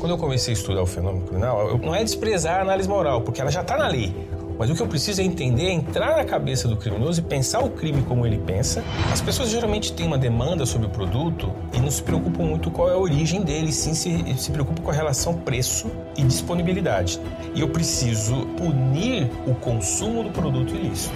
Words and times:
quando 0.00 0.12
eu 0.12 0.18
comecei 0.18 0.54
a 0.54 0.56
estudar 0.56 0.82
o 0.82 0.86
fenômeno 0.86 1.26
criminal, 1.26 1.78
não 1.78 1.94
é 1.94 2.02
desprezar 2.02 2.58
a 2.58 2.62
análise 2.62 2.88
moral, 2.88 3.20
porque 3.20 3.40
ela 3.40 3.50
já 3.50 3.60
está 3.60 3.76
na 3.76 3.86
lei. 3.86 4.14
Mas 4.58 4.68
o 4.68 4.74
que 4.74 4.82
eu 4.82 4.86
preciso 4.86 5.20
é 5.20 5.24
entender, 5.24 5.66
é 5.66 5.72
entrar 5.72 6.16
na 6.16 6.24
cabeça 6.24 6.68
do 6.68 6.76
criminoso 6.76 7.20
e 7.20 7.22
pensar 7.22 7.60
o 7.60 7.70
crime 7.70 8.02
como 8.02 8.26
ele 8.26 8.38
pensa. 8.38 8.84
As 9.10 9.20
pessoas 9.20 9.48
geralmente 9.50 9.92
têm 9.92 10.06
uma 10.06 10.18
demanda 10.18 10.66
sobre 10.66 10.86
o 10.86 10.90
produto 10.90 11.52
e 11.72 11.78
não 11.78 11.90
se 11.90 12.02
preocupam 12.02 12.42
muito 12.42 12.70
qual 12.70 12.90
é 12.90 12.92
a 12.92 12.98
origem 12.98 13.42
dele, 13.42 13.72
sim 13.72 13.94
se, 13.94 14.34
se 14.36 14.50
preocupam 14.50 14.82
com 14.82 14.90
a 14.90 14.94
relação 14.94 15.34
preço 15.34 15.90
e 16.16 16.22
disponibilidade. 16.22 17.20
E 17.54 17.60
eu 17.60 17.68
preciso 17.68 18.46
punir 18.58 19.30
o 19.46 19.54
consumo 19.54 20.22
do 20.22 20.30
produto 20.30 20.74
ilícito 20.74 21.14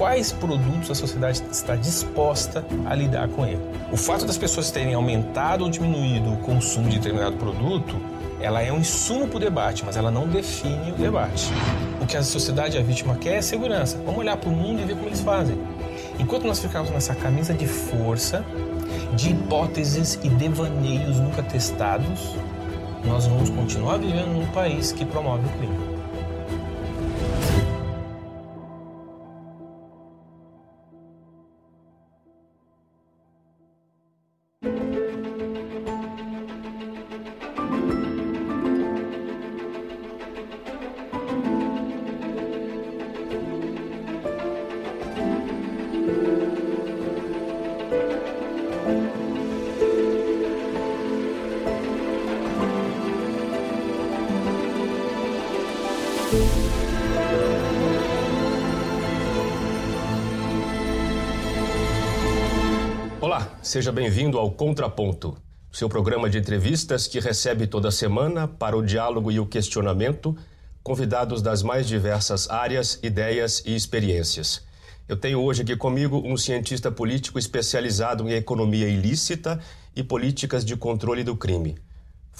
quais 0.00 0.32
produtos 0.32 0.90
a 0.90 0.94
sociedade 0.94 1.42
está 1.52 1.76
disposta 1.76 2.64
a 2.86 2.94
lidar 2.94 3.28
com 3.28 3.44
ele. 3.44 3.60
O 3.92 3.98
fato 3.98 4.24
das 4.24 4.38
pessoas 4.38 4.70
terem 4.70 4.94
aumentado 4.94 5.62
ou 5.62 5.68
diminuído 5.68 6.32
o 6.32 6.38
consumo 6.38 6.88
de 6.88 6.96
determinado 6.96 7.36
produto, 7.36 8.00
ela 8.40 8.62
é 8.62 8.72
um 8.72 8.78
insumo 8.78 9.28
para 9.28 9.36
o 9.36 9.40
debate, 9.40 9.84
mas 9.84 9.98
ela 9.98 10.10
não 10.10 10.26
define 10.26 10.92
o 10.92 10.94
debate. 10.94 11.52
O 12.00 12.06
que 12.06 12.16
a 12.16 12.22
sociedade 12.22 12.78
a 12.78 12.82
vítima 12.82 13.14
quer 13.16 13.34
é 13.34 13.42
segurança. 13.42 13.98
Vamos 13.98 14.20
olhar 14.20 14.38
para 14.38 14.48
o 14.48 14.52
mundo 14.52 14.80
e 14.80 14.86
ver 14.86 14.94
como 14.94 15.06
eles 15.06 15.20
fazem. 15.20 15.60
Enquanto 16.18 16.46
nós 16.46 16.58
ficarmos 16.60 16.90
nessa 16.90 17.14
camisa 17.14 17.52
de 17.52 17.66
força, 17.66 18.42
de 19.14 19.32
hipóteses 19.32 20.18
e 20.24 20.30
devaneios 20.30 21.18
nunca 21.18 21.42
testados, 21.42 22.34
nós 23.04 23.26
vamos 23.26 23.50
continuar 23.50 23.98
vivendo 23.98 24.32
num 24.32 24.46
país 24.46 24.92
que 24.92 25.04
promove 25.04 25.44
o 25.44 25.58
crime. 25.58 25.89
Seja 63.70 63.92
bem-vindo 63.92 64.36
ao 64.36 64.50
Contraponto, 64.50 65.36
seu 65.70 65.88
programa 65.88 66.28
de 66.28 66.36
entrevistas 66.36 67.06
que 67.06 67.20
recebe 67.20 67.68
toda 67.68 67.92
semana 67.92 68.48
para 68.48 68.76
o 68.76 68.84
diálogo 68.84 69.30
e 69.30 69.38
o 69.38 69.46
questionamento 69.46 70.36
convidados 70.82 71.40
das 71.40 71.62
mais 71.62 71.86
diversas 71.86 72.50
áreas, 72.50 72.98
ideias 73.00 73.62
e 73.64 73.76
experiências. 73.76 74.66
Eu 75.06 75.16
tenho 75.16 75.40
hoje 75.40 75.62
aqui 75.62 75.76
comigo 75.76 76.20
um 76.26 76.36
cientista 76.36 76.90
político 76.90 77.38
especializado 77.38 78.28
em 78.28 78.32
economia 78.32 78.88
ilícita 78.88 79.60
e 79.94 80.02
políticas 80.02 80.64
de 80.64 80.74
controle 80.74 81.22
do 81.22 81.36
crime. 81.36 81.78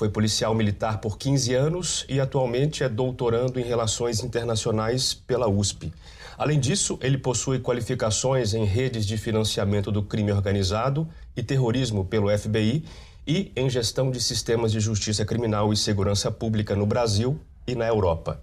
Foi 0.00 0.08
policial 0.08 0.54
militar 0.54 0.98
por 0.98 1.18
15 1.18 1.52
anos 1.52 2.06
e 2.08 2.18
atualmente 2.20 2.82
é 2.82 2.88
doutorando 2.88 3.60
em 3.60 3.62
Relações 3.62 4.24
Internacionais 4.24 5.12
pela 5.12 5.46
USP. 5.46 5.92
Além 6.38 6.58
disso, 6.58 6.98
ele 7.02 7.18
possui 7.18 7.58
qualificações 7.58 8.54
em 8.54 8.64
redes 8.64 9.04
de 9.04 9.18
financiamento 9.18 9.92
do 9.92 10.02
crime 10.02 10.32
organizado 10.32 11.06
e 11.36 11.42
terrorismo 11.42 12.02
pelo 12.02 12.30
FBI 12.30 12.82
e 13.26 13.52
em 13.54 13.68
gestão 13.68 14.10
de 14.10 14.22
sistemas 14.22 14.72
de 14.72 14.80
justiça 14.80 15.22
criminal 15.26 15.70
e 15.70 15.76
segurança 15.76 16.30
pública 16.30 16.74
no 16.74 16.86
Brasil 16.86 17.38
e 17.66 17.74
na 17.74 17.86
Europa. 17.86 18.40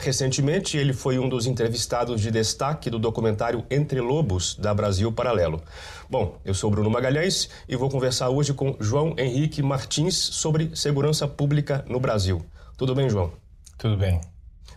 Recentemente, 0.00 0.76
ele 0.76 0.92
foi 0.92 1.18
um 1.18 1.28
dos 1.28 1.46
entrevistados 1.46 2.20
de 2.20 2.30
destaque 2.30 2.90
do 2.90 2.98
documentário 2.98 3.64
Entre 3.70 4.00
Lobos, 4.00 4.56
da 4.56 4.74
Brasil 4.74 5.12
Paralelo. 5.12 5.62
Bom, 6.08 6.38
eu 6.44 6.54
sou 6.54 6.70
Bruno 6.70 6.90
Magalhães 6.90 7.48
e 7.68 7.76
vou 7.76 7.88
conversar 7.88 8.30
hoje 8.30 8.52
com 8.52 8.76
João 8.80 9.14
Henrique 9.18 9.62
Martins 9.62 10.16
sobre 10.16 10.74
segurança 10.74 11.28
pública 11.28 11.84
no 11.86 12.00
Brasil. 12.00 12.44
Tudo 12.76 12.94
bem, 12.94 13.08
João? 13.10 13.30
Tudo 13.76 13.96
bem. 13.96 14.20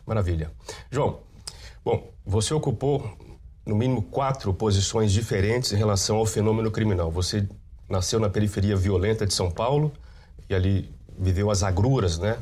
Maravilha. 0.06 0.52
João, 0.92 1.20
Bom, 1.84 2.14
você 2.26 2.54
ocupou 2.54 3.06
no 3.66 3.76
mínimo 3.76 4.02
quatro 4.04 4.54
posições 4.54 5.12
diferentes 5.12 5.74
em 5.74 5.76
relação 5.76 6.16
ao 6.16 6.26
fenômeno 6.26 6.72
criminal. 6.72 7.12
Você 7.12 7.46
nasceu 7.90 8.22
na 8.22 8.30
periferia 8.30 8.76
violenta 8.78 9.28
de 9.28 9.34
São 9.34 9.52
Paulo 9.52 9.92
e 10.50 10.56
ali 10.56 10.90
viveu 11.20 11.52
as 11.52 11.62
agruras, 11.62 12.18
né, 12.18 12.38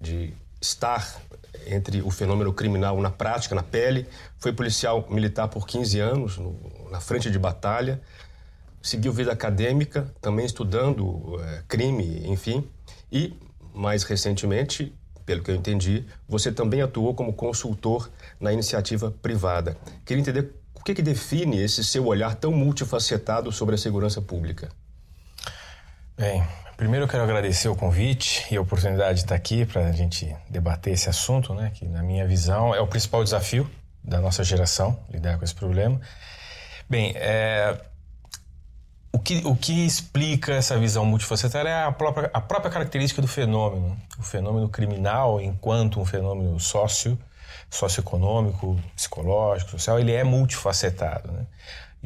de 0.00 0.32
estar 0.60 1.20
entre 1.66 2.02
o 2.02 2.10
fenômeno 2.10 2.52
criminal 2.52 3.00
na 3.00 3.10
prática, 3.10 3.54
na 3.54 3.62
pele. 3.62 4.06
Foi 4.38 4.52
policial 4.52 5.06
militar 5.10 5.48
por 5.48 5.66
15 5.66 6.00
anos, 6.00 6.38
no, 6.38 6.54
na 6.90 7.00
frente 7.00 7.30
de 7.30 7.38
batalha. 7.38 8.00
Seguiu 8.82 9.12
vida 9.12 9.32
acadêmica, 9.32 10.12
também 10.20 10.46
estudando 10.46 11.40
é, 11.40 11.62
crime, 11.66 12.22
enfim. 12.26 12.68
E, 13.10 13.34
mais 13.74 14.04
recentemente, 14.04 14.94
pelo 15.24 15.42
que 15.42 15.50
eu 15.50 15.56
entendi, 15.56 16.04
você 16.28 16.52
também 16.52 16.80
atuou 16.80 17.12
como 17.14 17.32
consultor 17.32 18.08
na 18.40 18.52
iniciativa 18.52 19.12
privada. 19.20 19.76
Queria 20.04 20.20
entender 20.20 20.52
o 20.74 20.84
que, 20.84 20.94
que 20.94 21.02
define 21.02 21.60
esse 21.60 21.82
seu 21.84 22.06
olhar 22.06 22.36
tão 22.36 22.52
multifacetado 22.52 23.50
sobre 23.50 23.74
a 23.74 23.78
segurança 23.78 24.22
pública. 24.22 24.70
Bem, 26.16 26.42
primeiro 26.76 27.04
eu 27.04 27.08
quero 27.08 27.22
agradecer 27.22 27.68
o 27.68 27.76
convite 27.76 28.46
e 28.50 28.56
a 28.56 28.60
oportunidade 28.60 29.14
de 29.14 29.24
estar 29.24 29.34
aqui 29.34 29.64
para 29.64 29.86
a 29.86 29.92
gente 29.92 30.34
debater 30.48 30.92
esse 30.92 31.08
assunto, 31.08 31.54
né, 31.54 31.70
que 31.74 31.86
na 31.86 32.02
minha 32.02 32.26
visão 32.26 32.74
é 32.74 32.80
o 32.80 32.86
principal 32.86 33.24
desafio 33.24 33.68
da 34.04 34.20
nossa 34.20 34.44
geração, 34.44 34.98
lidar 35.10 35.38
com 35.38 35.44
esse 35.44 35.54
problema. 35.54 36.00
Bem, 36.88 37.12
é, 37.16 37.76
o 39.16 39.18
que, 39.18 39.42
o 39.44 39.56
que 39.56 39.86
explica 39.86 40.52
essa 40.52 40.78
visão 40.78 41.04
multifacetária 41.04 41.70
é 41.70 41.84
a 41.84 41.90
própria, 41.90 42.30
a 42.32 42.40
própria 42.40 42.70
característica 42.70 43.22
do 43.22 43.26
fenômeno. 43.26 43.98
O 44.18 44.22
fenômeno 44.22 44.68
criminal, 44.68 45.40
enquanto 45.40 45.98
um 45.98 46.04
fenômeno 46.04 46.60
sócio, 46.60 47.18
socioeconômico, 47.70 48.78
psicológico, 48.94 49.70
social, 49.72 49.98
ele 49.98 50.12
é 50.12 50.22
multifacetado. 50.22 51.32
Né? 51.32 51.46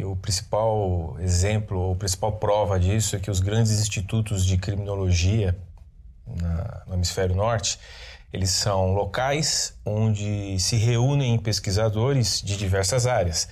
E 0.00 0.04
o 0.04 0.16
principal 0.16 1.14
exemplo, 1.20 1.78
ou 1.78 1.94
principal 1.94 2.32
prova 2.32 2.80
disso 2.80 3.16
é 3.16 3.18
que 3.18 3.30
os 3.30 3.38
grandes 3.38 3.72
institutos 3.72 4.46
de 4.46 4.56
criminologia 4.56 5.54
na, 6.26 6.84
no 6.86 6.94
hemisfério 6.94 7.36
norte, 7.36 7.78
eles 8.32 8.48
são 8.48 8.94
locais 8.94 9.74
onde 9.84 10.58
se 10.58 10.76
reúnem 10.76 11.36
pesquisadores 11.36 12.40
de 12.40 12.56
diversas 12.56 13.06
áreas 13.06 13.46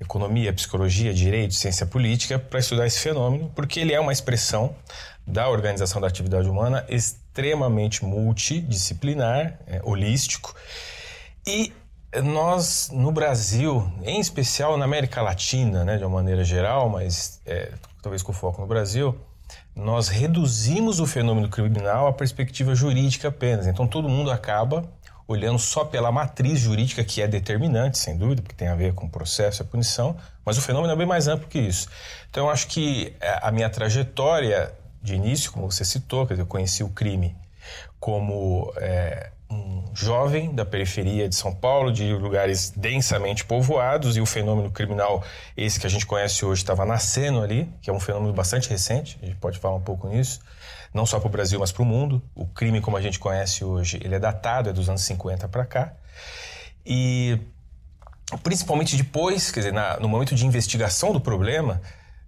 economia, 0.00 0.52
psicologia, 0.52 1.12
direito, 1.12 1.54
ciência 1.54 1.84
política 1.84 2.38
para 2.38 2.58
estudar 2.58 2.86
esse 2.86 2.98
fenômeno, 2.98 3.52
porque 3.54 3.78
ele 3.78 3.92
é 3.92 4.00
uma 4.00 4.12
expressão 4.12 4.74
da 5.26 5.48
organização 5.48 6.00
da 6.00 6.08
atividade 6.08 6.48
humana 6.48 6.84
extremamente 6.88 8.02
multidisciplinar, 8.02 9.60
é, 9.66 9.80
holístico. 9.84 10.56
E 11.46 11.72
nós, 12.20 12.90
no 12.92 13.10
Brasil, 13.10 13.90
em 14.02 14.20
especial 14.20 14.76
na 14.76 14.84
América 14.84 15.22
Latina, 15.22 15.84
né, 15.84 15.96
de 15.96 16.04
uma 16.04 16.16
maneira 16.16 16.44
geral, 16.44 16.88
mas 16.88 17.40
é, 17.46 17.72
talvez 18.02 18.22
com 18.22 18.32
foco 18.32 18.60
no 18.60 18.66
Brasil, 18.66 19.18
nós 19.74 20.08
reduzimos 20.08 21.00
o 21.00 21.06
fenômeno 21.06 21.48
criminal 21.48 22.06
à 22.06 22.12
perspectiva 22.12 22.74
jurídica 22.74 23.28
apenas. 23.28 23.66
Então 23.66 23.86
todo 23.86 24.08
mundo 24.08 24.30
acaba 24.30 24.84
olhando 25.26 25.58
só 25.58 25.84
pela 25.84 26.12
matriz 26.12 26.60
jurídica, 26.60 27.02
que 27.02 27.22
é 27.22 27.28
determinante, 27.28 27.98
sem 27.98 28.16
dúvida, 28.16 28.42
porque 28.42 28.54
tem 28.54 28.68
a 28.68 28.74
ver 28.74 28.92
com 28.92 29.06
o 29.06 29.10
processo 29.10 29.62
e 29.62 29.64
a 29.64 29.66
punição, 29.66 30.16
mas 30.44 30.58
o 30.58 30.60
fenômeno 30.60 30.92
é 30.92 30.96
bem 30.96 31.06
mais 31.06 31.28
amplo 31.28 31.48
que 31.48 31.58
isso. 31.58 31.88
Então, 32.28 32.46
eu 32.46 32.50
acho 32.50 32.66
que 32.66 33.14
é, 33.20 33.38
a 33.40 33.50
minha 33.50 33.70
trajetória 33.70 34.72
de 35.02 35.14
início, 35.14 35.50
como 35.50 35.70
você 35.70 35.84
citou, 35.84 36.26
quer 36.26 36.34
dizer, 36.34 36.42
eu 36.42 36.46
conheci 36.46 36.84
o 36.84 36.88
crime 36.88 37.34
como 37.98 38.72
é, 38.76 39.30
um 39.52 39.84
jovem 39.94 40.54
da 40.54 40.64
periferia 40.64 41.28
de 41.28 41.34
São 41.34 41.54
Paulo, 41.54 41.92
de 41.92 42.12
lugares 42.14 42.70
densamente 42.70 43.44
povoados, 43.44 44.16
e 44.16 44.20
o 44.20 44.26
fenômeno 44.26 44.70
criminal, 44.70 45.22
esse 45.56 45.78
que 45.78 45.86
a 45.86 45.90
gente 45.90 46.06
conhece 46.06 46.44
hoje, 46.44 46.62
estava 46.62 46.84
nascendo 46.84 47.42
ali, 47.42 47.70
que 47.80 47.90
é 47.90 47.92
um 47.92 48.00
fenômeno 48.00 48.32
bastante 48.32 48.70
recente, 48.70 49.18
a 49.22 49.26
gente 49.26 49.36
pode 49.36 49.58
falar 49.58 49.76
um 49.76 49.82
pouco 49.82 50.08
nisso 50.08 50.40
não 50.92 51.06
só 51.06 51.18
para 51.18 51.28
o 51.28 51.30
Brasil, 51.30 51.58
mas 51.58 51.72
para 51.72 51.82
o 51.82 51.86
mundo. 51.86 52.22
O 52.34 52.46
crime, 52.46 52.80
como 52.80 52.96
a 52.96 53.00
gente 53.00 53.18
conhece 53.18 53.64
hoje, 53.64 53.98
ele 54.02 54.14
é 54.14 54.18
datado, 54.18 54.68
é 54.68 54.72
dos 54.72 54.88
anos 54.88 55.02
50 55.02 55.48
para 55.48 55.64
cá. 55.64 55.94
E 56.84 57.38
principalmente 58.42 58.96
depois, 58.96 59.50
quer 59.50 59.60
dizer, 59.60 59.72
na, 59.72 59.98
no 59.98 60.08
momento 60.08 60.34
de 60.34 60.46
investigação 60.46 61.12
do 61.12 61.20
problema, 61.20 61.80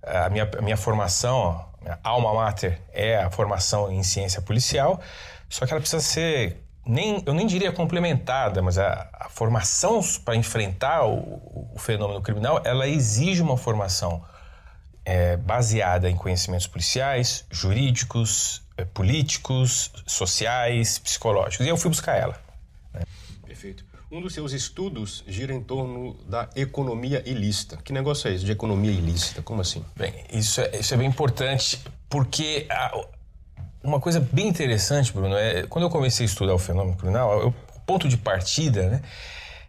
a 0.03 0.29
minha, 0.31 0.50
a 0.59 0.62
minha 0.62 0.77
formação, 0.77 1.67
a 1.81 1.82
minha 1.82 1.99
alma 2.03 2.32
mater 2.35 2.81
é 2.93 3.17
a 3.19 3.31
formação 3.31 3.91
em 3.91 4.03
ciência 4.03 4.41
policial, 4.41 5.00
só 5.49 5.67
que 5.67 5.73
ela 5.73 5.81
precisa 5.81 6.03
ser, 6.03 6.64
nem, 6.87 7.23
eu 7.25 7.33
nem 7.33 7.47
diria 7.47 7.73
complementada, 7.73 8.61
mas 8.61 8.79
a, 8.79 9.09
a 9.13 9.29
formação 9.29 10.01
para 10.25 10.37
enfrentar 10.37 11.05
o, 11.05 11.73
o, 11.75 11.79
fenômeno 11.79 12.21
criminal, 12.21 12.61
ela 12.65 12.87
exige 12.87 13.43
uma 13.43 13.57
formação 13.57 14.23
é, 15.05 15.37
baseada 15.37 16.11
em 16.11 16.17
conhecimentos 16.17 16.67
policiais, 16.67 17.47
jurídicos, 17.51 18.63
é, 18.77 18.85
políticos, 18.85 19.91
sociais, 20.07 20.99
psicológicos. 20.99 21.67
E 21.67 21.69
eu 21.69 21.77
fui 21.77 21.91
buscar 21.91 22.17
ela. 22.17 22.41
Né? 22.93 23.03
Perfeito. 23.47 23.85
Um 24.11 24.21
dos 24.21 24.35
seus 24.35 24.53
estudos 24.53 25.25
gira 25.27 25.53
em 25.53 25.63
torno 25.63 26.15
da 26.29 26.49
economia 26.55 27.23
ilícita. 27.29 27.79
Que 27.79 27.93
negócio 27.93 28.29
é 28.29 28.35
esse 28.35 28.45
de 28.45 28.53
economia 28.53 28.93
ilícita? 28.93 29.43
Como 29.43 29.61
assim? 29.61 29.85
Bem, 29.97 30.15
isso 30.33 30.61
é, 30.61 30.77
isso 30.79 30.95
é 30.95 30.97
bem 30.97 31.09
importante 31.09 31.81
porque 32.09 32.67
a, 32.71 32.93
uma 33.85 34.01
coisa 34.01 34.19
bem 34.33 34.49
interessante, 34.49 35.13
Bruno, 35.13 35.37
é 35.37 35.65
quando 35.69 35.85
eu 35.85 35.91
comecei 35.91 36.25
a 36.25 36.29
estudar 36.29 36.55
o 36.55 36.59
fenômeno 36.59 36.97
criminal, 36.97 37.49
o 37.49 37.55
ponto 37.87 38.09
de 38.09 38.17
partida, 38.17 38.89
né? 38.89 39.03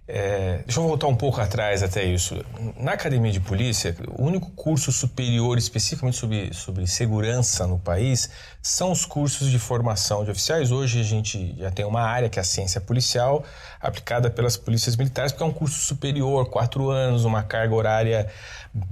É, 0.08 0.60
deixa 0.66 0.80
eu 0.80 0.84
voltar 0.84 1.08
um 1.08 1.16
pouco 1.16 1.42
atrás 1.42 1.82
até 1.82 2.04
isso. 2.04 2.40
Na 2.78 2.92
academia 2.92 3.32
de 3.32 3.40
polícia, 3.40 3.96
o 4.16 4.24
único 4.24 4.52
curso 4.52 4.92
superior 4.92 5.58
especificamente 5.58 6.16
sobre, 6.16 6.54
sobre 6.54 6.86
segurança 6.86 7.66
no 7.66 7.80
país 7.80 8.30
são 8.62 8.92
os 8.92 9.04
cursos 9.04 9.50
de 9.50 9.58
formação 9.58 10.24
de 10.24 10.30
oficiais. 10.30 10.72
Hoje 10.72 11.00
a 11.00 11.04
gente 11.04 11.56
já 11.58 11.72
tem 11.72 11.86
uma 11.86 12.02
área 12.02 12.30
que 12.30 12.38
é 12.38 12.42
a 12.42 12.46
ciência 12.46 12.80
policial, 12.80 13.44
aplicada 13.82 14.30
pelas 14.30 14.56
polícias 14.56 14.96
militares, 14.96 15.32
porque 15.32 15.44
é 15.44 15.48
um 15.48 15.54
curso 15.54 15.80
superior, 15.80 16.52
quatro 16.52 16.92
anos, 16.92 17.26
uma 17.26 17.42
carga 17.42 17.74
horária 17.74 18.28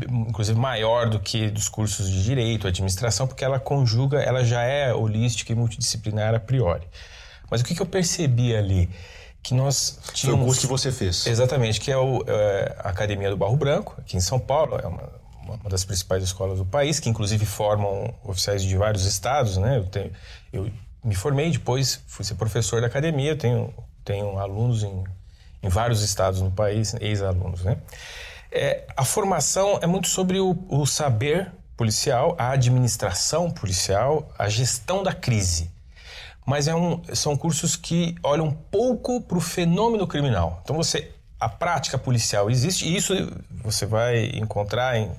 inclusive 0.10 0.58
maior 0.58 1.10
do 1.10 1.20
que 1.20 1.50
dos 1.50 1.68
cursos 1.68 2.10
de 2.10 2.24
direito, 2.24 2.68
administração, 2.68 3.28
porque 3.28 3.44
ela 3.44 3.60
conjuga, 3.60 4.20
ela 4.20 4.44
já 4.44 4.62
é 4.62 4.94
holística 4.94 5.52
e 5.52 5.56
multidisciplinar 5.56 6.34
a 6.34 6.40
priori. 6.40 6.88
Mas 7.52 7.62
o 7.62 7.66
que, 7.66 7.76
que 7.76 7.82
eu 7.82 7.86
percebi 7.86 8.56
ali? 8.56 8.90
Que 9.44 9.54
nós 9.54 10.00
tínhamos... 10.14 10.40
Foi 10.40 10.44
o 10.44 10.46
curso 10.46 10.62
que 10.62 10.68
você 10.68 10.92
fez. 10.92 11.28
Exatamente, 11.28 11.80
que 11.82 11.92
é, 11.92 11.98
o, 11.98 12.24
é 12.26 12.76
a 12.80 12.90
Academia 12.90 13.30
do 13.30 13.36
Barro 13.36 13.58
Branco, 13.58 13.94
aqui 14.00 14.16
em 14.16 14.22
São 14.22 14.40
Paulo, 14.40 14.80
é 14.82 14.88
uma, 14.88 15.10
uma 15.46 15.70
das 15.70 15.84
principais 15.84 16.24
escolas 16.24 16.58
do 16.58 16.66
país, 16.66 17.00
que 17.00 17.10
inclusive 17.10 17.46
formam 17.46 18.14
oficiais 18.24 18.64
de 18.64 18.78
vários 18.78 19.06
estados, 19.06 19.58
né? 19.58 19.78
Eu, 19.78 19.86
tenho, 19.86 20.12
eu 20.54 20.72
me 21.04 21.14
formei, 21.14 21.52
depois 21.52 22.00
fui 22.08 22.24
ser 22.24 22.36
professor 22.36 22.80
da 22.80 22.88
academia, 22.88 23.36
tenho, 23.36 23.74
tenho 24.06 24.40
alunos 24.40 24.82
em, 24.84 25.04
em 25.62 25.68
vários 25.68 26.02
estados 26.02 26.42
no 26.42 26.50
país, 26.50 26.96
ex-alunos, 27.02 27.64
né? 27.64 27.78
É, 28.50 28.86
a 28.96 29.04
formação 29.04 29.80
é 29.82 29.88
muito 29.88 30.08
sobre 30.08 30.40
o, 30.40 30.58
o 30.70 30.86
saber 30.86 31.52
policial, 31.76 32.36
a 32.38 32.52
administração 32.52 33.52
policial, 33.52 34.32
a 34.38 34.48
gestão 34.48 35.04
da 35.04 35.12
crise 35.12 35.74
mas 36.46 36.68
é 36.68 36.76
um, 36.76 37.02
são 37.14 37.36
cursos 37.36 37.76
que 37.76 38.16
olham 38.24 38.52
pouco 38.52 39.22
para 39.22 39.38
o 39.38 39.42
fenômeno 39.42 40.08
criminal. 40.08 40.62
Então 40.64 40.76
você 40.76 41.12
a 41.40 41.50
prática 41.50 41.98
policial 41.98 42.50
existe 42.50 42.88
e 42.88 42.96
isso 42.96 43.14
você 43.52 43.86
vai 43.86 44.32
encontrar 44.36 44.98
em 44.98 45.12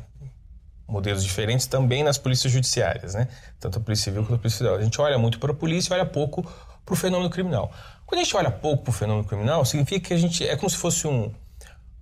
modelos 0.88 1.22
diferentes 1.22 1.66
também 1.66 2.02
nas 2.02 2.16
polícias 2.16 2.52
judiciárias, 2.52 3.14
né? 3.14 3.28
Tanto 3.60 3.78
a 3.78 3.80
polícia 3.82 4.04
civil 4.04 4.22
quanto 4.22 4.34
a 4.34 4.38
polícia 4.38 4.58
federal. 4.58 4.78
A 4.78 4.82
gente 4.82 5.00
olha 5.00 5.18
muito 5.18 5.38
para 5.38 5.52
a 5.52 5.54
polícia 5.54 5.94
olha 5.94 6.06
pouco 6.06 6.42
para 6.84 6.92
o 6.92 6.96
fenômeno 6.96 7.30
criminal. 7.30 7.70
Quando 8.06 8.20
a 8.20 8.24
gente 8.24 8.36
olha 8.36 8.50
pouco 8.50 8.84
para 8.84 8.90
o 8.90 8.92
fenômeno 8.92 9.26
criminal, 9.26 9.64
significa 9.64 10.08
que 10.08 10.14
a 10.14 10.16
gente 10.16 10.46
é 10.46 10.56
como 10.56 10.68
se 10.68 10.76
fosse 10.76 11.06
um 11.06 11.30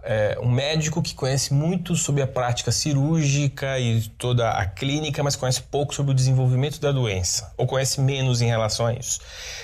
é, 0.03 0.39
um 0.41 0.51
médico 0.51 1.01
que 1.01 1.15
conhece 1.15 1.55
muito 1.55 1.95
sobre 1.95 2.23
a 2.23 2.27
prática 2.27 2.73
cirúrgica 2.73 3.79
e 3.79 4.03
toda 4.19 4.51
a 4.51 4.67
clínica, 4.67 5.23
mas 5.23 5.37
conhece 5.37 5.63
pouco 5.63 5.95
sobre 5.95 6.13
o 6.13 6.15
desenvolvimento 6.15 6.81
da 6.81 6.91
doença, 6.93 7.53
ou 7.57 7.67
conhece 7.67 8.01
menos 8.01 8.41
em 8.41 8.47
relação 8.47 8.87
a 8.87 8.93
isso. 8.93 9.21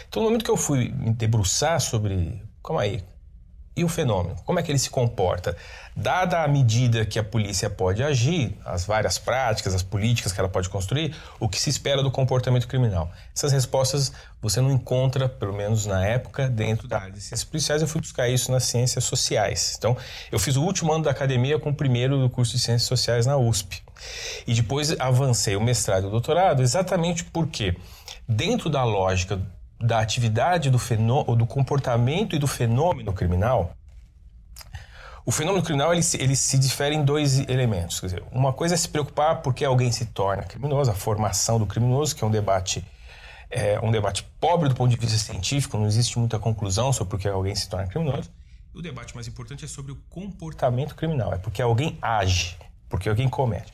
Então, 0.09 0.23
no 0.23 0.29
momento 0.29 0.45
que 0.45 0.51
eu 0.51 0.57
fui 0.57 0.91
me 0.91 1.13
debruçar 1.13 1.81
sobre. 1.81 2.43
Calma 2.63 2.83
aí, 2.83 3.03
e 3.79 3.85
o 3.85 3.89
fenômeno? 3.89 4.37
Como 4.45 4.59
é 4.59 4.63
que 4.63 4.71
ele 4.73 4.79
se 4.79 4.91
comporta? 4.91 5.57
Dada 5.95 6.43
a 6.43 6.49
medida 6.49 7.07
que 7.07 7.19
a 7.19 7.25
polícia 7.25 7.71
pode 7.71 8.03
agir, 8.03 8.57
as 8.65 8.85
várias 8.85 9.19
práticas, 9.19 9.75
as 9.75 9.83
políticas 9.83 10.33
que 10.33 10.41
ela 10.41 10.49
pode 10.49 10.69
construir, 10.69 11.15
o 11.39 11.49
que 11.49 11.61
se 11.61 11.71
espera 11.71 12.03
do 12.03 12.11
comportamento 12.11 12.67
criminal? 12.67 13.11
Essas 13.35 13.53
respostas 13.53 14.13
você 14.41 14.61
não 14.61 14.71
encontra, 14.71 15.29
pelo 15.29 15.53
menos 15.53 15.87
na 15.87 16.05
época, 16.05 16.49
dentro 16.49 16.87
da 16.87 16.99
área 16.99 17.13
de 17.13 17.21
ciências 17.21 17.45
policiais. 17.45 17.83
Eu 17.83 17.89
fui 17.89 18.01
buscar 18.01 18.29
isso 18.29 18.51
nas 18.51 18.65
ciências 18.65 19.05
sociais. 19.05 19.75
Então, 19.79 19.97
eu 20.31 20.39
fiz 20.39 20.57
o 20.57 20.63
último 20.63 20.93
ano 20.93 21.05
da 21.05 21.11
academia 21.11 21.59
com 21.59 21.71
o 21.71 21.75
primeiro 21.75 22.19
do 22.21 22.29
curso 22.29 22.53
de 22.53 22.59
ciências 22.59 22.89
sociais 22.89 23.27
na 23.27 23.37
USP. 23.37 23.83
E 24.47 24.55
depois 24.55 24.99
avancei 25.01 25.57
o 25.57 25.61
mestrado 25.61 26.05
e 26.05 26.07
o 26.07 26.11
doutorado 26.11 26.63
exatamente 26.63 27.25
porque, 27.25 27.77
dentro 28.29 28.69
da 28.71 28.85
lógica 28.85 29.41
da 29.81 30.01
atividade 30.01 30.71
do 30.71 30.79
fenômeno, 30.79 31.37
do 31.37 31.47
comportamento 31.47 32.35
e 32.35 32.39
do 32.39 32.47
fenômeno 32.47 33.13
criminal, 33.13 33.73
o 35.25 35.31
fenômeno 35.31 35.63
criminal 35.63 35.93
ele, 35.93 36.03
ele 36.19 36.35
se 36.35 36.59
difere 36.59 36.95
em 36.95 37.05
dois 37.05 37.39
elementos. 37.49 38.01
Dizer, 38.01 38.23
uma 38.33 38.51
coisa 38.51 38.75
é 38.75 38.79
se 38.79 38.89
preocupar 38.89 39.43
porque 39.43 39.63
alguém 39.65 39.93
se 39.93 40.07
torna 40.07 40.43
criminoso, 40.43 40.91
a 40.91 40.95
formação 40.95 41.59
do 41.59 41.67
criminoso, 41.67 42.17
que 42.17 42.25
é 42.25 42.27
um 42.27 42.31
debate 42.31 42.83
é 43.51 43.81
um 43.81 43.91
debate 43.91 44.23
pobre 44.41 44.69
do 44.69 44.75
ponto 44.75 44.91
de 44.91 44.97
vista 44.97 45.19
científico, 45.19 45.79
não 45.79 45.87
existe 45.87 46.19
muita 46.19 46.39
conclusão 46.39 46.93
sobre 46.93 47.11
por 47.11 47.21
que 47.21 47.29
alguém 47.29 47.55
se 47.55 47.69
torna 47.69 47.87
criminoso. 47.87 48.31
O 48.75 48.83
debate 48.83 49.15
mais 49.15 49.27
importante 49.27 49.65
é 49.65 49.69
sobre 49.69 49.93
o 49.93 49.97
comportamento 50.09 50.95
criminal, 50.95 51.33
é 51.33 51.39
porque 51.39 51.61
alguém 51.61 51.99
age, 52.01 52.57
porque 52.89 53.09
alguém 53.09 53.29
comete. 53.29 53.73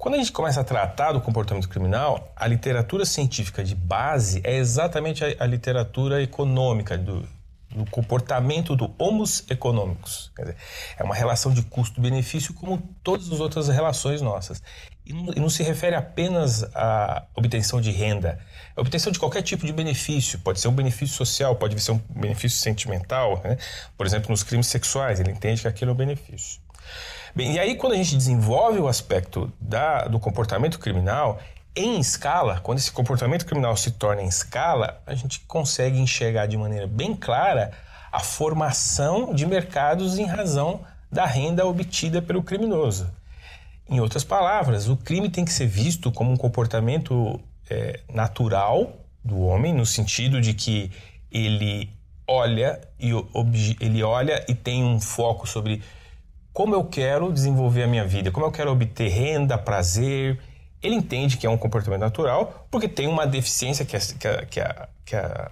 Quando 0.00 0.14
a 0.14 0.16
gente 0.16 0.32
começa 0.32 0.62
a 0.62 0.64
tratar 0.64 1.12
do 1.12 1.20
comportamento 1.20 1.68
criminal, 1.68 2.32
a 2.34 2.46
literatura 2.46 3.04
científica 3.04 3.62
de 3.62 3.74
base 3.74 4.40
é 4.42 4.56
exatamente 4.56 5.22
a, 5.22 5.26
a 5.38 5.46
literatura 5.46 6.22
econômica 6.22 6.96
do, 6.96 7.28
do, 7.68 7.84
comportamento 7.90 8.74
do 8.74 8.94
homos 8.98 9.44
econômicos. 9.50 10.32
Dizer, 10.38 10.56
é 10.96 11.04
uma 11.04 11.14
relação 11.14 11.52
de 11.52 11.60
custo-benefício 11.60 12.54
como 12.54 12.78
todas 13.04 13.30
as 13.30 13.40
outras 13.40 13.68
relações 13.68 14.22
nossas. 14.22 14.62
E 15.04 15.12
não, 15.12 15.34
e 15.36 15.38
não, 15.38 15.50
se 15.50 15.62
refere 15.62 15.94
apenas 15.94 16.64
à 16.74 17.26
obtenção 17.34 17.78
de 17.78 17.90
renda, 17.90 18.38
a 18.74 18.80
obtenção 18.80 19.12
de 19.12 19.18
qualquer 19.18 19.42
tipo 19.42 19.66
de 19.66 19.72
benefício. 19.72 20.38
Pode 20.38 20.60
ser 20.60 20.68
um 20.68 20.74
benefício 20.74 21.14
social, 21.14 21.56
pode 21.56 21.78
ser 21.78 21.92
um 21.92 22.00
benefício 22.08 22.58
sentimental. 22.58 23.38
Né? 23.44 23.58
Por 23.98 24.06
exemplo, 24.06 24.30
nos 24.30 24.42
crimes 24.42 24.66
sexuais, 24.66 25.20
ele 25.20 25.30
entende 25.30 25.60
que 25.60 25.68
aquilo 25.68 25.90
é 25.90 25.92
um 25.92 25.96
benefício. 25.98 26.58
Bem, 27.34 27.54
e 27.54 27.58
aí 27.58 27.76
quando 27.76 27.92
a 27.92 27.96
gente 27.96 28.16
desenvolve 28.16 28.78
o 28.78 28.88
aspecto 28.88 29.52
da, 29.60 30.06
do 30.06 30.18
comportamento 30.18 30.78
criminal 30.78 31.40
em 31.74 32.00
escala, 32.00 32.60
quando 32.60 32.78
esse 32.78 32.90
comportamento 32.90 33.46
criminal 33.46 33.76
se 33.76 33.92
torna 33.92 34.22
em 34.22 34.26
escala, 34.26 35.00
a 35.06 35.14
gente 35.14 35.40
consegue 35.40 35.98
enxergar 36.00 36.46
de 36.46 36.56
maneira 36.56 36.86
bem 36.86 37.14
clara 37.14 37.70
a 38.10 38.18
formação 38.18 39.32
de 39.32 39.46
mercados 39.46 40.18
em 40.18 40.26
razão 40.26 40.80
da 41.10 41.24
renda 41.24 41.64
obtida 41.64 42.20
pelo 42.20 42.42
criminoso. 42.42 43.08
Em 43.88 44.00
outras 44.00 44.24
palavras, 44.24 44.88
o 44.88 44.96
crime 44.96 45.30
tem 45.30 45.44
que 45.44 45.52
ser 45.52 45.66
visto 45.66 46.10
como 46.10 46.32
um 46.32 46.36
comportamento 46.36 47.40
é, 47.68 48.00
natural 48.12 48.92
do 49.24 49.40
homem, 49.40 49.72
no 49.72 49.86
sentido 49.86 50.40
de 50.40 50.54
que 50.54 50.90
ele 51.30 51.88
olha 52.26 52.80
e 52.98 53.10
ele 53.80 54.02
olha 54.02 54.44
e 54.48 54.54
tem 54.54 54.84
um 54.84 55.00
foco 55.00 55.46
sobre 55.46 55.82
como 56.60 56.74
eu 56.74 56.84
quero 56.84 57.32
desenvolver 57.32 57.84
a 57.84 57.86
minha 57.86 58.06
vida, 58.06 58.30
como 58.30 58.44
eu 58.44 58.52
quero 58.52 58.70
obter 58.70 59.08
renda, 59.08 59.56
prazer. 59.56 60.38
Ele 60.82 60.94
entende 60.94 61.38
que 61.38 61.46
é 61.46 61.50
um 61.50 61.56
comportamento 61.56 62.02
natural 62.02 62.66
porque 62.70 62.86
tem 62.86 63.08
uma 63.08 63.26
deficiência 63.26 63.82
que 63.86 63.96
a, 63.96 64.00
que 64.00 64.28
a, 64.28 64.44
que 64.44 64.60
a, 64.60 64.88
que 65.06 65.16
a, 65.16 65.50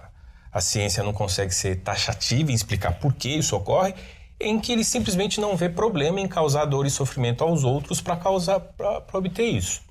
a 0.51 0.61
ciência 0.61 1.01
não 1.01 1.11
consegue 1.11 1.51
ser 1.51 1.77
taxativa 1.77 2.51
em 2.51 2.53
explicar 2.53 2.99
por 2.99 3.11
que 3.11 3.27
isso 3.27 3.55
ocorre, 3.55 3.95
em 4.39 4.59
que 4.59 4.71
ele 4.71 4.83
simplesmente 4.83 5.41
não 5.41 5.57
vê 5.57 5.67
problema 5.67 6.21
em 6.21 6.27
causar 6.27 6.65
dor 6.65 6.85
e 6.85 6.91
sofrimento 6.91 7.43
aos 7.43 7.63
outros 7.63 7.99
para 7.99 8.15
causar 8.15 8.59
para 8.59 9.01
obter 9.13 9.45
isso. 9.45 9.81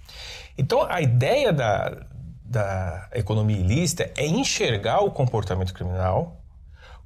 Então 0.56 0.86
a 0.88 1.00
ideia 1.00 1.52
da, 1.52 2.00
da 2.44 3.08
economia 3.12 3.56
ilícita 3.56 4.08
é 4.16 4.24
enxergar 4.24 5.00
o 5.00 5.10
comportamento 5.10 5.74
criminal 5.74 6.40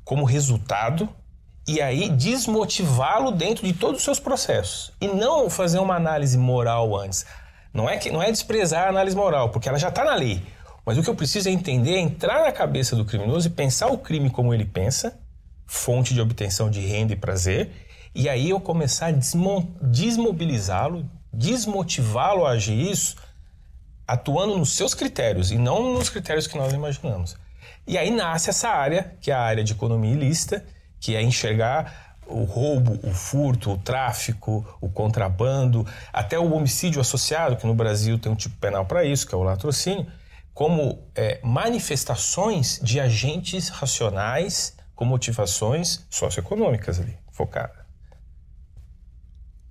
como 0.04 0.26
resultado 0.26 1.09
e 1.66 1.81
aí 1.81 2.09
desmotivá-lo 2.09 3.31
dentro 3.31 3.66
de 3.66 3.73
todos 3.73 3.99
os 3.99 4.04
seus 4.04 4.19
processos 4.19 4.92
e 5.00 5.07
não 5.07 5.49
fazer 5.49 5.78
uma 5.78 5.95
análise 5.95 6.37
moral 6.37 6.97
antes. 6.97 7.25
Não 7.73 7.88
é 7.88 7.97
que 7.97 8.11
não 8.11 8.23
é 8.23 8.31
desprezar 8.31 8.87
a 8.87 8.88
análise 8.88 9.16
moral, 9.16 9.50
porque 9.50 9.69
ela 9.69 9.78
já 9.78 9.88
está 9.88 10.04
na 10.04 10.14
lei. 10.14 10.42
Mas 10.85 10.99
o 10.99 11.02
que 11.02 11.09
eu 11.09 11.14
preciso 11.14 11.49
é 11.49 11.52
entender, 11.52 11.95
é 11.95 12.00
entrar 12.00 12.45
na 12.45 12.52
cabeça 12.52 12.97
do 12.97 13.04
criminoso 13.04 13.47
e 13.47 13.50
pensar 13.50 13.87
o 13.87 13.99
crime 13.99 14.28
como 14.28 14.52
ele 14.52 14.64
pensa, 14.64 15.19
fonte 15.64 16.12
de 16.12 16.21
obtenção 16.21 16.69
de 16.69 16.81
renda 16.81 17.12
e 17.12 17.16
prazer, 17.16 17.71
e 18.14 18.28
aí 18.28 18.50
eu 18.50 18.61
começar 18.61 19.07
a 19.07 19.14
desmobilizá-lo, 19.81 21.09
desmotivá-lo 21.33 22.45
a 22.45 22.50
agir 22.50 22.90
isso, 22.90 23.16
atuando 24.07 24.59
nos 24.59 24.73
seus 24.76 24.92
critérios 24.92 25.50
e 25.50 25.57
não 25.57 25.95
nos 25.95 26.11
critérios 26.11 26.47
que 26.47 26.59
nós 26.59 26.73
imaginamos. 26.73 27.37
E 27.87 27.97
aí 27.97 28.11
nasce 28.11 28.50
essa 28.50 28.69
área, 28.69 29.16
que 29.21 29.31
é 29.31 29.35
a 29.35 29.40
área 29.40 29.64
de 29.64 29.73
economia 29.73 30.12
ilícita, 30.12 30.64
que 31.03 31.17
é 31.17 31.21
enxergar 31.21 32.17
o 32.25 32.45
roubo, 32.45 32.99
o 33.03 33.13
furto, 33.13 33.73
o 33.73 33.77
tráfico, 33.77 34.65
o 34.81 34.89
contrabando, 34.89 35.85
até 36.13 36.39
o 36.39 36.55
homicídio 36.55 37.01
associado, 37.01 37.57
que 37.57 37.67
no 37.67 37.75
Brasil 37.75 38.17
tem 38.19 38.31
um 38.31 38.37
tipo 38.37 38.57
penal 38.59 38.87
para 38.87 39.05
isso, 39.05 39.27
que 39.27 39.35
é 39.35 39.39
o 39.39 39.43
latrocínio, 39.43 40.07
como 40.55 41.03
é, 41.17 41.41
manifestações 41.43 42.79
de 42.81 43.01
agentes 43.01 43.69
racionais 43.69 44.77
com 44.95 45.05
motivações 45.05 46.07
socioeconômicas 46.09 47.01
ali, 47.01 47.19
focadas. 47.33 47.83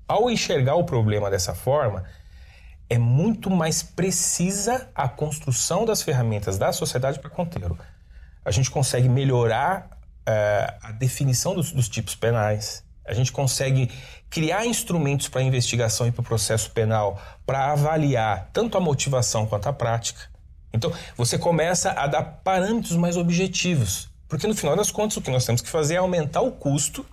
Ao 0.06 0.30
enxergar 0.30 0.76
o 0.76 0.84
problema 0.84 1.32
dessa 1.32 1.56
forma, 1.56 2.04
é 2.90 2.98
muito 2.98 3.50
mais 3.50 3.82
precisa 3.82 4.90
a 4.94 5.08
construção 5.08 5.86
das 5.86 6.02
ferramentas 6.02 6.58
da 6.58 6.74
sociedade 6.74 7.20
para 7.20 7.30
conter. 7.30 7.72
A 8.44 8.52
gente 8.52 8.70
consegue 8.70 9.08
melhorar 9.08 10.01
uh, 10.28 10.78
a 10.82 10.92
definição 10.92 11.56
dos, 11.56 11.72
dos 11.72 11.90
tipos 11.90 12.16
penais, 12.16 12.84
a 13.06 13.14
gente 13.14 13.32
consegue 13.32 13.90
criar 14.30 14.66
instrumentos 14.66 15.28
para 15.28 15.42
investigação 15.42 16.08
e 16.08 16.12
para 16.12 16.22
o 16.22 16.26
processo 16.26 16.72
penal 16.72 17.22
para 17.46 17.72
avaliar 17.72 18.50
tanto 18.54 18.78
a 18.78 18.82
motivação 18.82 19.46
quanto 19.46 19.68
a 19.68 19.74
prática. 19.74 20.30
Então, 20.74 20.94
você 21.18 21.38
começa 21.38 21.92
a 21.92 22.08
dar 22.08 22.24
parâmetros 22.24 22.96
mais 22.96 23.18
objetivos. 23.18 24.10
Porque 24.28 24.48
no 24.48 24.56
final 24.56 24.78
das 24.78 24.90
contas, 24.90 25.18
o 25.18 25.22
que 25.22 25.30
nós 25.30 25.46
temos 25.46 25.62
que 25.62 25.68
fazer 25.68 25.96
é 25.96 25.98
aumentar 25.98 26.42
o 26.42 26.54
custo 26.54 27.06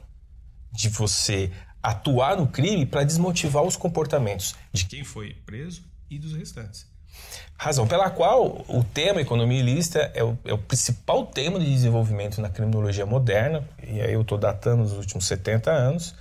de 0.71 0.89
você 0.89 1.51
atuar 1.83 2.37
no 2.37 2.47
crime 2.47 2.87
para 2.87 3.03
desmotivar 3.03 3.65
os 3.65 3.77
comportamentos 3.77 4.55
de 4.73 4.85
quem 4.85 5.03
foi 5.03 5.35
preso 5.45 5.83
e 6.09 6.19
dos 6.19 6.35
restantes. 6.35 6.87
Razão 7.61 7.89
pela 7.89 8.09
qual 8.09 8.65
o 8.69 8.85
tema 8.85 9.21
economia 9.21 9.59
ilícita 9.59 10.13
é 10.15 10.23
o, 10.23 10.39
é 10.45 10.53
o 10.53 10.59
principal 10.59 11.27
tema 11.27 11.59
de 11.59 11.67
desenvolvimento 11.67 12.41
na 12.41 12.49
criminologia 12.49 13.05
moderna, 13.05 13.69
e 13.83 14.01
aí 14.01 14.13
eu 14.13 14.23
estou 14.23 14.39
datando 14.39 14.85
os 14.85 14.93
últimos 14.93 15.27
70 15.27 15.69
anos. 15.69 16.15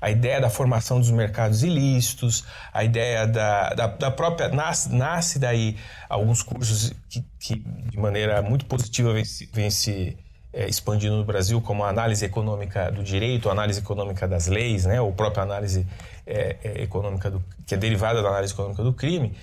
A 0.00 0.08
ideia 0.08 0.40
da 0.40 0.48
formação 0.48 1.00
dos 1.00 1.10
mercados 1.10 1.64
ilícitos, 1.64 2.44
a 2.72 2.84
ideia 2.84 3.26
da, 3.26 3.70
da, 3.70 3.86
da 3.88 4.10
própria. 4.12 4.48
Nasce, 4.48 4.94
nasce 4.94 5.40
daí 5.40 5.76
alguns 6.08 6.40
cursos 6.44 6.92
que, 7.10 7.24
que 7.40 7.56
de 7.56 7.98
maneira 7.98 8.40
muito 8.40 8.64
positiva 8.64 9.12
vem 9.12 9.24
se, 9.24 9.50
vem 9.52 9.70
se 9.70 10.16
é, 10.52 10.68
expandindo 10.68 11.16
no 11.16 11.24
Brasil, 11.24 11.60
como 11.60 11.84
a 11.84 11.88
análise 11.88 12.24
econômica 12.24 12.90
do 12.90 13.02
direito, 13.02 13.48
a 13.48 13.52
análise 13.52 13.80
econômica 13.80 14.26
das 14.26 14.46
leis, 14.46 14.86
né, 14.86 15.00
ou 15.00 15.12
própria 15.12 15.42
análise 15.42 15.86
é, 16.26 16.56
é, 16.62 16.82
econômica 16.82 17.30
do, 17.30 17.42
que 17.66 17.74
é 17.74 17.76
derivada 17.76 18.22
da 18.22 18.28
análise 18.28 18.52
econômica 18.52 18.82
do 18.82 18.92
crime, 18.92 19.36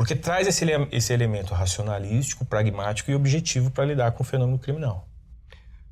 porque 0.00 0.16
traz 0.16 0.46
esse, 0.46 0.64
esse 0.90 1.12
elemento 1.12 1.52
racionalístico, 1.52 2.42
pragmático 2.46 3.10
e 3.10 3.14
objetivo 3.14 3.70
para 3.70 3.84
lidar 3.84 4.12
com 4.12 4.22
o 4.22 4.26
fenômeno 4.26 4.58
criminal. 4.58 5.06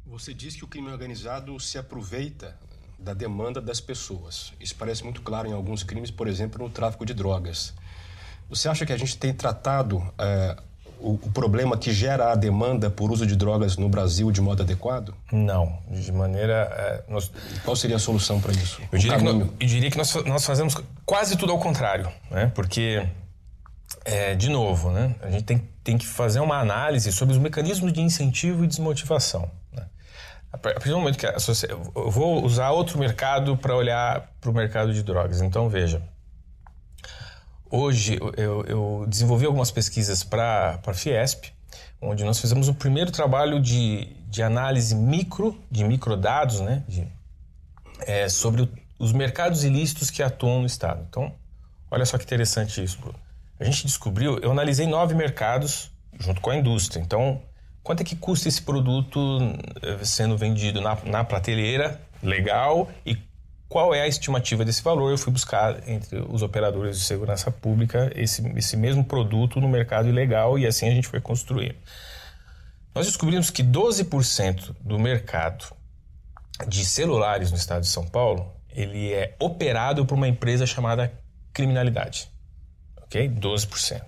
Você 0.07 0.33
diz 0.33 0.57
que 0.57 0.65
o 0.65 0.67
crime 0.67 0.89
organizado 0.89 1.61
se 1.61 1.77
aproveita 1.77 2.57
da 2.99 3.13
demanda 3.13 3.61
das 3.61 3.83
pessoas. 3.83 4.55
Isso 4.59 4.75
parece 4.77 5.05
muito 5.05 5.21
claro 5.21 5.47
em 5.47 5.53
alguns 5.53 5.83
crimes, 5.83 6.11
por 6.11 6.27
exemplo, 6.27 6.65
no 6.65 6.71
tráfico 6.71 7.05
de 7.05 7.13
drogas. 7.13 7.75
Você 8.49 8.67
acha 8.67 8.87
que 8.87 8.95
a 8.95 8.97
gente 8.97 9.19
tem 9.19 9.35
tratado 9.35 10.03
é, 10.17 10.57
o, 10.99 11.11
o, 11.11 11.31
problema 11.31 11.77
que 11.77 11.93
gera 11.93 12.33
a 12.33 12.35
demanda 12.35 12.89
por 12.89 13.13
uso 13.13 13.27
de 13.27 13.37
drogas 13.37 13.77
no 13.77 13.91
Brasil 13.91 14.33
de 14.33 14.41
modo 14.41 14.63
adequado? 14.63 15.15
Não, 15.31 15.81
de 15.91 16.11
maneira. 16.13 16.55
É, 16.55 17.13
nós... 17.13 17.31
Qual 17.63 17.77
seria 17.77 17.97
a 17.97 18.01
solução 18.01 18.41
para 18.41 18.53
isso? 18.53 18.81
Eu 18.91 18.99
diria, 18.99 19.19
nós, 19.19 19.49
eu 19.61 19.67
diria, 19.67 19.91
que 19.91 19.99
nós, 19.99 20.15
nós, 20.25 20.47
fazemos 20.47 20.75
quase 21.05 21.37
tudo 21.37 21.53
ao 21.53 21.59
contrário, 21.59 22.11
né? 22.31 22.51
porque, 22.55 23.07
é, 24.09 24.35
de 24.35 24.49
novo, 24.49 24.91
né? 24.91 25.15
a 25.21 25.31
gente 25.31 25.45
tem, 25.45 25.59
tem 25.85 25.99
que 25.99 26.07
fazer 26.07 26.41
uma 26.41 26.59
análise 26.59 27.13
sobre 27.13 27.35
os 27.35 27.39
mecanismos 27.39 27.93
de 27.93 28.01
incentivo 28.01 28.65
e 28.65 28.67
desmotivação. 28.67 29.51
Né? 29.71 29.87
A 30.51 30.57
partir 30.57 30.89
do 30.89 30.99
momento 30.99 31.19
que 31.19 31.27
a, 31.27 31.37
eu 31.69 32.11
vou 32.11 32.43
usar 32.43 32.71
outro 32.71 32.99
mercado 32.99 33.55
para 33.59 33.77
olhar 33.77 34.33
para 34.41 34.51
o 34.51 34.55
mercado 34.55 34.95
de 34.95 35.03
drogas. 35.03 35.43
Então, 35.43 35.69
veja. 35.69 36.03
Hoje 37.71 38.19
eu, 38.39 38.65
eu 38.65 39.05
desenvolvi 39.07 39.45
algumas 39.45 39.71
pesquisas 39.71 40.25
para 40.25 40.81
a 40.87 40.95
Fiesp, 40.95 41.53
onde 42.01 42.25
nós 42.25 42.41
fizemos 42.41 42.67
o 42.67 42.75
primeiro 42.75 43.11
trabalho 43.11 43.61
de, 43.61 44.07
de 44.27 44.43
análise 44.43 44.95
micro, 44.95 45.55
de 45.71 45.85
microdados, 45.85 46.61
né, 46.61 46.83
de, 46.89 47.07
é, 48.07 48.27
sobre 48.31 48.63
o, 48.63 48.69
os 48.99 49.13
mercados 49.13 49.65
ilícitos 49.65 50.09
que 50.09 50.23
atuam 50.23 50.61
no 50.61 50.67
Estado. 50.67 51.05
Então, 51.11 51.31
olha 51.91 52.07
só 52.07 52.17
que 52.17 52.25
interessante 52.25 52.83
isso, 52.83 52.99
Bruno. 52.99 53.28
A 53.61 53.65
gente 53.65 53.87
descobriu, 53.87 54.39
eu 54.39 54.51
analisei 54.51 54.87
nove 54.87 55.15
mercados 55.15 55.91
junto 56.19 56.41
com 56.41 56.51
a 56.51 56.57
indústria. 56.57 57.01
Então, 57.01 57.43
quanto 57.83 58.03
é 58.03 58.05
que 58.05 58.15
custa 58.15 58.49
esse 58.49 58.63
produto 58.63 59.19
eh, 59.83 60.05
sendo 60.05 60.37
vendido 60.37 60.81
na, 60.81 60.97
na 61.05 61.25
prateleira 61.25 62.01
legal 62.23 62.89
e 63.05 63.17
qual 63.69 63.95
é 63.95 64.01
a 64.01 64.09
estimativa 64.09 64.65
desse 64.65 64.83
valor? 64.83 65.11
Eu 65.11 65.19
fui 65.19 65.33
buscar 65.33 65.87
entre 65.89 66.19
os 66.29 66.43
operadores 66.43 66.99
de 66.99 67.05
segurança 67.05 67.51
pública 67.51 68.11
esse, 68.15 68.47
esse 68.57 68.77
mesmo 68.77 69.05
produto 69.05 69.61
no 69.61 69.69
mercado 69.69 70.09
ilegal 70.09 70.59
e 70.59 70.67
assim 70.67 70.89
a 70.89 70.91
gente 70.91 71.07
foi 71.07 71.21
construindo. 71.21 71.77
Nós 72.95 73.07
descobrimos 73.07 73.51
que 73.51 73.63
12% 73.63 74.75
do 74.81 74.99
mercado 74.99 75.67
de 76.67 76.85
celulares 76.85 77.51
no 77.51 77.57
estado 77.57 77.83
de 77.83 77.89
São 77.89 78.07
Paulo 78.07 78.51
ele 78.71 79.13
é 79.13 79.37
operado 79.39 80.07
por 80.07 80.15
uma 80.15 80.29
empresa 80.29 80.65
chamada 80.65 81.13
criminalidade. 81.53 82.31
Ok? 83.09 83.29
12%. 83.29 84.03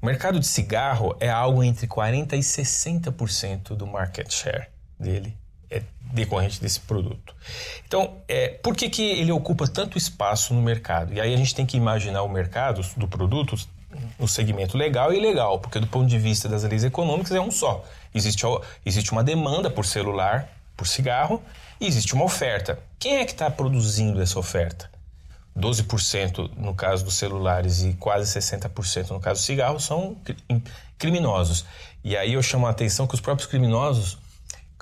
O 0.00 0.06
mercado 0.06 0.40
de 0.40 0.46
cigarro 0.46 1.16
é 1.20 1.28
algo 1.28 1.62
entre 1.62 1.86
40% 1.86 2.32
e 2.32 2.38
60% 2.38 3.74
do 3.74 3.86
market 3.86 4.30
share 4.32 4.68
dele 4.98 5.36
é 5.70 5.82
decorrente 6.12 6.60
desse 6.60 6.80
produto. 6.80 7.34
Então, 7.86 8.18
é, 8.28 8.48
por 8.48 8.76
que, 8.76 8.88
que 8.88 9.02
ele 9.02 9.32
ocupa 9.32 9.66
tanto 9.66 9.98
espaço 9.98 10.54
no 10.54 10.62
mercado? 10.62 11.12
E 11.12 11.20
aí 11.20 11.34
a 11.34 11.36
gente 11.36 11.54
tem 11.54 11.66
que 11.66 11.76
imaginar 11.76 12.22
o 12.22 12.28
mercado 12.28 12.82
do 12.96 13.08
produto 13.08 13.56
no 14.18 14.28
segmento 14.28 14.76
legal 14.76 15.12
e 15.12 15.16
ilegal, 15.16 15.58
porque 15.58 15.80
do 15.80 15.86
ponto 15.86 16.06
de 16.06 16.18
vista 16.18 16.48
das 16.48 16.62
leis 16.64 16.84
econômicas 16.84 17.32
é 17.32 17.40
um 17.40 17.50
só. 17.50 17.84
Existe, 18.14 18.44
existe 18.84 19.12
uma 19.12 19.24
demanda 19.24 19.70
por 19.70 19.84
celular, 19.84 20.48
por 20.76 20.86
cigarro, 20.86 21.42
e 21.80 21.86
existe 21.86 22.14
uma 22.14 22.24
oferta. 22.24 22.78
Quem 22.98 23.16
é 23.16 23.24
que 23.24 23.32
está 23.32 23.50
produzindo 23.50 24.20
essa 24.20 24.38
oferta? 24.38 24.90
12% 25.56 26.50
no 26.56 26.74
caso 26.74 27.04
dos 27.04 27.14
celulares 27.14 27.82
e 27.82 27.92
quase 27.94 28.38
60% 28.38 29.10
no 29.10 29.20
caso 29.20 29.40
do 29.40 29.44
cigarro 29.44 29.78
são 29.78 30.16
criminosos. 30.98 31.64
E 32.02 32.16
aí 32.16 32.34
eu 32.34 32.42
chamo 32.42 32.66
a 32.66 32.70
atenção 32.70 33.06
que 33.06 33.14
os 33.14 33.20
próprios 33.20 33.48
criminosos 33.48 34.18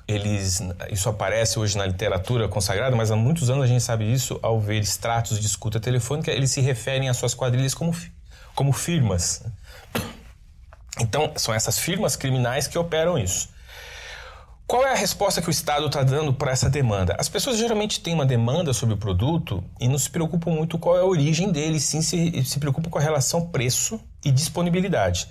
eles 0.08 0.60
isso 0.90 1.08
aparece 1.08 1.58
hoje 1.58 1.76
na 1.76 1.86
literatura 1.86 2.48
consagrada, 2.48 2.94
mas 2.96 3.10
há 3.10 3.16
muitos 3.16 3.50
anos 3.50 3.64
a 3.64 3.66
gente 3.66 3.82
sabe 3.82 4.10
isso 4.10 4.38
ao 4.42 4.60
ver 4.60 4.80
extratos 4.80 5.38
de 5.38 5.46
escuta 5.46 5.78
telefônica, 5.78 6.30
eles 6.30 6.50
se 6.50 6.60
referem 6.60 7.08
às 7.08 7.16
suas 7.16 7.34
quadrilhas 7.34 7.74
como, 7.74 7.94
como 8.54 8.72
firmas. 8.72 9.44
Então, 11.00 11.32
são 11.36 11.54
essas 11.54 11.78
firmas 11.78 12.16
criminais 12.16 12.66
que 12.66 12.76
operam 12.78 13.18
isso. 13.18 13.48
Qual 14.66 14.86
é 14.86 14.92
a 14.92 14.96
resposta 14.96 15.42
que 15.42 15.48
o 15.48 15.50
Estado 15.50 15.86
está 15.86 16.02
dando 16.02 16.32
para 16.32 16.52
essa 16.52 16.70
demanda? 16.70 17.14
As 17.18 17.28
pessoas 17.28 17.58
geralmente 17.58 18.00
têm 18.00 18.14
uma 18.14 18.24
demanda 18.24 18.72
sobre 18.72 18.94
o 18.94 18.98
produto 18.98 19.62
e 19.78 19.86
não 19.86 19.98
se 19.98 20.08
preocupam 20.08 20.50
muito 20.50 20.78
qual 20.78 20.96
é 20.96 21.00
a 21.00 21.04
origem 21.04 21.52
dele, 21.52 21.78
sim 21.78 22.00
se, 22.00 22.42
se 22.44 22.58
preocupam 22.58 22.88
com 22.88 22.98
a 22.98 23.02
relação 23.02 23.48
preço 23.48 24.00
e 24.24 24.30
disponibilidade. 24.30 25.28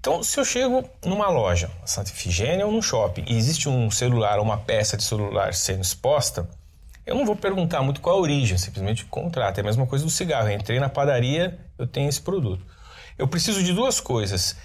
Então, 0.00 0.22
se 0.22 0.38
eu 0.40 0.44
chego 0.44 0.88
numa 1.04 1.28
loja, 1.28 1.70
Santa 1.84 2.10
Efigênia 2.10 2.64
ou 2.64 2.72
num 2.72 2.80
shopping, 2.80 3.24
e 3.26 3.36
existe 3.36 3.68
um 3.68 3.90
celular 3.90 4.38
ou 4.38 4.44
uma 4.44 4.56
peça 4.56 4.96
de 4.96 5.02
celular 5.02 5.52
sendo 5.52 5.82
exposta, 5.82 6.48
eu 7.04 7.14
não 7.14 7.24
vou 7.24 7.34
perguntar 7.34 7.82
muito 7.82 8.00
qual 8.00 8.16
a 8.16 8.20
origem, 8.20 8.58
simplesmente 8.58 9.06
contrato. 9.06 9.58
É 9.58 9.60
a 9.62 9.64
mesma 9.64 9.86
coisa 9.86 10.04
do 10.04 10.10
cigarro. 10.10 10.48
Eu 10.48 10.54
entrei 10.54 10.78
na 10.78 10.90
padaria, 10.90 11.58
eu 11.78 11.86
tenho 11.86 12.06
esse 12.08 12.20
produto. 12.20 12.64
Eu 13.16 13.26
preciso 13.26 13.62
de 13.62 13.72
duas 13.72 13.98
coisas. 13.98 14.56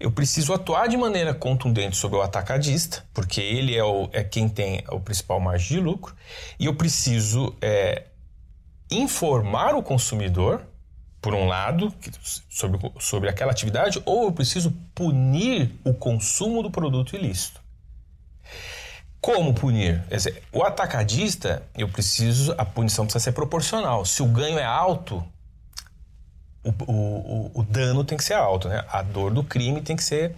Eu 0.00 0.10
preciso 0.10 0.54
atuar 0.54 0.88
de 0.88 0.96
maneira 0.96 1.34
contundente 1.34 1.94
sobre 1.94 2.16
o 2.16 2.22
atacadista, 2.22 3.04
porque 3.12 3.38
ele 3.38 3.76
é, 3.76 3.84
o, 3.84 4.08
é 4.12 4.24
quem 4.24 4.48
tem 4.48 4.82
o 4.90 4.98
principal 4.98 5.38
margem 5.38 5.76
de 5.76 5.84
lucro, 5.84 6.16
e 6.58 6.64
eu 6.64 6.74
preciso 6.74 7.54
é, 7.60 8.06
informar 8.90 9.74
o 9.74 9.82
consumidor 9.82 10.66
por 11.20 11.34
um 11.34 11.46
lado, 11.46 11.94
sobre, 12.48 12.80
sobre 12.98 13.28
aquela 13.28 13.52
atividade, 13.52 14.00
ou 14.06 14.24
eu 14.24 14.32
preciso 14.32 14.72
punir 14.94 15.78
o 15.84 15.92
consumo 15.92 16.62
do 16.62 16.70
produto 16.70 17.14
ilícito. 17.14 17.60
Como 19.20 19.52
punir? 19.52 20.02
Dizer, 20.08 20.42
o 20.50 20.62
atacadista, 20.62 21.62
eu 21.76 21.90
preciso, 21.90 22.54
a 22.56 22.64
punição 22.64 23.04
precisa 23.04 23.22
ser 23.22 23.32
proporcional. 23.32 24.06
Se 24.06 24.22
o 24.22 24.26
ganho 24.26 24.58
é 24.58 24.64
alto, 24.64 25.22
o, 26.64 26.70
o, 26.70 27.50
o, 27.54 27.62
dano 27.62 28.04
tem 28.04 28.18
que 28.18 28.24
ser 28.24 28.34
alto, 28.34 28.68
né? 28.68 28.84
A 28.88 29.02
dor 29.02 29.32
do 29.32 29.42
crime 29.42 29.80
tem 29.80 29.96
que 29.96 30.04
ser 30.04 30.34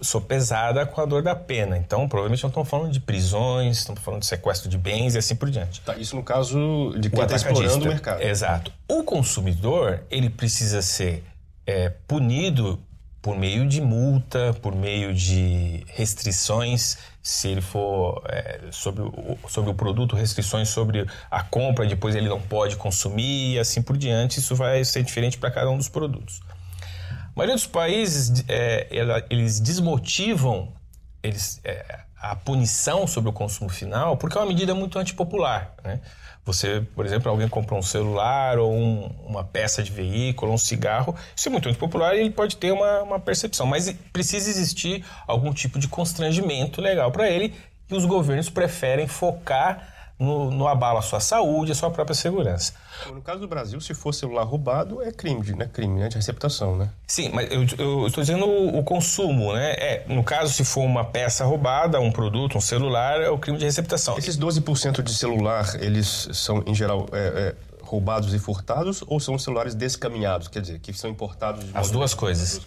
sopesada 0.00 0.86
com 0.86 1.00
a 1.00 1.04
dor 1.04 1.22
da 1.22 1.34
pena. 1.34 1.76
Então, 1.76 2.08
provavelmente 2.08 2.42
não 2.42 2.48
estamos 2.48 2.68
falando 2.68 2.92
de 2.92 3.00
prisões, 3.00 3.78
estamos 3.78 4.00
falando 4.02 4.20
de 4.20 4.26
sequestro 4.26 4.68
de 4.68 4.78
bens 4.78 5.14
e 5.14 5.18
assim 5.18 5.34
por 5.34 5.50
diante. 5.50 5.80
Tá, 5.80 5.96
isso 5.96 6.14
no 6.14 6.22
caso 6.22 6.94
de 6.98 7.10
quem 7.10 7.22
está 7.22 7.36
explorando 7.36 7.84
o 7.84 7.88
mercado. 7.88 8.22
Exato. 8.22 8.72
O 8.88 9.02
consumidor, 9.02 10.04
ele 10.10 10.30
precisa 10.30 10.82
ser 10.82 11.24
é, 11.66 11.90
punido 12.06 12.78
por 13.26 13.36
meio 13.36 13.66
de 13.66 13.80
multa, 13.80 14.54
por 14.62 14.72
meio 14.72 15.12
de 15.12 15.84
restrições, 15.88 16.96
se 17.20 17.48
ele 17.48 17.60
for 17.60 18.22
é, 18.28 18.60
sobre, 18.70 19.02
o, 19.02 19.36
sobre 19.48 19.68
o 19.68 19.74
produto, 19.74 20.14
restrições 20.14 20.68
sobre 20.68 21.04
a 21.28 21.42
compra, 21.42 21.84
depois 21.84 22.14
ele 22.14 22.28
não 22.28 22.40
pode 22.40 22.76
consumir 22.76 23.54
e 23.54 23.58
assim 23.58 23.82
por 23.82 23.96
diante. 23.96 24.38
Isso 24.38 24.54
vai 24.54 24.84
ser 24.84 25.02
diferente 25.02 25.38
para 25.38 25.50
cada 25.50 25.68
um 25.68 25.76
dos 25.76 25.88
produtos. 25.88 26.40
A 26.80 27.32
maioria 27.34 27.56
dos 27.56 27.66
países, 27.66 28.44
é, 28.46 28.86
eles 29.28 29.58
desmotivam 29.58 30.72
eles, 31.20 31.60
é, 31.64 32.02
a 32.16 32.36
punição 32.36 33.08
sobre 33.08 33.28
o 33.28 33.32
consumo 33.32 33.70
final, 33.70 34.16
porque 34.16 34.38
é 34.38 34.40
uma 34.40 34.46
medida 34.46 34.72
muito 34.72 35.00
antipopular. 35.00 35.74
Né? 35.82 36.00
Você, 36.46 36.86
por 36.94 37.04
exemplo, 37.04 37.28
alguém 37.28 37.48
comprou 37.48 37.76
um 37.76 37.82
celular 37.82 38.56
ou 38.56 38.72
um, 38.72 39.10
uma 39.26 39.42
peça 39.42 39.82
de 39.82 39.90
veículo, 39.90 40.52
um 40.52 40.56
cigarro, 40.56 41.12
isso 41.34 41.48
é 41.48 41.50
muito 41.50 41.68
antipopular 41.68 42.14
e 42.14 42.20
ele 42.20 42.30
pode 42.30 42.56
ter 42.56 42.70
uma, 42.70 43.02
uma 43.02 43.18
percepção, 43.18 43.66
mas 43.66 43.92
precisa 44.12 44.48
existir 44.48 45.04
algum 45.26 45.52
tipo 45.52 45.76
de 45.76 45.88
constrangimento 45.88 46.80
legal 46.80 47.10
para 47.10 47.28
ele 47.28 47.52
e 47.90 47.94
os 47.94 48.04
governos 48.04 48.48
preferem 48.48 49.08
focar 49.08 49.95
no, 50.18 50.50
no 50.50 50.66
abalo 50.66 50.98
à 50.98 51.02
sua 51.02 51.20
saúde, 51.20 51.72
à 51.72 51.74
sua 51.74 51.90
própria 51.90 52.14
segurança. 52.14 52.72
No 53.12 53.20
caso 53.20 53.40
do 53.40 53.48
Brasil, 53.48 53.80
se 53.80 53.94
for 53.94 54.12
celular 54.12 54.44
roubado, 54.44 55.02
é 55.02 55.12
crime, 55.12 55.52
né? 55.52 55.68
Crime 55.72 56.00
né? 56.00 56.08
de 56.08 56.16
receptação, 56.16 56.76
né? 56.76 56.90
Sim, 57.06 57.30
mas 57.32 57.50
eu, 57.50 57.62
estou 57.62 58.22
dizendo 58.22 58.46
o, 58.46 58.78
o, 58.78 58.82
consumo, 58.82 59.52
né? 59.52 59.72
É, 59.72 60.04
no 60.08 60.24
caso, 60.24 60.52
se 60.52 60.64
for 60.64 60.82
uma 60.82 61.04
peça 61.04 61.44
roubada, 61.44 62.00
um 62.00 62.10
produto, 62.10 62.56
um 62.56 62.60
celular, 62.60 63.20
é 63.20 63.28
o 63.28 63.38
crime 63.38 63.58
de 63.58 63.64
receptação. 63.64 64.16
Esses 64.16 64.38
12% 64.38 65.02
de 65.02 65.14
celular, 65.14 65.76
eles 65.80 66.28
são, 66.32 66.62
em 66.66 66.74
geral, 66.74 67.06
é, 67.12 67.18
é, 67.18 67.54
roubados 67.82 68.32
e 68.32 68.38
furtados 68.38 69.04
ou 69.06 69.20
são 69.20 69.38
celulares 69.38 69.74
descaminhados, 69.74 70.48
quer 70.48 70.60
dizer, 70.60 70.78
que 70.80 70.92
são 70.94 71.10
importados... 71.10 71.64
As 71.74 71.90
duas 71.90 72.14
coisas. 72.14 72.60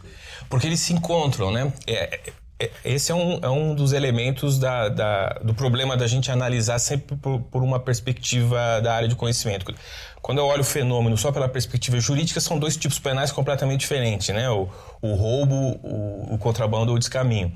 Porque 0.48 0.68
eles 0.68 0.80
se 0.80 0.94
encontram, 0.94 1.52
né? 1.52 1.74
É, 1.88 2.16
é, 2.16 2.34
esse 2.84 3.12
é 3.12 3.16
um, 3.16 3.40
é 3.42 3.50
um 3.50 3.74
dos 3.74 3.94
elementos 3.94 4.60
da, 4.60 4.90
da, 4.90 5.30
do 5.42 5.54
problema 5.54 5.96
da 5.96 6.08
gente 6.08 6.30
analisar 6.30 6.78
sempre 6.78 7.16
por, 7.16 7.40
por, 7.40 7.64
uma 7.64 7.80
perspectiva 7.80 8.82
da 8.82 8.94
área 8.94 9.08
de 9.08 9.16
conhecimento. 9.16 9.74
Quando 10.22 10.40
eu 10.40 10.46
olho 10.46 10.62
o 10.62 10.66
fenômeno 10.66 11.18
só 11.18 11.32
pela 11.32 11.48
perspectiva 11.48 11.98
jurídica, 12.00 12.42
são 12.42 12.60
dois 12.60 12.76
tipos 12.76 13.00
penais 13.00 13.32
completamente 13.32 13.80
diferentes, 13.80 14.28
né? 14.30 14.50
O, 14.50 14.68
o 15.02 15.14
roubo, 15.14 15.80
o, 15.82 16.34
o, 16.34 16.38
contrabando 16.38 16.92
ou 16.92 16.98
o 16.98 17.00
descaminho. 17.00 17.52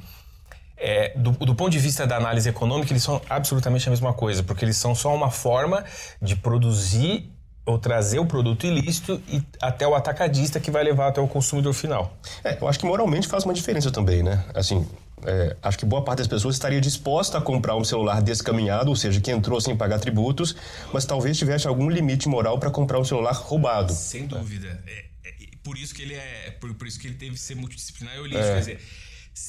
É, 0.77 1.11
do, 1.17 1.31
do, 1.31 1.53
ponto 1.53 1.71
de 1.71 1.79
vista 1.79 2.07
da 2.07 2.15
análise 2.15 2.47
econômica, 2.47 2.93
eles 2.93 3.03
são 3.03 3.21
absolutamente 3.29 3.87
a 3.87 3.91
mesma 3.91 4.13
coisa, 4.13 4.41
porque 4.41 4.63
eles 4.63 4.77
são 4.77 4.95
só 4.95 5.13
uma 5.13 5.29
forma 5.29 5.83
de 6.21 6.35
produzir 6.37 7.29
ou 7.65 7.77
trazer 7.77 8.19
o 8.19 8.25
produto 8.25 8.65
ilícito 8.65 9.21
e 9.27 9.41
até 9.61 9.87
o 9.87 9.95
atacadista 9.95 10.59
que 10.59 10.69
vai 10.69 10.83
levar 10.83 11.07
até 11.07 11.21
o 11.21 11.27
consumidor 11.27 11.73
final. 11.73 12.17
É, 12.43 12.57
eu 12.61 12.67
acho 12.67 12.79
que 12.79 12.85
moralmente 12.85 13.27
faz 13.27 13.45
uma 13.45 13.53
diferença 13.53 13.89
também, 13.89 14.21
né? 14.21 14.43
Assim, 14.53 14.85
é, 15.25 15.55
acho 15.61 15.77
que 15.77 15.85
boa 15.85 16.03
parte 16.03 16.19
das 16.19 16.27
pessoas 16.27 16.55
estaria 16.55 16.81
disposta 16.81 17.37
a 17.37 17.41
comprar 17.41 17.75
um 17.75 17.83
celular 17.83 18.21
descaminhado, 18.21 18.89
ou 18.89 18.95
seja, 18.95 19.21
que 19.21 19.31
entrou 19.31 19.59
sem 19.61 19.75
pagar 19.75 19.99
tributos, 19.99 20.55
mas 20.91 21.05
talvez 21.05 21.37
tivesse 21.37 21.67
algum 21.67 21.89
limite 21.89 22.27
moral 22.27 22.59
para 22.59 22.69
comprar 22.69 22.99
um 22.99 23.05
celular 23.05 23.33
roubado. 23.33 23.93
Sem 23.93 24.27
dúvida. 24.27 24.81
É, 24.85 25.05
é, 25.25 25.33
por 25.63 25.77
isso 25.77 25.95
que 25.95 26.01
ele 26.01 26.15
é, 26.15 26.51
por, 26.59 26.73
por, 26.73 26.87
isso 26.87 26.99
que 26.99 27.07
ele 27.07 27.15
teve 27.15 27.31
que 27.31 27.39
ser 27.39 27.55
multidisciplinar 27.55 28.15
e 28.15 28.19
holístico. 28.19 28.45
Quer 28.45 28.59
dizer, 28.59 28.79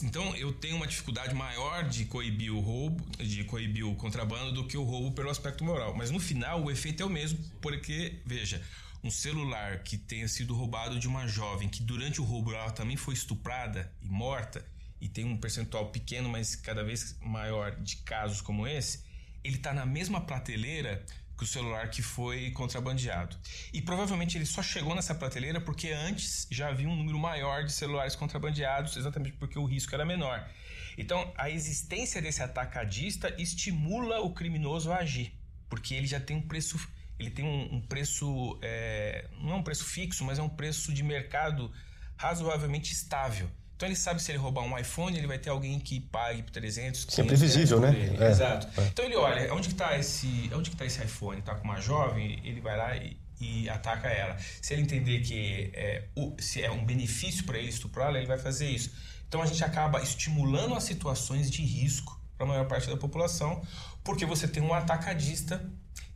então 0.03 0.35
eu 0.37 0.53
tenho 0.53 0.77
uma 0.77 0.87
dificuldade 0.87 1.35
maior 1.35 1.85
de 1.85 2.07
coibir 2.07 2.53
o 2.53 2.61
roubo, 2.61 3.05
de 3.19 3.45
coibir 3.45 3.87
o 3.87 3.95
contrabando 3.95 4.53
do 4.53 4.67
que 4.67 4.77
o 4.77 4.83
roubo 4.83 5.13
pelo 5.13 5.31
aspecto 5.31 5.65
moral. 5.65 5.95
Mas 5.95 6.11
no 6.11 6.19
final 6.19 6.63
o 6.63 6.71
efeito 6.71 7.03
é 7.03 7.07
o 7.07 7.11
mesmo, 7.11 7.39
porque, 7.61 8.21
veja, 8.25 8.63
um 9.03 9.11
celular 9.11 9.83
que 9.83 9.99
tenha 9.99 10.27
sido 10.27 10.55
roubado 10.55 10.99
de 10.99 11.07
uma 11.07 11.27
jovem 11.27 11.69
que 11.69 11.83
durante 11.83 12.21
o 12.21 12.25
roubo 12.25 12.55
ela 12.55 12.71
também 12.71 12.97
foi 12.97 13.13
estuprada 13.13 13.93
e 14.01 14.09
morta, 14.09 14.65
e 15.01 15.09
tem 15.09 15.27
um 15.27 15.37
percentual 15.37 15.91
pequeno, 15.91 16.31
mas 16.31 16.57
cada 16.57 16.83
vez 16.83 17.15
maior 17.21 17.77
de 17.77 17.97
casos 17.97 18.41
como 18.41 18.67
esse, 18.67 19.05
ele 19.45 19.57
está 19.57 19.75
na 19.75 19.85
mesma 19.85 20.23
prateleira 20.23 21.05
que 21.37 21.45
o 21.45 21.47
celular 21.47 21.91
que 21.91 22.03
foi 22.03 22.51
contrabandeado. 22.53 23.37
E 23.73 23.83
provavelmente 23.83 24.39
ele 24.39 24.47
só 24.47 24.63
chegou 24.63 24.95
nessa 24.95 25.15
prateleira 25.15 25.61
porque 25.61 25.91
antes 25.91 26.47
já 26.51 26.69
havia 26.69 26.89
um 26.89 26.97
número 26.97 27.19
maior 27.19 27.65
de 27.65 27.73
celulares 27.73 28.15
contrabandeados, 28.15 28.97
exatamente 28.97 29.37
porque 29.37 29.59
o 29.59 29.65
risco 29.65 29.95
era 29.95 30.05
menor. 30.05 30.49
Então, 30.97 31.33
a 31.37 31.51
existência 31.51 32.23
desse 32.23 32.43
atacadista 32.43 33.35
estimula 33.41 34.21
o 34.21 34.33
criminoso 34.33 34.93
a 34.93 34.99
agir, 34.99 35.33
porque 35.69 35.95
ele 35.95 36.07
já 36.07 36.21
tem 36.21 36.37
um 36.37 36.43
preço, 36.43 36.79
ele 37.19 37.31
tem 37.31 37.45
um, 37.45 37.77
um 37.77 37.81
preço, 37.81 38.59
é, 38.63 39.29
não 39.41 39.53
é 39.53 39.55
um 39.57 39.63
preço 39.63 39.85
fixo, 39.85 40.25
mas 40.25 40.39
é 40.39 40.43
um 40.43 40.49
preço 40.49 40.93
de 40.93 41.03
mercado 41.03 41.73
razoavelmente 42.17 42.93
estável. 42.93 43.51
Então 43.77 43.89
ele 43.89 43.97
sabe 43.97 44.23
se 44.23 44.31
ele 44.31 44.39
roubar 44.39 44.63
um 44.63 44.79
iPhone, 44.79 45.17
ele 45.17 45.27
vai 45.27 45.39
ter 45.39 45.51
alguém 45.51 45.79
que 45.81 46.01
pague 46.01 46.43
por 46.43 46.53
300, 46.53 47.05
500 47.05 47.19
É 47.19 47.25
previsível, 47.25 47.81
né? 47.81 48.17
É, 48.21 48.31
Exato. 48.31 48.69
É. 48.81 48.87
Então 48.87 49.05
ele 49.05 49.17
olha, 49.17 49.53
onde 49.53 49.69
que 49.69 49.75
está 49.75 49.99
esse, 49.99 50.51
onde 50.55 50.71
que 50.71 50.77
tá 50.77 50.87
esse 50.87 51.03
iPhone? 51.03 51.41
Está 51.41 51.55
com 51.55 51.65
uma 51.65 51.81
jovem, 51.81 52.41
ele 52.45 52.61
vai 52.61 52.77
lá 52.77 52.97
e, 52.97 53.17
e 53.41 53.69
ataca 53.69 54.09
ela. 54.09 54.37
Se 54.63 54.73
ele 54.73 54.83
entender 54.83 55.21
que 55.21 55.71
é, 55.75 56.05
o, 56.15 56.37
se 56.39 56.63
é 56.63 56.71
um 56.71 56.85
benefício 56.85 57.45
para 57.45 57.59
ele 57.59 57.69
estuprá-la, 57.69 58.19
ele 58.19 58.29
vai 58.29 58.39
fazer 58.39 58.69
isso. 58.69 58.93
Então 59.27 59.43
a 59.43 59.47
gente 59.47 59.65
acaba 59.65 60.01
estimulando 60.01 60.75
as 60.75 60.85
situações 60.85 61.51
de 61.51 61.63
risco 61.63 62.21
para 62.37 62.47
a 62.47 62.49
maior 62.49 62.67
parte 62.67 62.89
da 62.89 62.97
população, 62.97 63.63
porque 64.05 64.25
você 64.25 64.47
tem 64.47 64.63
um 64.63 64.73
atacadista 64.73 65.65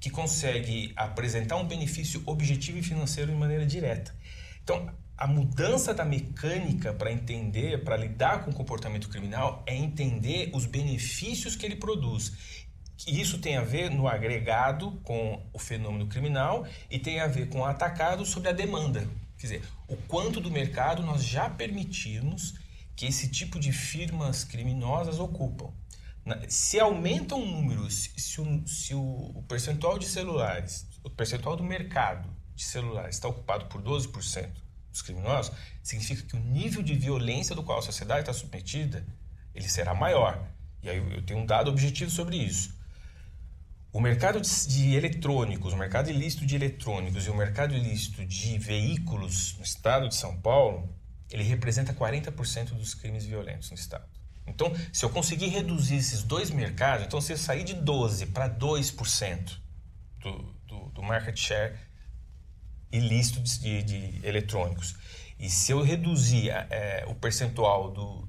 que 0.01 0.11
consegue 0.11 0.93
apresentar 0.97 1.57
um 1.57 1.67
benefício 1.67 2.23
objetivo 2.27 2.79
e 2.79 2.83
financeiro 2.83 3.33
de 3.33 3.37
maneira 3.37 3.67
direta. 3.67 4.15
Então, 4.63 4.89
a 5.19 5.27
mudança 5.27 5.93
da 5.93 6.05
mecânica 6.05 6.95
para 6.95 7.11
entender, 7.11 7.83
para 7.83 7.97
lidar 7.97 8.45
com 8.45 8.53
o 8.53 8.55
comportamento 8.55 9.09
criminal, 9.09 9.65
é 9.67 9.75
entender 9.75 10.49
os 10.55 10.65
benefícios 10.65 11.57
que 11.57 11.67
ele 11.67 11.75
produz. 11.75 12.67
Isso 13.05 13.39
tem 13.39 13.57
a 13.57 13.63
ver 13.63 13.91
no 13.91 14.07
agregado 14.07 14.93
com 15.03 15.45
o 15.53 15.59
fenômeno 15.59 16.07
criminal 16.07 16.65
e 16.89 17.01
tem 17.01 17.19
a 17.19 17.27
ver 17.27 17.49
com 17.49 17.61
o 17.61 17.65
atacado 17.65 18.25
sobre 18.25 18.49
a 18.49 18.53
demanda. 18.53 19.09
Quer 19.37 19.47
dizer, 19.47 19.63
o 19.89 19.97
quanto 19.97 20.41
do 20.41 20.53
mercado 20.53 21.03
nós 21.03 21.25
já 21.25 21.51
permitimos 21.51 22.55
que 22.95 23.07
esse 23.07 23.29
tipo 23.29 23.59
de 23.59 23.73
firmas 23.73 24.45
criminosas 24.45 25.19
ocupam. 25.19 25.73
Se 26.49 26.79
aumentam 26.79 27.45
números, 27.45 28.11
se 28.17 28.41
o, 28.41 28.67
se 28.67 28.95
o 28.95 29.43
percentual 29.49 29.99
de 29.99 30.07
celulares, 30.07 30.87
o 31.03 31.11
percentual 31.11 31.57
do 31.57 31.65
mercado 31.65 32.29
de 32.55 32.63
celulares 32.63 33.17
está 33.17 33.29
ocupado 33.29 33.67
por 33.67 33.83
12%, 33.83 34.68
dos 34.91 35.03
criminosos, 35.03 35.55
significa 35.83 36.23
que 36.23 36.37
o 36.37 36.41
nível 36.41 36.83
de 36.83 36.95
violência 36.95 37.55
do 37.55 37.63
qual 37.63 37.79
a 37.79 37.83
sociedade 37.83 38.21
está 38.21 38.33
submetida, 38.33 39.07
ele 39.55 39.69
será 39.69 39.95
maior. 39.95 40.47
E 40.83 40.89
aí 40.89 40.99
eu 40.99 41.23
tenho 41.23 41.41
um 41.41 41.47
dado 41.47 41.71
objetivo 41.71 42.11
sobre 42.11 42.37
isso. 42.37 42.77
O 43.93 44.01
mercado 44.01 44.41
de 44.41 44.95
eletrônicos, 44.95 45.73
o 45.73 45.77
mercado 45.77 46.11
ilícito 46.11 46.45
de 46.45 46.55
eletrônicos 46.55 47.27
e 47.27 47.31
o 47.31 47.35
mercado 47.35 47.75
ilícito 47.75 48.25
de 48.25 48.59
veículos 48.59 49.57
no 49.57 49.65
estado 49.65 50.09
de 50.09 50.15
São 50.15 50.39
Paulo, 50.41 50.95
ele 51.31 51.43
representa 51.43 51.93
40% 51.93 52.75
dos 52.75 52.95
crimes 52.95 53.25
violentos 53.25 53.71
no 53.71 53.77
estado. 53.77 54.05
Então, 54.47 54.73
se 54.93 55.05
eu 55.05 55.11
conseguir 55.11 55.49
reduzir 55.49 55.97
esses 55.97 56.23
dois 56.23 56.51
mercados, 56.51 57.07
então 57.07 57.21
se 57.21 57.33
eu 57.33 57.39
sair 57.39 57.65
de 57.65 57.75
12% 57.77 58.33
para 58.33 58.49
2% 58.49 59.59
do, 60.21 60.55
do, 60.67 60.91
do 60.91 61.03
market 61.03 61.37
share 61.37 61.75
ilícito 62.91 63.41
de, 63.41 63.83
de 63.83 64.27
eletrônicos. 64.27 64.97
E 65.39 65.49
se 65.49 65.73
eu 65.73 65.83
reduzir 65.83 66.51
é, 66.51 67.05
o 67.07 67.15
percentual 67.15 67.91
do, 67.91 68.29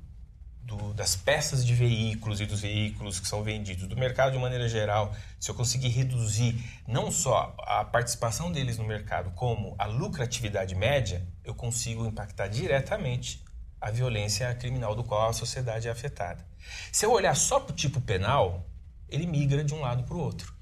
do, 0.61 0.93
das 0.93 1.15
peças 1.15 1.65
de 1.65 1.73
veículos 1.73 2.39
e 2.39 2.45
dos 2.45 2.61
veículos 2.61 3.19
que 3.19 3.27
são 3.27 3.41
vendidos 3.41 3.87
do 3.87 3.97
mercado 3.97 4.33
de 4.33 4.37
maneira 4.37 4.69
geral, 4.69 5.15
se 5.39 5.49
eu 5.49 5.55
conseguir 5.55 5.89
reduzir 5.89 6.63
não 6.87 7.11
só 7.11 7.55
a 7.59 7.83
participação 7.83 8.51
deles 8.51 8.77
no 8.77 8.85
mercado, 8.85 9.31
como 9.31 9.75
a 9.79 9.85
lucratividade 9.85 10.75
média, 10.75 11.27
eu 11.43 11.55
consigo 11.55 12.05
impactar 12.05 12.47
diretamente 12.47 13.43
a 13.81 13.89
violência 13.89 14.53
criminal 14.55 14.93
do 14.95 15.03
qual 15.03 15.29
a 15.29 15.33
sociedade 15.33 15.87
é 15.87 15.91
afetada. 15.91 16.45
Se 16.91 17.05
eu 17.05 17.11
olhar 17.11 17.35
só 17.35 17.59
para 17.59 17.73
o 17.73 17.75
tipo 17.75 17.99
penal, 17.99 18.69
ele 19.07 19.25
migra 19.25 19.63
de 19.63 19.73
um 19.73 19.81
lado 19.81 20.03
para 20.03 20.15
o 20.15 20.19
outro. 20.19 20.53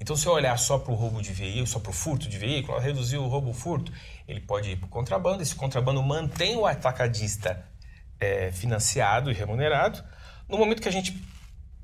Então, 0.00 0.16
se 0.16 0.26
eu 0.26 0.32
olhar 0.32 0.58
só 0.58 0.78
para 0.78 0.92
o 0.92 0.94
roubo 0.96 1.20
de 1.20 1.30
veículo, 1.30 1.66
só 1.66 1.78
para 1.78 1.90
o 1.90 1.92
furto 1.92 2.26
de 2.26 2.38
veículo, 2.38 2.78
reduzir 2.78 3.18
o 3.18 3.28
roubo 3.28 3.52
furto, 3.52 3.92
ele 4.26 4.40
pode 4.40 4.70
ir 4.70 4.76
para 4.76 4.86
o 4.86 4.88
contrabando. 4.88 5.42
Esse 5.42 5.54
contrabando 5.54 6.02
mantém 6.02 6.56
o 6.56 6.64
atacadista 6.64 7.62
é, 8.18 8.50
financiado 8.50 9.30
e 9.30 9.34
remunerado. 9.34 10.02
No 10.48 10.56
momento 10.56 10.80
que 10.80 10.88
a 10.88 10.92
gente 10.92 11.22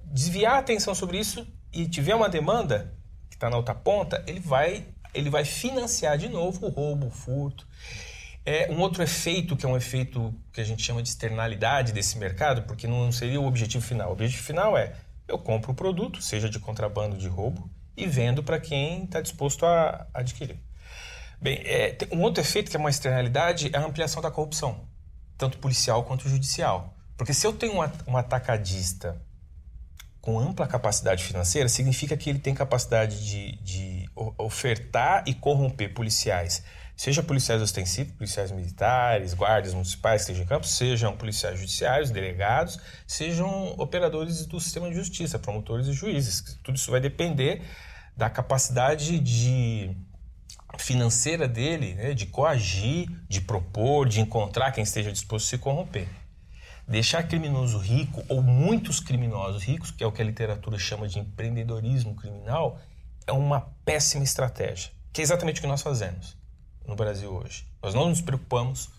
desviar 0.03 0.55
a 0.55 0.59
atenção 0.59 0.95
sobre 0.95 1.19
isso 1.19 1.47
e 1.71 1.87
tiver 1.87 2.15
uma 2.15 2.29
demanda 2.29 2.95
que 3.29 3.37
está 3.37 3.51
na 3.51 3.59
outra 3.59 3.75
ponta, 3.75 4.25
ele 4.27 4.41
vai, 4.41 4.87
ele 5.13 5.29
vai 5.29 5.45
financiar 5.45 6.17
de 6.17 6.29
novo 6.29 6.67
o 6.67 6.71
roubo, 6.71 7.09
o 7.09 7.11
furto. 7.11 7.69
É 8.47 8.71
um 8.71 8.81
outro 8.81 9.03
efeito, 9.03 9.57
que 9.57 9.67
é 9.67 9.69
um 9.69 9.77
efeito 9.77 10.33
que 10.53 10.61
a 10.61 10.65
gente 10.65 10.83
chama 10.83 11.03
de 11.03 11.11
externalidade 11.11 11.93
desse 11.93 12.17
mercado, 12.17 12.63
porque 12.63 12.87
não 12.87 13.13
seria 13.13 13.41
o 13.41 13.47
objetivo 13.47 13.85
final. 13.85 14.09
O 14.09 14.13
objetivo 14.13 14.43
final 14.43 14.79
é 14.79 14.95
eu 15.29 15.39
compro 15.39 15.73
o 15.73 15.75
produto, 15.75 16.23
seja 16.23 16.49
de 16.49 16.59
contrabando, 16.59 17.19
de 17.19 17.29
roubo, 17.29 17.69
e 17.97 18.07
vendo 18.07 18.43
para 18.43 18.61
quem 18.61 19.05
está 19.05 19.21
disposto 19.21 19.65
a 19.65 20.07
adquirir. 20.13 20.59
Bem, 21.41 21.61
é, 21.65 21.97
um 22.13 22.23
outro 22.23 22.41
efeito 22.43 22.71
que 22.71 22.77
é 22.77 22.81
uma 22.81 22.91
externalidade 22.91 23.71
é 23.73 23.79
a 23.79 23.85
ampliação 23.85 24.23
da 24.23 24.31
corrupção, 24.31 24.89
tanto 25.37 25.59
policial 25.59 26.05
quanto 26.05 26.29
judicial. 26.29 26.95
Porque 27.17 27.33
se 27.33 27.47
eu 27.47 27.53
tenho 27.53 27.75
um 28.07 28.17
atacadista 28.17 29.21
com 30.21 30.39
ampla 30.39 30.67
capacidade 30.67 31.23
financeira, 31.23 31.69
significa 31.69 32.17
que 32.17 32.29
ele 32.29 32.39
tem 32.39 32.55
capacidade 32.55 33.25
de, 33.25 33.57
de 33.63 34.11
ofertar 34.37 35.23
e 35.27 35.33
corromper 35.35 35.95
policiais 35.95 36.65
seja 36.97 37.23
policiais 37.23 37.61
ostensivos, 37.61 38.15
policiais 38.15 38.51
militares, 38.51 39.35
guardas 39.35 39.75
municipais 39.75 40.23
que 40.25 40.33
estejam 40.33 40.45
em 40.45 40.49
campo, 40.49 40.67
sejam 40.67 41.15
policiais 41.15 41.61
judiciários, 41.61 42.11
delegados, 42.11 42.81
sejam 43.07 43.75
operadores 43.77 44.47
do 44.47 44.59
sistema 44.59 44.89
de 44.89 44.97
justiça, 44.97 45.39
promotores 45.39 45.87
e 45.89 45.93
juízes. 45.93 46.59
Tudo 46.63 46.77
isso 46.77 46.91
vai 46.91 47.01
depender 47.01 47.63
da 48.17 48.31
capacidade 48.31 49.21
de 49.21 49.95
financeira 50.79 51.47
dele, 51.47 51.95
né, 51.95 52.15
de 52.15 52.27
coagir, 52.27 53.09
de 53.29 53.43
propor, 53.43 54.09
de 54.09 54.21
encontrar 54.21 54.73
quem 54.73 54.83
esteja 54.83 55.13
disposto 55.13 55.47
a 55.47 55.51
se 55.51 55.59
corromper. 55.59 56.09
Deixar 56.89 57.25
criminoso 57.25 57.79
rico, 57.79 58.25
ou 58.29 58.41
muitos 58.41 59.01
criminosos 59.01 59.63
ricos, 59.63 59.91
que 59.91 60.03
é 60.03 60.07
o 60.07 60.13
que 60.13 60.23
a 60.23 60.25
literatura 60.25 60.79
chama 60.79 61.09
de 61.09 61.19
empreendedorismo 61.19 62.15
criminal, 62.15 62.81
é 63.27 63.33
uma 63.33 63.61
péssima 63.85 64.25
estratégia, 64.25 64.93
que 65.13 65.21
é 65.21 65.25
exatamente 65.25 65.59
o 65.59 65.63
que 65.63 65.69
nós 65.69 65.83
fazemos 65.83 66.37
no 66.87 66.95
Brasil 66.97 67.33
hoje. 67.33 67.67
Nós 67.83 67.95
não 67.95 68.09
nos 68.09 68.21
preocupamos 68.21 68.91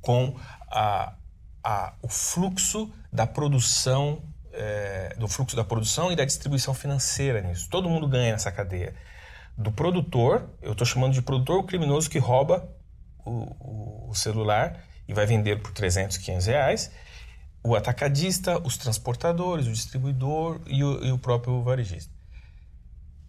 com 0.00 0.36
a, 0.70 1.14
a, 1.62 1.94
o 2.02 2.08
fluxo 2.08 2.92
da 3.12 3.26
produção, 3.26 4.22
é, 4.52 5.14
do 5.18 5.26
fluxo 5.26 5.56
da 5.56 5.64
produção 5.64 6.12
e 6.12 6.16
da 6.16 6.24
distribuição 6.24 6.74
financeira 6.74 7.40
nisso. 7.40 7.68
Todo 7.70 7.88
mundo 7.88 8.06
ganha 8.06 8.32
nessa 8.32 8.52
cadeia. 8.52 8.94
Do 9.56 9.72
produtor, 9.72 10.50
eu 10.60 10.72
estou 10.72 10.86
chamando 10.86 11.12
de 11.12 11.22
produtor 11.22 11.58
o 11.58 11.64
criminoso 11.64 12.10
que 12.10 12.18
rouba 12.18 12.68
o, 13.24 14.10
o, 14.10 14.14
celular 14.14 14.84
e 15.08 15.14
vai 15.14 15.26
vender 15.26 15.62
por 15.62 15.72
300, 15.72 16.16
500 16.18 16.46
reais, 16.46 16.90
o 17.62 17.74
atacadista, 17.74 18.58
os 18.58 18.76
transportadores, 18.76 19.66
o 19.66 19.72
distribuidor 19.72 20.60
e 20.66 20.84
o, 20.84 21.04
e 21.04 21.12
o 21.12 21.18
próprio 21.18 21.62
varejista. 21.62 22.12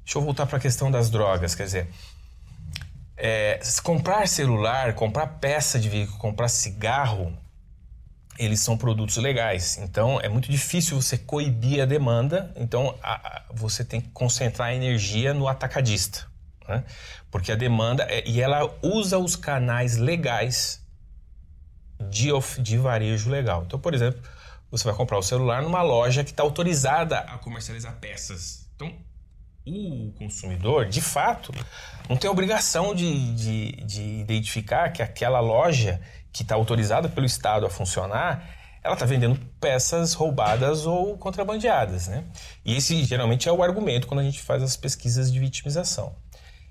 Deixa 0.04 0.18
eu 0.18 0.22
voltar 0.22 0.46
para 0.46 0.58
a 0.58 0.62
questão 0.62 0.91
das 0.91 1.10
drogas, 1.10 1.56
quer 1.56 1.63
dizer, 1.63 1.89
é, 3.17 3.60
comprar 3.84 4.28
celular, 4.28 4.93
comprar 4.93 5.28
peça 5.28 5.80
de 5.80 5.89
veículo, 5.89 6.17
comprar 6.17 6.47
cigarro, 6.47 7.38
eles 8.38 8.60
são 8.60 8.78
produtos 8.78 9.17
legais. 9.17 9.78
Então 9.78 10.19
é 10.19 10.28
muito 10.28 10.51
difícil 10.51 11.01
você 11.01 11.17
coibir 11.17 11.82
a 11.82 11.86
demanda. 11.86 12.51
Então 12.56 12.97
a, 13.01 13.13
a, 13.13 13.43
você 13.54 13.84
tem 13.84 14.01
que 14.01 14.10
concentrar 14.10 14.69
a 14.69 14.75
energia 14.75 15.34
no 15.34 15.47
atacadista, 15.47 16.28
né? 16.67 16.84
porque 17.32 17.51
a 17.51 17.56
demanda 17.56 18.06
é, 18.10 18.28
e 18.28 18.41
ela 18.41 18.73
usa 18.82 19.17
os 19.17 19.36
canais 19.36 19.97
legais 19.97 20.84
de, 22.10 22.30
de 22.60 22.78
varejo 22.78 23.30
legal. 23.30 23.63
Então, 23.65 23.80
por 23.80 23.93
exemplo, 23.93 24.21
você 24.69 24.84
vai 24.84 24.93
comprar 24.93 25.17
o 25.17 25.23
celular 25.23 25.62
numa 25.62 25.82
loja 25.82 26.23
que 26.23 26.32
está 26.32 26.43
autorizada 26.43 27.19
a 27.19 27.38
comercializar 27.38 27.95
peças. 27.95 28.67
Então, 28.75 28.93
o 29.65 30.12
consumidor, 30.17 30.86
de 30.86 31.01
fato, 31.01 31.51
não 32.10 32.17
tem 32.17 32.30
obrigação 32.30 32.93
de, 32.93 33.34
de, 33.34 33.71
de 33.84 34.01
identificar 34.21 34.89
que 34.89 35.01
aquela 35.01 35.39
loja 35.39 35.99
que 36.32 36.43
está 36.43 36.56
autorizada 36.56 37.10
pelo 37.10 37.25
Estado 37.25 37.65
a 37.65 37.69
funcionar, 37.69 38.47
ela 38.84 38.93
está 38.93 39.06
vendendo 39.06 39.39
peças 39.60 40.13
roubadas 40.13 40.86
ou 40.86 41.17
contrabandeadas. 41.17 42.08
Né? 42.08 42.23
E 42.63 42.75
esse 42.75 43.04
geralmente 43.04 43.49
é 43.49 43.51
o 43.51 43.63
argumento 43.63 44.06
quando 44.06 44.19
a 44.19 44.23
gente 44.23 44.41
faz 44.41 44.62
as 44.62 44.78
pesquisas 44.78 45.32
de 45.32 45.39
vitimização. 45.39 46.15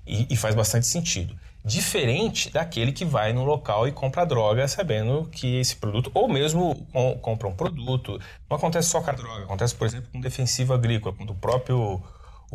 E, 0.07 0.27
e 0.29 0.37
faz 0.37 0.53
bastante 0.53 0.85
sentido 0.85 1.35
diferente 1.65 2.51
daquele 2.51 2.91
que 2.91 3.03
vai 3.03 3.33
no 3.33 3.43
local 3.43 3.87
e 3.87 3.91
compra 3.91 4.23
droga 4.23 4.67
sabendo 4.67 5.27
que 5.31 5.59
esse 5.59 5.75
produto, 5.75 6.11
ou 6.13 6.27
mesmo 6.27 6.75
com, 6.93 7.17
compra 7.17 7.47
um 7.47 7.55
produto. 7.55 8.19
Não 8.47 8.55
acontece 8.55 8.89
só 8.89 9.01
com 9.01 9.09
a 9.09 9.13
droga, 9.13 9.45
acontece, 9.45 9.73
por 9.73 9.87
exemplo, 9.87 10.07
com 10.11 10.21
defensivo 10.21 10.73
agrícola, 10.73 11.15
quando 11.15 11.31
o 11.31 11.35
próprio, 11.35 12.03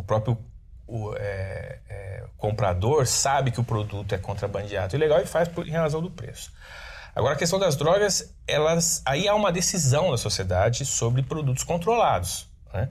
o 0.01 0.03
próprio 0.03 0.39
o, 0.87 1.15
é, 1.15 1.79
é, 1.89 2.25
comprador 2.37 3.07
sabe 3.07 3.51
que 3.51 3.61
o 3.61 3.65
produto 3.65 4.15
é 4.15 4.19
contrabandeado 4.19 4.97
ilegal 4.97 5.21
e 5.21 5.27
faz 5.27 5.47
por, 5.47 5.69
em 5.69 5.73
razão 5.73 6.01
do 6.01 6.11
preço. 6.11 6.51
Agora, 7.15 7.35
a 7.35 7.37
questão 7.37 7.59
das 7.59 7.77
drogas, 7.77 8.35
elas, 8.47 9.03
aí 9.05 9.29
há 9.29 9.35
uma 9.35 9.53
decisão 9.53 10.11
da 10.11 10.17
sociedade 10.17 10.87
sobre 10.87 11.23
produtos 11.23 11.65
controlados. 11.65 12.49
Né? 12.73 12.89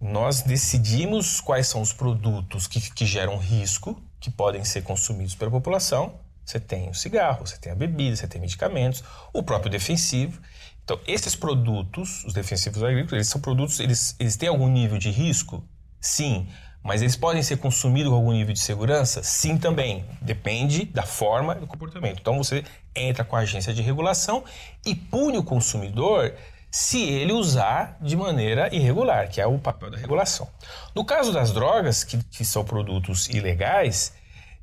Nós 0.00 0.42
decidimos 0.42 1.40
quais 1.40 1.68
são 1.68 1.80
os 1.80 1.92
produtos 1.92 2.66
que, 2.66 2.80
que 2.80 3.06
geram 3.06 3.38
risco 3.38 4.02
que 4.18 4.30
podem 4.30 4.64
ser 4.64 4.82
consumidos 4.82 5.36
pela 5.36 5.50
população. 5.50 6.18
Você 6.44 6.58
tem 6.58 6.90
o 6.90 6.94
cigarro, 6.94 7.46
você 7.46 7.56
tem 7.58 7.70
a 7.72 7.76
bebida, 7.76 8.16
você 8.16 8.26
tem 8.26 8.40
medicamentos, 8.40 9.04
o 9.32 9.42
próprio 9.42 9.70
defensivo. 9.70 10.40
Então, 10.82 10.98
esses 11.06 11.36
produtos, 11.36 12.24
os 12.24 12.34
defensivos 12.34 12.82
agrícolas, 12.82 13.12
eles 13.12 13.28
são 13.28 13.40
produtos, 13.40 13.78
eles, 13.78 14.16
eles 14.18 14.36
têm 14.36 14.48
algum 14.48 14.68
nível 14.68 14.98
de 14.98 15.10
risco? 15.10 15.66
Sim. 16.04 16.46
Mas 16.82 17.00
eles 17.00 17.16
podem 17.16 17.42
ser 17.42 17.56
consumidos 17.56 18.10
com 18.10 18.16
algum 18.16 18.32
nível 18.32 18.52
de 18.52 18.60
segurança? 18.60 19.22
Sim, 19.22 19.56
também. 19.56 20.04
Depende 20.20 20.84
da 20.84 21.02
forma 21.02 21.56
e 21.56 21.60
do 21.60 21.66
comportamento. 21.66 22.18
Então, 22.20 22.36
você 22.36 22.62
entra 22.94 23.24
com 23.24 23.34
a 23.34 23.38
agência 23.38 23.72
de 23.72 23.80
regulação 23.80 24.44
e 24.84 24.94
pune 24.94 25.38
o 25.38 25.42
consumidor 25.42 26.34
se 26.70 27.02
ele 27.02 27.32
usar 27.32 27.96
de 28.02 28.14
maneira 28.14 28.68
irregular, 28.74 29.30
que 29.30 29.40
é 29.40 29.46
o 29.46 29.58
papel 29.58 29.90
da 29.90 29.96
regulação. 29.96 30.46
No 30.94 31.06
caso 31.06 31.32
das 31.32 31.52
drogas, 31.52 32.04
que, 32.04 32.22
que 32.24 32.44
são 32.44 32.64
produtos 32.64 33.28
ilegais, 33.30 34.12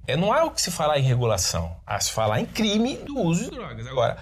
é, 0.06 0.16
não 0.16 0.32
há 0.32 0.44
o 0.44 0.52
que 0.52 0.62
se 0.62 0.70
falar 0.70 1.00
em 1.00 1.04
regulação, 1.04 1.76
há 1.88 2.00
se 2.00 2.12
falar 2.12 2.40
em 2.40 2.46
crime 2.46 2.98
do 2.98 3.18
uso 3.18 3.46
de 3.46 3.52
drogas. 3.52 3.88
Agora, 3.88 4.18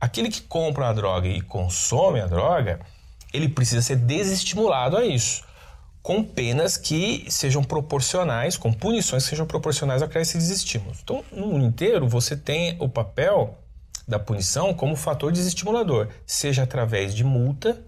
aquele 0.00 0.28
que 0.28 0.42
compra 0.42 0.88
a 0.88 0.92
droga 0.92 1.26
e 1.26 1.40
consome 1.40 2.20
a 2.20 2.26
droga, 2.26 2.78
ele 3.32 3.48
precisa 3.48 3.82
ser 3.82 3.96
desestimulado 3.96 4.96
a 4.96 5.04
isso, 5.04 5.42
com 6.02 6.24
penas 6.24 6.76
que 6.76 7.26
sejam 7.28 7.62
proporcionais, 7.62 8.56
com 8.56 8.72
punições 8.72 9.24
que 9.24 9.30
sejam 9.30 9.46
proporcionais 9.46 10.02
a 10.02 10.08
esses 10.20 10.48
estímulos. 10.48 10.98
Então, 11.02 11.24
no 11.30 11.48
mundo 11.48 11.66
inteiro, 11.66 12.08
você 12.08 12.36
tem 12.36 12.76
o 12.80 12.88
papel 12.88 13.58
da 14.08 14.18
punição 14.18 14.72
como 14.74 14.96
fator 14.96 15.30
desestimulador, 15.30 16.08
seja 16.26 16.62
através 16.62 17.14
de 17.14 17.22
multa, 17.22 17.84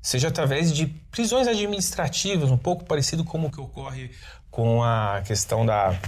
seja 0.00 0.28
através 0.28 0.72
de 0.72 0.86
prisões 0.86 1.48
administrativas, 1.48 2.50
um 2.50 2.56
pouco 2.56 2.84
parecido 2.84 3.24
com 3.24 3.44
o 3.44 3.50
que 3.50 3.60
ocorre 3.60 4.10
com 4.50 4.82
a 4.82 5.22
questão 5.26 5.64
da, 5.66 5.98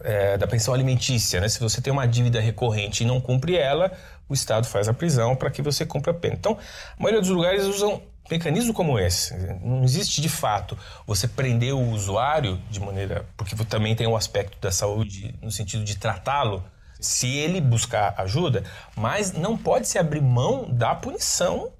é, 0.00 0.36
da 0.38 0.46
pensão 0.46 0.72
alimentícia. 0.72 1.40
Né? 1.40 1.48
Se 1.48 1.58
você 1.58 1.80
tem 1.80 1.92
uma 1.92 2.06
dívida 2.06 2.40
recorrente 2.40 3.02
e 3.02 3.06
não 3.06 3.20
cumpre 3.20 3.56
ela, 3.56 3.92
o 4.28 4.34
Estado 4.34 4.66
faz 4.66 4.88
a 4.88 4.94
prisão 4.94 5.34
para 5.34 5.50
que 5.50 5.62
você 5.62 5.84
cumpra 5.84 6.12
a 6.12 6.14
pena. 6.14 6.34
Então, 6.34 6.58
a 6.98 7.02
maioria 7.02 7.20
dos 7.20 7.30
lugares 7.30 7.64
usam 7.64 8.02
mecanismo 8.30 8.72
como 8.72 8.98
esse. 8.98 9.34
Não 9.62 9.84
existe 9.84 10.20
de 10.20 10.28
fato 10.28 10.76
você 11.06 11.28
prender 11.28 11.74
o 11.74 11.90
usuário 11.90 12.60
de 12.70 12.80
maneira. 12.80 13.26
Porque 13.36 13.54
também 13.64 13.94
tem 13.94 14.06
o 14.06 14.16
aspecto 14.16 14.58
da 14.60 14.72
saúde 14.72 15.34
no 15.42 15.50
sentido 15.50 15.84
de 15.84 15.96
tratá-lo 15.96 16.64
se 17.00 17.28
ele 17.28 17.60
buscar 17.60 18.14
ajuda, 18.18 18.64
mas 18.96 19.32
não 19.32 19.58
pode 19.58 19.86
se 19.86 19.98
abrir 19.98 20.22
mão 20.22 20.68
da 20.70 20.94
punição 20.94 21.70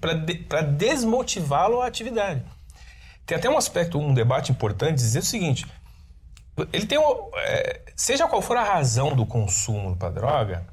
para 0.00 0.14
de, 0.14 0.34
desmotivá-lo 0.76 1.80
à 1.80 1.86
atividade. 1.86 2.44
Tem 3.26 3.36
até 3.36 3.48
um 3.48 3.56
aspecto, 3.56 3.98
um 3.98 4.14
debate 4.14 4.52
importante, 4.52 4.96
dizer 4.96 5.20
o 5.20 5.24
seguinte: 5.24 5.66
ele 6.72 6.86
tem, 6.86 6.98
é, 7.36 7.80
seja 7.96 8.28
qual 8.28 8.42
for 8.42 8.56
a 8.56 8.64
razão 8.64 9.14
do 9.14 9.24
consumo 9.24 9.96
para 9.96 10.10
droga, 10.10 10.66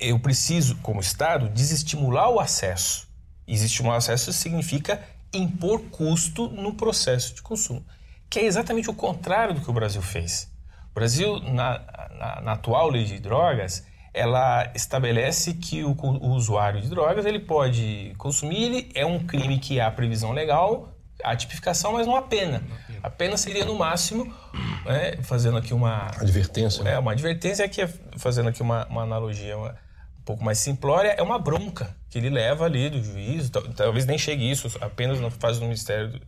eu 0.00 0.18
preciso, 0.18 0.76
como 0.76 1.00
Estado, 1.00 1.48
desestimular 1.48 2.30
o 2.30 2.40
acesso. 2.40 3.08
Desestimular 3.46 3.96
o 3.96 3.98
acesso 3.98 4.32
significa 4.32 5.00
impor 5.32 5.80
custo 5.90 6.48
no 6.48 6.74
processo 6.74 7.34
de 7.34 7.42
consumo, 7.42 7.84
que 8.30 8.38
é 8.38 8.44
exatamente 8.44 8.88
o 8.88 8.94
contrário 8.94 9.54
do 9.54 9.60
que 9.60 9.70
o 9.70 9.72
Brasil 9.72 10.02
fez. 10.02 10.50
O 10.90 10.94
Brasil, 10.94 11.40
na, 11.40 11.80
na, 12.18 12.40
na 12.40 12.52
atual 12.52 12.88
lei 12.88 13.04
de 13.04 13.18
drogas, 13.18 13.84
ela 14.12 14.70
estabelece 14.74 15.54
que 15.54 15.82
o, 15.82 15.90
o, 15.90 16.28
usuário 16.30 16.80
de 16.80 16.88
drogas 16.88 17.26
ele 17.26 17.40
pode 17.40 18.14
consumir, 18.16 18.62
ele 18.62 18.92
é 18.94 19.04
um 19.04 19.18
crime 19.26 19.58
que 19.58 19.80
há 19.80 19.90
previsão 19.90 20.30
legal, 20.30 20.90
a 21.22 21.34
tipificação, 21.34 21.92
mas 21.92 22.06
não 22.06 22.14
a 22.14 22.22
pena. 22.22 22.62
A 23.02 23.10
pena 23.10 23.36
seria 23.36 23.64
no 23.64 23.74
máximo, 23.74 24.32
né, 24.84 25.16
fazendo 25.22 25.58
aqui 25.58 25.74
uma 25.74 26.06
advertência, 26.18 26.84
né? 26.84 26.92
é 26.92 26.98
uma 26.98 27.12
advertência 27.12 27.68
que 27.68 27.82
é 27.82 27.88
fazendo 28.16 28.48
aqui 28.48 28.62
uma, 28.62 28.86
uma 28.86 29.02
analogia 29.02 29.56
uma, 29.56 29.74
um 30.24 30.26
pouco 30.26 30.42
mais 30.42 30.58
simplória, 30.58 31.10
é 31.10 31.22
uma 31.22 31.38
bronca 31.38 31.94
que 32.08 32.16
ele 32.16 32.30
leva 32.30 32.64
ali 32.64 32.88
do 32.88 33.02
juiz, 33.02 33.50
talvez 33.76 34.06
nem 34.06 34.16
chegue 34.16 34.50
isso, 34.50 34.70
apenas 34.80 35.18
faz 35.34 35.60
no 35.60 35.66
ministério. 35.66 36.08
Do, 36.08 36.20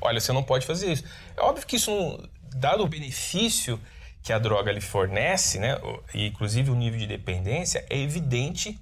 Olha, 0.00 0.20
você 0.20 0.32
não 0.32 0.42
pode 0.42 0.66
fazer 0.66 0.92
isso. 0.92 1.04
É 1.36 1.40
óbvio 1.40 1.64
que 1.64 1.76
isso, 1.76 1.90
não, 1.90 2.28
dado 2.56 2.82
o 2.82 2.88
benefício 2.88 3.80
que 4.24 4.32
a 4.32 4.40
droga 4.40 4.72
lhe 4.72 4.80
fornece, 4.80 5.60
né, 5.60 5.78
e 6.12 6.26
inclusive 6.26 6.68
o 6.70 6.74
nível 6.74 6.98
de 6.98 7.06
dependência, 7.06 7.86
é 7.88 7.96
evidente 7.96 8.76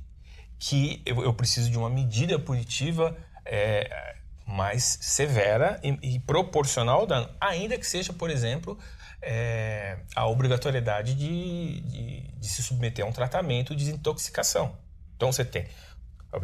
que 0.58 1.02
eu, 1.04 1.22
eu 1.22 1.34
preciso 1.34 1.70
de 1.70 1.76
uma 1.76 1.90
medida 1.90 2.38
punitiva 2.38 3.14
é, 3.44 4.14
mais 4.46 4.98
severa 5.02 5.78
e, 5.82 6.14
e, 6.14 6.18
proporcional 6.20 7.00
ao 7.00 7.06
dano, 7.06 7.28
ainda 7.38 7.76
que 7.76 7.86
seja, 7.86 8.14
por 8.14 8.30
exemplo, 8.30 8.78
é, 9.28 9.98
a 10.14 10.26
obrigatoriedade 10.26 11.14
de, 11.14 11.80
de, 11.80 12.20
de, 12.38 12.48
se 12.48 12.62
submeter 12.62 13.04
a 13.04 13.08
um 13.08 13.12
tratamento 13.12 13.74
de 13.74 13.84
desintoxicação. 13.84 14.78
Então 15.16 15.32
você 15.32 15.44
tem 15.44 15.66
a 16.32 16.38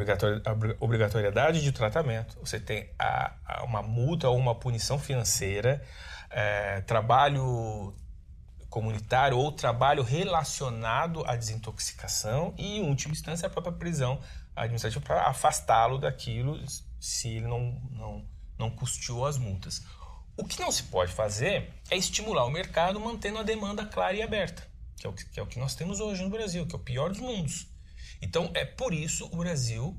obrigatoriedade 0.81 1.63
de 1.63 1.71
tratamento, 1.71 2.37
você 2.41 2.59
tem 2.59 2.91
a, 2.99 3.35
a 3.47 3.65
uma 3.65 3.83
multa 3.83 4.29
ou 4.29 4.37
uma 4.37 4.55
punição 4.55 4.99
financeira, 4.99 5.81
é, 6.29 6.81
trabalho 6.81 7.95
comunitário 8.69 9.37
ou 9.37 9.53
trabalho 9.53 10.03
relacionado 10.03 11.23
à 11.27 11.37
desintoxicação 11.37 12.55
e, 12.57 12.79
em 12.79 12.89
última 12.89 13.13
instância, 13.13 13.47
a 13.47 13.51
própria 13.51 13.75
prisão 13.75 14.19
administrativa 14.57 15.05
para 15.05 15.29
afastá-lo 15.29 15.99
daquilo 15.99 16.59
se 16.99 17.29
ele 17.29 17.47
não, 17.47 17.81
não, 17.91 18.27
não 18.59 18.71
custeou 18.71 19.27
as 19.27 19.37
multas. 19.39 19.85
O 20.37 20.45
que 20.45 20.61
não 20.61 20.73
se 20.73 20.85
pode 20.85 21.13
fazer 21.13 21.73
é 21.91 21.97
estimular 21.97 22.47
o 22.47 22.51
mercado 22.51 22.99
mantendo 22.99 23.39
a 23.39 23.43
demanda 23.43 23.85
clara 23.85 24.17
e 24.17 24.23
aberta, 24.23 24.67
que 24.97 25.07
é 25.07 25.11
o 25.11 25.13
que, 25.13 25.25
que, 25.27 25.39
é 25.39 25.43
o 25.43 25.47
que 25.47 25.59
nós 25.59 25.75
temos 25.75 26.01
hoje 26.01 26.23
no 26.23 26.31
Brasil, 26.31 26.67
que 26.67 26.75
é 26.75 26.79
o 26.79 26.83
pior 26.83 27.11
dos 27.11 27.19
mundos. 27.19 27.69
Então, 28.21 28.51
é 28.55 28.65
por 28.65 28.95
isso 28.95 29.27
o 29.27 29.37
Brasil, 29.37 29.95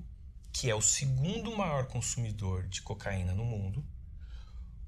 que 0.51 0.69
é 0.69 0.75
o 0.75 0.81
segundo 0.81 1.55
maior 1.55 1.85
consumidor 1.85 2.67
de 2.67 2.81
cocaína 2.81 3.33
no 3.33 3.45
mundo, 3.45 3.85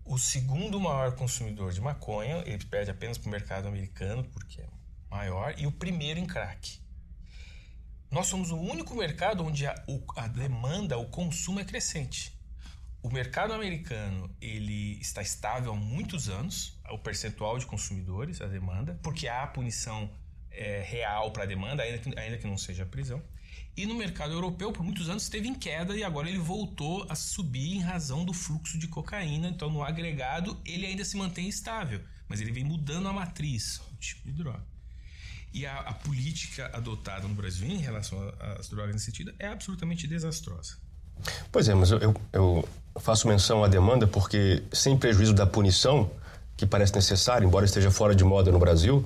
o 0.03 0.17
segundo 0.17 0.79
maior 0.79 1.15
consumidor 1.15 1.71
de 1.71 1.81
maconha, 1.81 2.43
ele 2.45 2.63
perde 2.65 2.91
apenas 2.91 3.17
para 3.17 3.27
o 3.27 3.31
mercado 3.31 3.67
americano, 3.67 4.23
porque 4.25 4.61
é 4.61 4.67
maior, 5.09 5.53
e 5.57 5.67
o 5.67 5.71
primeiro 5.71 6.19
em 6.19 6.25
crack. 6.25 6.79
Nós 8.09 8.27
somos 8.27 8.51
o 8.51 8.57
único 8.57 8.95
mercado 8.95 9.43
onde 9.43 9.65
a, 9.65 9.75
a 10.15 10.27
demanda, 10.27 10.97
o 10.97 11.09
consumo 11.09 11.59
é 11.59 11.65
crescente. 11.65 12.34
O 13.05 13.09
mercado 13.13 13.53
americano 13.53 14.35
ele 14.41 14.99
está 14.99 15.21
estável 15.21 15.73
há 15.73 15.75
muitos 15.75 16.27
anos, 16.27 16.75
o 16.89 16.97
percentual 16.97 17.59
de 17.59 17.67
consumidores, 17.67 18.41
a 18.41 18.47
demanda, 18.47 18.99
porque 19.03 19.27
há 19.27 19.45
punição 19.45 20.09
é, 20.49 20.81
real 20.81 21.29
para 21.29 21.43
a 21.43 21.45
demanda, 21.45 21.83
ainda 21.83 21.99
que, 21.99 22.19
ainda 22.19 22.35
que 22.39 22.47
não 22.47 22.57
seja 22.57 22.81
a 22.81 22.85
prisão. 22.87 23.21
E 23.77 23.85
no 23.85 23.93
mercado 23.93 24.33
europeu, 24.33 24.73
por 24.73 24.83
muitos 24.83 25.07
anos, 25.07 25.21
esteve 25.21 25.47
em 25.47 25.53
queda 25.53 25.95
e 25.95 26.03
agora 26.03 26.27
ele 26.27 26.39
voltou 26.39 27.05
a 27.07 27.13
subir 27.13 27.75
em 27.75 27.79
razão 27.79 28.25
do 28.25 28.33
fluxo 28.33 28.75
de 28.79 28.87
cocaína. 28.87 29.49
Então, 29.49 29.69
no 29.69 29.83
agregado, 29.83 30.59
ele 30.65 30.87
ainda 30.87 31.05
se 31.05 31.15
mantém 31.15 31.47
estável, 31.47 32.01
mas 32.27 32.41
ele 32.41 32.51
vem 32.51 32.63
mudando 32.63 33.07
a 33.07 33.13
matriz, 33.13 33.83
o 33.93 33.95
tipo 33.97 34.23
de 34.23 34.31
droga. 34.31 34.65
E 35.53 35.63
a, 35.67 35.77
a 35.81 35.93
política 35.93 36.71
adotada 36.73 37.27
no 37.27 37.35
Brasil 37.35 37.67
em 37.67 37.77
relação 37.77 38.33
às 38.57 38.67
drogas 38.67 38.95
nesse 38.95 39.05
sentido 39.05 39.31
é 39.37 39.45
absolutamente 39.45 40.07
desastrosa. 40.07 40.79
Pois 41.51 41.69
é, 41.69 41.75
mas 41.75 41.91
eu, 41.91 41.99
eu, 41.99 42.21
eu 42.33 42.69
faço 42.99 43.27
menção 43.27 43.63
à 43.63 43.67
demanda 43.67 44.07
porque, 44.07 44.63
sem 44.71 44.97
prejuízo 44.97 45.33
da 45.33 45.45
punição, 45.45 46.09
que 46.57 46.65
parece 46.65 46.95
necessária, 46.95 47.45
embora 47.45 47.65
esteja 47.65 47.91
fora 47.91 48.15
de 48.15 48.23
moda 48.23 48.51
no 48.51 48.59
Brasil, 48.59 49.05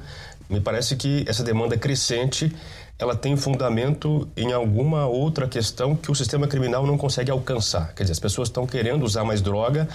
me 0.50 0.60
parece 0.60 0.96
que 0.96 1.26
essa 1.28 1.44
demanda 1.44 1.78
crescente 1.78 2.56
ela 2.98 3.16
tem 3.16 3.38
fundamento 3.38 4.30
em 4.36 4.52
alguma 4.52 5.08
outra 5.08 5.48
questão 5.48 5.96
que 5.96 6.12
o 6.12 6.16
sistema 6.16 6.48
criminal 6.48 6.86
não 6.86 6.98
consegue 6.98 7.32
alcançar. 7.32 7.94
Quer 7.94 8.04
dizer, 8.04 8.12
as 8.12 8.20
pessoas 8.20 8.50
estão 8.50 8.68
querendo 8.68 9.04
usar 9.04 9.24
mais 9.24 9.42
droga 9.42 9.88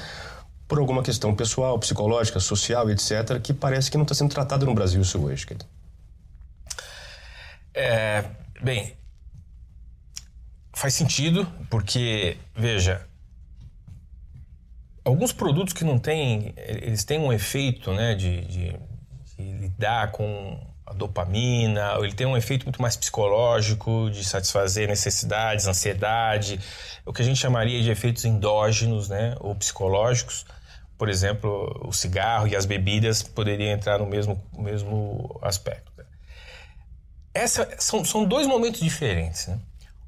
por 0.67 0.79
alguma 0.79 1.03
questão 1.03 1.35
pessoal, 1.35 1.79
psicológica, 1.79 2.41
social, 2.41 2.91
etc., 2.91 3.39
que 3.43 3.53
parece 3.53 3.91
que 3.91 3.99
não 3.99 4.05
está 4.05 4.15
sendo 4.15 4.31
tratado 4.31 4.65
no 4.65 4.75
Brasil 4.75 5.03
isso 5.03 5.23
hoje. 5.23 5.47
É, 7.75 8.25
bem, 8.63 8.97
faz 10.73 10.95
sentido, 10.95 11.47
porque, 11.69 12.39
veja, 12.57 13.07
alguns 15.05 15.33
produtos 15.33 15.75
que 15.75 15.85
não 15.85 15.99
têm, 15.99 16.55
eles 16.57 17.05
têm 17.05 17.19
um 17.19 17.33
efeito 17.33 17.93
né, 17.93 18.15
de, 18.15 18.41
de, 18.47 18.77
de 19.37 19.53
lidar 19.59 20.11
com 20.11 20.59
a 20.87 20.93
dopamina, 20.93 21.95
ele 21.99 22.13
tem 22.13 22.27
um 22.27 22.37
efeito 22.37 22.65
muito 22.65 22.81
mais 22.81 22.97
psicológico 22.97 24.11
de 24.11 24.25
satisfazer 24.25 24.89
necessidades, 24.89 25.67
ansiedade, 25.67 26.61
o 27.05 27.13
que 27.13 27.23
a 27.23 27.25
gente 27.25 27.39
chamaria 27.39 27.83
de 27.83 27.91
efeitos 27.91 28.25
endógenos, 28.25 29.09
né, 29.09 29.37
ou 29.41 29.55
psicológicos. 29.55 30.47
Por 30.97 31.09
exemplo, 31.09 31.83
o 31.85 31.93
cigarro 31.93 32.47
e 32.47 32.55
as 32.55 32.65
bebidas 32.65 33.23
poderiam 33.23 33.73
entrar 33.73 33.99
no 33.99 34.07
mesmo, 34.07 34.41
mesmo 34.57 35.39
aspecto. 35.43 35.93
Essa, 37.33 37.69
são, 37.79 38.05
são 38.05 38.25
dois 38.25 38.47
momentos 38.47 38.81
diferentes. 38.81 39.49
Né? 39.49 39.59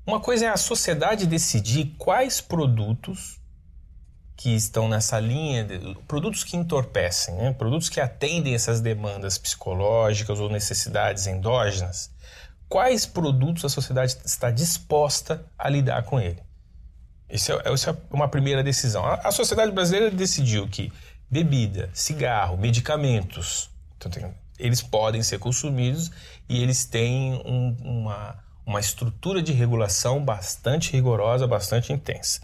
Uma 0.07 0.21
coisa 0.21 0.47
é 0.47 0.49
a 0.49 0.57
sociedade 0.57 1.27
decidir 1.27 1.97
quais 1.99 2.41
produtos 2.41 3.41
que 4.37 4.55
estão 4.55 4.87
nessa 4.87 5.19
linha, 5.19 5.67
produtos 6.07 6.45
que 6.45 6.57
entorpecem, 6.57 7.35
né? 7.37 7.53
produtos 7.55 7.89
que 7.89 8.01
atendem 8.01 8.55
essas 8.55 8.81
demandas 8.81 9.39
psicológicas 9.39 10.39
ou 10.39 10.51
necessidades 10.51 11.27
endógenas, 11.27 12.11
quais 12.69 13.07
produtos 13.07 13.65
a 13.65 13.69
sociedade 13.69 14.17
está 14.25 14.51
disposta 14.51 15.45
a 15.59 15.71
lidar 15.71 16.03
com 16.03 16.21
ele? 16.21 16.43
Essa 17.29 17.55
é, 17.55 17.73
essa 17.73 17.91
é 17.91 17.97
uma 18.11 18.29
primeira 18.29 18.63
decisão. 18.63 19.05
A, 19.05 19.15
a, 19.15 19.33
sociedade 19.33 19.73
brasileira 19.73 20.11
decidiu 20.11 20.69
que 20.69 20.93
bebida, 21.31 21.91
cigarro, 21.95 22.57
medicamentos, 22.59 23.71
então 23.97 24.11
tem, 24.11 24.33
eles 24.59 24.83
podem 24.83 25.23
ser 25.23 25.39
consumidos 25.39 26.11
e 26.49 26.63
eles 26.63 26.85
têm 26.85 27.35
um, 27.45 27.77
uma, 27.83 28.39
uma 28.67 28.81
estrutura 28.81 29.43
de 29.43 29.53
regulação 29.53 30.23
bastante 30.23 30.93
rigorosa, 30.93 31.47
bastante 31.47 31.93
intensa. 31.93 32.41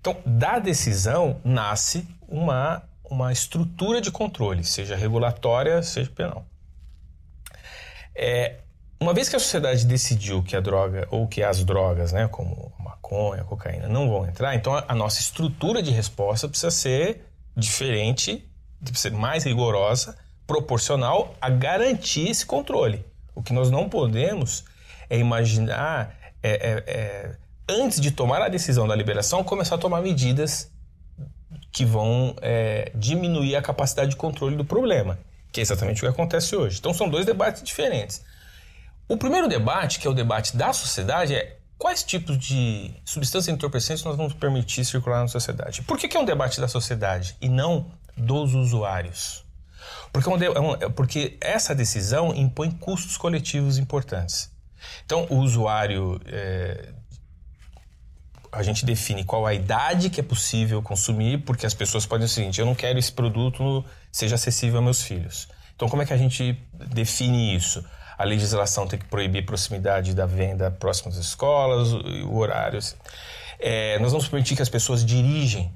Então, 0.00 0.16
da 0.24 0.58
decisão 0.58 1.40
nasce 1.44 2.06
uma, 2.28 2.82
uma 3.04 3.32
estrutura 3.32 4.00
de 4.00 4.10
controle, 4.10 4.64
seja 4.64 4.96
regulatória, 4.96 5.82
seja 5.82 6.10
penal. 6.10 6.46
É, 8.14 8.56
uma 8.98 9.12
vez 9.12 9.28
que 9.28 9.36
a 9.36 9.38
sociedade 9.38 9.84
decidiu 9.84 10.42
que 10.42 10.56
a 10.56 10.60
droga 10.60 11.06
ou 11.10 11.28
que 11.28 11.42
as 11.42 11.62
drogas, 11.62 12.12
né, 12.12 12.28
como 12.28 12.72
maconha, 12.78 13.44
cocaína, 13.44 13.88
não 13.88 14.08
vão 14.08 14.26
entrar, 14.26 14.54
então 14.54 14.74
a, 14.74 14.84
a 14.88 14.94
nossa 14.94 15.20
estrutura 15.20 15.82
de 15.82 15.90
resposta 15.90 16.48
precisa 16.48 16.70
ser 16.70 17.26
diferente, 17.54 18.48
precisa 18.80 19.10
ser 19.10 19.12
mais 19.12 19.44
rigorosa, 19.44 20.16
proporcional 20.46 21.34
a 21.40 21.50
garantir 21.50 22.28
esse 22.28 22.46
controle. 22.46 23.04
O 23.34 23.42
que 23.42 23.52
nós 23.52 23.70
não 23.70 23.88
podemos 23.88 24.64
é 25.10 25.18
imaginar 25.18 26.16
é, 26.42 26.50
é, 26.50 26.84
é 26.86 27.36
antes 27.68 28.00
de 28.00 28.10
tomar 28.10 28.42
a 28.42 28.48
decisão 28.48 28.86
da 28.86 28.94
liberação, 28.94 29.42
começar 29.42 29.74
a 29.74 29.78
tomar 29.78 30.00
medidas 30.00 30.70
que 31.72 31.84
vão 31.84 32.34
é, 32.40 32.90
diminuir 32.94 33.56
a 33.56 33.62
capacidade 33.62 34.10
de 34.10 34.16
controle 34.16 34.56
do 34.56 34.64
problema, 34.64 35.18
que 35.52 35.60
é 35.60 35.62
exatamente 35.62 35.98
o 35.98 36.00
que 36.00 36.06
acontece 36.06 36.56
hoje. 36.56 36.78
Então 36.78 36.94
são 36.94 37.08
dois 37.08 37.26
debates 37.26 37.62
diferentes. 37.62 38.24
O 39.08 39.16
primeiro 39.16 39.46
debate, 39.46 40.00
que 40.00 40.06
é 40.06 40.10
o 40.10 40.14
debate 40.14 40.56
da 40.56 40.72
sociedade, 40.72 41.34
é 41.34 41.58
quais 41.78 42.02
tipos 42.02 42.38
de 42.38 42.90
substâncias 43.04 43.54
entorpecentes 43.54 44.02
nós 44.04 44.16
vamos 44.16 44.32
permitir 44.32 44.84
circular 44.84 45.20
na 45.20 45.28
sociedade. 45.28 45.82
Por 45.82 45.98
que, 45.98 46.08
que 46.08 46.16
é 46.16 46.20
um 46.20 46.24
debate 46.24 46.60
da 46.60 46.66
sociedade 46.68 47.36
e 47.40 47.48
não 47.48 47.86
dos 48.16 48.54
usuários? 48.54 49.44
Porque, 50.12 50.28
é 50.80 50.88
porque 50.88 51.36
essa 51.40 51.74
decisão 51.74 52.34
impõe 52.34 52.70
custos 52.70 53.16
coletivos 53.16 53.78
importantes. 53.78 54.50
Então, 55.04 55.26
o 55.30 55.36
usuário 55.36 56.20
é, 56.26 56.92
a 58.52 58.62
gente 58.62 58.84
define 58.84 59.24
qual 59.24 59.46
a 59.46 59.54
idade 59.54 60.10
que 60.10 60.20
é 60.20 60.22
possível 60.22 60.82
consumir, 60.82 61.38
porque 61.38 61.66
as 61.66 61.74
pessoas 61.74 62.06
podem 62.06 62.26
dizer 62.26 62.32
o 62.32 62.42
seguinte: 62.42 62.60
eu 62.60 62.66
não 62.66 62.74
quero 62.74 62.98
esse 62.98 63.12
produto 63.12 63.84
seja 64.10 64.34
acessível 64.36 64.76
aos 64.76 64.84
meus 64.84 65.02
filhos. 65.02 65.48
Então, 65.74 65.88
como 65.88 66.02
é 66.02 66.06
que 66.06 66.12
a 66.12 66.16
gente 66.16 66.58
define 66.88 67.54
isso? 67.54 67.84
A 68.16 68.24
legislação 68.24 68.86
tem 68.86 68.98
que 68.98 69.04
proibir 69.04 69.44
proximidade 69.44 70.14
da 70.14 70.24
venda 70.24 70.70
próximo 70.70 71.10
às 71.10 71.18
escolas, 71.18 71.92
o 71.92 72.34
horário. 72.34 72.78
Assim. 72.78 72.96
É, 73.58 73.98
nós 73.98 74.12
vamos 74.12 74.26
permitir 74.26 74.56
que 74.56 74.62
as 74.62 74.70
pessoas 74.70 75.04
dirigem 75.04 75.70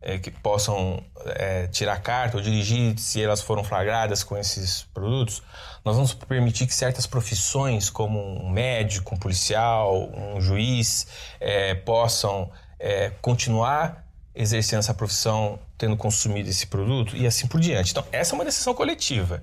é, 0.00 0.18
que 0.18 0.30
possam 0.30 1.02
é, 1.26 1.66
tirar 1.66 2.00
carta 2.00 2.36
ou 2.36 2.42
dirigir 2.42 2.98
se 2.98 3.22
elas 3.22 3.40
foram 3.40 3.64
flagradas 3.64 4.22
com 4.22 4.36
esses 4.36 4.86
produtos, 4.94 5.42
nós 5.84 5.96
vamos 5.96 6.14
permitir 6.14 6.66
que 6.66 6.74
certas 6.74 7.06
profissões, 7.06 7.90
como 7.90 8.20
um 8.20 8.50
médico, 8.50 9.14
um 9.14 9.18
policial, 9.18 10.10
um 10.14 10.40
juiz, 10.40 11.06
é, 11.40 11.74
possam 11.74 12.50
é, 12.78 13.10
continuar 13.20 14.04
exercendo 14.34 14.80
essa 14.80 14.94
profissão 14.94 15.58
tendo 15.76 15.96
consumido 15.96 16.48
esse 16.48 16.66
produto 16.66 17.16
e 17.16 17.26
assim 17.26 17.46
por 17.46 17.60
diante. 17.60 17.90
Então, 17.90 18.04
essa 18.12 18.34
é 18.34 18.36
uma 18.36 18.44
decisão 18.44 18.74
coletiva. 18.74 19.42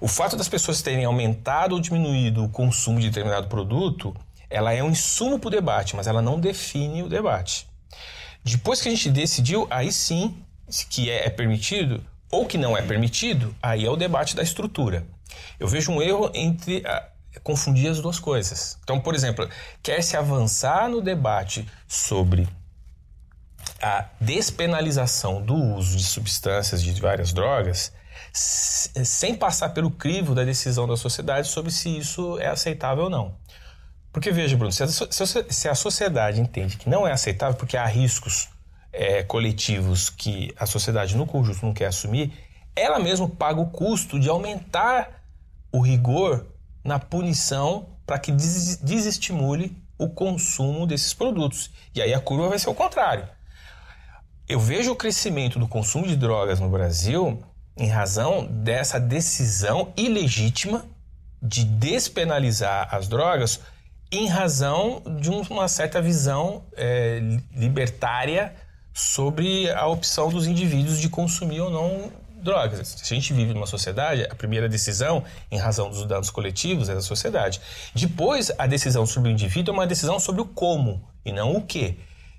O 0.00 0.06
fato 0.06 0.36
das 0.36 0.48
pessoas 0.48 0.80
terem 0.80 1.04
aumentado 1.04 1.74
ou 1.74 1.80
diminuído 1.80 2.44
o 2.44 2.48
consumo 2.48 3.00
de 3.00 3.08
determinado 3.08 3.48
produto, 3.48 4.14
ela 4.48 4.72
é 4.72 4.82
um 4.82 4.90
insumo 4.90 5.38
para 5.38 5.48
o 5.48 5.50
debate, 5.50 5.96
mas 5.96 6.06
ela 6.06 6.22
não 6.22 6.38
define 6.38 7.02
o 7.02 7.08
debate. 7.08 7.68
Depois 8.48 8.80
que 8.80 8.88
a 8.88 8.90
gente 8.90 9.10
decidiu, 9.10 9.66
aí 9.70 9.92
sim, 9.92 10.36
que 10.88 11.10
é, 11.10 11.26
é 11.26 11.30
permitido 11.30 12.04
ou 12.30 12.46
que 12.46 12.58
não 12.58 12.76
é 12.76 12.82
permitido, 12.82 13.54
aí 13.62 13.84
é 13.84 13.90
o 13.90 13.96
debate 13.96 14.36
da 14.36 14.42
estrutura. 14.42 15.06
Eu 15.58 15.68
vejo 15.68 15.92
um 15.92 16.02
erro 16.02 16.30
entre 16.34 16.86
a, 16.86 17.08
confundir 17.42 17.90
as 17.90 18.00
duas 18.00 18.18
coisas. 18.18 18.78
Então, 18.82 19.00
por 19.00 19.14
exemplo, 19.14 19.48
quer 19.82 20.02
se 20.02 20.16
avançar 20.16 20.88
no 20.88 21.00
debate 21.00 21.66
sobre 21.86 22.48
a 23.80 24.06
despenalização 24.20 25.40
do 25.40 25.54
uso 25.54 25.96
de 25.96 26.04
substâncias 26.04 26.82
de 26.82 27.00
várias 27.00 27.32
drogas, 27.32 27.92
sem 28.32 29.34
passar 29.34 29.70
pelo 29.70 29.90
crivo 29.90 30.34
da 30.34 30.44
decisão 30.44 30.86
da 30.86 30.96
sociedade 30.96 31.48
sobre 31.48 31.70
se 31.70 31.96
isso 31.96 32.38
é 32.38 32.48
aceitável 32.48 33.04
ou 33.04 33.10
não. 33.10 33.36
Porque 34.12 34.32
veja, 34.32 34.56
Bruno, 34.56 34.72
se 34.72 34.82
a, 34.82 34.86
se 34.86 35.68
a 35.68 35.74
sociedade 35.74 36.40
entende 36.40 36.76
que 36.76 36.88
não 36.88 37.06
é 37.06 37.12
aceitável 37.12 37.56
porque 37.56 37.76
há 37.76 37.86
riscos 37.86 38.48
é, 38.92 39.22
coletivos 39.22 40.10
que 40.10 40.52
a 40.58 40.66
sociedade 40.66 41.16
no 41.16 41.26
conjunto 41.26 41.64
não 41.64 41.74
quer 41.74 41.86
assumir, 41.86 42.32
ela 42.74 42.98
mesma 42.98 43.28
paga 43.28 43.60
o 43.60 43.70
custo 43.70 44.18
de 44.18 44.28
aumentar 44.28 45.22
o 45.70 45.80
rigor 45.80 46.46
na 46.82 46.98
punição 46.98 47.88
para 48.06 48.18
que 48.18 48.32
desestimule 48.32 49.76
o 49.98 50.08
consumo 50.08 50.86
desses 50.86 51.12
produtos. 51.12 51.70
E 51.94 52.00
aí 52.00 52.14
a 52.14 52.20
curva 52.20 52.48
vai 52.48 52.58
ser 52.58 52.70
o 52.70 52.74
contrário. 52.74 53.28
Eu 54.48 54.58
vejo 54.58 54.92
o 54.92 54.96
crescimento 54.96 55.58
do 55.58 55.68
consumo 55.68 56.06
de 56.06 56.16
drogas 56.16 56.58
no 56.58 56.70
Brasil 56.70 57.42
em 57.76 57.88
razão 57.88 58.46
dessa 58.46 58.98
decisão 58.98 59.92
ilegítima 59.96 60.86
de 61.42 61.64
despenalizar 61.64 62.88
as 62.92 63.08
drogas 63.08 63.60
em 64.10 64.26
razão 64.26 65.02
de 65.20 65.30
uma 65.30 65.68
certa 65.68 66.00
visão 66.00 66.64
é, 66.76 67.20
libertária 67.54 68.54
sobre 68.92 69.70
a 69.70 69.86
opção 69.86 70.28
dos 70.30 70.46
indivíduos 70.46 70.98
de 70.98 71.08
consumir 71.08 71.60
ou 71.60 71.70
não 71.70 72.10
drogas. 72.42 72.88
Se 72.88 73.12
a 73.12 73.16
gente 73.16 73.32
vive 73.32 73.52
numa 73.52 73.66
sociedade, 73.66 74.26
a 74.30 74.34
primeira 74.34 74.68
decisão, 74.68 75.24
em 75.50 75.58
razão 75.58 75.90
dos 75.90 76.04
danos 76.06 76.30
coletivos, 76.30 76.88
é 76.88 76.94
da 76.94 77.02
sociedade. 77.02 77.60
Depois, 77.94 78.50
a 78.58 78.66
decisão 78.66 79.04
sobre 79.06 79.30
o 79.30 79.32
indivíduo 79.32 79.74
é 79.74 79.78
uma 79.78 79.86
decisão 79.86 80.18
sobre 80.18 80.40
o 80.40 80.44
como 80.44 81.02
e 81.24 81.32
não 81.32 81.54
o 81.54 81.62
que. 81.62 81.98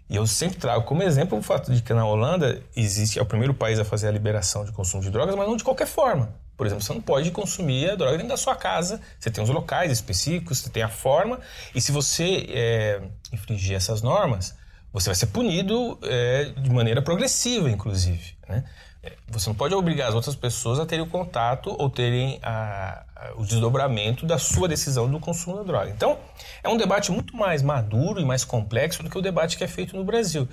E 0.09 0.15
eu 0.15 0.25
sempre 0.25 0.57
trago 0.57 0.85
como 0.85 1.03
exemplo 1.03 1.37
o 1.37 1.41
fato 1.41 1.71
de 1.71 1.83
que 1.83 1.93
na 1.93 2.05
Holanda 2.05 2.61
existe 2.75 3.19
é 3.19 3.21
o 3.21 3.25
primeiro 3.25 3.53
país 3.53 3.77
a 3.77 3.85
fazer 3.85 4.07
a 4.07 4.11
liberação 4.11 4.65
de 4.65 4.71
consumo 4.71 5.03
de 5.03 5.11
drogas, 5.11 5.35
mas 5.35 5.47
não 5.47 5.55
de 5.55 5.63
qualquer 5.63 5.85
forma. 5.85 6.33
Por 6.59 6.67
exemplo, 6.67 6.83
você 6.83 6.93
não 6.93 6.99
pode 6.99 7.31
consumir 7.31 7.89
a 7.89 7.95
droga 7.95 8.17
dentro 8.17 8.27
da 8.27 8.35
sua 8.35 8.53
casa. 8.53 8.99
Você 9.17 9.31
tem 9.31 9.41
os 9.41 9.49
locais 9.49 9.93
específicos, 9.93 10.57
você 10.57 10.69
tem 10.69 10.83
a 10.83 10.89
forma. 10.89 11.39
E 11.73 11.79
se 11.79 11.89
você 11.89 12.47
é, 12.49 13.01
infringir 13.31 13.77
essas 13.77 14.01
normas, 14.01 14.57
você 14.91 15.07
vai 15.07 15.15
ser 15.15 15.27
punido 15.27 15.97
é, 16.03 16.51
de 16.57 16.69
maneira 16.69 17.01
progressiva, 17.01 17.71
inclusive. 17.71 18.35
Né? 18.45 18.65
É, 19.01 19.13
você 19.29 19.47
não 19.47 19.55
pode 19.55 19.73
obrigar 19.73 20.09
as 20.09 20.15
outras 20.15 20.35
pessoas 20.35 20.81
a 20.81 20.85
terem 20.85 21.05
o 21.05 21.07
contato 21.07 21.73
ou 21.79 21.89
terem 21.89 22.41
a, 22.43 23.05
a, 23.15 23.31
o 23.37 23.45
desdobramento 23.45 24.25
da 24.25 24.37
sua 24.37 24.67
decisão 24.67 25.09
do 25.09 25.17
consumo 25.17 25.55
da 25.55 25.63
droga. 25.63 25.89
Então, 25.91 26.19
é 26.61 26.67
um 26.67 26.75
debate 26.75 27.09
muito 27.09 27.37
mais 27.37 27.61
maduro 27.61 28.19
e 28.19 28.25
mais 28.25 28.43
complexo 28.43 29.01
do 29.01 29.09
que 29.09 29.17
o 29.17 29.21
debate 29.21 29.57
que 29.57 29.63
é 29.63 29.67
feito 29.69 29.95
no 29.95 30.03
Brasil. 30.03 30.45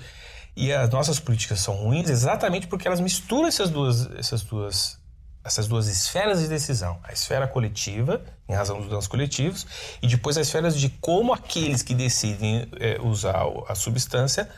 E 0.55 0.71
as 0.71 0.89
nossas 0.89 1.19
políticas 1.19 1.59
são 1.59 1.75
ruins 1.75 2.09
exatamente 2.09 2.65
porque 2.65 2.87
elas 2.87 3.01
misturam 3.01 3.49
essas 3.49 3.69
duas, 3.69 4.09
essas 4.17 4.41
duas 4.41 5.05
essas 5.47 5.67
duas 5.67 5.87
esferas 5.87 6.41
de 6.41 6.47
decisão, 6.47 6.99
a 7.03 7.13
esfera 7.13 7.47
coletiva, 7.47 8.21
em 8.47 8.53
razão 8.53 8.79
dos 8.79 8.89
danos 8.89 9.07
coletivos, 9.07 9.65
e 10.01 10.07
depois 10.07 10.37
as 10.37 10.47
esferas 10.47 10.77
de 10.77 10.89
como 10.89 11.33
aqueles 11.33 11.81
que 11.81 11.95
decidem 11.95 12.69
é, 12.79 12.99
usar 13.01 13.43
a 13.67 13.73
substância 13.73 14.49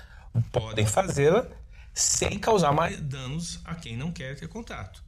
podem 0.52 0.86
fazê-la 0.86 1.45
sem 1.93 2.39
causar 2.39 2.73
mais 2.73 2.99
danos 2.99 3.60
a 3.65 3.75
quem 3.75 3.95
não 3.95 4.12
quer 4.12 4.36
ter 4.36 4.47
contato. 4.47 5.04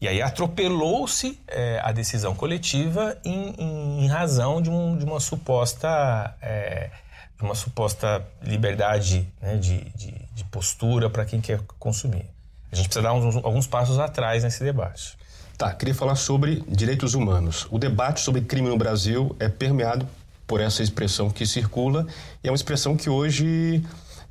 E 0.00 0.06
aí 0.06 0.22
atropelou-se 0.22 1.40
é, 1.48 1.80
a 1.82 1.90
decisão 1.90 2.34
coletiva 2.34 3.18
em, 3.24 4.04
em, 4.04 4.06
razão 4.06 4.62
de, 4.62 4.70
um, 4.70 4.96
de, 4.96 5.04
uma 5.04 5.18
suposta 5.18 6.36
é, 6.40 6.90
uma 7.40 7.54
suposta 7.54 8.24
liberdade 8.42 9.28
né, 9.40 9.56
de, 9.56 9.80
de, 9.90 10.12
de 10.12 10.44
postura 10.44 11.10
para 11.10 11.24
quem 11.24 11.40
quer 11.40 11.60
consumir. 11.78 12.24
A 12.70 12.76
gente 12.76 12.86
precisa 12.86 13.02
dar 13.02 13.12
uns, 13.12 13.36
alguns 13.36 13.66
passos 13.66 13.98
atrás 13.98 14.42
nesse 14.42 14.62
debate. 14.62 15.16
Tá, 15.56 15.72
queria 15.72 15.94
falar 15.94 16.16
sobre 16.16 16.64
direitos 16.66 17.14
humanos. 17.14 17.66
O 17.70 17.78
debate 17.78 18.20
sobre 18.20 18.40
crime 18.40 18.68
no 18.68 18.76
Brasil 18.76 19.36
é 19.38 19.48
permeado 19.48 20.06
por 20.48 20.60
essa 20.60 20.82
expressão 20.82 21.30
que 21.30 21.46
circula 21.46 22.06
e 22.42 22.48
é 22.48 22.50
uma 22.50 22.56
expressão 22.56 22.96
que 22.96 23.08
hoje 23.08 23.82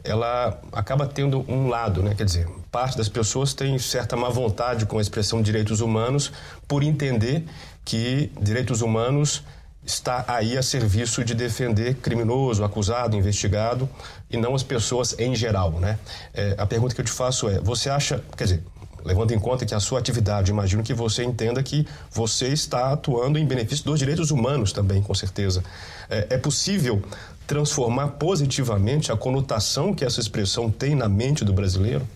ela 0.04 0.60
acaba 0.74 1.08
tendo 1.08 1.46
um 1.50 1.70
lado, 1.70 2.04
né? 2.04 2.14
Quer 2.14 2.26
dizer, 2.26 2.48
parte 2.70 2.98
das 2.98 3.08
pessoas 3.08 3.54
tem 3.54 3.80
certa 3.80 4.18
má 4.18 4.28
vontade 4.28 4.86
com 4.86 4.98
a 4.98 5.02
expressão 5.02 5.42
direitos 5.42 5.80
humanos 5.80 6.30
por 6.68 6.84
entender 6.84 7.46
que 7.86 8.30
direitos 8.42 8.82
humanos 8.82 9.44
está 9.86 10.26
aí 10.28 10.58
a 10.58 10.64
serviço 10.64 11.24
de 11.24 11.34
defender 11.34 11.96
criminoso, 11.96 12.66
acusado, 12.66 13.16
investigado 13.16 13.90
e 14.30 14.36
não 14.36 14.56
as 14.56 14.64
pessoas 14.64 15.18
em 15.18 15.34
geral, 15.36 15.72
né? 15.72 15.98
É, 16.34 16.56
a 16.58 16.66
pergunta 16.66 16.94
que 16.94 17.00
eu 17.00 17.06
te 17.06 17.12
faço 17.12 17.48
é: 17.48 17.60
você 17.60 17.90
acha, 17.90 18.22
quer 18.36 18.44
dizer, 18.44 18.64
levando 19.04 19.32
em 19.32 19.40
conta 19.40 19.66
que 19.66 19.76
a 19.76 19.80
sua 19.80 20.00
atividade, 20.00 20.52
imagino 20.52 20.84
que 20.84 20.94
você 20.94 21.24
entenda 21.24 21.62
que 21.62 21.88
você 22.12 22.48
está 22.48 22.92
atuando 22.92 23.38
em 23.38 23.46
benefício 23.46 23.86
dos 23.86 24.00
direitos 24.00 24.32
humanos 24.32 24.72
também, 24.72 25.02
com 25.02 25.14
certeza. 25.14 25.64
É, 26.10 26.28
é 26.32 26.38
possível 26.38 27.02
transformar 27.46 28.10
positivamente 28.10 29.12
a 29.12 29.18
conotação 29.18 29.94
que 29.94 30.06
essa 30.06 30.20
expressão 30.20 30.72
tem 30.72 30.96
na 30.96 31.10
mente 31.10 31.44
do 31.44 31.54
brasileiro? 31.54 32.08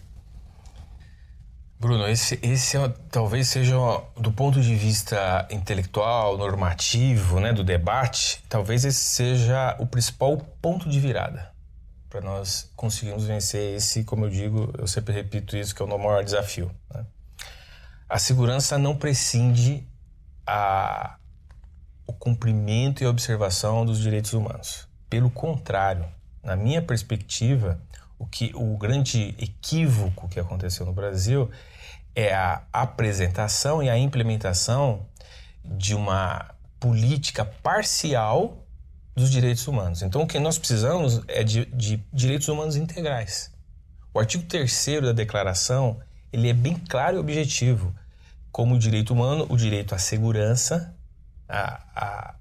Bruno, 1.79 2.07
esse, 2.07 2.39
esse 2.41 2.75
é, 2.75 2.91
talvez 3.11 3.49
seja, 3.49 3.75
do 4.17 4.31
ponto 4.31 4.59
de 4.59 4.73
vista 4.73 5.47
intelectual, 5.51 6.37
normativo, 6.37 7.39
né, 7.39 7.53
do 7.53 7.63
debate, 7.63 8.43
talvez 8.49 8.83
esse 8.83 8.99
seja 8.99 9.75
o 9.77 9.85
principal 9.85 10.37
ponto 10.59 10.89
de 10.89 10.99
virada 10.99 11.56
para 12.09 12.21
nós 12.21 12.71
conseguirmos 12.75 13.25
vencer 13.25 13.75
esse, 13.75 14.03
como 14.03 14.25
eu 14.25 14.29
digo, 14.29 14.73
eu 14.77 14.87
sempre 14.87 15.13
repito 15.13 15.57
isso, 15.57 15.75
que 15.75 15.81
é 15.81 15.85
o 15.85 15.97
maior 15.97 16.23
desafio. 16.23 16.71
Né? 16.93 17.05
A 18.07 18.17
segurança 18.17 18.77
não 18.77 18.95
prescinde 18.95 19.85
a, 20.45 21.17
o 22.05 22.13
cumprimento 22.13 23.03
e 23.03 23.05
a 23.05 23.09
observação 23.09 23.85
dos 23.85 23.99
direitos 23.99 24.33
humanos. 24.33 24.87
Pelo 25.09 25.29
contrário, 25.29 26.05
na 26.41 26.55
minha 26.55 26.81
perspectiva, 26.81 27.79
o 28.17 28.25
que 28.25 28.51
o 28.55 28.77
grande 28.77 29.35
equívoco 29.37 30.27
que 30.29 30.39
aconteceu 30.39 30.85
no 30.85 30.93
Brasil 30.93 31.51
é 32.15 32.33
a 32.33 32.63
apresentação 32.71 33.83
e 33.83 33.89
a 33.89 33.97
implementação 33.97 35.05
de 35.63 35.93
uma 35.93 36.55
política 36.79 37.43
parcial 37.43 38.65
dos 39.17 39.31
direitos 39.31 39.67
humanos. 39.67 40.03
Então, 40.03 40.21
o 40.21 40.27
que 40.27 40.37
nós 40.37 40.59
precisamos 40.59 41.23
é 41.27 41.43
de, 41.43 41.65
de 41.65 41.97
direitos 42.13 42.47
humanos 42.47 42.75
integrais. 42.75 43.51
O 44.13 44.19
artigo 44.19 44.43
3 44.43 45.01
da 45.01 45.11
Declaração 45.11 45.99
ele 46.31 46.47
é 46.47 46.53
bem 46.53 46.75
claro 46.75 47.17
e 47.17 47.19
objetivo, 47.19 47.95
como 48.51 48.75
o 48.75 48.79
direito 48.79 49.11
humano, 49.11 49.47
o 49.49 49.57
direito 49.57 49.95
à 49.95 49.97
segurança, 49.97 50.95
a, 51.49 51.81
a, 51.95 52.35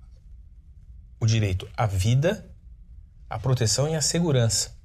o 1.19 1.25
direito 1.25 1.67
à 1.75 1.87
vida, 1.87 2.45
à 3.31 3.39
proteção 3.39 3.89
e 3.89 3.95
à 3.95 4.03
segurança. 4.03 4.77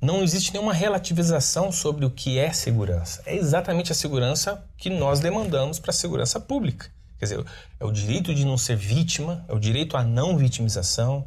Não 0.00 0.22
existe 0.22 0.54
nenhuma 0.54 0.72
relativização 0.72 1.70
sobre 1.70 2.06
o 2.06 2.10
que 2.10 2.38
é 2.38 2.50
segurança. 2.50 3.22
É 3.26 3.36
exatamente 3.36 3.92
a 3.92 3.94
segurança 3.94 4.64
que 4.78 4.88
nós 4.88 5.20
demandamos 5.20 5.78
para 5.78 5.90
a 5.90 5.94
segurança 5.94 6.40
pública. 6.40 6.95
Quer 7.18 7.24
dizer, 7.26 7.44
é 7.80 7.84
o 7.84 7.90
direito 7.90 8.34
de 8.34 8.44
não 8.44 8.58
ser 8.58 8.76
vítima, 8.76 9.44
é 9.48 9.52
o 9.54 9.58
direito 9.58 9.96
à 9.96 10.04
não 10.04 10.36
vitimização, 10.36 11.26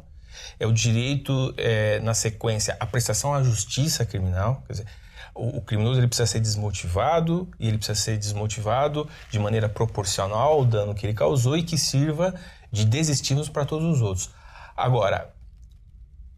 é 0.58 0.66
o 0.66 0.72
direito, 0.72 1.54
é, 1.56 2.00
na 2.00 2.14
sequência, 2.14 2.76
à 2.78 2.86
prestação 2.86 3.34
à 3.34 3.42
justiça 3.42 4.04
criminal. 4.04 4.62
Quer 4.66 4.72
dizer, 4.74 4.86
o, 5.34 5.58
o, 5.58 5.60
criminoso 5.60 6.00
ele 6.00 6.06
precisa 6.06 6.26
ser 6.26 6.40
desmotivado 6.40 7.48
e 7.58 7.68
ele 7.68 7.78
precisa 7.78 7.98
ser 7.98 8.16
desmotivado 8.16 9.08
de 9.30 9.38
maneira 9.38 9.68
proporcional 9.68 10.52
ao 10.52 10.64
dano 10.64 10.94
que 10.94 11.06
ele 11.06 11.14
causou 11.14 11.56
e 11.56 11.62
que 11.62 11.78
sirva 11.78 12.34
de 12.70 12.84
desestímulos 12.84 13.48
para 13.48 13.64
todos 13.64 13.86
os 13.86 14.02
outros. 14.02 14.30
Agora, 14.76 15.32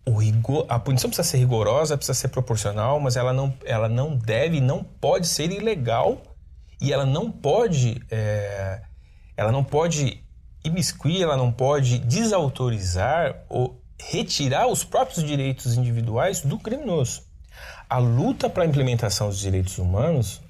rigor, 0.06 0.66
a 0.68 0.78
punição 0.78 1.08
precisa 1.08 1.28
ser 1.28 1.38
rigorosa, 1.38 1.96
precisa 1.96 2.18
ser 2.18 2.28
proporcional, 2.28 2.98
mas 2.98 3.16
ela 3.16 3.32
não, 3.32 3.54
ela 3.64 3.88
não 3.88 4.16
deve, 4.16 4.60
não 4.60 4.82
pode 4.82 5.26
ser 5.26 5.50
ilegal 5.50 6.22
e 6.80 6.92
ela 6.92 7.06
não 7.06 7.30
pode, 7.30 8.02
é, 8.10 8.82
ela 9.42 9.52
não 9.52 9.64
pode 9.64 10.22
imiscuir, 10.64 11.22
ela 11.22 11.36
não 11.36 11.52
pode 11.52 11.98
desautorizar 11.98 13.44
ou 13.48 13.80
retirar 13.98 14.66
os 14.66 14.84
próprios 14.84 15.24
direitos 15.24 15.76
individuais 15.76 16.40
do 16.40 16.58
criminoso. 16.58 17.22
A 17.88 17.98
luta 17.98 18.48
para 18.48 18.62
a 18.62 18.66
implementação 18.66 19.28
dos 19.28 19.38
direitos 19.38 19.78
humanos 19.78 20.40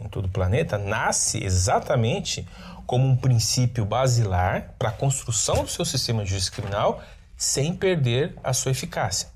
em 0.00 0.08
todo 0.08 0.26
o 0.26 0.30
planeta 0.30 0.78
nasce 0.78 1.42
exatamente 1.42 2.46
como 2.86 3.06
um 3.06 3.16
princípio 3.16 3.84
basilar 3.84 4.74
para 4.78 4.88
a 4.88 4.92
construção 4.92 5.64
do 5.64 5.70
seu 5.70 5.84
sistema 5.84 6.24
de 6.24 6.30
justiça 6.30 6.52
criminal 6.52 7.02
sem 7.36 7.74
perder 7.74 8.34
a 8.42 8.52
sua 8.52 8.72
eficácia. 8.72 9.28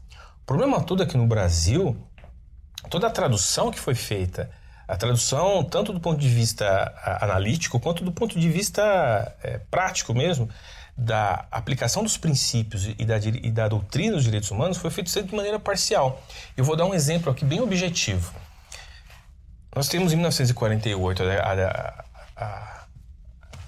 O 0.43 0.47
problema 0.47 0.83
todo 0.83 1.03
é 1.03 1.07
que 1.07 1.17
no 1.17 1.27
Brasil, 1.27 1.97
toda 2.91 3.07
a 3.07 3.11
tradução 3.11 3.71
que 3.71 3.81
foi 3.81 3.95
feita 3.95 4.51
a 4.89 4.97
tradução, 4.97 5.65
tanto 5.65 5.93
do 5.93 6.01
ponto 6.01 6.21
de 6.21 6.29
vista 6.29 6.95
analítico 7.21 7.81
quanto 7.81 8.05
do 8.05 8.13
ponto 8.13 8.39
de 8.39 8.49
vista 8.49 9.35
é, 9.43 9.59
prático 9.71 10.15
mesmo, 10.15 10.49
da 10.97 11.47
aplicação 11.51 12.03
dos 12.03 12.17
princípios 12.17 12.87
e 12.99 13.05
da, 13.05 13.19
e 13.19 13.51
da 13.51 13.69
doutrina 13.69 14.15
dos 14.15 14.25
direitos 14.25 14.51
humanos 14.51 14.79
foi 14.79 14.91
sempre 14.91 15.31
de 15.31 15.35
maneira 15.35 15.59
parcial. 15.59 16.23
Eu 16.57 16.65
vou 16.65 16.75
dar 16.75 16.87
um 16.87 16.95
exemplo 16.95 17.31
aqui 17.31 17.45
bem 17.45 17.61
objetivo. 17.61 18.33
Nós 19.75 19.89
temos 19.89 20.13
em 20.13 20.17
1948 20.17 21.23
a, 21.23 21.27
a, 21.27 22.05
a, 22.37 22.87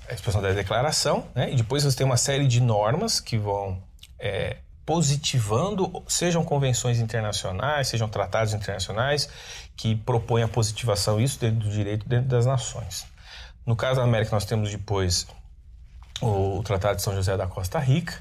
a 0.09 0.15
expressão 0.15 0.41
da 0.41 0.53
declaração, 0.53 1.27
né? 1.35 1.53
e 1.53 1.57
depois 1.57 1.85
você 1.85 1.97
tem 1.97 2.07
uma 2.07 2.17
série 2.17 2.47
de 2.47 2.63
normas 2.63 3.21
que 3.21 3.37
vão 3.37 3.83
é, 4.19 4.57
positivando, 4.89 6.03
sejam 6.09 6.43
convenções 6.43 6.99
internacionais, 6.99 7.89
sejam 7.89 8.09
tratados 8.09 8.55
internacionais, 8.55 9.29
que 9.77 9.95
propõem 9.95 10.45
a 10.45 10.49
positivação 10.49 11.21
isso 11.21 11.39
dentro 11.39 11.69
do 11.69 11.71
direito 11.71 12.09
dentro 12.09 12.27
das 12.27 12.47
nações. 12.47 13.07
No 13.67 13.77
caso 13.77 13.97
da 13.97 14.05
América, 14.05 14.31
nós 14.35 14.47
temos 14.47 14.71
depois 14.71 15.27
o 16.23 16.63
Tratado 16.63 16.97
de 16.97 17.03
São 17.03 17.15
José 17.15 17.37
da 17.37 17.47
Costa 17.47 17.79
Rica. 17.79 18.19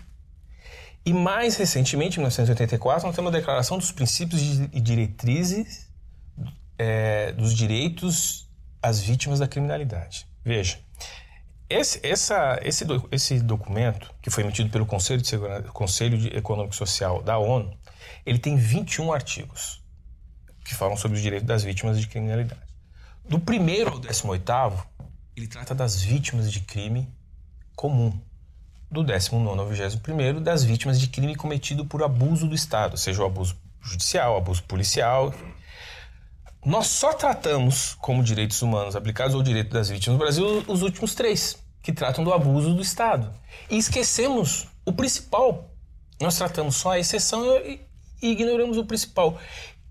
E 1.05 1.13
mais 1.13 1.55
recentemente, 1.55 2.18
em 2.18 2.20
1984, 2.20 3.07
nós 3.07 3.15
temos 3.15 3.34
a 3.34 3.38
Declaração 3.38 3.78
dos 3.78 3.93
Princípios 3.93 4.41
e 4.74 4.82
Diretrizes 4.82 5.88
é, 6.78 7.32
dos 7.32 7.53
Direitos 7.53 8.45
às 8.84 8.99
Vítimas 8.99 9.39
da 9.39 9.47
Criminalidade. 9.47 10.28
Veja, 10.43 10.80
esse, 11.70 11.99
essa, 12.05 12.59
esse, 12.63 12.86
esse 13.11 13.39
documento, 13.39 14.13
que 14.22 14.30
foi 14.30 14.43
emitido 14.43 14.70
pelo 14.70 14.86
Conselho, 14.86 15.22
de 15.22 15.28
Segurança, 15.28 15.63
Conselho 15.70 16.18
de 16.18 16.28
Econômico 16.30 16.74
e 16.74 16.78
Social 16.78 17.22
da 17.22 17.38
ONU, 17.38 17.78
ele 18.26 18.39
tem 18.39 18.55
21 18.55 19.11
artigos 19.11 19.84
que 20.63 20.76
falam 20.76 20.97
sobre 20.97 21.18
os 21.18 21.24
direitos 21.24 21.47
das 21.47 21.63
vítimas 21.63 21.99
de 21.99 22.07
criminalidade. 22.07 22.61
Do 23.28 23.39
primeiro 23.39 23.91
ao 23.91 23.99
18 23.99 24.88
ele 25.36 25.47
trata 25.47 25.76
das 25.76 26.01
vítimas 26.01 26.51
de 26.51 26.61
crime 26.61 27.07
comum. 27.76 28.18
Do 28.89 29.03
19 29.03 29.59
ao 29.59 29.68
21 29.68 30.41
das 30.41 30.63
vítimas 30.63 30.99
de 30.99 31.07
crime 31.07 31.36
cometido 31.36 31.86
por 31.86 32.01
abuso 32.01 32.47
do 32.47 32.55
Estado, 32.55 32.97
seja 32.97 33.22
o 33.22 33.26
abuso 33.26 33.57
judicial, 33.82 34.38
abuso 34.38 34.63
policial. 34.63 35.34
Nós 36.66 36.88
só 36.88 37.14
tratamos 37.14 37.95
como 38.01 38.24
direitos 38.24 38.62
humanos 38.62 38.95
aplicados 38.95 39.36
ao 39.36 39.43
direito 39.43 39.72
das 39.72 39.89
vítimas 39.89 40.14
no 40.14 40.20
Brasil 40.20 40.64
os 40.68 40.82
últimos 40.82 41.16
três, 41.16 41.58
que 41.82 41.93
tratam 41.93 42.24
do 42.24 42.34
abuso 42.34 42.74
do 42.74 42.82
Estado. 42.82 43.34
E 43.70 43.78
esquecemos 43.78 44.68
o 44.86 44.91
principal. 44.91 45.72
Nós 46.20 46.38
tratamos 46.38 46.76
só 46.76 46.91
a 46.91 46.99
exceção 46.99 47.45
e, 47.58 47.80
ignoramos 48.22 48.78
o 48.78 48.86
principal, 48.86 49.38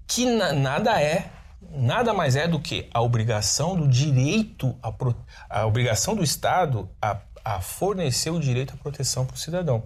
que 0.07 0.27
na, 0.27 0.53
nada 0.53 1.01
é 1.01 1.31
nada 1.71 2.13
mais 2.13 2.37
é 2.37 2.47
do 2.47 2.61
que 2.61 2.89
a 2.93 3.01
obrigação 3.01 3.77
do 3.77 3.89
direito, 3.89 4.77
a, 4.83 4.93
pro, 4.93 5.17
a 5.49 5.67
obrigação 5.67 6.15
do 6.15 6.23
Estado 6.23 6.89
a, 7.01 7.19
a 7.45 7.61
fornecer 7.61 8.31
o 8.31 8.41
direito 8.41 8.75
à 8.75 8.77
proteção 8.77 9.25
para 9.25 9.35
o 9.35 9.39
cidadão. 9.39 9.83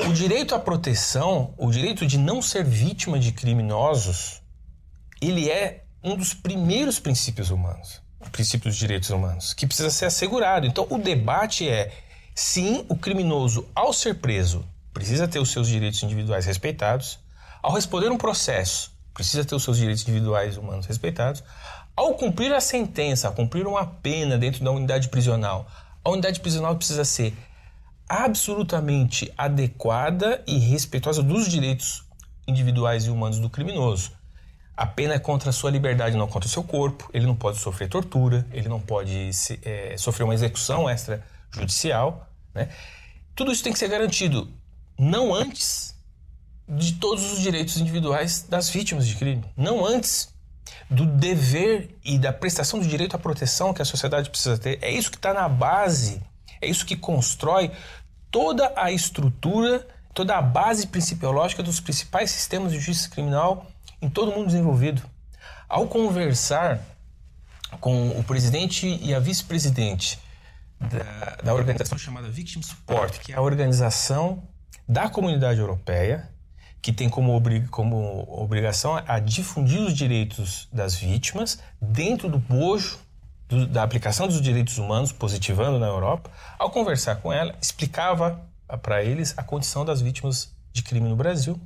O 0.00 0.12
direito 0.12 0.54
à 0.54 0.58
proteção, 0.58 1.54
o 1.56 1.70
direito 1.70 2.06
de 2.06 2.18
não 2.18 2.40
ser 2.40 2.64
vítima 2.64 3.18
de 3.18 3.32
criminosos, 3.32 4.40
ele 5.20 5.50
é 5.50 5.84
um 6.02 6.16
dos 6.16 6.34
primeiros 6.34 6.98
princípios 6.98 7.50
humanos, 7.50 8.00
princípios 8.32 8.74
de 8.74 8.80
direitos 8.80 9.10
humanos, 9.10 9.52
que 9.52 9.66
precisa 9.66 9.90
ser 9.90 10.06
assegurado. 10.06 10.66
Então, 10.66 10.86
o 10.90 10.98
debate 10.98 11.68
é: 11.68 11.92
sim, 12.34 12.84
o 12.88 12.96
criminoso, 12.96 13.68
ao 13.74 13.92
ser 13.92 14.16
preso, 14.16 14.64
precisa 14.92 15.28
ter 15.28 15.38
os 15.38 15.50
seus 15.50 15.68
direitos 15.68 16.02
individuais 16.02 16.46
respeitados, 16.46 17.18
ao 17.62 17.72
responder 17.72 18.10
um 18.10 18.16
processo, 18.16 18.92
precisa 19.12 19.44
ter 19.44 19.54
os 19.54 19.64
seus 19.64 19.76
direitos 19.76 20.02
individuais 20.02 20.56
humanos 20.56 20.86
respeitados. 20.86 21.42
Ao 21.96 22.14
cumprir 22.14 22.52
a 22.52 22.60
sentença, 22.60 23.26
ao 23.26 23.34
cumprir 23.34 23.66
uma 23.66 23.84
pena 23.84 24.38
dentro 24.38 24.64
da 24.64 24.70
unidade 24.70 25.08
prisional, 25.08 25.66
a 26.04 26.10
unidade 26.10 26.38
prisional 26.38 26.76
precisa 26.76 27.04
ser 27.04 27.34
absolutamente 28.08 29.32
adequada 29.36 30.42
e 30.46 30.56
respeitosa 30.58 31.22
dos 31.22 31.48
direitos 31.48 32.04
individuais 32.46 33.04
e 33.04 33.10
humanos 33.10 33.38
do 33.38 33.50
criminoso. 33.50 34.17
A 34.78 34.86
pena 34.86 35.14
é 35.14 35.18
contra 35.18 35.50
a 35.50 35.52
sua 35.52 35.72
liberdade, 35.72 36.16
não 36.16 36.28
contra 36.28 36.46
o 36.46 36.50
seu 36.50 36.62
corpo. 36.62 37.10
Ele 37.12 37.26
não 37.26 37.34
pode 37.34 37.58
sofrer 37.58 37.88
tortura, 37.88 38.46
ele 38.52 38.68
não 38.68 38.78
pode 38.78 39.32
se, 39.32 39.58
é, 39.64 39.96
sofrer 39.98 40.22
uma 40.22 40.34
execução 40.34 40.88
extrajudicial. 40.88 42.28
Né? 42.54 42.68
Tudo 43.34 43.50
isso 43.50 43.64
tem 43.64 43.72
que 43.72 43.78
ser 43.78 43.88
garantido 43.88 44.48
não 44.96 45.34
antes 45.34 45.96
de 46.68 46.92
todos 46.92 47.32
os 47.32 47.40
direitos 47.40 47.76
individuais 47.76 48.46
das 48.48 48.70
vítimas 48.70 49.04
de 49.08 49.16
crime, 49.16 49.44
não 49.56 49.84
antes 49.84 50.32
do 50.88 51.04
dever 51.06 51.98
e 52.04 52.16
da 52.16 52.32
prestação 52.32 52.78
do 52.78 52.86
direito 52.86 53.16
à 53.16 53.18
proteção 53.18 53.74
que 53.74 53.82
a 53.82 53.84
sociedade 53.84 54.30
precisa 54.30 54.56
ter. 54.56 54.78
É 54.80 54.92
isso 54.92 55.10
que 55.10 55.16
está 55.16 55.34
na 55.34 55.48
base, 55.48 56.22
é 56.60 56.68
isso 56.68 56.86
que 56.86 56.94
constrói 56.94 57.72
toda 58.30 58.72
a 58.76 58.92
estrutura, 58.92 59.84
toda 60.14 60.36
a 60.36 60.42
base 60.42 60.86
principiológica 60.86 61.64
dos 61.64 61.80
principais 61.80 62.30
sistemas 62.30 62.70
de 62.70 62.78
justiça 62.78 63.10
criminal 63.10 63.66
em 64.00 64.08
todo 64.08 64.30
o 64.30 64.34
mundo 64.34 64.46
desenvolvido. 64.46 65.02
Ao 65.68 65.86
conversar 65.86 66.80
com 67.80 68.10
o 68.10 68.24
presidente 68.24 68.98
e 69.02 69.14
a 69.14 69.18
vice-presidente 69.18 70.18
da, 70.80 71.36
da 71.42 71.54
organização 71.54 71.98
chamada 71.98 72.28
Victim 72.28 72.62
Support, 72.62 73.20
que 73.20 73.32
é 73.32 73.36
a 73.36 73.42
organização 73.42 74.42
da 74.88 75.08
comunidade 75.08 75.60
europeia, 75.60 76.28
que 76.80 76.92
tem 76.92 77.08
como, 77.08 77.42
como 77.70 78.24
obrigação 78.28 79.02
a 79.06 79.18
difundir 79.18 79.80
os 79.80 79.92
direitos 79.92 80.68
das 80.72 80.94
vítimas 80.94 81.58
dentro 81.80 82.28
do 82.28 82.38
bojo 82.38 82.98
do, 83.48 83.66
da 83.66 83.82
aplicação 83.82 84.28
dos 84.28 84.40
direitos 84.40 84.78
humanos, 84.78 85.10
positivando 85.10 85.78
na 85.78 85.86
Europa. 85.86 86.30
Ao 86.58 86.70
conversar 86.70 87.16
com 87.16 87.32
ela, 87.32 87.54
explicava 87.60 88.40
para 88.82 89.02
eles 89.02 89.34
a 89.36 89.42
condição 89.42 89.84
das 89.84 90.00
vítimas 90.00 90.54
de 90.72 90.82
crime 90.82 91.08
no 91.08 91.16
Brasil 91.16 91.60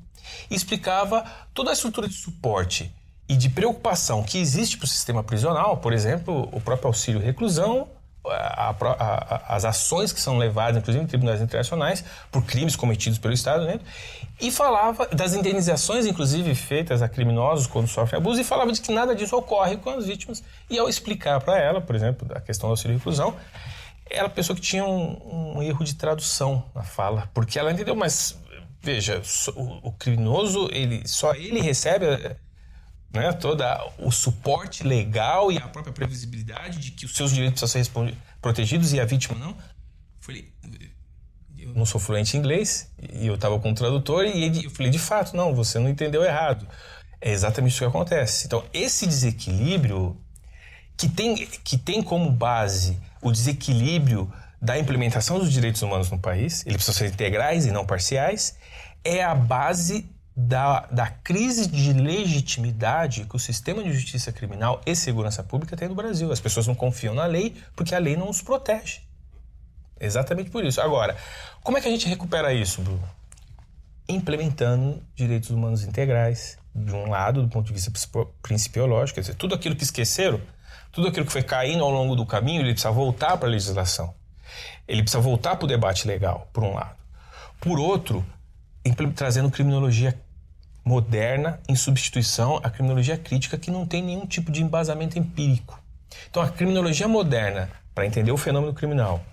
e 0.51 0.55
explicava 0.55 1.25
toda 1.55 1.70
a 1.70 1.73
estrutura 1.73 2.09
de 2.09 2.14
suporte 2.14 2.93
e 3.29 3.37
de 3.37 3.49
preocupação 3.49 4.23
que 4.23 4.39
existe 4.39 4.77
para 4.77 4.85
o 4.85 4.89
sistema 4.89 5.23
prisional, 5.23 5.77
por 5.77 5.93
exemplo, 5.93 6.49
o 6.53 6.61
próprio 6.61 6.89
auxílio 6.89 7.20
reclusão, 7.20 7.89
a, 8.27 8.70
a, 8.70 8.70
a, 8.70 9.57
as 9.57 9.64
ações 9.64 10.12
que 10.12 10.20
são 10.20 10.39
levadas, 10.39 10.77
inclusive 10.77 11.05
em 11.05 11.07
tribunais 11.07 11.41
internacionais, 11.41 12.05
por 12.31 12.45
crimes 12.45 12.77
cometidos 12.77 13.18
pelo 13.18 13.35
Estado, 13.35 13.64
né? 13.64 13.81
e 14.41 14.51
falava 14.51 15.07
das 15.07 15.35
indenizações, 15.35 16.05
inclusive 16.05 16.55
feitas 16.55 17.01
a 17.01 17.09
criminosos 17.09 17.66
quando 17.66 17.87
sofrem 17.87 18.20
abuso, 18.20 18.41
e 18.41 18.45
falava 18.45 18.73
de 18.73 18.81
que 18.81 18.93
nada 18.93 19.14
disso 19.14 19.37
ocorre 19.37 19.77
com 19.77 19.91
as 19.91 20.07
vítimas. 20.07 20.43
E 20.68 20.79
ao 20.79 20.89
explicar 20.89 21.41
para 21.41 21.59
ela, 21.59 21.81
por 21.81 21.95
exemplo, 21.95 22.27
a 22.35 22.41
questão 22.41 22.68
do 22.68 22.73
auxílio 22.73 22.97
reclusão, 22.97 23.37
ela 24.11 24.29
pensou 24.29 24.55
que 24.55 24.61
tinha 24.61 24.85
um, 24.85 25.57
um, 25.57 25.62
erro 25.62 25.85
de 25.85 25.95
tradução 25.95 26.64
na 26.75 26.83
fala, 26.83 27.31
porque 27.33 27.59
ela 27.59 27.73
entendeu, 27.73 27.95
mas 27.95 28.39
veja, 28.83 29.22
o, 29.55 29.93
criminoso, 29.93 30.68
ele 30.72 31.07
só 31.07 31.35
ele 31.35 31.61
recebe 31.61 32.07
né, 33.12 33.33
todo 33.33 33.62
o 33.99 34.11
suporte 34.11 34.83
legal 34.83 35.53
e 35.53 35.59
a 35.59 35.68
própria 35.68 35.93
previsibilidade 35.93 36.78
de 36.78 36.91
que 36.91 37.07
os 37.07 37.14
seus 37.14 37.33
direitos 37.33 37.61
precisam 37.61 38.07
ser 38.07 38.16
protegidos 38.41 38.93
e 38.93 39.01
a 39.01 39.05
vítima 39.05 39.39
não. 39.39 39.57
Falei, 40.20 40.53
eu 41.57 41.72
não 41.74 41.87
sou 41.87 42.01
fluente 42.01 42.37
em 42.37 42.41
inglês 42.41 42.91
e 43.12 43.26
eu 43.26 43.35
estava 43.35 43.59
com 43.61 43.70
um 43.70 43.74
tradutor 43.74 44.24
e 44.24 44.45
ele, 44.45 44.66
eu 44.66 44.70
falei, 44.70 44.91
de 44.91 44.99
fato, 44.99 45.37
não, 45.37 45.55
você 45.55 45.78
não 45.78 45.89
entendeu 45.89 46.24
errado. 46.24 46.66
É 47.20 47.30
exatamente 47.30 47.72
isso 47.72 47.80
que 47.80 47.85
acontece. 47.85 48.47
Então, 48.47 48.64
esse 48.72 49.07
desequilíbrio 49.07 50.20
que 50.97 51.09
tem, 51.09 51.37
que 51.37 51.78
tem 51.78 52.03
como 52.03 52.30
base 52.30 52.99
o 53.20 53.30
desequilíbrio 53.30 54.33
da 54.61 54.78
implementação 54.78 55.39
dos 55.39 55.53
direitos 55.53 55.83
humanos 55.83 56.11
no 56.11 56.18
país, 56.18 56.64
eles 56.66 56.76
precisam 56.76 56.95
ser 56.95 57.12
integrais 57.12 57.66
e 57.66 57.72
não 57.72 57.85
parciais, 57.85 58.57
é 59.05 59.22
a 59.22 59.34
base 59.34 60.09
da, 60.34 60.86
da 60.86 61.07
crise 61.09 61.66
de 61.68 61.92
legitimidade 61.92 63.24
que 63.24 63.36
o 63.36 63.38
sistema 63.38 63.82
de 63.82 63.92
justiça 63.92 64.32
criminal 64.32 64.80
e 64.86 64.96
segurança 64.96 65.42
pública 65.42 65.76
tem 65.76 65.88
no 65.88 65.94
Brasil. 65.94 66.32
As 66.32 66.40
pessoas 66.40 66.66
não 66.66 66.74
confiam 66.74 67.14
na 67.14 67.26
lei 67.26 67.55
porque 67.76 67.94
a 67.94 67.98
lei 67.98 68.16
não 68.16 68.30
os 68.30 68.40
protege. 68.40 69.00
Exatamente 70.00 70.50
por 70.50 70.64
isso. 70.64 70.80
Agora, 70.80 71.16
como 71.62 71.78
é 71.78 71.80
que 71.80 71.88
a 71.88 71.90
gente 71.90 72.09
recupera 72.09 72.53
isso, 72.53 72.82
Bruno? 72.82 73.09
Implementando 74.09 75.00
direitos 75.14 75.50
humanos 75.50 75.84
integrais, 75.84 76.59
de 76.74 76.92
um 76.92 77.09
lado, 77.09 77.42
do 77.42 77.48
ponto 77.48 77.66
de 77.66 77.72
vista 77.72 77.92
principiológico, 78.42 79.16
quer 79.16 79.20
dizer, 79.20 79.34
tudo 79.34 79.55
aquilo 79.55 79.76
que 79.76 79.84
esqueceram, 79.84 80.40
tudo 80.90 81.09
aquilo 81.09 81.26
que 81.26 81.32
foi 81.32 81.42
caindo 81.42 81.84
ao 81.84 81.90
longo 81.90 82.16
do 82.16 82.26
caminho, 82.26 82.62
ele 82.62 82.72
precisa 82.72 82.90
voltar 82.90 83.36
para 83.36 83.46
a 83.46 83.50
legislação. 83.50 84.14
Ele 84.88 85.03
precisa 85.03 85.20
voltar 85.20 85.57
para 85.57 85.64
o 85.66 85.68
debate 85.68 86.07
legal, 86.09 86.48
por 86.53 86.64
um 86.64 86.74
lado. 86.74 86.96
Por 87.61 87.78
outro, 87.78 88.24
trazendo 89.14 89.51
criminologia 89.51 90.18
moderna 90.85 91.61
em 91.68 91.76
substituição 91.76 92.61
à 92.62 92.70
criminologia 92.70 93.16
crítica 93.16 93.57
que 93.57 93.70
não 93.70 93.87
tem 93.87 94.03
nenhum 94.03 94.26
tipo 94.26 94.51
de 94.51 94.62
embasamento 94.62 95.18
empírico. 95.18 95.80
Então, 96.28 96.43
a 96.43 96.49
criminologia 96.49 97.09
moderna, 97.09 97.70
para 97.95 98.07
entender 98.07 98.33
o 98.33 98.37
fenômeno 98.37 98.74
criminal 98.74 99.24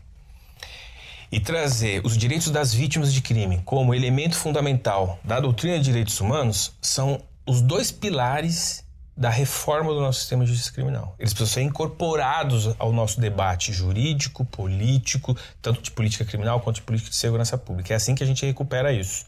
e 1.31 1.39
trazer 1.39 2.05
os 2.05 2.17
direitos 2.17 2.49
das 2.49 2.73
vítimas 2.73 3.13
de 3.13 3.21
crime 3.21 3.61
como 3.65 3.93
elemento 3.93 4.35
fundamental 4.35 5.19
da 5.23 5.39
doutrina 5.39 5.77
de 5.77 5.83
direitos 5.83 6.19
humanos, 6.19 6.73
são 6.81 7.21
os 7.45 7.61
dois 7.61 7.91
pilares 7.91 8.83
da 9.19 9.29
reforma 9.29 9.93
do 9.93 9.99
nosso 9.99 10.19
sistema 10.19 10.45
de 10.45 10.51
justiça 10.51 10.71
criminal. 10.71 11.13
Eles 11.19 11.33
precisam 11.33 11.55
ser 11.55 11.61
incorporados 11.61 12.73
ao 12.79 12.93
nosso 12.93 13.19
debate 13.19 13.73
jurídico, 13.73 14.45
político, 14.45 15.37
tanto 15.61 15.81
de 15.81 15.91
política 15.91 16.23
criminal 16.23 16.61
quanto 16.61 16.77
de 16.77 16.83
política 16.83 17.09
de 17.09 17.17
segurança 17.17 17.57
pública. 17.57 17.93
É 17.93 17.97
assim 17.97 18.15
que 18.15 18.23
a 18.23 18.27
gente 18.27 18.45
recupera 18.45 18.93
isso. 18.93 19.25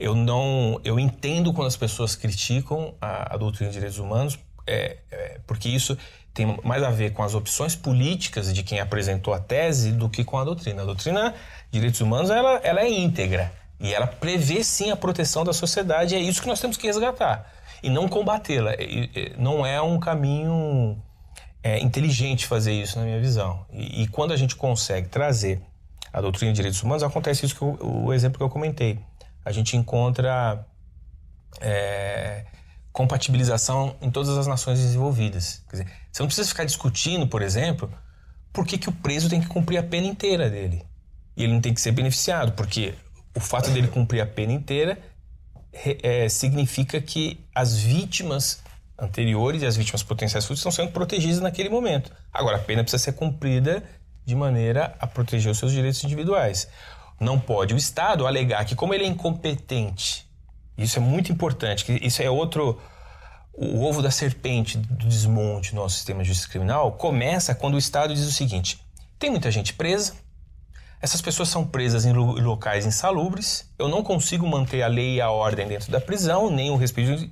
Eu 0.00 0.14
não, 0.14 0.80
eu 0.82 0.98
entendo 0.98 1.52
quando 1.52 1.68
as 1.68 1.76
pessoas 1.76 2.16
criticam 2.16 2.94
a, 3.00 3.34
a 3.34 3.36
doutrina 3.36 3.70
de 3.70 3.74
direitos 3.74 3.98
humanos, 3.98 4.38
é, 4.66 4.96
é, 5.10 5.40
porque 5.46 5.68
isso 5.68 5.96
tem 6.32 6.58
mais 6.64 6.82
a 6.82 6.90
ver 6.90 7.12
com 7.12 7.22
as 7.22 7.34
opções 7.34 7.76
políticas 7.76 8.52
de 8.54 8.62
quem 8.62 8.80
apresentou 8.80 9.34
a 9.34 9.38
tese 9.38 9.92
do 9.92 10.08
que 10.08 10.24
com 10.24 10.38
a 10.38 10.44
doutrina. 10.44 10.82
A 10.82 10.86
doutrina 10.86 11.34
de 11.70 11.78
direitos 11.78 12.00
humanos 12.00 12.30
ela, 12.30 12.60
ela 12.64 12.80
é 12.80 12.88
íntegra 12.88 13.52
e 13.78 13.92
ela 13.92 14.06
prevê 14.06 14.64
sim 14.64 14.90
a 14.90 14.96
proteção 14.96 15.44
da 15.44 15.52
sociedade. 15.52 16.14
É 16.14 16.18
isso 16.18 16.40
que 16.40 16.48
nós 16.48 16.60
temos 16.60 16.78
que 16.78 16.86
resgatar 16.86 17.52
e 17.82 17.90
não 17.90 18.08
combatê-la. 18.08 18.72
Não 19.36 19.66
é 19.66 19.82
um 19.82 20.00
caminho 20.00 20.96
é 21.62 21.78
inteligente 21.78 22.46
fazer 22.46 22.72
isso, 22.72 22.98
na 22.98 23.04
minha 23.04 23.20
visão. 23.20 23.66
E, 23.70 24.02
e, 24.02 24.08
quando 24.08 24.32
a 24.32 24.36
gente 24.36 24.56
consegue 24.56 25.08
trazer 25.08 25.60
a 26.10 26.20
doutrina 26.20 26.52
de 26.52 26.56
direitos 26.56 26.82
humanos, 26.82 27.02
acontece 27.02 27.44
isso 27.44 27.54
que 27.54 27.62
eu, 27.62 27.78
o 27.82 28.12
exemplo 28.12 28.38
que 28.38 28.42
eu 28.42 28.48
comentei. 28.48 28.98
A 29.44 29.52
gente 29.52 29.76
encontra 29.76 30.66
é, 31.60 32.44
compatibilização 32.92 33.96
em 34.00 34.10
todas 34.10 34.36
as 34.36 34.46
nações 34.46 34.78
desenvolvidas. 34.78 35.64
Quer 35.68 35.76
dizer, 35.76 35.92
você 36.10 36.22
não 36.22 36.28
precisa 36.28 36.48
ficar 36.48 36.64
discutindo, 36.64 37.26
por 37.26 37.42
exemplo, 37.42 37.90
por 38.52 38.66
que, 38.66 38.78
que 38.78 38.88
o 38.88 38.92
preso 38.92 39.28
tem 39.28 39.40
que 39.40 39.46
cumprir 39.46 39.78
a 39.78 39.82
pena 39.82 40.06
inteira 40.06 40.50
dele. 40.50 40.84
E 41.36 41.44
ele 41.44 41.52
não 41.52 41.60
tem 41.60 41.72
que 41.72 41.80
ser 41.80 41.92
beneficiado, 41.92 42.52
porque 42.52 42.94
o 43.34 43.40
fato 43.40 43.70
dele 43.70 43.88
cumprir 43.88 44.20
a 44.20 44.26
pena 44.26 44.52
inteira 44.52 44.98
é, 45.72 46.28
significa 46.28 47.00
que 47.00 47.46
as 47.54 47.78
vítimas 47.78 48.62
anteriores 48.98 49.62
e 49.62 49.66
as 49.66 49.76
vítimas 49.76 50.02
potenciais 50.02 50.44
futuras 50.44 50.58
estão 50.58 50.72
sendo 50.72 50.92
protegidas 50.92 51.40
naquele 51.40 51.68
momento. 51.68 52.12
Agora, 52.32 52.56
a 52.56 52.60
pena 52.60 52.82
precisa 52.82 53.02
ser 53.02 53.12
cumprida 53.12 53.82
de 54.24 54.34
maneira 54.34 54.94
a 54.98 55.06
proteger 55.06 55.50
os 55.50 55.58
seus 55.58 55.72
direitos 55.72 56.02
individuais. 56.04 56.68
Não 57.20 57.38
pode 57.38 57.74
o 57.74 57.76
Estado 57.76 58.26
alegar 58.26 58.64
que, 58.64 58.74
como 58.74 58.94
ele 58.94 59.04
é 59.04 59.06
incompetente, 59.06 60.26
isso 60.76 60.98
é 60.98 61.02
muito 61.02 61.30
importante, 61.30 61.84
que 61.84 61.92
isso 62.04 62.22
é 62.22 62.30
outro. 62.30 62.80
O 63.52 63.84
ovo 63.84 64.00
da 64.00 64.10
serpente 64.10 64.78
do 64.78 65.06
desmonte 65.06 65.72
do 65.72 65.76
nosso 65.76 65.96
sistema 65.96 66.22
de 66.22 66.28
justiça 66.28 66.48
criminal 66.48 66.92
começa 66.92 67.54
quando 67.54 67.74
o 67.74 67.78
Estado 67.78 68.14
diz 68.14 68.26
o 68.26 68.32
seguinte: 68.32 68.80
tem 69.18 69.28
muita 69.28 69.50
gente 69.50 69.74
presa, 69.74 70.14
essas 71.02 71.22
pessoas 71.22 71.48
são 71.48 71.66
presas 71.66 72.04
em 72.04 72.12
locais 72.12 72.84
insalubres, 72.84 73.70
eu 73.78 73.88
não 73.88 74.02
consigo 74.02 74.46
manter 74.46 74.82
a 74.82 74.86
lei 74.86 75.16
e 75.16 75.20
a 75.20 75.30
ordem 75.30 75.66
dentro 75.66 75.90
da 75.90 76.00
prisão, 76.00 76.50
nem 76.50 76.70
o 76.70 76.76
respeito, 76.76 77.30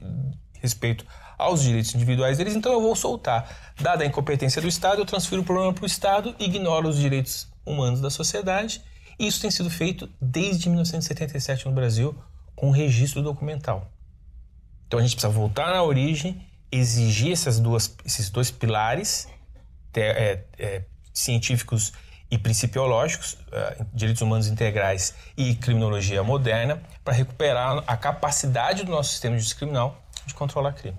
respeito 0.60 1.06
aos 1.38 1.62
direitos 1.62 1.94
individuais 1.94 2.38
deles, 2.38 2.56
então 2.56 2.72
eu 2.72 2.80
vou 2.80 2.96
soltar. 2.96 3.72
Dada 3.80 4.04
a 4.04 4.06
incompetência 4.06 4.60
do 4.60 4.68
Estado, 4.68 5.00
eu 5.00 5.06
transfiro 5.06 5.42
o 5.42 5.44
problema 5.44 5.72
para 5.72 5.84
o 5.84 5.86
Estado, 5.86 6.34
ignoro 6.38 6.88
os 6.88 6.98
direitos 6.98 7.46
humanos 7.64 8.00
da 8.00 8.10
sociedade. 8.10 8.82
Isso 9.18 9.40
tem 9.40 9.50
sido 9.50 9.68
feito 9.68 10.08
desde 10.20 10.68
1977 10.68 11.66
no 11.66 11.72
Brasil 11.72 12.16
com 12.54 12.70
registro 12.70 13.22
documental. 13.22 13.90
Então 14.86 14.98
a 14.98 15.02
gente 15.02 15.16
precisa 15.16 15.32
voltar 15.32 15.72
na 15.72 15.82
origem, 15.82 16.46
exigir 16.70 17.32
essas 17.32 17.58
duas, 17.58 17.94
esses 18.04 18.30
dois 18.30 18.50
pilares 18.50 19.28
é, 19.94 20.44
é, 20.58 20.84
científicos 21.12 21.92
e 22.30 22.36
principiológicos, 22.36 23.32
uh, 23.32 23.86
direitos 23.92 24.20
humanos 24.20 24.48
integrais 24.48 25.14
e 25.36 25.54
criminologia 25.54 26.22
moderna, 26.22 26.82
para 27.02 27.14
recuperar 27.14 27.82
a 27.86 27.96
capacidade 27.96 28.84
do 28.84 28.90
nosso 28.90 29.10
sistema 29.10 29.34
de 29.34 29.40
justiça 29.40 29.58
criminal 29.58 30.02
de 30.26 30.34
controlar 30.34 30.72
crime. 30.72 30.98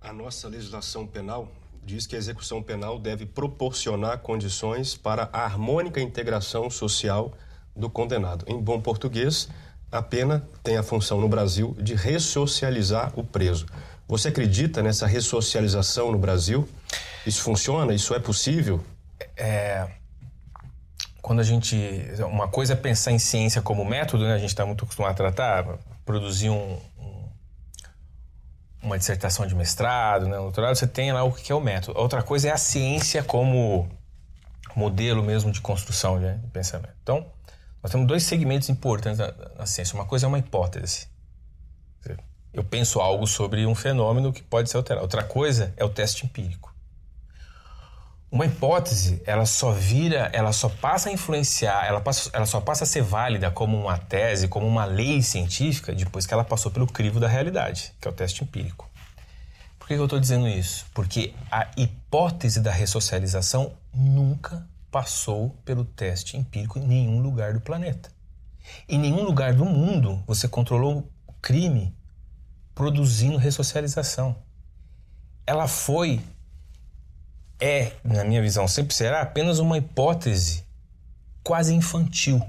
A 0.00 0.12
nossa 0.12 0.48
legislação 0.48 1.06
penal 1.06 1.48
diz 1.84 2.06
que 2.06 2.16
a 2.16 2.18
execução 2.18 2.62
penal 2.62 2.98
deve 2.98 3.26
proporcionar 3.26 4.18
condições 4.18 4.96
para 4.96 5.28
a 5.32 5.44
harmônica 5.44 6.00
integração 6.00 6.70
social 6.70 7.32
do 7.76 7.90
condenado. 7.90 8.44
Em 8.48 8.60
bom 8.60 8.80
português, 8.80 9.48
a 9.90 10.02
pena 10.02 10.46
tem 10.62 10.76
a 10.76 10.82
função 10.82 11.20
no 11.20 11.28
Brasil 11.28 11.76
de 11.78 11.94
ressocializar 11.94 13.12
o 13.16 13.22
preso. 13.22 13.66
Você 14.08 14.28
acredita 14.28 14.82
nessa 14.82 15.06
ressocialização 15.06 16.12
no 16.12 16.18
Brasil? 16.18 16.68
Isso 17.26 17.42
funciona? 17.42 17.94
Isso 17.94 18.14
é 18.14 18.18
possível? 18.18 18.80
É, 19.36 19.88
quando 21.22 21.40
a 21.40 21.42
gente. 21.42 21.76
Uma 22.18 22.48
coisa 22.48 22.74
é 22.74 22.76
pensar 22.76 23.12
em 23.12 23.18
ciência 23.18 23.62
como 23.62 23.84
método, 23.84 24.24
né? 24.24 24.34
a 24.34 24.38
gente 24.38 24.50
está 24.50 24.66
muito 24.66 24.84
acostumado 24.84 25.12
a 25.12 25.14
tratar, 25.14 25.78
produzir 26.04 26.50
um, 26.50 26.78
uma 28.84 28.98
dissertação 28.98 29.46
de 29.46 29.54
mestrado, 29.54 30.28
né, 30.28 30.36
doutorado, 30.36 30.76
você 30.76 30.86
tem 30.86 31.12
lá 31.12 31.24
o 31.24 31.32
que 31.32 31.50
é 31.50 31.54
o 31.54 31.60
método. 31.60 31.98
Outra 31.98 32.22
coisa 32.22 32.48
é 32.48 32.52
a 32.52 32.56
ciência 32.56 33.22
como 33.22 33.88
modelo 34.76 35.22
mesmo 35.22 35.50
de 35.50 35.60
construção 35.60 36.20
de 36.20 36.38
pensamento. 36.48 36.94
Então, 37.02 37.26
nós 37.82 37.90
temos 37.90 38.06
dois 38.06 38.22
segmentos 38.24 38.68
importantes 38.68 39.18
na, 39.18 39.32
na 39.58 39.66
ciência. 39.66 39.94
Uma 39.94 40.04
coisa 40.04 40.26
é 40.26 40.28
uma 40.28 40.38
hipótese. 40.38 41.08
Eu 42.52 42.62
penso 42.62 43.00
algo 43.00 43.26
sobre 43.26 43.66
um 43.66 43.74
fenômeno 43.74 44.32
que 44.32 44.42
pode 44.42 44.70
ser 44.70 44.76
alterado. 44.76 45.02
Outra 45.02 45.24
coisa 45.24 45.74
é 45.76 45.84
o 45.84 45.88
teste 45.88 46.24
empírico. 46.24 46.73
Uma 48.34 48.46
hipótese, 48.46 49.22
ela 49.24 49.46
só 49.46 49.70
vira, 49.70 50.28
ela 50.32 50.52
só 50.52 50.68
passa 50.68 51.08
a 51.08 51.12
influenciar, 51.12 51.86
ela, 51.86 52.00
passa, 52.00 52.30
ela 52.32 52.46
só 52.46 52.60
passa 52.60 52.82
a 52.82 52.86
ser 52.86 53.00
válida 53.00 53.48
como 53.48 53.80
uma 53.80 53.96
tese, 53.96 54.48
como 54.48 54.66
uma 54.66 54.84
lei 54.84 55.22
científica, 55.22 55.94
depois 55.94 56.26
que 56.26 56.34
ela 56.34 56.42
passou 56.42 56.72
pelo 56.72 56.84
crivo 56.84 57.20
da 57.20 57.28
realidade, 57.28 57.92
que 58.00 58.08
é 58.08 58.10
o 58.10 58.12
teste 58.12 58.42
empírico. 58.42 58.90
Por 59.78 59.86
que 59.86 59.94
eu 59.94 60.02
estou 60.02 60.18
dizendo 60.18 60.48
isso? 60.48 60.84
Porque 60.92 61.32
a 61.48 61.70
hipótese 61.76 62.58
da 62.58 62.72
ressocialização 62.72 63.74
nunca 63.94 64.66
passou 64.90 65.50
pelo 65.64 65.84
teste 65.84 66.36
empírico 66.36 66.80
em 66.80 66.88
nenhum 66.88 67.20
lugar 67.20 67.52
do 67.52 67.60
planeta. 67.60 68.10
Em 68.88 68.98
nenhum 68.98 69.22
lugar 69.22 69.54
do 69.54 69.64
mundo 69.64 70.24
você 70.26 70.48
controlou 70.48 71.08
o 71.24 71.32
crime 71.34 71.96
produzindo 72.74 73.36
ressocialização. 73.36 74.34
Ela 75.46 75.68
foi 75.68 76.20
é, 77.60 77.92
na 78.02 78.24
minha 78.24 78.42
visão, 78.42 78.66
sempre 78.66 78.94
será 78.94 79.22
apenas 79.22 79.58
uma 79.58 79.78
hipótese 79.78 80.64
quase 81.42 81.74
infantil. 81.74 82.42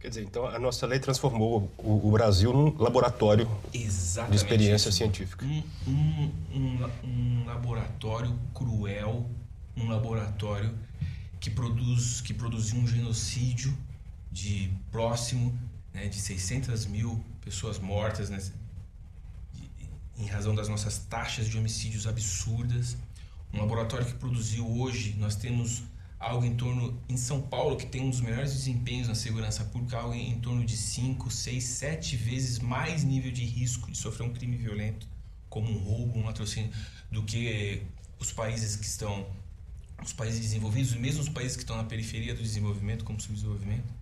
Quer 0.00 0.08
dizer, 0.08 0.22
então 0.24 0.46
a 0.46 0.58
nossa 0.58 0.86
lei 0.86 0.98
transformou 0.98 1.70
o, 1.78 2.08
o 2.08 2.10
Brasil 2.10 2.52
num 2.52 2.76
laboratório 2.78 3.50
Exatamente 3.72 4.30
de 4.30 4.36
experiência 4.36 4.88
isso. 4.88 4.98
científica. 4.98 5.44
Um, 5.44 5.62
um, 5.86 6.30
um, 6.54 6.90
um, 7.04 7.44
laboratório 7.46 8.38
cruel, 8.54 9.28
um 9.76 9.88
laboratório 9.88 10.72
que 11.40 11.50
produz 11.50 12.20
que 12.20 12.34
produziu 12.34 12.78
um 12.78 12.86
genocídio 12.86 13.76
de 14.30 14.70
próximo 14.92 15.56
né, 15.92 16.06
de 16.08 16.16
600 16.16 16.86
mil 16.86 17.24
pessoas 17.40 17.78
mortas 17.78 18.28
né, 18.28 18.40
em 20.18 20.26
razão 20.26 20.54
das 20.54 20.68
nossas 20.68 20.98
taxas 20.98 21.48
de 21.48 21.58
homicídios 21.58 22.06
absurdas 22.06 22.96
um 23.56 23.60
laboratório 23.60 24.06
que 24.06 24.14
produziu 24.14 24.66
hoje, 24.66 25.16
nós 25.18 25.34
temos 25.34 25.82
algo 26.18 26.44
em 26.44 26.54
torno, 26.54 27.00
em 27.08 27.16
São 27.16 27.40
Paulo, 27.40 27.76
que 27.76 27.86
tem 27.86 28.02
um 28.02 28.10
dos 28.10 28.20
melhores 28.20 28.52
desempenhos 28.52 29.08
na 29.08 29.14
segurança 29.14 29.64
pública, 29.64 29.98
algo 29.98 30.14
em 30.14 30.38
torno 30.40 30.64
de 30.64 30.76
5, 30.76 31.30
6, 31.30 31.64
7 31.64 32.16
vezes 32.16 32.58
mais 32.58 33.02
nível 33.04 33.30
de 33.30 33.44
risco 33.44 33.90
de 33.90 33.96
sofrer 33.96 34.26
um 34.26 34.32
crime 34.32 34.56
violento, 34.56 35.06
como 35.48 35.70
um 35.70 35.78
roubo, 35.78 36.18
um 36.18 36.24
latrocínio, 36.24 36.70
do 37.10 37.22
que 37.22 37.82
os 38.18 38.32
países 38.32 38.76
que 38.76 38.86
estão, 38.86 39.26
os 40.02 40.12
países 40.12 40.40
desenvolvidos, 40.40 40.94
mesmo 40.94 41.22
os 41.22 41.28
países 41.28 41.56
que 41.56 41.62
estão 41.62 41.76
na 41.76 41.84
periferia 41.84 42.34
do 42.34 42.42
desenvolvimento, 42.42 43.04
como 43.04 43.20
subdesenvolvimento. 43.20 43.94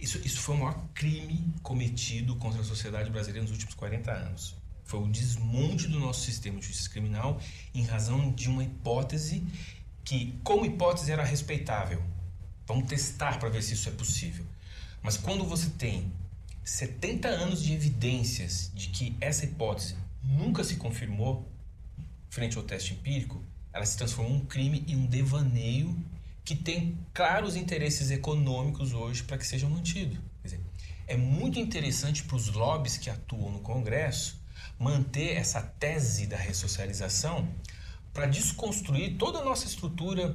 Isso, 0.00 0.18
isso 0.24 0.40
foi 0.40 0.54
o 0.54 0.58
maior 0.58 0.80
crime 0.94 1.52
cometido 1.62 2.36
contra 2.36 2.60
a 2.60 2.64
sociedade 2.64 3.10
brasileira 3.10 3.42
nos 3.42 3.50
últimos 3.50 3.74
40 3.74 4.12
anos. 4.12 4.54
Foi 4.88 5.00
o 5.00 5.06
desmonte 5.06 5.86
do 5.86 6.00
nosso 6.00 6.22
sistema 6.22 6.58
de 6.58 6.66
justiça 6.66 6.88
criminal 6.88 7.38
em 7.74 7.82
razão 7.82 8.32
de 8.32 8.48
uma 8.48 8.64
hipótese 8.64 9.46
que, 10.02 10.34
como 10.42 10.64
hipótese, 10.64 11.12
era 11.12 11.22
respeitável. 11.22 12.02
Vamos 12.66 12.88
testar 12.88 13.38
para 13.38 13.50
ver 13.50 13.62
se 13.62 13.74
isso 13.74 13.86
é 13.90 13.92
possível. 13.92 14.46
Mas 15.02 15.18
quando 15.18 15.44
você 15.44 15.68
tem 15.68 16.10
70 16.64 17.28
anos 17.28 17.62
de 17.62 17.74
evidências 17.74 18.72
de 18.74 18.88
que 18.88 19.14
essa 19.20 19.44
hipótese 19.44 19.94
nunca 20.22 20.64
se 20.64 20.76
confirmou 20.76 21.46
frente 22.30 22.56
ao 22.56 22.62
teste 22.62 22.94
empírico, 22.94 23.44
ela 23.74 23.84
se 23.84 23.94
transformou 23.94 24.32
em 24.32 24.36
um 24.36 24.46
crime 24.46 24.84
e 24.86 24.96
um 24.96 25.04
devaneio 25.04 25.94
que 26.46 26.56
tem 26.56 26.96
claros 27.12 27.56
interesses 27.56 28.10
econômicos 28.10 28.94
hoje 28.94 29.22
para 29.22 29.36
que 29.36 29.46
seja 29.46 29.68
mantido. 29.68 30.18
Dizer, 30.42 30.60
é 31.06 31.14
muito 31.14 31.58
interessante 31.58 32.24
para 32.24 32.36
os 32.36 32.48
lobbies 32.48 32.96
que 32.96 33.10
atuam 33.10 33.52
no 33.52 33.58
Congresso 33.58 34.37
manter 34.78 35.34
essa 35.36 35.60
tese 35.60 36.26
da 36.26 36.36
ressocialização 36.36 37.48
para 38.12 38.26
desconstruir 38.26 39.16
toda 39.16 39.38
a 39.40 39.44
nossa 39.44 39.66
estrutura 39.66 40.34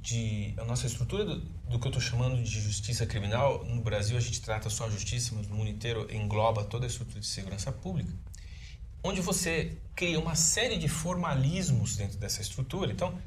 de 0.00 0.54
a 0.56 0.64
nossa 0.64 0.86
estrutura 0.86 1.24
do, 1.24 1.40
do 1.40 1.78
que 1.78 1.86
eu 1.86 1.90
estou 1.90 2.00
chamando 2.00 2.42
de 2.42 2.60
justiça 2.60 3.04
criminal 3.06 3.64
no 3.64 3.82
Brasil 3.82 4.16
a 4.16 4.20
gente 4.20 4.40
trata 4.40 4.70
só 4.70 4.86
a 4.86 4.90
justiça 4.90 5.34
mas 5.34 5.48
no 5.48 5.56
mundo 5.56 5.68
inteiro 5.68 6.06
engloba 6.10 6.64
toda 6.64 6.86
a 6.86 6.88
estrutura 6.88 7.20
de 7.20 7.26
segurança 7.26 7.72
pública 7.72 8.12
onde 9.02 9.20
você 9.20 9.76
cria 9.94 10.18
uma 10.18 10.34
série 10.34 10.78
de 10.78 10.88
formalismos 10.88 11.96
dentro 11.96 12.18
dessa 12.18 12.40
estrutura 12.40 12.92
então 12.92 13.18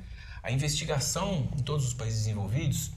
a 0.41 0.51
investigação 0.51 1.49
em 1.57 1.63
todos 1.63 1.85
os 1.85 1.93
países 1.93 2.27
envolvidos 2.27 2.91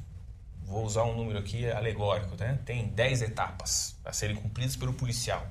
vou 0.65 0.85
usar 0.85 1.05
um 1.05 1.17
número 1.17 1.39
aqui 1.39 1.69
alegórico 1.69 2.37
né? 2.37 2.61
tem 2.65 2.87
10 2.89 3.23
etapas 3.23 3.97
a 4.05 4.13
serem 4.13 4.37
cumpridas 4.37 4.77
pelo 4.77 4.95
policial 4.95 5.51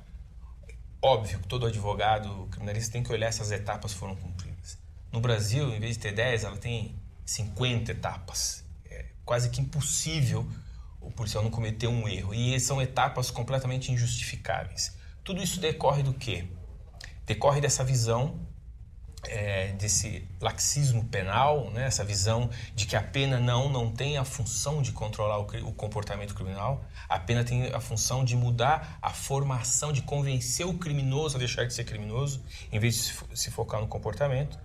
Óbvio 1.04 1.40
que 1.40 1.48
todo 1.48 1.66
advogado 1.66 2.46
criminalista 2.52 2.92
tem 2.92 3.02
que 3.02 3.12
olhar 3.12 3.32
se 3.32 3.42
as 3.42 3.50
etapas 3.50 3.92
foram 3.92 4.14
cumpridas. 4.14 4.78
No 5.10 5.20
Brasil, 5.20 5.74
em 5.74 5.80
vez 5.80 5.96
de 5.96 6.02
ter 6.02 6.12
10, 6.12 6.44
ela 6.44 6.56
tem 6.56 6.94
50 7.26 7.90
etapas. 7.90 8.64
É 8.88 9.06
quase 9.24 9.50
que 9.50 9.60
impossível 9.60 10.48
o 11.00 11.10
policial 11.10 11.42
não 11.42 11.50
cometer 11.50 11.88
um 11.88 12.06
erro. 12.06 12.32
E 12.32 12.58
são 12.60 12.80
etapas 12.80 13.32
completamente 13.32 13.90
injustificáveis. 13.90 14.96
Tudo 15.24 15.42
isso 15.42 15.58
decorre 15.58 16.04
do 16.04 16.14
quê? 16.14 16.46
Decorre 17.26 17.60
dessa 17.60 17.82
visão 17.82 18.46
é, 19.24 19.68
desse 19.72 20.26
laxismo 20.40 21.04
penal, 21.04 21.70
né? 21.70 21.86
essa 21.86 22.04
visão 22.04 22.50
de 22.74 22.86
que 22.86 22.96
a 22.96 23.02
pena 23.02 23.38
não, 23.38 23.68
não 23.68 23.90
tem 23.90 24.16
a 24.16 24.24
função 24.24 24.82
de 24.82 24.92
controlar 24.92 25.38
o, 25.38 25.46
o, 25.68 25.72
comportamento 25.72 26.34
criminal, 26.34 26.84
a 27.08 27.18
pena 27.18 27.44
tem 27.44 27.66
a 27.66 27.80
função 27.80 28.24
de 28.24 28.36
mudar 28.36 28.98
a 29.00 29.10
formação, 29.10 29.92
de 29.92 30.02
convencer 30.02 30.66
o 30.66 30.74
criminoso 30.74 31.36
a 31.36 31.38
deixar 31.38 31.66
de 31.66 31.72
ser 31.72 31.84
criminoso, 31.84 32.42
em 32.72 32.78
vez 32.78 32.96
de 33.30 33.38
se 33.38 33.50
focar 33.50 33.80
no 33.80 33.86
comportamento. 33.86 34.58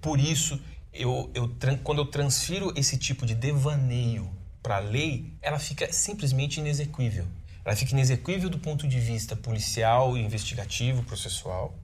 Por 0.00 0.18
isso, 0.18 0.60
eu, 0.92 1.30
eu, 1.34 1.54
quando 1.84 1.98
eu 1.98 2.06
transfiro 2.06 2.72
esse 2.76 2.96
tipo 2.98 3.24
de 3.24 3.34
devaneio 3.34 4.30
para 4.62 4.76
a 4.76 4.80
lei, 4.80 5.32
ela 5.40 5.58
fica 5.58 5.92
simplesmente 5.92 6.58
inexequível. 6.58 7.26
Ela 7.64 7.76
fica 7.76 7.92
inexequível 7.92 8.50
do 8.50 8.58
ponto 8.58 8.88
de 8.88 8.98
vista 8.98 9.36
policial, 9.36 10.16
investigativo, 10.16 11.02
processual. 11.04 11.74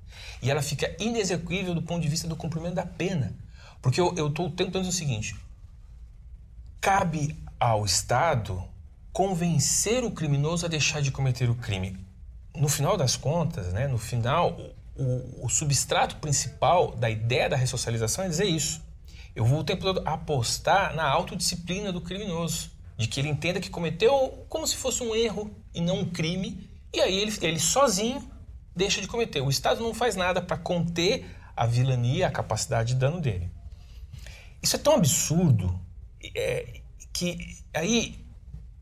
E 0.42 0.50
ela 0.50 0.62
fica 0.62 0.94
inexequível 0.98 1.74
do 1.74 1.82
ponto 1.82 2.02
de 2.02 2.08
vista 2.08 2.28
do 2.28 2.36
cumprimento 2.36 2.74
da 2.74 2.86
pena. 2.86 3.34
Porque 3.80 4.00
eu 4.00 4.28
estou 4.28 4.50
tentando 4.50 4.88
o 4.88 4.92
seguinte: 4.92 5.36
cabe 6.80 7.36
ao 7.58 7.84
Estado 7.84 8.62
convencer 9.12 10.04
o 10.04 10.10
criminoso 10.10 10.66
a 10.66 10.68
deixar 10.68 11.00
de 11.00 11.10
cometer 11.10 11.48
o 11.48 11.54
crime. 11.54 11.96
No 12.54 12.68
final 12.68 12.96
das 12.96 13.16
contas, 13.16 13.72
né, 13.72 13.88
no 13.88 13.98
final, 13.98 14.58
o, 14.94 15.46
o 15.46 15.48
substrato 15.48 16.16
principal 16.16 16.94
da 16.96 17.08
ideia 17.08 17.48
da 17.48 17.56
ressocialização 17.56 18.24
é 18.24 18.28
dizer 18.28 18.46
isso. 18.46 18.82
Eu 19.34 19.44
vou 19.44 19.60
o 19.60 19.64
tempo 19.64 19.82
todo 19.82 20.02
apostar 20.06 20.94
na 20.94 21.04
autodisciplina 21.04 21.92
do 21.92 22.00
criminoso, 22.00 22.70
de 22.96 23.06
que 23.06 23.20
ele 23.20 23.28
entenda 23.28 23.60
que 23.60 23.68
cometeu 23.68 24.46
como 24.48 24.66
se 24.66 24.76
fosse 24.76 25.02
um 25.02 25.14
erro 25.14 25.50
e 25.74 25.80
não 25.80 26.00
um 26.00 26.10
crime, 26.10 26.68
e 26.92 27.00
aí 27.00 27.14
ele, 27.18 27.32
ele 27.42 27.58
sozinho 27.58 28.26
deixa 28.76 29.00
de 29.00 29.08
cometer. 29.08 29.40
O 29.40 29.48
Estado 29.48 29.82
não 29.82 29.94
faz 29.94 30.14
nada 30.14 30.42
para 30.42 30.58
conter 30.58 31.24
a 31.56 31.66
vilania, 31.66 32.28
a 32.28 32.30
capacidade 32.30 32.92
de 32.92 33.00
dano 33.00 33.20
dele. 33.20 33.50
Isso 34.62 34.76
é 34.76 34.78
tão 34.78 34.94
absurdo 34.94 35.80
é, 36.34 36.80
que 37.12 37.56
aí 37.72 38.24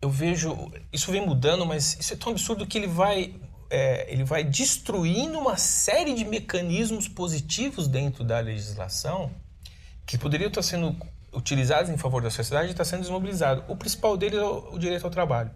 eu 0.03 0.11
vejo 0.11 0.73
isso 0.93 1.13
vem 1.13 1.25
mudando, 1.25 1.65
mas 1.65 1.97
isso 1.99 2.13
é 2.13 2.17
tão 2.17 2.33
absurdo 2.33 2.67
que 2.67 2.77
ele 2.77 2.89
vai 2.89 3.35
é, 3.71 4.13
ele 4.13 4.25
vai 4.25 4.45
destruindo 4.45 5.39
uma 5.39 5.57
série 5.57 6.15
de 6.15 6.25
mecanismos 6.25 7.09
positivos 7.09 7.89
dentro 7.89 8.25
da 8.25 8.41
legislação 8.41 9.31
que 10.07 10.19
poderiam 10.19 10.49
estar 10.49 10.63
sendo 10.63 10.97
utilizados 11.33 11.91
em 11.91 11.97
favor 11.97 12.23
da 12.23 12.31
sociedade 12.31 12.69
e 12.69 12.71
está 12.71 12.85
sendo 12.85 13.01
desmobilizado. 13.01 13.65
O 13.69 13.77
principal 13.77 14.17
dele 14.17 14.37
é 14.37 14.45
o, 14.45 14.79
direito 14.79 15.05
ao 15.05 15.11
trabalho. 15.11 15.51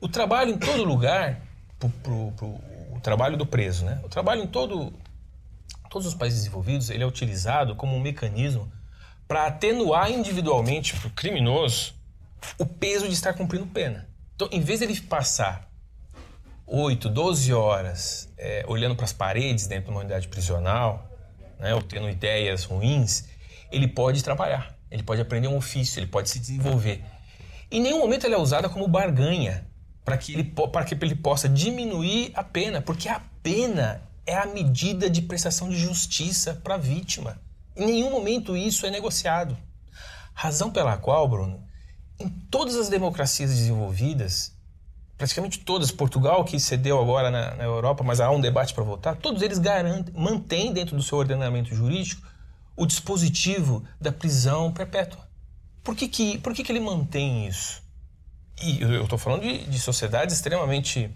O 0.00 0.08
trabalho 0.08 0.50
em 0.50 0.58
todo 0.58 0.84
lugar, 0.84 1.40
pro, 1.78 2.32
o 2.42 2.73
trabalho 3.04 3.36
do 3.36 3.46
preso, 3.46 3.84
né? 3.84 4.00
O 4.02 4.08
trabalho 4.08 4.42
em 4.42 4.46
todo, 4.46 4.92
todos 5.90 6.08
os 6.08 6.14
países 6.14 6.40
desenvolvidos, 6.40 6.88
ele 6.88 7.04
é 7.04 7.06
utilizado 7.06 7.76
como 7.76 7.94
um 7.94 8.00
mecanismo 8.00 8.72
para 9.28 9.46
atenuar 9.46 10.10
individualmente 10.10 10.96
para 10.96 11.08
o 11.08 11.10
criminoso 11.10 11.94
o 12.58 12.66
peso 12.66 13.06
de 13.06 13.14
estar 13.14 13.34
cumprindo 13.34 13.66
pena. 13.66 14.08
Então, 14.34 14.48
em 14.50 14.60
vez 14.60 14.80
dele 14.80 14.98
passar 15.02 15.70
8, 16.66 17.08
12 17.08 17.52
horas 17.52 18.28
é, 18.38 18.64
olhando 18.66 18.96
para 18.96 19.04
as 19.04 19.12
paredes 19.12 19.66
dentro 19.66 19.86
de 19.86 19.90
uma 19.90 20.00
unidade 20.00 20.26
prisional, 20.28 21.08
né, 21.58 21.74
ou 21.74 21.82
tendo 21.82 22.08
ideias 22.08 22.64
ruins, 22.64 23.28
ele 23.70 23.86
pode 23.86 24.24
trabalhar, 24.24 24.74
ele 24.90 25.02
pode 25.02 25.20
aprender 25.20 25.48
um 25.48 25.56
ofício, 25.56 26.00
ele 26.00 26.06
pode 26.06 26.30
se 26.30 26.38
desenvolver. 26.38 27.04
Em 27.70 27.80
nenhum 27.80 27.98
momento 27.98 28.26
ele 28.26 28.34
é 28.34 28.38
usada 28.38 28.68
como 28.68 28.88
barganha 28.88 29.66
para 30.04 30.18
que, 30.18 30.32
ele, 30.32 30.44
que 30.44 30.94
ele 31.04 31.14
possa 31.14 31.48
diminuir 31.48 32.30
a 32.34 32.44
pena, 32.44 32.82
porque 32.82 33.08
a 33.08 33.20
pena 33.42 34.02
é 34.26 34.36
a 34.36 34.46
medida 34.46 35.08
de 35.08 35.22
prestação 35.22 35.68
de 35.68 35.76
justiça 35.76 36.60
para 36.62 36.74
a 36.74 36.78
vítima. 36.78 37.40
Em 37.76 37.86
nenhum 37.86 38.10
momento 38.10 38.56
isso 38.56 38.86
é 38.86 38.90
negociado. 38.90 39.56
Razão 40.34 40.70
pela 40.70 40.96
qual, 40.96 41.26
Bruno, 41.28 41.62
em 42.18 42.28
todas 42.28 42.76
as 42.76 42.88
democracias 42.88 43.50
desenvolvidas, 43.50 44.52
praticamente 45.16 45.60
todas, 45.60 45.90
Portugal 45.90 46.44
que 46.44 46.60
cedeu 46.60 47.00
agora 47.00 47.30
na, 47.30 47.54
na 47.54 47.64
Europa, 47.64 48.04
mas 48.04 48.20
há 48.20 48.30
um 48.30 48.40
debate 48.40 48.74
para 48.74 48.84
votar, 48.84 49.16
todos 49.16 49.42
eles 49.42 49.58
garantem, 49.58 50.14
mantêm 50.14 50.72
dentro 50.72 50.96
do 50.96 51.02
seu 51.02 51.18
ordenamento 51.18 51.74
jurídico 51.74 52.22
o 52.76 52.86
dispositivo 52.86 53.84
da 54.00 54.12
prisão 54.12 54.72
perpétua. 54.72 55.26
Por 55.82 55.94
que, 55.94 56.08
que, 56.08 56.38
por 56.38 56.52
que, 56.54 56.64
que 56.64 56.72
ele 56.72 56.80
mantém 56.80 57.46
isso? 57.46 57.83
E 58.62 58.80
eu 58.80 59.04
estou 59.04 59.18
falando 59.18 59.42
de, 59.42 59.64
de 59.66 59.78
sociedades 59.78 60.34
extremamente 60.34 61.10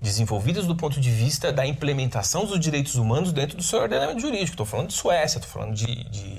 desenvolvidas 0.00 0.66
do 0.66 0.76
ponto 0.76 1.00
de 1.00 1.10
vista 1.10 1.52
da 1.52 1.66
implementação 1.66 2.44
dos 2.44 2.58
direitos 2.58 2.94
humanos 2.94 3.32
dentro 3.32 3.56
do 3.56 3.62
seu 3.62 3.80
ordenamento 3.80 4.20
jurídico. 4.20 4.50
Estou 4.50 4.66
falando 4.66 4.88
de 4.88 4.94
Suécia, 4.94 5.38
estou 5.38 5.50
falando 5.50 5.74
de, 5.74 6.04
de, 6.04 6.38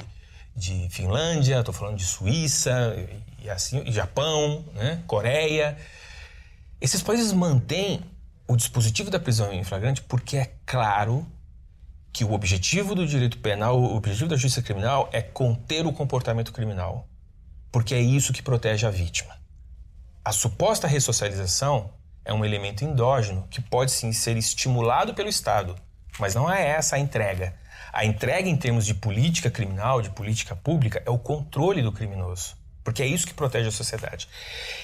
de 0.55 0.89
Finlândia, 0.89 1.59
estou 1.59 1.73
falando 1.73 1.97
de 1.97 2.05
Suíça 2.05 2.95
e, 3.43 3.49
assim, 3.49 3.83
e 3.85 3.91
Japão, 3.91 4.63
né? 4.73 5.03
Coreia. 5.07 5.77
Esses 6.79 7.01
países 7.01 7.33
mantêm 7.33 8.01
o 8.47 8.55
dispositivo 8.55 9.11
da 9.11 9.19
prisão 9.19 9.51
em 9.53 9.63
flagrante 9.63 10.01
porque 10.01 10.37
é 10.37 10.53
claro 10.65 11.25
que 12.11 12.23
o 12.23 12.33
objetivo 12.33 12.95
do 12.95 13.05
direito 13.05 13.37
penal, 13.37 13.79
o 13.79 13.95
objetivo 13.95 14.29
da 14.29 14.35
justiça 14.35 14.61
criminal 14.61 15.09
é 15.11 15.21
conter 15.21 15.85
o 15.85 15.93
comportamento 15.93 16.51
criminal, 16.51 17.07
porque 17.71 17.93
é 17.93 18.01
isso 18.01 18.33
que 18.33 18.41
protege 18.41 18.87
a 18.87 18.89
vítima. 18.89 19.38
A 20.23 20.31
suposta 20.31 20.87
ressocialização 20.87 21.93
é 22.25 22.33
um 22.33 22.43
elemento 22.43 22.83
endógeno 22.83 23.47
que 23.49 23.61
pode 23.61 23.91
sim 23.91 24.11
ser 24.11 24.35
estimulado 24.37 25.13
pelo 25.13 25.29
Estado, 25.29 25.75
mas 26.19 26.35
não 26.35 26.51
é 26.51 26.67
essa 26.67 26.97
a 26.97 26.99
entrega. 26.99 27.55
A 27.91 28.05
entrega 28.05 28.47
em 28.47 28.57
termos 28.57 28.85
de 28.85 28.93
política 28.93 29.49
criminal, 29.49 30.01
de 30.01 30.09
política 30.09 30.55
pública, 30.55 31.01
é 31.05 31.09
o 31.09 31.17
controle 31.17 31.81
do 31.81 31.91
criminoso, 31.91 32.55
porque 32.83 33.01
é 33.01 33.07
isso 33.07 33.25
que 33.25 33.33
protege 33.33 33.69
a 33.69 33.71
sociedade. 33.71 34.27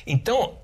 Então, 0.08 0.58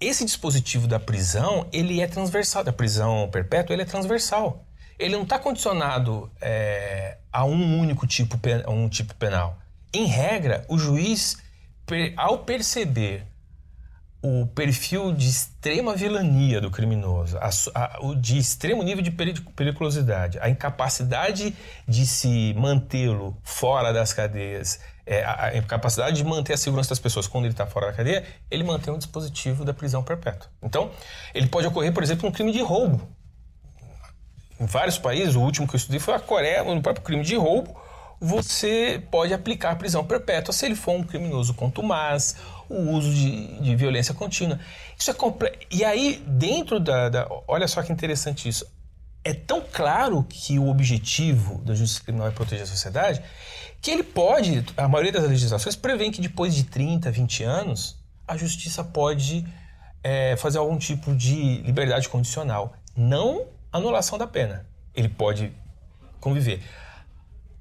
esse 0.00 0.24
dispositivo 0.24 0.86
da 0.86 1.00
prisão, 1.00 1.66
ele 1.72 2.00
é 2.00 2.06
transversal, 2.06 2.62
da 2.62 2.72
prisão 2.72 3.28
perpétua, 3.30 3.74
ele 3.74 3.82
é 3.82 3.86
transversal. 3.86 4.64
Ele 4.98 5.16
não 5.16 5.22
está 5.22 5.38
condicionado 5.38 6.30
é, 6.40 7.18
a 7.32 7.44
um 7.44 7.80
único 7.80 8.06
tipo, 8.06 8.38
a 8.64 8.70
um 8.70 8.88
tipo 8.88 9.14
penal. 9.14 9.58
Em 9.92 10.06
regra, 10.06 10.64
o 10.68 10.78
juiz, 10.78 11.38
ao 12.16 12.40
perceber 12.40 13.26
o 14.26 14.46
perfil 14.46 15.12
de 15.12 15.28
extrema 15.28 15.94
vilania 15.94 16.58
do 16.58 16.70
criminoso, 16.70 17.36
a, 17.36 17.50
a, 17.74 17.98
o 18.00 18.14
de 18.14 18.38
extremo 18.38 18.82
nível 18.82 19.02
de 19.02 19.10
periculosidade, 19.10 20.38
a 20.40 20.48
incapacidade 20.48 21.54
de 21.86 22.06
se 22.06 22.54
mantê-lo 22.56 23.36
fora 23.42 23.92
das 23.92 24.14
cadeias, 24.14 24.80
é, 25.04 25.22
a, 25.26 25.54
incapacidade 25.54 26.16
de 26.16 26.24
manter 26.24 26.54
a 26.54 26.56
segurança 26.56 26.88
das 26.88 26.98
pessoas 26.98 27.26
quando 27.26 27.44
ele 27.44 27.52
está 27.52 27.66
fora 27.66 27.88
da 27.88 27.92
cadeia, 27.92 28.24
ele 28.50 28.64
mantém 28.64 28.94
um 28.94 28.96
dispositivo 28.96 29.62
da 29.62 29.74
prisão 29.74 30.02
perpétua. 30.02 30.48
Então, 30.62 30.90
ele 31.34 31.46
pode 31.46 31.66
ocorrer, 31.66 31.92
por 31.92 32.02
exemplo, 32.02 32.26
um 32.26 32.32
crime 32.32 32.50
de 32.50 32.62
roubo. 32.62 33.06
Em 34.58 34.64
vários 34.64 34.96
países, 34.96 35.34
o 35.34 35.42
último 35.42 35.68
que 35.68 35.74
eu 35.74 35.78
estudei 35.78 36.00
foi 36.00 36.14
a 36.14 36.18
Coreia, 36.18 36.64
no 36.64 36.80
próprio 36.80 37.04
crime 37.04 37.22
de 37.22 37.36
roubo, 37.36 37.78
você 38.20 39.02
pode 39.10 39.34
aplicar 39.34 39.76
prisão 39.76 40.04
perpétua 40.04 40.52
se 40.52 40.64
ele 40.66 40.74
for 40.74 40.92
um 40.92 41.02
criminoso 41.02 41.54
contumaz, 41.54 42.36
o 42.68 42.92
uso 42.92 43.12
de, 43.12 43.60
de 43.60 43.76
violência 43.76 44.14
contínua. 44.14 44.58
Isso 44.98 45.10
é. 45.10 45.14
E 45.70 45.84
aí, 45.84 46.22
dentro 46.26 46.80
da, 46.80 47.08
da. 47.08 47.28
Olha 47.46 47.68
só 47.68 47.82
que 47.82 47.92
interessante 47.92 48.48
isso. 48.48 48.66
É 49.22 49.32
tão 49.32 49.62
claro 49.72 50.24
que 50.28 50.58
o 50.58 50.68
objetivo 50.68 51.58
da 51.62 51.74
justiça 51.74 52.02
criminal 52.02 52.28
é 52.28 52.30
proteger 52.30 52.64
a 52.64 52.66
sociedade 52.66 53.22
que 53.84 53.90
ele 53.90 54.02
pode, 54.02 54.64
a 54.78 54.88
maioria 54.88 55.12
das 55.12 55.28
legislações 55.28 55.76
prevê 55.76 56.10
que 56.10 56.18
depois 56.18 56.54
de 56.54 56.64
30, 56.64 57.10
20 57.10 57.44
anos, 57.44 57.98
a 58.26 58.34
justiça 58.34 58.82
pode 58.82 59.46
é, 60.02 60.36
fazer 60.38 60.56
algum 60.56 60.78
tipo 60.78 61.14
de 61.14 61.58
liberdade 61.58 62.08
condicional. 62.08 62.72
Não 62.96 63.46
anulação 63.70 64.16
da 64.16 64.26
pena. 64.26 64.64
Ele 64.94 65.10
pode 65.10 65.52
conviver 66.18 66.62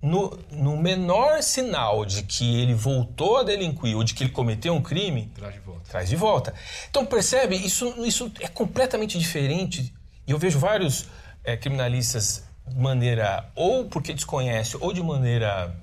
no, 0.03 0.37
no, 0.51 0.75
menor 0.75 1.41
sinal 1.41 2.05
de 2.05 2.23
que 2.23 2.59
ele 2.61 2.73
voltou 2.73 3.37
a 3.37 3.43
delinquir 3.43 3.95
ou 3.95 4.03
de 4.03 4.13
que 4.13 4.25
ele 4.25 4.31
cometeu 4.33 4.73
um 4.73 4.81
crime, 4.81 5.31
traz 5.33 5.53
de 5.53 5.61
volta. 5.61 5.89
Traz 5.89 6.09
de 6.09 6.15
volta. 6.17 6.53
Então 6.89 7.05
percebe, 7.05 7.55
isso, 7.55 7.95
isso 8.05 8.29
é 8.41 8.49
completamente 8.49 9.17
diferente. 9.17 9.93
E 10.27 10.31
eu 10.31 10.37
vejo 10.37 10.59
vários 10.59 11.05
é, 11.41 11.55
criminalistas 11.55 12.43
de 12.67 12.77
maneira 12.77 13.49
ou 13.55 13.85
porque 13.85 14.13
desconhece 14.13 14.75
ou 14.77 14.91
de 14.91 15.01
maneira 15.01 15.73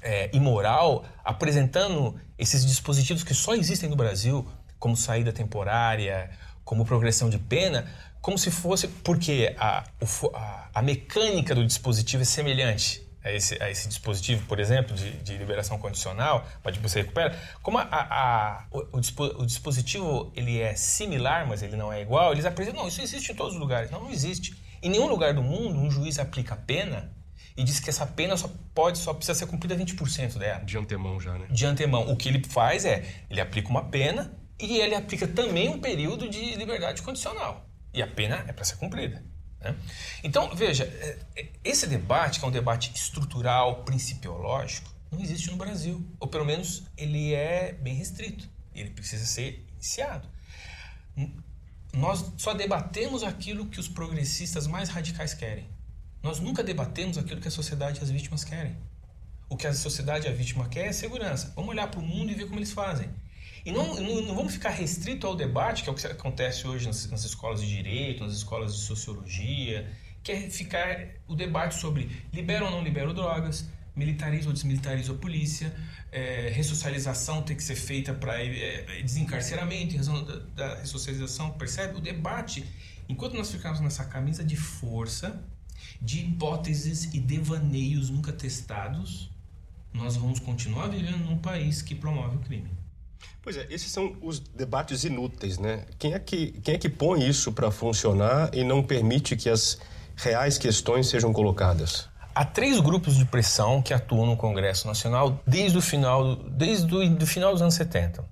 é, 0.00 0.30
imoral 0.32 1.04
apresentando 1.24 2.14
esses 2.38 2.64
dispositivos 2.64 3.24
que 3.24 3.34
só 3.34 3.54
existem 3.56 3.90
no 3.90 3.96
Brasil, 3.96 4.46
como 4.78 4.96
saída 4.96 5.32
temporária, 5.32 6.30
como 6.64 6.84
progressão 6.84 7.28
de 7.28 7.38
pena, 7.38 7.90
como 8.20 8.38
se 8.38 8.52
fosse 8.52 8.86
porque 8.86 9.56
a, 9.58 9.82
a, 10.34 10.68
a 10.72 10.82
mecânica 10.82 11.52
do 11.52 11.66
dispositivo 11.66 12.22
é 12.22 12.26
semelhante 12.26 13.03
a 13.24 13.32
esse, 13.32 13.60
a 13.60 13.70
esse 13.70 13.88
dispositivo, 13.88 14.46
por 14.46 14.60
exemplo, 14.60 14.94
de, 14.94 15.10
de 15.22 15.36
liberação 15.38 15.78
condicional, 15.78 16.46
onde 16.62 16.78
você 16.78 17.00
recupera, 17.00 17.36
como 17.62 17.78
a, 17.78 17.88
a, 17.90 18.66
o, 18.70 18.98
o, 18.98 19.46
dispositivo 19.46 20.30
ele 20.36 20.60
é 20.60 20.76
similar, 20.76 21.48
mas 21.48 21.62
ele 21.62 21.74
não 21.74 21.90
é 21.90 22.02
igual, 22.02 22.32
eles 22.32 22.44
apresentam, 22.44 22.82
não, 22.82 22.88
isso 22.88 23.00
existe 23.00 23.32
em 23.32 23.34
todos 23.34 23.54
os 23.54 23.60
lugares. 23.60 23.90
Não, 23.90 24.02
não 24.02 24.10
existe. 24.10 24.54
Em 24.82 24.90
nenhum 24.90 25.06
lugar 25.06 25.32
do 25.32 25.42
mundo 25.42 25.80
um 25.80 25.90
juiz 25.90 26.18
aplica 26.18 26.54
pena 26.54 27.10
e 27.56 27.64
diz 27.64 27.80
que 27.80 27.88
essa 27.88 28.06
pena 28.06 28.36
só 28.36 28.50
pode, 28.74 28.98
só 28.98 29.14
precisa 29.14 29.38
ser 29.38 29.46
cumprida 29.46 29.74
20% 29.74 30.36
dela. 30.36 30.62
De 30.62 30.76
antemão 30.76 31.18
já, 31.18 31.38
né? 31.38 31.46
De 31.48 31.64
antemão. 31.64 32.10
O 32.10 32.16
que 32.16 32.28
ele 32.28 32.44
faz 32.46 32.84
é, 32.84 33.04
ele 33.30 33.40
aplica 33.40 33.70
uma 33.70 33.84
pena 33.84 34.36
e 34.60 34.76
ele 34.78 34.94
aplica 34.94 35.26
também 35.26 35.70
um 35.70 35.80
período 35.80 36.28
de 36.28 36.56
liberdade 36.56 37.00
condicional. 37.00 37.66
E 37.94 38.02
a 38.02 38.06
pena 38.06 38.44
é 38.46 38.52
para 38.52 38.64
ser 38.64 38.76
cumprida. 38.76 39.24
Né? 39.64 39.74
Então, 40.22 40.54
veja, 40.54 40.84
é, 40.84 41.18
é, 41.36 41.48
esse 41.64 41.86
debate, 41.86 42.38
que 42.38 42.44
é 42.44 42.48
um 42.48 42.52
debate 42.52 42.92
estrutural, 42.94 43.82
principiológico, 43.84 44.92
não 45.10 45.20
existe 45.20 45.50
no 45.50 45.56
Brasil. 45.56 46.06
Ou 46.20 46.28
pelo 46.28 46.44
menos 46.44 46.84
ele 46.96 47.32
é 47.32 47.72
bem 47.72 47.94
restrito. 47.94 48.48
Ele 48.74 48.90
precisa 48.90 49.24
ser 49.24 49.64
iniciado. 49.72 50.28
Nós 51.92 52.32
só 52.36 52.52
debatemos 52.52 53.22
aquilo 53.22 53.66
que 53.66 53.80
os 53.80 53.88
progressistas 53.88 54.66
mais 54.66 54.88
radicais 54.88 55.32
querem. 55.32 55.68
Nós 56.22 56.40
nunca 56.40 56.62
debatemos 56.62 57.16
aquilo 57.16 57.40
que 57.40 57.48
a 57.48 57.50
sociedade 57.50 58.00
e 58.00 58.02
as 58.02 58.10
vítimas 58.10 58.44
querem. 58.44 58.76
O 59.48 59.56
que 59.56 59.66
a 59.66 59.72
sociedade 59.72 60.26
e 60.26 60.30
a 60.30 60.32
vítima 60.32 60.68
quer 60.68 60.86
é 60.86 60.92
segurança. 60.92 61.52
Vamos 61.54 61.70
olhar 61.70 61.88
para 61.88 62.00
o 62.00 62.02
mundo 62.02 62.32
e 62.32 62.34
ver 62.34 62.46
como 62.46 62.58
eles 62.58 62.72
fazem. 62.72 63.08
E 63.64 63.72
não, 63.72 63.94
não, 63.94 64.20
não, 64.20 64.34
vamos 64.34 64.52
ficar 64.52 64.70
restrito 64.70 65.26
ao 65.26 65.34
debate, 65.34 65.82
que 65.82 65.88
é 65.88 65.92
o 65.92 65.94
que 65.94 66.06
acontece 66.06 66.66
hoje 66.66 66.86
nas, 66.86 67.06
nas, 67.10 67.24
escolas 67.24 67.62
de 67.62 67.68
direito, 67.68 68.22
nas 68.22 68.34
escolas 68.34 68.76
de 68.76 68.82
sociologia, 68.82 69.90
que 70.22 70.32
é 70.32 70.50
ficar 70.50 71.08
o 71.26 71.34
debate 71.34 71.74
sobre 71.76 72.10
libera 72.32 72.66
ou 72.66 72.70
não 72.70 72.82
libera 72.82 73.12
drogas, 73.14 73.66
militariza 73.96 74.48
ou 74.48 74.52
desmilitariza 74.52 75.12
a 75.12 75.14
polícia, 75.14 75.74
é, 76.12 76.50
ressocialização 76.54 77.42
tem 77.42 77.56
que 77.56 77.62
ser 77.62 77.76
feita 77.76 78.12
para 78.12 78.42
é, 78.42 79.02
desencarceramento, 79.02 79.94
em 79.94 79.96
razão 79.96 80.22
da, 80.24 80.36
da 80.54 80.74
ressocialização, 80.76 81.50
percebe? 81.52 81.96
O 81.96 82.00
debate, 82.00 82.64
enquanto 83.08 83.34
nós 83.34 83.50
ficamos 83.50 83.80
nessa 83.80 84.04
camisa 84.04 84.44
de 84.44 84.56
força, 84.56 85.42
de 86.00 86.20
hipóteses 86.20 87.12
e 87.14 87.18
devaneios 87.18 88.10
nunca 88.10 88.32
testados, 88.32 89.30
nós 89.92 90.16
vamos 90.16 90.38
continuar 90.38 90.88
vivendo 90.88 91.24
num 91.24 91.38
país 91.38 91.80
que 91.80 91.94
promove 91.94 92.36
o 92.36 92.40
crime. 92.40 92.83
Pois 93.44 93.58
é, 93.58 93.66
esses 93.68 93.92
são 93.92 94.16
os 94.22 94.38
debates 94.38 95.04
inúteis, 95.04 95.58
né? 95.58 95.84
Quem 95.98 96.14
é 96.14 96.18
que, 96.18 96.52
quem 96.62 96.76
é 96.76 96.78
que 96.78 96.88
põe 96.88 97.28
isso 97.28 97.52
para 97.52 97.70
funcionar 97.70 98.48
e 98.54 98.64
não 98.64 98.82
permite 98.82 99.36
que 99.36 99.50
as 99.50 99.78
reais 100.16 100.56
questões 100.56 101.08
sejam 101.10 101.30
colocadas? 101.30 102.08
Há 102.34 102.46
três 102.46 102.80
grupos 102.80 103.16
de 103.16 103.26
pressão 103.26 103.82
que 103.82 103.92
atuam 103.92 104.24
no 104.24 104.34
Congresso 104.34 104.86
Nacional 104.86 105.42
desde 105.46 105.76
o 105.76 105.82
final, 105.82 106.36
desde 106.36 106.86
do, 106.86 107.06
do 107.16 107.26
final 107.26 107.52
dos 107.52 107.60
anos 107.60 107.74
70. 107.74 108.24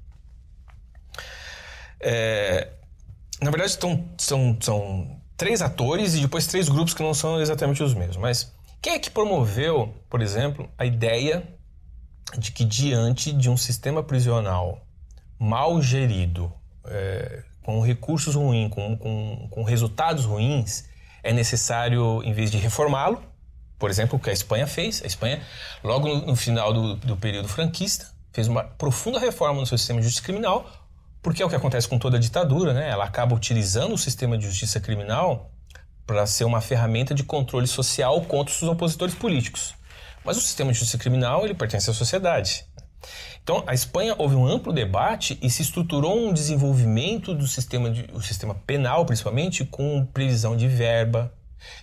É, 2.01 2.71
na 3.43 3.51
verdade, 3.51 3.73
são, 3.79 4.09
são, 4.17 4.57
são 4.63 5.21
três 5.37 5.61
atores 5.61 6.15
e 6.15 6.23
depois 6.23 6.47
três 6.47 6.71
grupos 6.71 6.95
que 6.95 7.03
não 7.03 7.13
são 7.13 7.39
exatamente 7.39 7.83
os 7.83 7.93
mesmos. 7.93 8.17
Mas 8.17 8.51
quem 8.81 8.95
é 8.95 8.99
que 8.99 9.11
promoveu, 9.11 9.95
por 10.09 10.23
exemplo, 10.23 10.71
a 10.79 10.87
ideia 10.87 11.47
de 12.39 12.51
que 12.51 12.65
diante 12.65 13.31
de 13.31 13.51
um 13.51 13.59
sistema 13.59 14.03
prisional 14.03 14.81
mal 15.43 15.83
gerido, 15.83 16.53
é, 16.87 17.43
com 17.65 17.81
recursos 17.81 18.37
ruins, 18.37 18.71
com, 18.71 18.97
com, 18.97 19.49
com 19.51 19.65
resultados 19.65 20.25
ruins, 20.25 20.85
é 21.21 21.33
necessário, 21.33 22.23
em 22.23 22.33
vez 22.33 22.49
de 22.49 22.59
reformá-lo, 22.59 23.21
por 23.77 23.91
exemplo, 23.91 24.17
o 24.17 24.23
que 24.23 24.31
a 24.31 24.33
Espanha 24.33 24.69
fez. 24.69 25.03
A 25.03 25.07
Espanha, 25.09 25.43
logo 25.83 26.07
no, 26.09 26.37
final 26.37 26.73
do, 26.73 26.95
do, 26.95 27.17
período 27.17 27.49
franquista, 27.49 28.07
fez 28.33 28.47
uma 28.47 28.63
profunda 28.63 29.19
reforma 29.19 29.59
no 29.59 29.67
seu 29.67 29.77
sistema 29.77 29.99
de 29.99 30.07
justiça 30.07 30.25
criminal, 30.25 30.65
porque 31.21 31.43
é 31.43 31.45
o 31.45 31.49
que 31.49 31.57
acontece 31.57 31.89
com 31.89 31.99
toda 31.99 32.19
a 32.19 32.21
ditadura, 32.21 32.73
né? 32.73 32.89
Ela 32.89 33.05
acaba 33.05 33.35
utilizando 33.35 33.95
o 33.95 33.99
sistema 33.99 34.39
de 34.39 34.47
justiça 34.47 34.79
criminal 34.79 35.51
para 36.07 36.25
ser 36.25 36.45
uma 36.45 36.61
ferramenta 36.61 37.13
de 37.17 37.25
controle 37.25 37.67
social 37.67 38.21
contra 38.23 38.55
os 38.55 38.63
opositores 38.63 39.17
políticos. 39.17 39.75
Mas 40.25 40.37
o 40.37 40.41
sistema 40.41 40.71
de 40.71 40.79
justiça 40.79 40.99
criminal 40.99 41.45
ele 41.45 41.55
pertence 41.55 41.91
à 41.91 41.93
sociedade. 41.93 42.65
Então, 43.43 43.65
a 43.67 43.75
Espanha 43.75 44.15
houve 44.17 44.35
um 44.35 44.47
amplo 44.47 44.73
debate 44.73 45.39
e 45.43 45.51
se 45.51 45.63
estruturou 45.63 46.17
um 46.17 46.33
desenvolvimento 46.33 47.35
do 47.35 47.47
sistema, 47.47 47.91
de, 47.91 48.09
o 48.13 48.23
sistema 48.23 48.55
penal, 48.55 49.05
principalmente, 49.05 49.65
com 49.65 50.07
previsão 50.07 50.57
de 50.57 50.69
verba, 50.69 51.33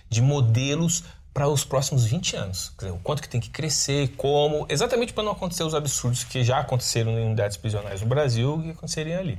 de 0.08 0.22
modelos 0.22 1.04
para 1.32 1.48
os 1.48 1.64
próximos 1.64 2.04
20 2.04 2.36
anos. 2.36 2.72
Dizer, 2.78 2.92
o 2.92 2.98
quanto 2.98 3.22
que 3.22 3.28
tem 3.28 3.40
que 3.40 3.50
crescer, 3.50 4.08
como, 4.16 4.66
exatamente 4.68 5.12
para 5.12 5.22
não 5.22 5.32
acontecer 5.32 5.62
os 5.62 5.74
absurdos 5.74 6.24
que 6.24 6.42
já 6.42 6.58
aconteceram 6.58 7.12
em 7.12 7.26
unidades 7.26 7.56
prisionais 7.56 8.00
no 8.00 8.06
Brasil 8.06 8.62
e 8.64 8.70
aconteceriam 8.70 9.20
ali. 9.20 9.38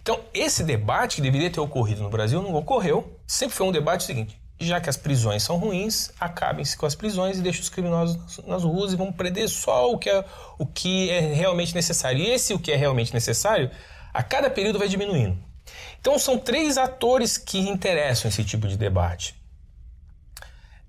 Então, 0.00 0.20
esse 0.34 0.62
debate 0.62 1.16
que 1.16 1.22
deveria 1.22 1.50
ter 1.50 1.60
ocorrido 1.60 2.02
no 2.02 2.10
Brasil 2.10 2.42
não 2.42 2.54
ocorreu. 2.54 3.18
Sempre 3.26 3.56
foi 3.56 3.66
um 3.66 3.72
debate 3.72 4.04
seguinte: 4.04 4.38
já 4.58 4.80
que 4.80 4.88
as 4.88 4.96
prisões 4.96 5.42
são 5.42 5.56
ruins, 5.56 6.10
acabem-se 6.18 6.76
com 6.76 6.86
as 6.86 6.94
prisões 6.94 7.38
e 7.38 7.42
deixem 7.42 7.62
os 7.62 7.68
criminosos 7.68 8.38
nas 8.46 8.62
ruas 8.62 8.92
e 8.92 8.96
vamos 8.96 9.14
prender 9.16 9.48
só 9.48 9.90
o 9.90 9.98
que, 9.98 10.08
é, 10.08 10.24
o 10.58 10.66
que 10.66 11.10
é 11.10 11.20
realmente 11.20 11.74
necessário. 11.74 12.20
E 12.20 12.30
esse 12.30 12.54
o 12.54 12.58
que 12.58 12.72
é 12.72 12.76
realmente 12.76 13.12
necessário, 13.12 13.70
a 14.12 14.22
cada 14.22 14.48
período 14.48 14.78
vai 14.78 14.88
diminuindo. 14.88 15.36
Então, 16.00 16.18
são 16.18 16.38
três 16.38 16.78
atores 16.78 17.36
que 17.38 17.58
interessam 17.58 18.28
esse 18.28 18.44
tipo 18.44 18.68
de 18.68 18.76
debate 18.76 19.34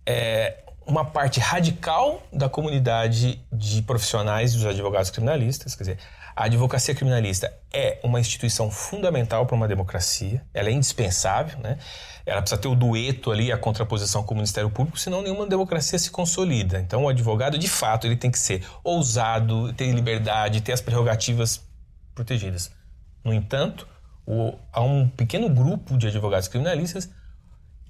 é, 0.05 0.63
uma 0.85 1.03
parte 1.03 1.39
radical 1.39 2.21
da 2.31 2.47
comunidade 2.47 3.41
de 3.51 3.81
profissionais 3.81 4.53
dos 4.53 4.65
advogados 4.65 5.09
criminalistas, 5.09 5.73
quer 5.73 5.83
dizer, 5.83 5.97
a 6.35 6.45
advocacia 6.45 6.93
criminalista 6.93 7.53
é 7.71 7.99
uma 8.03 8.19
instituição 8.19 8.69
fundamental 8.69 9.45
para 9.45 9.55
uma 9.55 9.67
democracia, 9.67 10.45
ela 10.53 10.67
é 10.67 10.71
indispensável, 10.73 11.57
né? 11.59 11.77
Ela 12.25 12.41
precisa 12.41 12.59
ter 12.59 12.67
o 12.67 12.75
dueto 12.75 13.31
ali, 13.31 13.51
a 13.51 13.57
contraposição 13.57 14.21
com 14.23 14.33
o 14.33 14.37
Ministério 14.37 14.69
Público, 14.69 14.99
senão 14.99 15.21
nenhuma 15.21 15.45
democracia 15.45 15.97
se 15.97 16.11
consolida. 16.11 16.79
Então, 16.79 17.03
o 17.05 17.09
advogado, 17.09 17.57
de 17.57 17.69
fato, 17.69 18.05
ele 18.05 18.17
tem 18.17 18.29
que 18.29 18.39
ser 18.39 18.67
ousado, 18.83 19.71
ter 19.73 19.91
liberdade, 19.93 20.59
ter 20.59 20.73
as 20.73 20.81
prerrogativas 20.81 21.61
protegidas. 22.13 22.71
No 23.23 23.33
entanto, 23.33 23.87
o, 24.25 24.55
há 24.73 24.81
um 24.81 25.07
pequeno 25.07 25.47
grupo 25.47 25.97
de 25.97 26.07
advogados 26.07 26.47
criminalistas 26.47 27.09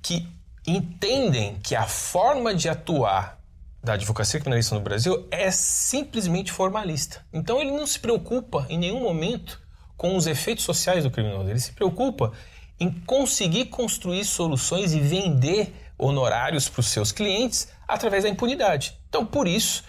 que 0.04 0.28
entendem 0.68 1.56
que 1.64 1.76
a 1.76 1.88
forma 1.88 2.54
de 2.54 2.70
atuar 2.70 3.40
da 3.86 3.94
advocacia 3.94 4.40
criminalista 4.40 4.74
no 4.76 4.82
Brasil 4.82 5.28
é 5.30 5.52
simplesmente 5.52 6.52
formalista. 6.52 7.24
Então 7.32 7.62
ele 7.62 7.72
não 7.72 7.86
se 7.86 8.00
preocupa 8.00 8.66
em 8.68 8.78
nenhum 8.80 9.00
momento 9.00 9.62
com 9.96 10.18
os 10.18 10.28
efeitos 10.28 10.66
sociais 10.66 11.04
do 11.04 11.12
criminoso, 11.12 11.50
ele 11.50 11.60
se 11.60 11.72
preocupa 11.72 12.34
em 12.80 12.92
conseguir 12.92 13.66
construir 13.66 14.26
soluções 14.26 14.94
e 14.94 15.00
vender 15.00 15.74
honorários 15.98 16.68
para 16.68 16.82
os 16.82 16.88
seus 16.88 17.12
clientes 17.12 17.70
através 17.88 18.24
da 18.24 18.30
impunidade. 18.30 19.00
Então, 19.08 19.26
por 19.26 19.48
isso, 19.48 19.84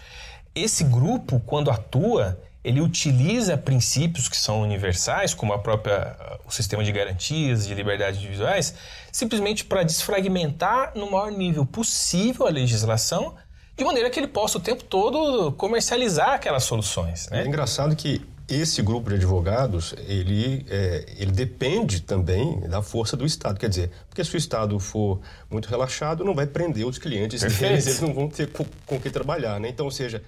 esse 0.55 0.85
grupo, 0.85 1.41
quando 1.41 1.71
atua, 1.71 2.41
ele 2.63 2.81
utiliza 2.81 3.57
princípios 3.57 4.29
que 4.29 4.37
são 4.37 4.61
universais, 4.61 5.33
como 5.33 5.53
a 5.53 5.59
própria, 5.59 6.17
o 6.45 6.51
sistema 6.51 6.85
de 6.85 6.93
garantias, 6.93 7.67
de 7.67 7.75
liberdades 7.75 8.19
individuais, 8.19 8.75
simplesmente 9.11 9.65
para 9.65 9.83
desfragmentar 9.83 10.93
no 10.95 11.11
maior 11.11 11.33
nível 11.33 11.65
possível 11.65 12.47
a 12.47 12.51
legislação, 12.51 13.37
de 13.77 13.85
maneira 13.85 14.09
que 14.09 14.19
ele 14.19 14.29
possa 14.29 14.59
o 14.59 14.61
tempo 14.61 14.83
todo 14.83 15.53
comercializar 15.53 16.31
aquelas 16.31 16.65
soluções. 16.65 17.29
Né? 17.29 17.43
É 17.43 17.47
engraçado 17.47 17.95
que 17.95 18.23
esse 18.49 18.81
grupo 18.81 19.11
de 19.11 19.17
advogados, 19.17 19.95
ele, 20.07 20.65
é, 20.71 21.05
ele 21.19 21.33
depende 21.33 22.01
também 22.01 22.61
da 22.61 22.81
força 22.81 23.17
do 23.17 23.27
Estado. 23.27 23.59
Quer 23.59 23.69
dizer, 23.69 23.91
porque 24.09 24.25
se 24.25 24.35
o 24.35 24.39
Estado 24.39 24.79
for 24.79 25.21
muito 25.51 25.69
relaxado, 25.69 26.25
não 26.25 26.35
vai 26.35 26.47
prender 26.47 26.87
os 26.87 26.97
clientes 26.97 27.41
deles, 27.41 27.87
eles 27.87 28.01
não 28.01 28.15
vão 28.15 28.29
ter 28.29 28.51
com, 28.51 28.65
com 28.87 29.01
que 29.01 29.11
trabalhar. 29.11 29.59
Né? 29.59 29.69
Então, 29.69 29.85
ou 29.85 29.93
seja, 29.93 30.23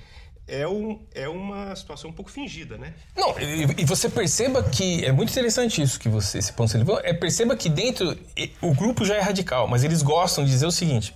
é, 0.49 0.67
um, 0.67 0.99
é 1.15 1.29
uma 1.29 1.77
situação 1.77 2.11
um 2.11 2.13
pouco 2.13 2.31
fingida, 2.31 2.77
né? 2.77 2.95
Não, 3.17 3.39
e, 3.39 3.83
e, 3.83 3.85
você 3.85 4.09
perceba 4.09 4.63
que 4.63 5.05
é 5.05 5.13
muito 5.13 5.31
interessante 5.31 5.81
isso 5.81 6.01
que 6.01 6.09
você, 6.09 6.39
esse 6.39 6.53
ponto 6.55 6.71
você 6.71 6.79
levou, 6.79 6.99
é 7.05 7.13
perceba 7.13 7.55
que 7.55 7.69
dentro, 7.69 8.19
o 8.63 8.75
grupo 8.75 9.05
já 9.05 9.15
é 9.15 9.21
radical, 9.21 9.69
mas 9.69 9.85
eles 9.85 10.03
gostam 10.03 10.45
de 10.45 10.51
dizer 10.51 10.67
o 10.67 10.73
seguinte, 10.73 11.15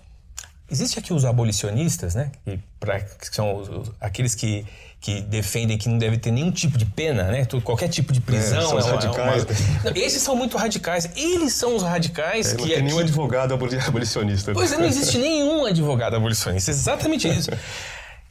existe 0.72 0.98
aqui 0.98 1.12
os 1.12 1.24
abolicionistas, 1.24 2.14
né, 2.14 2.32
que, 2.44 2.58
pra, 2.80 3.00
que 3.00 3.34
são 3.34 3.54
os, 3.54 3.68
os, 3.68 3.92
aqueles 4.00 4.34
que, 4.34 4.66
que 5.00 5.20
defendem 5.20 5.76
que 5.76 5.88
não 5.88 5.98
deve 5.98 6.16
ter 6.16 6.30
nenhum 6.30 6.50
tipo 6.50 6.78
de 6.78 6.86
pena, 6.86 7.24
né, 7.24 7.46
qualquer 7.62 7.88
tipo 7.88 8.12
de 8.12 8.20
prisão. 8.20 8.58
É, 8.58 8.62
são 8.62 8.78
é 8.78 8.82
uma, 8.82 8.92
radicais. 8.92 9.44
É 9.44 9.82
uma... 9.82 9.90
Não, 9.92 10.02
esses 10.02 10.22
são 10.22 10.34
muito 10.34 10.56
radicais, 10.56 11.10
eles 11.14 11.52
são 11.52 11.76
os 11.76 11.82
radicais 11.82 12.52
é, 12.52 12.56
que... 12.56 12.62
Não 12.62 12.68
tem 12.68 12.76
aqui... 12.76 12.84
nenhum 12.84 12.98
advogado 12.98 13.52
abolicionista. 13.86 14.52
Pois 14.52 14.72
é, 14.72 14.78
não 14.78 14.86
existe 14.86 15.18
nenhum 15.18 15.66
advogado 15.66 16.16
abolicionista, 16.16 16.70
exatamente 16.70 17.28
isso. 17.28 17.50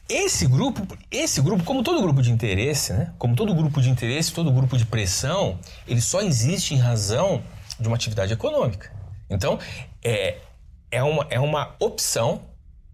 Esse 0.08 0.46
grupo, 0.46 0.86
esse 1.10 1.40
grupo, 1.40 1.64
como 1.64 1.82
todo 1.82 2.02
grupo 2.02 2.20
de 2.20 2.30
interesse, 2.30 2.92
né? 2.92 3.12
Como 3.16 3.34
todo 3.34 3.54
grupo 3.54 3.80
de 3.80 3.88
interesse, 3.88 4.30
todo 4.30 4.52
grupo 4.52 4.76
de 4.76 4.84
pressão, 4.84 5.58
ele 5.88 6.02
só 6.02 6.20
existe 6.20 6.74
em 6.74 6.76
razão 6.76 7.42
de 7.80 7.88
uma 7.88 7.96
atividade 7.96 8.30
econômica. 8.30 8.92
Então, 9.30 9.58
é, 10.04 10.36
é, 10.92 11.02
uma, 11.02 11.26
é 11.30 11.40
uma 11.40 11.74
opção 11.80 12.42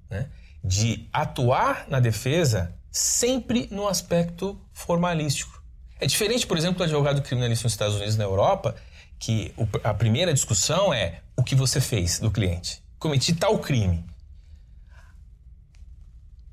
né, 0.08 0.28
de 0.64 1.06
atuar 1.12 1.86
na 1.88 2.00
defesa 2.00 2.74
sempre 2.90 3.68
no 3.70 3.86
aspecto 3.86 4.58
formalístico. 4.72 5.62
É 6.00 6.06
diferente, 6.06 6.46
por 6.46 6.56
exemplo, 6.56 6.78
do 6.78 6.84
advogado 6.84 7.20
criminalista 7.20 7.64
nos 7.64 7.72
Estados 7.74 7.96
Unidos 7.96 8.14
e 8.14 8.18
na 8.18 8.24
Europa, 8.24 8.74
que 9.18 9.52
a 9.84 9.92
primeira 9.92 10.32
discussão 10.32 10.94
é 10.94 11.20
o 11.36 11.42
que 11.42 11.54
você 11.54 11.80
fez 11.80 12.18
do 12.20 12.30
cliente. 12.30 12.82
Cometi 12.98 13.34
tal 13.34 13.58
crime 13.58 14.08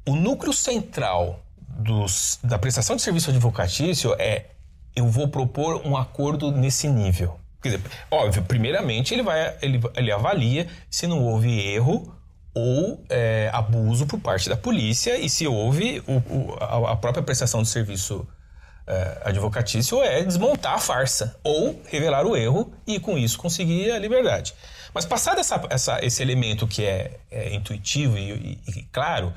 o 0.08 0.16
núcleo 0.16 0.54
central 0.54 1.44
dos, 1.58 2.40
da 2.44 2.60
prestação 2.60 2.96
de 2.96 3.02
serviço 3.02 3.32
advocatício 3.32 4.16
é 4.20 4.46
eu 4.96 5.10
vou 5.10 5.28
propor 5.28 5.86
um 5.86 5.98
acordo 5.98 6.52
nesse 6.52 6.88
nível. 6.88 7.40
Quer 7.70 7.78
dizer, 7.78 7.92
óbvio, 8.12 8.44
primeiramente 8.44 9.14
ele 9.14 9.24
vai 9.24 9.58
ele, 9.62 9.82
ele 9.96 10.12
avalia 10.12 10.68
se 10.90 11.08
não 11.08 11.24
houve 11.24 11.60
erro 11.60 12.16
ou 12.54 13.04
é, 13.10 13.50
abuso 13.52 14.06
por 14.06 14.20
parte 14.20 14.48
da 14.48 14.56
polícia 14.56 15.18
e 15.18 15.30
se 15.30 15.48
houve 15.48 16.02
o, 16.08 16.14
o, 16.14 16.54
a, 16.60 16.96
própria 16.96 17.24
prestação 17.24 17.62
de 17.62 17.68
serviço 17.68 18.26
é, 18.88 19.22
advocatício 19.26 20.02
é 20.02 20.24
desmontar 20.24 20.76
a 20.76 20.80
farsa 20.80 21.38
ou 21.44 21.82
revelar 21.88 22.26
o 22.26 22.38
erro 22.38 22.72
e 22.86 23.00
com 23.00 23.18
isso 23.18 23.38
conseguir 23.38 23.92
a 23.92 24.00
liberdade. 24.00 24.54
Mas 24.94 25.06
passado 25.06 25.40
essa, 25.40 25.62
essa, 25.70 26.00
esse 26.06 26.22
elemento 26.22 26.68
que 26.68 26.86
é, 26.86 27.20
é 27.30 27.54
intuitivo 27.54 28.18
e, 28.18 28.32
e, 28.32 28.80
e, 28.80 28.84
claro, 28.92 29.34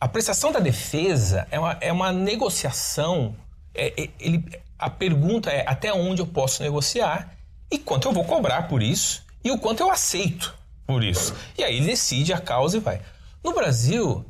a 0.00 0.08
prestação 0.08 0.50
da 0.50 0.58
defesa 0.58 1.46
é 1.50 1.58
uma, 1.58 1.76
é 1.80 1.92
uma 1.92 2.12
negociação. 2.12 3.36
É, 3.74 4.02
é, 4.02 4.10
ele, 4.20 4.44
a 4.78 4.90
pergunta 4.90 5.50
é 5.50 5.64
até 5.66 5.92
onde 5.92 6.20
eu 6.20 6.26
posso 6.26 6.62
negociar 6.62 7.36
e 7.70 7.78
quanto 7.78 8.08
eu 8.08 8.12
vou 8.12 8.24
cobrar 8.24 8.68
por 8.68 8.82
isso 8.82 9.24
e 9.44 9.50
o 9.50 9.58
quanto 9.58 9.80
eu 9.80 9.90
aceito 9.90 10.54
por 10.86 11.02
isso. 11.02 11.34
E 11.56 11.64
aí 11.64 11.80
decide 11.80 12.32
a 12.32 12.38
causa 12.38 12.76
e 12.76 12.80
vai. 12.80 13.00
No 13.42 13.54
Brasil, 13.54 14.24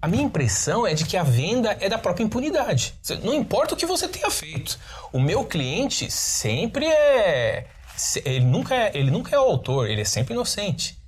a 0.00 0.06
minha 0.06 0.22
impressão 0.22 0.86
é 0.86 0.94
de 0.94 1.04
que 1.04 1.16
a 1.16 1.22
venda 1.22 1.76
é 1.80 1.88
da 1.88 1.98
própria 1.98 2.24
impunidade. 2.24 2.94
Não 3.22 3.34
importa 3.34 3.74
o 3.74 3.76
que 3.76 3.86
você 3.86 4.06
tenha 4.06 4.30
feito. 4.30 4.78
O 5.12 5.18
meu 5.18 5.44
cliente 5.44 6.10
sempre 6.10 6.86
é. 6.86 7.66
Ele 8.24 8.44
nunca 8.44 8.74
é, 8.74 8.90
ele 8.94 9.10
nunca 9.10 9.34
é 9.34 9.38
o 9.38 9.42
autor, 9.42 9.88
ele 9.88 10.02
é 10.02 10.04
sempre 10.04 10.34
inocente. 10.34 10.98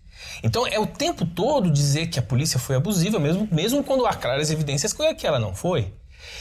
Então 0.43 0.67
é 0.67 0.79
o 0.79 0.87
tempo 0.87 1.27
todo 1.27 1.71
dizer 1.71 2.09
que 2.09 2.19
a 2.19 2.23
polícia 2.23 2.59
foi 2.59 2.77
abusiva, 2.77 3.19
mesmo, 3.19 3.47
mesmo 3.53 3.85
quando 3.85 4.07
há 4.07 4.15
claras 4.15 4.51
evidências 4.51 4.93
que 4.93 5.27
ela 5.27 5.39
não 5.39 5.55
foi. 5.55 5.93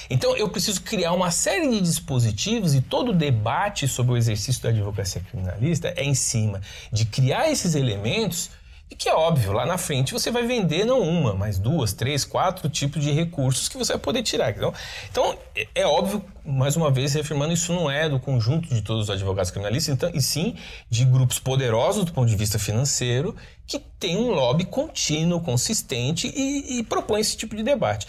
Então 0.09 0.35
eu 0.35 0.49
preciso 0.49 0.81
criar 0.81 1.13
uma 1.13 1.31
série 1.31 1.69
de 1.69 1.81
dispositivos 1.81 2.75
e 2.75 2.81
todo 2.81 3.09
o 3.09 3.15
debate 3.15 3.88
sobre 3.88 4.13
o 4.13 4.17
exercício 4.17 4.61
da 4.63 4.69
advocacia 4.69 5.21
criminalista 5.21 5.93
é 5.95 6.03
em 6.03 6.13
cima 6.13 6.61
de 6.91 7.05
criar 7.05 7.49
esses 7.49 7.75
elementos 7.75 8.49
e 8.89 8.95
que 8.95 9.09
é 9.09 9.13
óbvio, 9.13 9.51
lá 9.51 9.65
na 9.65 9.77
frente 9.77 10.13
você 10.13 10.31
vai 10.31 10.47
vender 10.47 10.85
não 10.85 11.01
uma, 11.01 11.33
mas 11.33 11.59
duas, 11.59 11.91
três, 11.91 12.23
quatro 12.23 12.69
tipos 12.69 13.03
de 13.03 13.11
recursos 13.11 13.67
que 13.67 13.77
você 13.77 13.93
vai 13.93 14.01
poder 14.01 14.23
tirar. 14.23 14.51
Então, 14.51 14.73
então 15.11 15.38
é, 15.75 15.85
óbvio, 15.85 16.23
mais 16.45 16.77
uma 16.77 16.89
vez 16.89 17.13
reafirmando, 17.13 17.51
isso 17.51 17.73
não 17.73 17.91
é 17.91 18.07
do 18.07 18.17
conjunto 18.17 18.73
de 18.73 18.81
todos 18.81 19.03
os 19.03 19.09
advogados 19.09 19.51
criminalistas, 19.51 19.93
então, 19.93 20.09
e 20.13 20.21
sim 20.21 20.55
de 20.89 21.03
grupos 21.03 21.38
poderosos 21.38 22.05
do 22.05 22.13
ponto 22.13 22.29
de 22.29 22.35
vista 22.38 22.57
financeiro 22.57 23.35
que 23.65 23.77
tem 23.99 24.15
um 24.15 24.31
lobby 24.31 24.63
contínuo, 24.63 25.41
consistente 25.41 26.31
e, 26.33 26.79
e 26.79 26.83
propõe 26.83 27.19
esse 27.19 27.35
tipo 27.35 27.57
de 27.57 27.63
debate. 27.63 28.07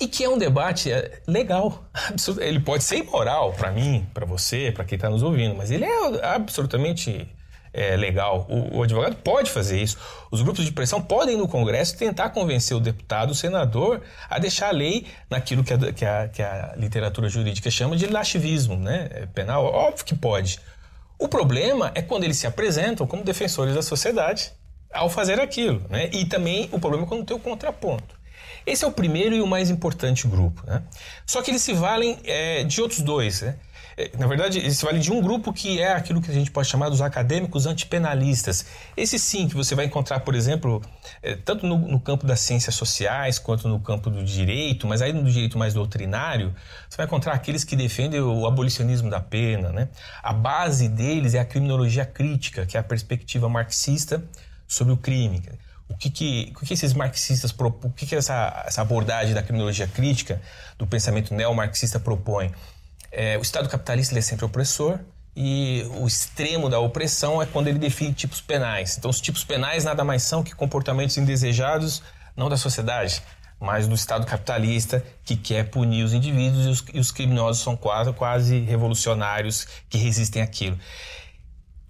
E 0.00 0.06
que 0.06 0.22
é 0.22 0.28
um 0.28 0.38
debate 0.38 0.92
é, 0.92 1.20
legal. 1.26 1.84
Ele 2.40 2.60
pode 2.60 2.84
ser 2.84 2.98
imoral 2.98 3.52
para 3.52 3.70
mim, 3.72 4.06
para 4.14 4.24
você, 4.24 4.70
para 4.72 4.84
quem 4.84 4.96
está 4.96 5.10
nos 5.10 5.22
ouvindo, 5.22 5.56
mas 5.56 5.70
ele 5.70 5.84
é 5.84 6.24
absolutamente 6.24 7.28
é, 7.72 7.96
legal. 7.96 8.46
O, 8.48 8.78
o, 8.78 8.82
advogado 8.82 9.16
pode 9.16 9.50
fazer 9.50 9.80
isso. 9.80 9.96
Os 10.30 10.42
grupos 10.42 10.64
de 10.64 10.72
pressão 10.72 11.02
podem 11.02 11.36
no 11.36 11.48
Congresso 11.48 11.96
tentar 11.96 12.30
convencer 12.30 12.76
o 12.76 12.80
deputado, 12.80 13.30
o 13.30 13.34
senador, 13.34 14.02
a 14.28 14.38
deixar 14.38 14.68
a 14.68 14.72
lei 14.72 15.06
naquilo 15.28 15.64
que 15.64 15.72
a, 15.72 15.92
que 15.92 16.04
a, 16.04 16.28
que 16.28 16.42
a 16.42 16.74
literatura 16.76 17.28
jurídica 17.28 17.70
chama 17.70 17.96
de 17.96 18.06
laxivismo 18.06 18.76
né? 18.76 19.08
É 19.12 19.26
penal. 19.26 19.64
Óbvio 19.64 20.04
que 20.04 20.14
pode. 20.14 20.60
O 21.18 21.28
problema 21.28 21.90
é 21.94 22.02
quando 22.02 22.24
eles 22.24 22.36
se 22.36 22.46
apresentam 22.46 23.06
como 23.06 23.24
defensores 23.24 23.74
da 23.74 23.82
sociedade 23.82 24.52
ao 24.92 25.10
fazer 25.10 25.40
aquilo. 25.40 25.82
Né? 25.88 26.08
E 26.12 26.24
também 26.24 26.68
o 26.72 26.78
problema 26.78 27.04
é 27.04 27.08
quando 27.08 27.24
tem 27.24 27.36
o 27.36 27.40
contraponto. 27.40 28.17
Esse 28.68 28.84
é 28.84 28.86
o 28.86 28.92
primeiro 28.92 29.34
e 29.34 29.40
o 29.40 29.46
mais 29.46 29.70
importante 29.70 30.28
grupo. 30.28 30.62
Né? 30.66 30.82
Só 31.26 31.40
que 31.40 31.50
eles 31.50 31.62
se 31.62 31.72
valem 31.72 32.18
é, 32.24 32.64
de 32.64 32.82
outros 32.82 33.00
dois. 33.00 33.40
Né? 33.40 33.56
É, 33.96 34.10
na 34.18 34.26
verdade, 34.26 34.58
eles 34.58 34.76
se 34.76 34.84
valem 34.84 35.00
de 35.00 35.10
um 35.10 35.22
grupo 35.22 35.54
que 35.54 35.80
é 35.80 35.92
aquilo 35.92 36.20
que 36.20 36.30
a 36.30 36.34
gente 36.34 36.50
pode 36.50 36.68
chamar 36.68 36.90
dos 36.90 37.00
acadêmicos 37.00 37.66
antipenalistas. 37.66 38.66
Esse 38.94 39.18
sim 39.18 39.48
que 39.48 39.54
você 39.54 39.74
vai 39.74 39.86
encontrar, 39.86 40.20
por 40.20 40.34
exemplo, 40.34 40.82
é, 41.22 41.34
tanto 41.34 41.66
no, 41.66 41.78
no, 41.78 41.98
campo 41.98 42.26
das 42.26 42.40
ciências 42.40 42.74
sociais 42.74 43.38
quanto 43.38 43.66
no 43.68 43.80
campo 43.80 44.10
do 44.10 44.22
direito, 44.22 44.86
mas 44.86 45.00
aí 45.00 45.14
no 45.14 45.24
direito 45.24 45.56
mais 45.56 45.72
doutrinário, 45.72 46.54
você 46.88 46.98
vai 46.98 47.06
encontrar 47.06 47.32
aqueles 47.32 47.64
que 47.64 47.74
defendem 47.74 48.20
o 48.20 48.46
abolicionismo 48.46 49.08
da 49.08 49.18
pena. 49.18 49.72
Né? 49.72 49.88
A 50.22 50.34
base 50.34 50.88
deles 50.88 51.34
é 51.34 51.40
a 51.40 51.44
criminologia 51.44 52.04
crítica, 52.04 52.66
que 52.66 52.76
é 52.76 52.80
a 52.80 52.84
perspectiva 52.84 53.48
marxista 53.48 54.22
sobre 54.66 54.92
o 54.92 54.96
crime. 54.96 55.42
O 55.88 55.96
que, 55.96 56.10
que, 56.10 56.52
o 56.54 56.66
que 56.66 56.74
esses 56.74 56.92
marxistas 56.92 57.50
propõem, 57.50 57.90
o 57.90 57.94
que, 57.94 58.06
que 58.06 58.14
essa, 58.14 58.62
essa 58.66 58.82
abordagem 58.82 59.34
da 59.34 59.42
criminologia 59.42 59.86
crítica, 59.86 60.40
do 60.76 60.86
pensamento 60.86 61.34
neomarxista 61.34 61.98
propõe? 61.98 62.52
É, 63.10 63.38
o 63.38 63.42
Estado 63.42 63.68
capitalista 63.68 64.16
é 64.18 64.20
sempre 64.20 64.44
opressor 64.44 64.98
e 65.34 65.88
o 65.96 66.06
extremo 66.06 66.68
da 66.68 66.78
opressão 66.78 67.40
é 67.40 67.46
quando 67.46 67.68
ele 67.68 67.78
define 67.78 68.12
tipos 68.12 68.40
penais. 68.40 68.98
Então, 68.98 69.10
os 69.10 69.20
tipos 69.20 69.44
penais 69.44 69.84
nada 69.84 70.04
mais 70.04 70.22
são 70.24 70.42
que 70.42 70.54
comportamentos 70.54 71.16
indesejados, 71.16 72.02
não 72.36 72.48
da 72.48 72.56
sociedade, 72.56 73.22
mas 73.60 73.88
do 73.88 73.94
Estado 73.94 74.26
capitalista 74.26 75.04
que 75.24 75.36
quer 75.36 75.70
punir 75.70 76.04
os 76.04 76.12
indivíduos 76.12 76.66
e 76.66 76.68
os, 76.68 76.84
e 76.94 76.98
os 76.98 77.10
criminosos 77.10 77.62
são 77.62 77.76
quase, 77.76 78.12
quase 78.12 78.60
revolucionários 78.60 79.66
que 79.88 79.96
resistem 79.96 80.42
àquilo. 80.42 80.78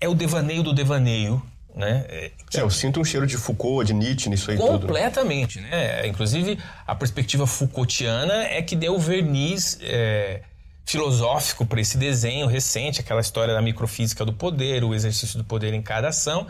É 0.00 0.08
o 0.08 0.14
devaneio 0.14 0.62
do 0.62 0.72
devaneio 0.72 1.42
né? 1.74 2.04
É, 2.08 2.32
eu 2.54 2.70
sinto 2.70 3.00
um 3.00 3.04
cheiro 3.04 3.26
de 3.26 3.36
Foucault, 3.36 3.86
de 3.86 3.94
Nietzsche 3.94 4.28
nisso 4.28 4.50
aí 4.50 4.56
Completamente, 4.56 4.80
tudo. 4.80 4.88
Completamente, 4.88 5.60
né? 5.60 6.06
Inclusive, 6.06 6.58
a 6.86 6.94
perspectiva 6.94 7.46
Foucaultiana 7.46 8.44
é 8.44 8.62
que 8.62 8.74
deu 8.74 8.98
verniz 8.98 9.78
é, 9.80 10.42
filosófico 10.84 11.66
para 11.66 11.80
esse 11.80 11.98
desenho 11.98 12.46
recente, 12.46 13.00
aquela 13.00 13.20
história 13.20 13.54
da 13.54 13.60
microfísica 13.60 14.24
do 14.24 14.32
poder, 14.32 14.82
o 14.82 14.94
exercício 14.94 15.38
do 15.38 15.44
poder 15.44 15.74
em 15.74 15.82
cada 15.82 16.08
ação. 16.08 16.46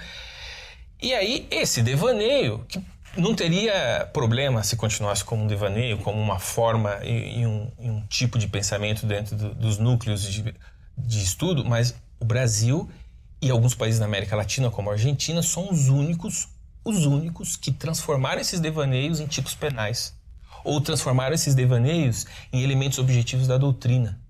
E 1.01 1.12
aí, 1.12 1.47
esse 1.51 1.83
devaneio, 1.83 2.64
que 2.69 2.81
não 3.16 3.35
teria 3.35 4.09
problema 4.12 4.62
se 4.62 4.77
continuasse 4.77 5.25
como 5.25 5.45
um 5.45 5.47
devaneio, 5.47 5.99
como 5.99 6.21
uma 6.21 6.39
forma 6.39 6.99
e, 7.03 7.41
e, 7.41 7.47
um, 7.47 7.71
e 7.79 7.91
um, 7.91 8.01
tipo 8.07 8.39
de 8.39 8.47
pensamento 8.47 9.07
dentro 9.07 9.37
do, 9.37 9.55
dos 9.55 9.79
núcleos 9.79 10.23
de, 10.23 10.55
de 10.97 11.23
estudo, 11.23 11.64
mas 11.64 11.95
o 12.21 12.25
Brasil 12.25 12.89
e 13.41 13.51
alguns 13.51 13.74
países 13.74 14.01
da 14.01 14.07
América 14.07 14.36
Latina, 14.36 14.70
como 14.70 14.91
a 14.91 14.95
Argentina, 14.95 15.43
são 15.43 15.70
os 15.70 15.89
únicos, 15.89 16.49
os 16.84 17.07
únicos 17.07 17.57
que 17.57 17.70
transformaram 17.70 18.41
esses 18.41 18.61
devaneios 18.61 19.20
em 19.20 19.26
tipos 19.26 19.55
penais 19.55 20.16
ou 20.64 20.80
transformaram 20.80 21.34
esses 21.34 21.55
devaneios 21.55 22.26
em 22.53 22.62
elementos 22.62 22.99
objetivos 22.99 23.47
da 23.47 23.57
doutrina 23.57 24.20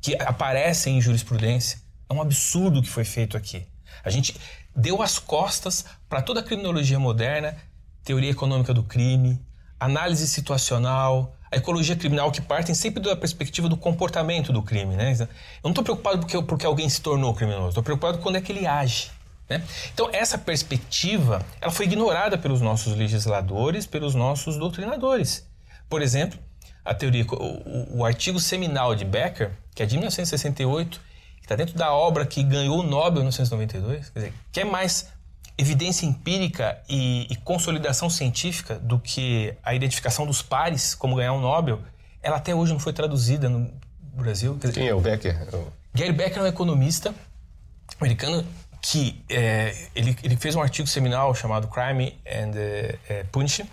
que 0.00 0.16
aparecem 0.16 0.98
em 0.98 1.00
jurisprudência. 1.00 1.80
É 2.10 2.12
um 2.12 2.20
absurdo 2.20 2.80
o 2.80 2.82
que 2.82 2.88
foi 2.88 3.04
feito 3.04 3.36
aqui. 3.36 3.64
A 4.04 4.10
gente 4.10 4.34
deu 4.74 5.00
as 5.00 5.18
costas 5.18 5.84
para 6.08 6.20
toda 6.20 6.40
a 6.40 6.42
criminologia 6.42 6.98
moderna, 6.98 7.56
teoria 8.02 8.30
econômica 8.30 8.74
do 8.74 8.82
crime, 8.82 9.40
análise 9.78 10.26
situacional, 10.26 11.36
a 11.52 11.56
ecologia 11.58 11.94
criminal 11.94 12.32
que 12.32 12.40
partem 12.40 12.74
sempre 12.74 13.02
da 13.02 13.14
perspectiva 13.14 13.68
do 13.68 13.76
comportamento 13.76 14.52
do 14.52 14.62
crime. 14.62 14.96
Né? 14.96 15.12
Eu 15.20 15.28
não 15.62 15.70
estou 15.70 15.84
preocupado 15.84 16.20
porque, 16.20 16.42
porque 16.42 16.64
alguém 16.64 16.88
se 16.88 17.00
tornou 17.02 17.34
criminoso, 17.34 17.68
estou 17.68 17.82
preocupado 17.82 18.18
quando 18.18 18.36
é 18.36 18.40
que 18.40 18.50
ele 18.50 18.66
age. 18.66 19.10
Né? 19.48 19.62
Então, 19.92 20.08
essa 20.12 20.38
perspectiva 20.38 21.44
ela 21.60 21.70
foi 21.70 21.84
ignorada 21.84 22.38
pelos 22.38 22.62
nossos 22.62 22.96
legisladores, 22.96 23.86
pelos 23.86 24.14
nossos 24.14 24.56
doutrinadores. 24.56 25.46
Por 25.90 26.00
exemplo, 26.00 26.38
a 26.82 26.94
teoria, 26.94 27.26
o, 27.30 27.98
o 27.98 28.04
artigo 28.04 28.40
seminal 28.40 28.94
de 28.94 29.04
Becker, 29.04 29.50
que 29.74 29.82
é 29.82 29.86
de 29.86 29.96
1968, 29.96 31.00
que 31.36 31.42
está 31.42 31.54
dentro 31.54 31.76
da 31.76 31.92
obra 31.92 32.24
que 32.24 32.42
ganhou 32.42 32.80
o 32.80 32.82
Nobel 32.82 33.22
em 33.22 33.26
1992, 33.26 34.08
quer 34.08 34.18
dizer, 34.18 34.34
que 34.50 34.60
é 34.60 34.64
mais 34.64 35.12
evidência 35.56 36.06
empírica 36.06 36.80
e, 36.88 37.26
e, 37.30 37.36
consolidação 37.36 38.08
científica 38.08 38.78
do 38.78 38.98
que 38.98 39.54
a 39.62 39.74
identificação 39.74 40.26
dos 40.26 40.42
pares, 40.42 40.94
como 40.94 41.16
ganhar 41.16 41.32
um 41.32 41.40
Nobel, 41.40 41.80
ela 42.22 42.36
até 42.36 42.54
hoje 42.54 42.72
não 42.72 42.80
foi 42.80 42.92
traduzida 42.92 43.48
no 43.48 43.70
Brasil. 44.14 44.54
Dizer, 44.54 44.72
Quem 44.72 44.88
é 44.88 44.94
o 44.94 45.00
Becker? 45.00 45.36
Gary 45.94 46.12
Becker 46.12 46.38
é 46.38 46.42
um 46.42 46.46
economista 46.46 47.14
americano 48.00 48.44
que 48.80 49.22
é, 49.28 49.76
ele, 49.94 50.16
ele, 50.24 50.36
fez 50.36 50.56
um 50.56 50.60
artigo 50.60 50.88
seminal 50.88 51.32
chamado 51.34 51.68
Crime 51.68 52.18
and 52.26 52.50
uh, 52.50 53.26
Punishment, 53.30 53.68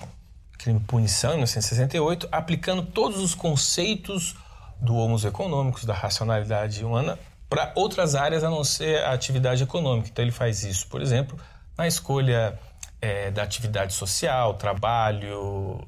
crime 0.58 0.80
punição, 0.82 1.32
em 1.32 1.38
1968, 1.38 2.28
aplicando 2.32 2.84
todos 2.84 3.20
os 3.20 3.34
conceitos 3.34 4.36
do 4.80 4.96
homos 4.96 5.26
econômicos, 5.26 5.84
da 5.84 5.94
racionalidade 5.94 6.86
humana, 6.86 7.18
para 7.50 7.72
outras 7.76 8.14
áreas 8.14 8.44
a 8.44 8.50
não 8.50 8.64
ser 8.64 9.04
a 9.04 9.14
atividade 9.14 9.64
econômica. 9.64 10.10
Então 10.10 10.24
ele 10.24 10.32
faz 10.32 10.64
isso, 10.64 10.88
por 10.88 11.02
exemplo, 11.02 11.40
na 11.80 11.88
escolha 11.88 12.60
é, 13.02 13.32
da 13.32 13.42
atividade 13.42 13.94
social, 13.94 14.56
trabalho 14.56 15.80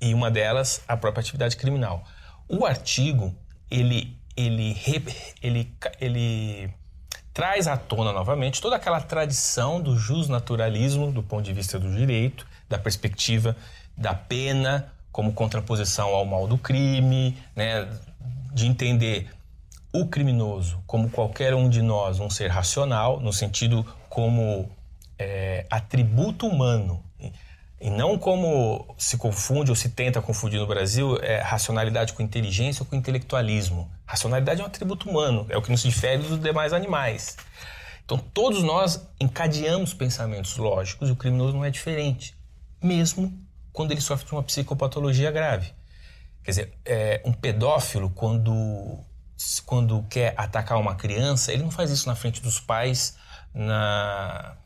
e 0.00 0.12
uma 0.12 0.28
delas 0.28 0.82
a 0.88 0.96
própria 0.96 1.20
atividade 1.20 1.56
criminal. 1.56 2.02
O 2.48 2.66
artigo 2.66 3.32
ele 3.70 4.18
ele 4.36 4.76
ele, 5.40 5.72
ele 6.00 6.74
traz 7.32 7.68
à 7.68 7.76
tona 7.76 8.12
novamente 8.12 8.60
toda 8.60 8.74
aquela 8.74 9.00
tradição 9.00 9.80
do 9.80 9.96
justnaturalismo 9.96 11.12
do 11.12 11.22
ponto 11.22 11.44
de 11.44 11.52
vista 11.52 11.78
do 11.78 11.94
direito, 11.94 12.44
da 12.68 12.76
perspectiva 12.76 13.56
da 13.96 14.12
pena 14.12 14.92
como 15.12 15.32
contraposição 15.32 16.08
ao 16.08 16.26
mal 16.26 16.48
do 16.48 16.58
crime, 16.58 17.38
né? 17.54 17.88
de 18.52 18.66
entender 18.66 19.30
o 19.92 20.06
criminoso 20.08 20.82
como 20.84 21.08
qualquer 21.08 21.54
um 21.54 21.70
de 21.70 21.80
nós, 21.80 22.18
um 22.18 22.28
ser 22.28 22.48
racional, 22.48 23.20
no 23.20 23.32
sentido 23.32 23.86
como 24.10 24.68
é, 25.18 25.66
atributo 25.70 26.46
humano, 26.46 27.02
e 27.80 27.90
não 27.90 28.18
como 28.18 28.94
se 28.96 29.18
confunde 29.18 29.70
ou 29.70 29.76
se 29.76 29.90
tenta 29.90 30.22
confundir 30.22 30.58
no 30.58 30.66
Brasil 30.66 31.18
é, 31.18 31.40
racionalidade 31.40 32.14
com 32.14 32.22
inteligência 32.22 32.82
ou 32.82 32.86
com 32.86 32.96
intelectualismo. 32.96 33.90
Racionalidade 34.06 34.60
é 34.60 34.64
um 34.64 34.66
atributo 34.66 35.08
humano, 35.08 35.46
é 35.50 35.56
o 35.56 35.62
que 35.62 35.70
nos 35.70 35.82
difere 35.82 36.22
dos 36.22 36.40
demais 36.40 36.72
animais. 36.72 37.36
Então 38.04 38.18
todos 38.18 38.62
nós 38.62 39.06
encadeamos 39.20 39.92
pensamentos 39.92 40.56
lógicos 40.56 41.08
e 41.08 41.12
o 41.12 41.16
criminoso 41.16 41.54
não 41.54 41.64
é 41.64 41.70
diferente, 41.70 42.34
mesmo 42.82 43.32
quando 43.72 43.92
ele 43.92 44.00
sofre 44.00 44.26
de 44.26 44.32
uma 44.32 44.42
psicopatologia 44.42 45.30
grave. 45.30 45.74
Quer 46.42 46.50
dizer, 46.50 46.72
é, 46.84 47.20
um 47.24 47.32
pedófilo, 47.32 48.08
quando, 48.10 49.00
quando 49.66 50.02
quer 50.04 50.32
atacar 50.36 50.78
uma 50.78 50.94
criança, 50.94 51.52
ele 51.52 51.62
não 51.62 51.70
faz 51.70 51.90
isso 51.90 52.08
na 52.08 52.14
frente 52.14 52.40
dos 52.40 52.58
pais 52.58 53.18
na, 53.52 54.56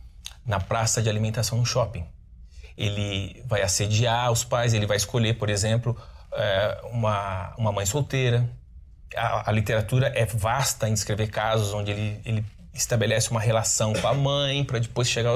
na 0.51 0.59
praça 0.59 1.01
de 1.01 1.09
alimentação 1.09 1.57
no 1.57 1.65
shopping. 1.65 2.05
Ele 2.77 3.41
vai 3.47 3.63
assediar 3.63 4.33
os 4.33 4.43
pais, 4.43 4.75
ele 4.75 4.85
vai 4.85 4.97
escolher, 4.97 5.35
por 5.35 5.49
exemplo, 5.49 5.97
é, 6.33 6.81
uma, 6.93 7.55
uma 7.57 7.71
mãe 7.71 7.87
solteira. 7.87 8.51
A, 9.17 9.49
a, 9.49 9.53
literatura 9.53 10.09
é 10.09 10.27
vasta 10.27 10.89
em 10.89 10.95
descrever 10.95 11.29
casos 11.29 11.73
onde 11.73 11.93
ele, 11.93 12.21
ele 12.25 12.45
estabelece 12.75 13.31
uma 13.31 13.41
relação 13.41 13.93
com 13.93 14.07
a 14.09 14.15
mãe 14.15 14.65
para 14.65 14.81
depois 14.81 15.09
chegar 15.09 15.33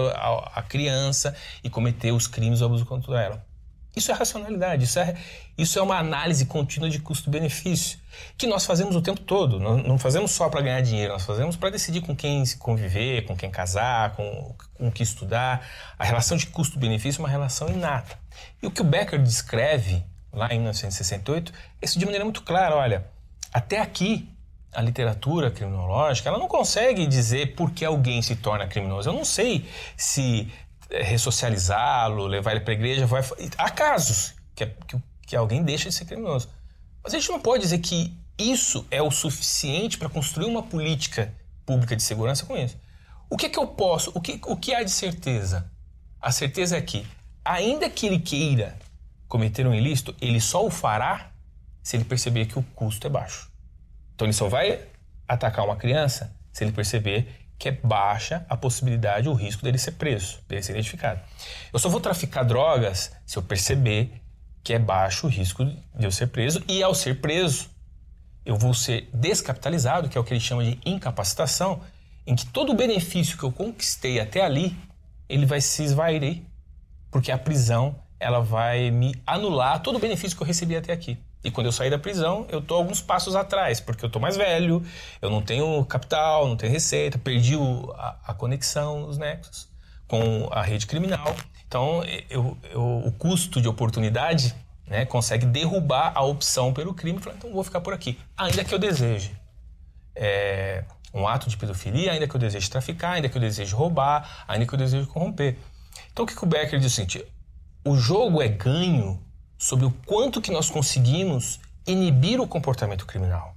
à 0.53 0.63
criança 0.63 1.35
e 1.63 1.71
cometer 1.71 2.11
os 2.11 2.27
crimes 2.27 2.61
ou 2.61 2.67
abuso 2.67 2.85
contra 2.85 3.21
ela. 3.21 3.54
Isso 3.97 4.11
é 4.11 4.15
racionalidade, 4.15 4.85
isso 4.85 4.99
é, 4.99 5.15
isso 5.57 5.79
é 5.79 5.83
uma 5.83 5.97
análise 5.97 6.47
contínua 6.47 6.91
de 6.91 6.99
custo-benefício, 6.99 7.99
que 8.37 8.47
nós 8.47 8.67
fazemos 8.67 8.97
o 8.97 9.01
tempo 9.01 9.21
todo. 9.21 9.61
Não, 9.61 9.97
fazemos 9.99 10.33
só 10.33 10.49
para 10.49 10.61
ganhar 10.61 10.81
dinheiro, 10.81 11.13
nós 11.13 11.25
fazemos 11.25 11.55
para 11.57 11.71
decidir 11.71 12.01
com 12.01 12.15
quem 12.15 12.45
se 12.45 12.57
conviver, 12.57 13.25
com 13.25 13.37
quem 13.37 13.51
casar, 13.51 14.15
com, 14.17 14.55
com 14.75 14.91
que 14.91 15.03
estudar. 15.03 15.67
A 15.99 16.05
relação 16.05 16.37
de 16.37 16.47
custo-benefício 16.47 17.21
é 17.21 17.23
uma 17.23 17.29
relação 17.29 17.69
inata. 17.69 18.19
E 18.61 18.67
o 18.67 18.71
que 18.71 18.81
o 18.81 18.85
Becker 18.85 19.23
descreve 19.23 20.03
lá 20.33 20.47
em 20.53 20.59
1968 20.59 21.53
é 21.81 21.87
isso 21.87 21.99
de 21.99 22.05
maneira 22.05 22.25
muito 22.25 22.43
clara. 22.43 22.75
Olha, 22.75 23.07
até 23.53 23.79
aqui 23.79 24.29
a 24.75 24.83
literatura 24.83 25.51
criminológica 25.51 26.29
ela 26.29 26.39
não 26.39 26.49
consegue 26.49 27.07
dizer 27.07 27.55
por 27.55 27.71
que 27.71 27.85
alguém 27.85 28.21
se 28.21 28.35
torna 28.37 28.67
criminoso. 28.67 29.09
Eu 29.09 29.13
não 29.13 29.25
sei 29.25 29.65
se 29.97 30.51
ressocializá-lo, 31.03 32.27
levar 32.27 32.53
ele 32.53 32.61
para 32.61 32.73
a 32.73 32.77
igreja. 32.77 33.07
Vai... 33.07 33.23
Há 33.59 33.71
casos 33.71 34.35
que, 34.55 34.67
que, 34.67 34.97
que 35.27 35.37
alguém 35.37 35.63
deixa 35.63 35.89
de 35.89 35.95
ser 35.95 36.05
criminoso. 36.05 36.49
Mas 37.03 37.15
a 37.15 37.19
gente 37.19 37.31
não 37.31 37.41
pode 37.41 37.63
dizer 37.63 37.79
que 37.79 38.17
isso 38.39 38.87
é 38.91 39.03
o 39.03 39.11
suficiente 39.11 39.99
para 39.99 40.09
construir 40.09 40.47
uma 40.47 40.63
política 40.63 41.33
pública 41.65 41.95
de 41.95 42.03
segurança 42.03 42.47
com 42.47 42.57
isso. 42.57 42.77
O 43.29 43.37
que 43.37 43.47
é 43.47 43.49
que 43.49 43.59
eu 43.59 43.67
posso, 43.67 44.11
o 44.15 44.21
que, 44.21 44.41
o 44.47 44.57
que 44.57 44.75
há 44.75 44.83
de 44.83 44.91
certeza? 44.91 45.71
A 46.21 46.31
certeza 46.31 46.77
é 46.77 46.81
que, 46.81 47.07
ainda 47.45 47.89
que 47.89 48.07
ele 48.07 48.19
queira 48.19 48.79
cometer 49.29 49.67
um 49.67 49.75
ilícito, 49.75 50.15
ele 50.21 50.41
só 50.41 50.65
o 50.65 50.71
fará 50.71 51.31
se 51.83 51.97
ele 51.97 52.05
perceber 52.05 52.47
que 52.47 52.59
o 52.59 52.63
custo 52.75 53.07
é 53.07 53.11
baixo. 53.11 53.51
Então 54.15 54.27
ele 54.27 54.33
só 54.33 54.49
vai 54.49 54.81
atacar 55.27 55.65
uma 55.65 55.77
criança 55.77 56.35
se 56.53 56.65
ele 56.65 56.73
perceber 56.73 57.44
que 57.59 57.69
é 57.69 57.73
baixa 57.73 58.45
a 58.49 58.57
possibilidade, 58.57 59.29
o 59.29 59.33
risco 59.33 59.63
dele 59.63 59.79
ser 59.79 59.93
preso, 59.93 60.41
dele 60.49 60.63
ser 60.63 60.73
identificado. 60.73 61.21
Eu 61.73 61.79
só 61.79 61.89
vou 61.89 62.01
traficar 62.01 62.43
drogas 62.43 63.13
se 63.25 63.37
eu 63.37 63.43
perceber 63.43 64.21
que 64.63 64.73
é 64.73 64.79
baixo 64.79 65.27
o 65.27 65.31
risco 65.31 65.65
de 65.65 66.05
eu 66.05 66.11
ser 66.11 66.29
preso 66.29 66.63
e 66.69 66.83
ao 66.83 66.95
ser 66.95 67.21
preso 67.21 67.69
eu 68.45 68.57
vou 68.57 68.75
ser 68.75 69.09
descapitalizado, 69.13 70.09
que 70.09 70.19
é 70.19 70.21
o 70.21 70.25
que 70.25 70.35
ele 70.35 70.41
chama 70.41 70.65
de 70.65 70.79
incapacitação, 70.85 71.81
em 72.27 72.35
que 72.35 72.45
todo 72.47 72.73
o 72.73 72.77
benefício 72.77 73.39
que 73.39 73.45
eu 73.45 73.53
conquistei 73.53 74.21
até 74.21 74.43
ali, 74.43 74.77
ele 75.29 75.47
vai 75.47 75.61
se 75.61 75.83
esvair, 75.83 76.43
porque 77.11 77.33
a 77.33 77.39
prisão 77.39 77.97
ela 78.21 78.41
vai 78.41 78.91
me 78.91 79.15
anular 79.27 79.83
todo 79.83 79.97
o 79.97 79.99
benefício 79.99 80.37
que 80.37 80.43
eu 80.43 80.47
recebi 80.47 80.77
até 80.77 80.93
aqui. 80.93 81.19
E 81.45 81.51
quando 81.51 81.67
eu 81.67 81.73
sair 81.73 81.91
da 81.91 81.99
prisão, 81.99 82.47
eu 82.49 82.63
tô 82.63 82.75
alguns 82.75 83.03
passos 83.03 83.37
atrás, 83.37 83.79
porque 83.79 84.03
eu 84.03 84.09
tô 84.09 84.19
mais 84.19 84.35
velho, 84.35 84.83
eu 85.21 85.29
não 85.29 85.43
tenho 85.43 85.85
capital, 85.85 86.49
não 86.49 86.57
tenho 86.57 86.73
receita, 86.73 87.19
perdi 87.19 87.55
o, 87.55 87.93
a, 87.99 88.17
a, 88.29 88.35
conexão, 88.35 89.07
os 89.07 89.19
nexos 89.19 89.69
com 90.09 90.49
a 90.51 90.63
rede 90.63 90.87
criminal. 90.87 91.37
Então, 91.69 92.03
eu, 92.31 92.57
eu, 92.71 93.03
o 93.05 93.13
custo 93.13 93.61
de 93.61 93.69
oportunidade 93.69 94.55
né, 94.87 95.05
consegue 95.05 95.45
derrubar 95.45 96.13
a 96.15 96.23
opção 96.23 96.73
pelo 96.73 96.95
crime. 96.95 97.19
Falar, 97.19 97.37
então, 97.37 97.53
vou 97.53 97.63
ficar 97.63 97.83
por 97.83 97.93
aqui, 97.93 98.19
ainda 98.37 98.65
que 98.65 98.75
eu 98.75 98.79
deseje. 98.79 99.37
É, 100.17 100.85
um 101.13 101.29
ato 101.29 101.51
de 101.51 101.57
pedofilia, 101.57 102.13
ainda 102.13 102.27
que 102.27 102.35
eu 102.35 102.41
deseje 102.41 102.71
traficar, 102.71 103.13
ainda 103.13 103.29
que 103.29 103.37
eu 103.37 103.41
deseje 103.41 103.75
roubar, 103.75 104.45
ainda 104.49 104.67
que 104.67 104.75
eu 104.75 104.79
deseje 104.79 105.07
corromper. 105.07 105.59
Então, 106.11 106.25
o 106.25 106.29
que, 106.29 106.35
que 106.35 106.45
o 106.45 106.47
Becker 106.47 106.79
diz 106.79 106.87
é 106.87 106.87
o 106.87 106.91
seguinte, 106.91 107.25
o 107.85 107.97
jogo 107.97 108.41
é 108.41 108.49
ganho 108.49 109.24
sobre 109.59 109.87
o 109.87 109.91
quanto 110.07 110.41
que 110.41 110.51
nós 110.51 110.69
conseguimos 110.71 111.61
inibir 111.87 112.41
o 112.41 112.47
comportamento 112.47 113.07
criminal. 113.07 113.55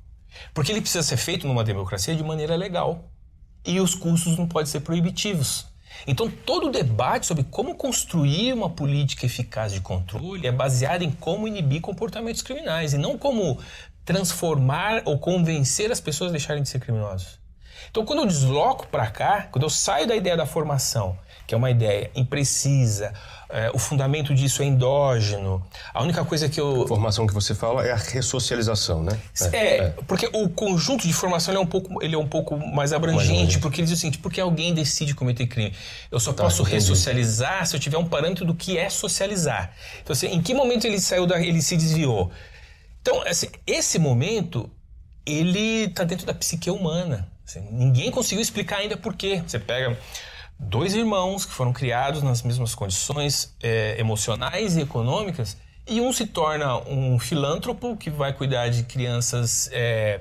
Porque 0.53 0.71
ele 0.71 0.81
precisa 0.81 1.03
ser 1.03 1.17
feito 1.17 1.47
numa 1.47 1.63
democracia 1.63 2.15
de 2.15 2.23
maneira 2.23 2.55
legal. 2.55 3.05
E 3.65 3.79
os 3.79 3.95
custos 3.95 4.37
não 4.37 4.47
podem 4.47 4.67
ser 4.67 4.81
proibitivos. 4.81 5.67
Então, 6.05 6.29
todo 6.29 6.67
o 6.67 6.71
debate 6.71 7.25
sobre 7.25 7.43
como 7.43 7.75
construir 7.75 8.53
uma 8.53 8.69
política 8.69 9.25
eficaz 9.25 9.73
de 9.73 9.81
controle 9.81 10.45
é 10.45 10.51
baseado 10.51 11.01
em 11.01 11.11
como 11.11 11.47
inibir 11.47 11.81
comportamentos 11.81 12.41
criminais 12.41 12.93
e 12.93 12.97
não 12.97 13.17
como 13.17 13.59
transformar 14.05 15.01
ou 15.05 15.17
convencer 15.17 15.91
as 15.91 15.99
pessoas 15.99 16.29
a 16.29 16.33
deixarem 16.33 16.63
de 16.63 16.69
ser 16.69 16.79
criminosos. 16.79 17.39
Então, 17.89 18.05
quando 18.05 18.19
eu 18.19 18.25
desloco 18.25 18.87
para 18.87 19.07
cá, 19.07 19.47
quando 19.51 19.63
eu 19.63 19.69
saio 19.69 20.07
da 20.07 20.15
ideia 20.15 20.37
da 20.37 20.45
formação, 20.45 21.17
que 21.45 21.55
é 21.55 21.57
uma 21.57 21.71
ideia 21.71 22.11
imprecisa, 22.15 23.13
é, 23.49 23.71
o 23.73 23.79
fundamento 23.79 24.35
disso 24.35 24.61
é 24.61 24.65
endógeno. 24.65 25.65
A 25.93 26.03
única 26.03 26.23
coisa 26.25 26.49
que 26.49 26.59
eu. 26.59 26.83
A 26.83 26.87
formação 26.87 27.25
que 27.25 27.33
você 27.33 27.55
fala 27.55 27.85
é 27.85 27.91
a 27.91 27.95
ressocialização, 27.95 29.01
né? 29.03 29.17
É, 29.39 29.57
é, 29.57 29.77
é. 29.77 29.89
porque 30.05 30.29
o 30.33 30.49
conjunto 30.49 31.07
de 31.07 31.13
formação 31.13 31.55
é 31.55 31.59
um 31.59 31.65
pouco, 31.65 32.03
ele 32.03 32.13
é 32.13 32.17
um 32.17 32.27
pouco 32.27 32.57
mais 32.57 32.91
abrangente, 32.91 33.53
mais 33.53 33.57
porque 33.57 33.79
ele 33.79 33.87
diz 33.87 33.97
o 33.97 34.01
seguinte: 34.01 34.17
porque 34.17 34.41
alguém 34.41 34.73
decide 34.73 35.15
cometer 35.15 35.47
crime. 35.47 35.73
Eu 36.11 36.19
só 36.19 36.33
tá, 36.33 36.43
posso 36.43 36.61
entendi. 36.61 36.75
ressocializar 36.75 37.65
se 37.65 37.75
eu 37.75 37.79
tiver 37.79 37.97
um 37.97 38.05
parâmetro 38.05 38.43
do 38.45 38.53
que 38.53 38.77
é 38.77 38.89
socializar. 38.89 39.71
Então, 40.03 40.13
assim, 40.13 40.27
em 40.27 40.41
que 40.41 40.53
momento 40.53 40.85
ele 40.85 40.99
saiu 40.99 41.25
da. 41.25 41.39
ele 41.39 41.61
se 41.61 41.77
desviou? 41.77 42.29
Então, 43.01 43.21
assim, 43.25 43.47
esse 43.65 43.97
momento, 43.97 44.69
ele 45.25 45.85
está 45.85 46.03
dentro 46.03 46.25
da 46.25 46.33
psique 46.33 46.69
humana. 46.69 47.31
Assim, 47.45 47.65
ninguém 47.71 48.11
conseguiu 48.11 48.41
explicar 48.41 48.79
ainda 48.79 48.97
por 48.97 49.15
quê. 49.15 49.41
Você 49.47 49.57
pega 49.57 49.97
dois 50.59 50.95
irmãos 50.95 51.45
que 51.45 51.51
foram 51.51 51.71
criados 51.71 52.23
nas 52.23 52.41
mesmas 52.41 52.73
condições 52.73 53.55
é, 53.61 53.99
emocionais 53.99 54.75
e 54.77 54.81
econômicas, 54.81 55.57
e 55.87 56.01
um 56.01 56.11
se 56.11 56.25
torna 56.25 56.77
um 56.89 57.17
filântropo 57.17 57.95
que 57.95 58.09
vai 58.09 58.33
cuidar 58.33 58.67
de 58.67 58.83
crianças 58.83 59.69
é, 59.71 60.19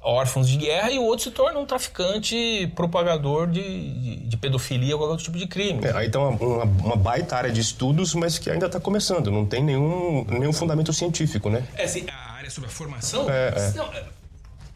órfãos 0.00 0.48
de 0.48 0.56
guerra, 0.56 0.90
e 0.90 0.98
o 0.98 1.02
outro 1.02 1.24
se 1.24 1.30
torna 1.32 1.58
um 1.58 1.66
traficante 1.66 2.70
propagador 2.76 3.48
de, 3.48 3.62
de, 3.62 4.16
de 4.16 4.36
pedofilia 4.36 4.94
ou 4.94 5.00
qualquer 5.00 5.12
outro 5.12 5.24
tipo 5.24 5.38
de 5.38 5.46
crime. 5.46 5.84
É, 5.84 5.92
aí 5.96 6.08
tem 6.08 6.20
uma, 6.20 6.30
uma, 6.30 6.64
uma, 6.64 6.96
baita 6.96 7.36
área 7.36 7.50
de 7.50 7.60
estudos, 7.60 8.14
mas 8.14 8.38
que 8.38 8.48
ainda 8.48 8.66
está 8.66 8.78
começando, 8.78 9.30
não 9.30 9.44
tem 9.44 9.62
nenhum, 9.62 10.24
nenhum 10.28 10.52
fundamento 10.52 10.92
científico, 10.92 11.50
né? 11.50 11.66
É, 11.74 11.84
assim, 11.84 12.06
a 12.08 12.32
área 12.34 12.50
sobre 12.50 12.68
a 12.68 12.72
formação. 12.72 13.28
É, 13.28 13.48
é. 13.56 13.72
Não, 13.72 13.90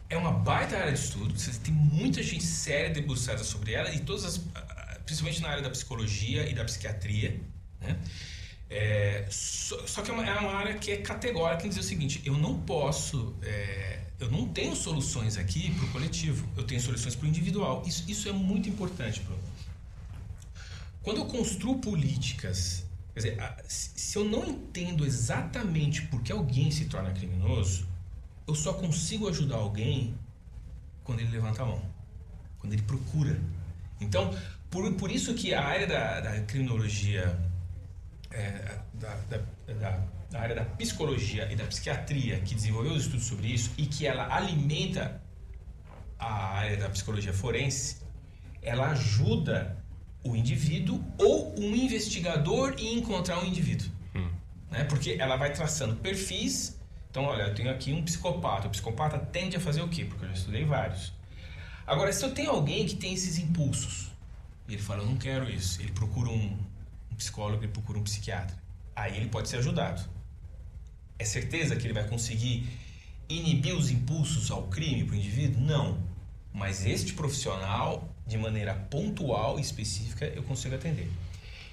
é 0.09 0.17
uma 0.17 0.31
baita 0.31 0.77
área 0.77 0.91
de 0.91 0.99
estudo, 0.99 1.33
tem 1.63 1.73
muita 1.73 2.21
gente 2.21 2.43
séria 2.43 2.91
debruçada 2.91 3.43
sobre 3.43 3.73
ela 3.73 3.89
e 3.91 3.99
todas 3.99 4.25
as 4.25 4.41
principalmente 5.05 5.41
na 5.41 5.49
área 5.49 5.63
da 5.63 5.69
psicologia 5.69 6.49
e 6.49 6.53
da 6.53 6.63
psiquiatria, 6.63 7.39
né? 7.81 7.99
É, 8.69 9.27
só, 9.29 9.85
só, 9.85 10.01
que 10.01 10.09
é 10.09 10.13
uma, 10.13 10.25
é 10.25 10.33
uma, 10.39 10.53
área 10.53 10.73
que 10.73 10.89
é 10.89 10.97
categórica 10.97 11.65
em 11.65 11.69
dizer 11.69 11.81
o 11.81 11.83
seguinte: 11.83 12.21
eu 12.25 12.35
não 12.35 12.59
posso, 12.59 13.35
é, 13.43 13.99
eu 14.19 14.31
não 14.31 14.47
tenho 14.47 14.75
soluções 14.75 15.37
aqui 15.37 15.71
para 15.75 15.85
o 15.85 15.91
coletivo, 15.91 16.47
eu 16.57 16.63
tenho 16.63 16.81
soluções 16.81 17.15
para 17.15 17.25
o 17.25 17.29
individual. 17.29 17.83
Isso, 17.85 18.03
isso 18.07 18.27
é 18.27 18.31
muito 18.31 18.67
importante, 18.67 19.19
Bruno. 19.19 19.43
Quando 21.03 21.17
eu 21.17 21.25
construo 21.25 21.77
políticas, 21.79 22.83
quer 23.13 23.19
dizer, 23.19 23.37
se 23.67 24.17
eu 24.17 24.23
não 24.23 24.47
entendo 24.47 25.05
exatamente 25.05 26.01
por 26.03 26.23
que 26.23 26.31
alguém 26.31 26.71
se 26.71 26.85
torna 26.85 27.11
criminoso, 27.11 27.85
eu 28.47 28.55
só 28.55 28.73
consigo 28.73 29.27
ajudar 29.29 29.57
alguém 29.57 30.15
quando 31.03 31.19
ele 31.19 31.29
levanta 31.29 31.61
a 31.61 31.65
mão, 31.65 31.81
quando 32.57 32.73
ele 32.73 32.81
procura. 32.81 33.39
Então, 33.99 34.33
por, 34.73 34.91
por 34.93 35.11
isso 35.11 35.35
que 35.35 35.53
a 35.53 35.63
área 35.63 35.85
da, 35.85 36.19
da 36.19 36.41
criminologia, 36.41 37.37
é, 38.31 38.79
da, 38.95 39.15
da, 39.29 39.99
da, 40.31 40.39
área 40.39 40.55
da 40.55 40.65
psicologia 40.65 41.47
e 41.51 41.55
da 41.55 41.63
psiquiatria, 41.65 42.39
que 42.39 42.55
desenvolveu 42.55 42.93
os 42.93 43.03
estudos 43.03 43.27
sobre 43.27 43.49
isso 43.49 43.71
e 43.77 43.85
que 43.85 44.07
ela 44.07 44.35
alimenta 44.35 45.21
a 46.17 46.55
área 46.55 46.75
da 46.75 46.89
psicologia 46.89 47.31
forense, 47.31 47.97
ela 48.63 48.89
ajuda 48.89 49.77
o 50.23 50.35
indivíduo 50.35 51.03
ou 51.19 51.53
um 51.59 51.75
investigador 51.75 52.73
e 52.79 52.95
encontrar 52.95 53.43
um 53.43 53.45
indivíduo. 53.45 53.91
Hum. 54.15 54.27
Né? 54.71 54.85
Porque 54.85 55.17
ela 55.19 55.35
vai 55.35 55.53
traçando 55.53 55.97
perfis. 55.97 56.79
Então, 57.11 57.25
olha, 57.25 57.43
eu 57.43 57.53
tenho 57.53 57.69
aqui 57.69 57.93
um 57.93 58.01
psicopata. 58.01 58.67
O 58.67 58.71
psicopata 58.71 59.19
tende 59.19 59.55
a 59.55 59.59
fazer 59.59 59.83
o 59.83 59.87
quê? 59.87 60.03
Porque 60.05 60.25
eu 60.25 60.29
já 60.29 60.33
estudei 60.33 60.65
vários. 60.65 61.13
Agora, 61.85 62.11
se 62.11 62.25
eu 62.25 62.33
tenho 62.33 62.49
alguém 62.49 62.87
que 62.87 62.95
tem 62.95 63.13
esses 63.13 63.37
impulsos, 63.37 64.12
ele 64.67 64.81
fala, 64.81 65.01
eu 65.03 65.07
não 65.07 65.17
quero 65.17 65.49
isso, 65.49 65.81
ele 65.81 65.91
procura 65.91 66.29
um, 66.29 66.57
um 67.11 67.15
psicólogo, 67.15 67.63
ele 67.63 67.71
procura 67.71 67.99
um 67.99 68.03
psiquiatra. 68.03 68.55
Aí 68.95 69.17
ele 69.17 69.27
pode 69.27 69.49
ser 69.49 69.57
ajudado. 69.57 70.01
É 71.19 71.25
certeza 71.25 71.75
que 71.75 71.85
ele 71.85 71.93
vai 71.93 72.07
conseguir 72.07 72.67
inibir 73.27 73.75
os 73.75 73.89
impulsos 73.89 74.51
ao 74.51 74.63
crime 74.63 75.03
para 75.03 75.15
o 75.15 75.17
indivíduo? 75.17 75.61
Não. 75.61 75.97
Mas 76.53 76.85
este 76.85 77.13
profissional, 77.13 78.07
de 78.27 78.37
maneira 78.37 78.73
pontual 78.73 79.57
e 79.57 79.61
específica, 79.61 80.25
eu 80.25 80.43
consigo 80.43 80.75
atender. 80.75 81.09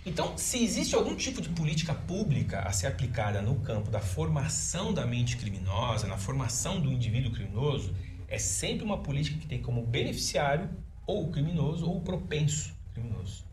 Então, 0.04 0.36
se 0.38 0.64
existe 0.64 0.94
algum 0.94 1.14
tipo 1.14 1.42
de 1.42 1.50
política 1.50 1.92
pública 1.92 2.60
a 2.60 2.72
ser 2.72 2.86
aplicada 2.86 3.42
no 3.42 3.56
campo 3.56 3.90
da 3.90 4.00
formação 4.00 4.94
da 4.94 5.06
mente 5.06 5.36
criminosa, 5.36 6.06
na 6.06 6.16
formação 6.16 6.80
do 6.80 6.90
indivíduo 6.90 7.32
criminoso, 7.32 7.94
é 8.26 8.38
sempre 8.38 8.82
uma 8.82 8.98
política 8.98 9.38
que 9.38 9.46
tem 9.46 9.60
como 9.60 9.84
beneficiário 9.84 10.70
ou 11.06 11.26
o 11.26 11.30
criminoso 11.30 11.86
ou 11.86 11.98
o 11.98 12.00
propenso 12.00 12.79
criminoso. 12.92 13.44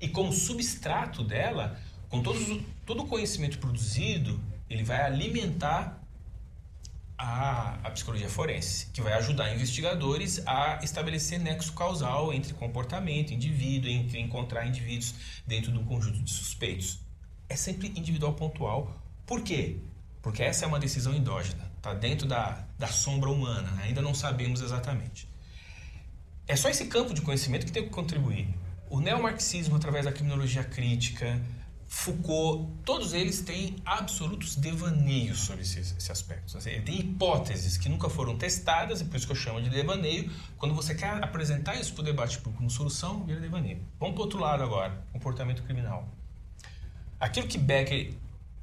E 0.00 0.08
como 0.08 0.32
substrato 0.32 1.24
dela, 1.24 1.78
com 2.08 2.22
todo 2.22 3.02
o 3.02 3.06
conhecimento 3.06 3.58
produzido, 3.58 4.40
ele 4.70 4.84
vai 4.84 5.00
alimentar 5.02 5.98
a, 7.18 7.78
a, 7.82 7.90
psicologia 7.90 8.28
forense, 8.28 8.86
que 8.92 9.02
vai 9.02 9.12
ajudar 9.14 9.52
investigadores 9.52 10.40
a 10.46 10.78
estabelecer 10.84 11.40
nexo 11.40 11.72
causal 11.72 12.32
entre 12.32 12.54
comportamento, 12.54 13.34
indivíduo, 13.34 13.90
entre 13.90 14.20
encontrar 14.20 14.66
indivíduos 14.66 15.14
dentro 15.44 15.72
de 15.72 15.78
um 15.78 15.84
conjunto 15.84 16.22
de 16.22 16.30
suspeitos. 16.30 17.00
É 17.48 17.56
sempre 17.56 17.88
individual 17.88 18.34
pontual. 18.34 18.96
Por 19.26 19.42
quê? 19.42 19.78
Porque 20.22 20.42
essa 20.42 20.64
é 20.64 20.68
uma 20.68 20.78
decisão 20.78 21.12
endógena, 21.12 21.70
está 21.76 21.92
dentro 21.92 22.26
da, 22.26 22.64
da 22.78 22.86
sombra 22.86 23.30
humana, 23.30 23.72
ainda 23.82 24.00
não 24.00 24.14
sabemos 24.14 24.60
exatamente. 24.60 25.28
É 26.46 26.54
só 26.54 26.68
esse 26.68 26.86
campo 26.86 27.12
de 27.12 27.20
conhecimento 27.20 27.66
que 27.66 27.72
tem 27.72 27.82
que 27.82 27.90
contribuir. 27.90 28.48
O 28.90 29.00
neomarxismo, 29.00 29.76
através 29.76 30.04
da 30.04 30.12
criminologia 30.12 30.64
crítica, 30.64 31.40
Foucault, 31.86 32.70
todos 32.84 33.14
eles 33.14 33.40
têm 33.40 33.76
absolutos 33.84 34.56
devaneios 34.56 35.40
sobre 35.40 35.62
esse, 35.62 35.80
esse 35.80 36.12
aspecto. 36.12 36.56
Assim, 36.56 36.80
tem 36.82 37.00
hipóteses 37.00 37.78
que 37.78 37.88
nunca 37.88 38.10
foram 38.10 38.36
testadas, 38.36 39.00
e 39.00 39.04
por 39.06 39.16
isso 39.16 39.26
que 39.26 39.32
eu 39.32 39.36
chamo 39.36 39.60
de 39.60 39.70
devaneio. 39.70 40.30
Quando 40.58 40.74
você 40.74 40.94
quer 40.94 41.22
apresentar 41.24 41.76
isso 41.76 41.94
para 41.94 42.02
o 42.02 42.04
debate 42.04 42.38
público 42.38 42.58
como 42.58 42.70
solução, 42.70 43.24
vira 43.24 43.40
devaneio. 43.40 43.80
Vamos 43.98 44.14
para 44.14 44.20
o 44.20 44.24
outro 44.24 44.38
lado 44.38 44.62
agora, 44.62 45.02
comportamento 45.12 45.62
criminal. 45.62 46.06
Aquilo 47.18 47.46
que 47.46 47.56
Becker 47.56 48.12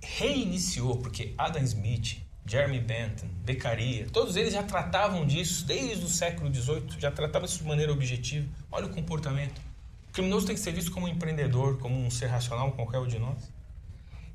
reiniciou, 0.02 0.98
porque 0.98 1.34
Adam 1.36 1.64
Smith, 1.64 2.18
Jeremy 2.46 2.80
Bentham, 2.80 3.28
Beccaria, 3.44 4.08
todos 4.14 4.36
eles 4.36 4.54
já 4.54 4.62
tratavam 4.62 5.26
disso 5.26 5.66
desde 5.66 6.06
o 6.06 6.08
século 6.08 6.54
XVIII, 6.54 7.00
já 7.00 7.10
tratavam 7.10 7.48
isso 7.48 7.58
de 7.58 7.66
maneira 7.66 7.92
objetiva. 7.92 8.48
Olha 8.72 8.86
o 8.86 8.90
comportamento 8.90 9.60
criminoso 10.16 10.48
tem 10.48 10.56
que 10.56 10.62
ser 10.62 10.72
visto 10.72 10.92
como 10.92 11.08
um 11.08 11.10
empreendedor, 11.10 11.78
como 11.78 12.00
um 12.00 12.10
ser 12.10 12.28
racional, 12.28 12.72
qualquer 12.72 13.00
um 13.00 13.08
de 13.08 13.20
nós. 13.20 13.52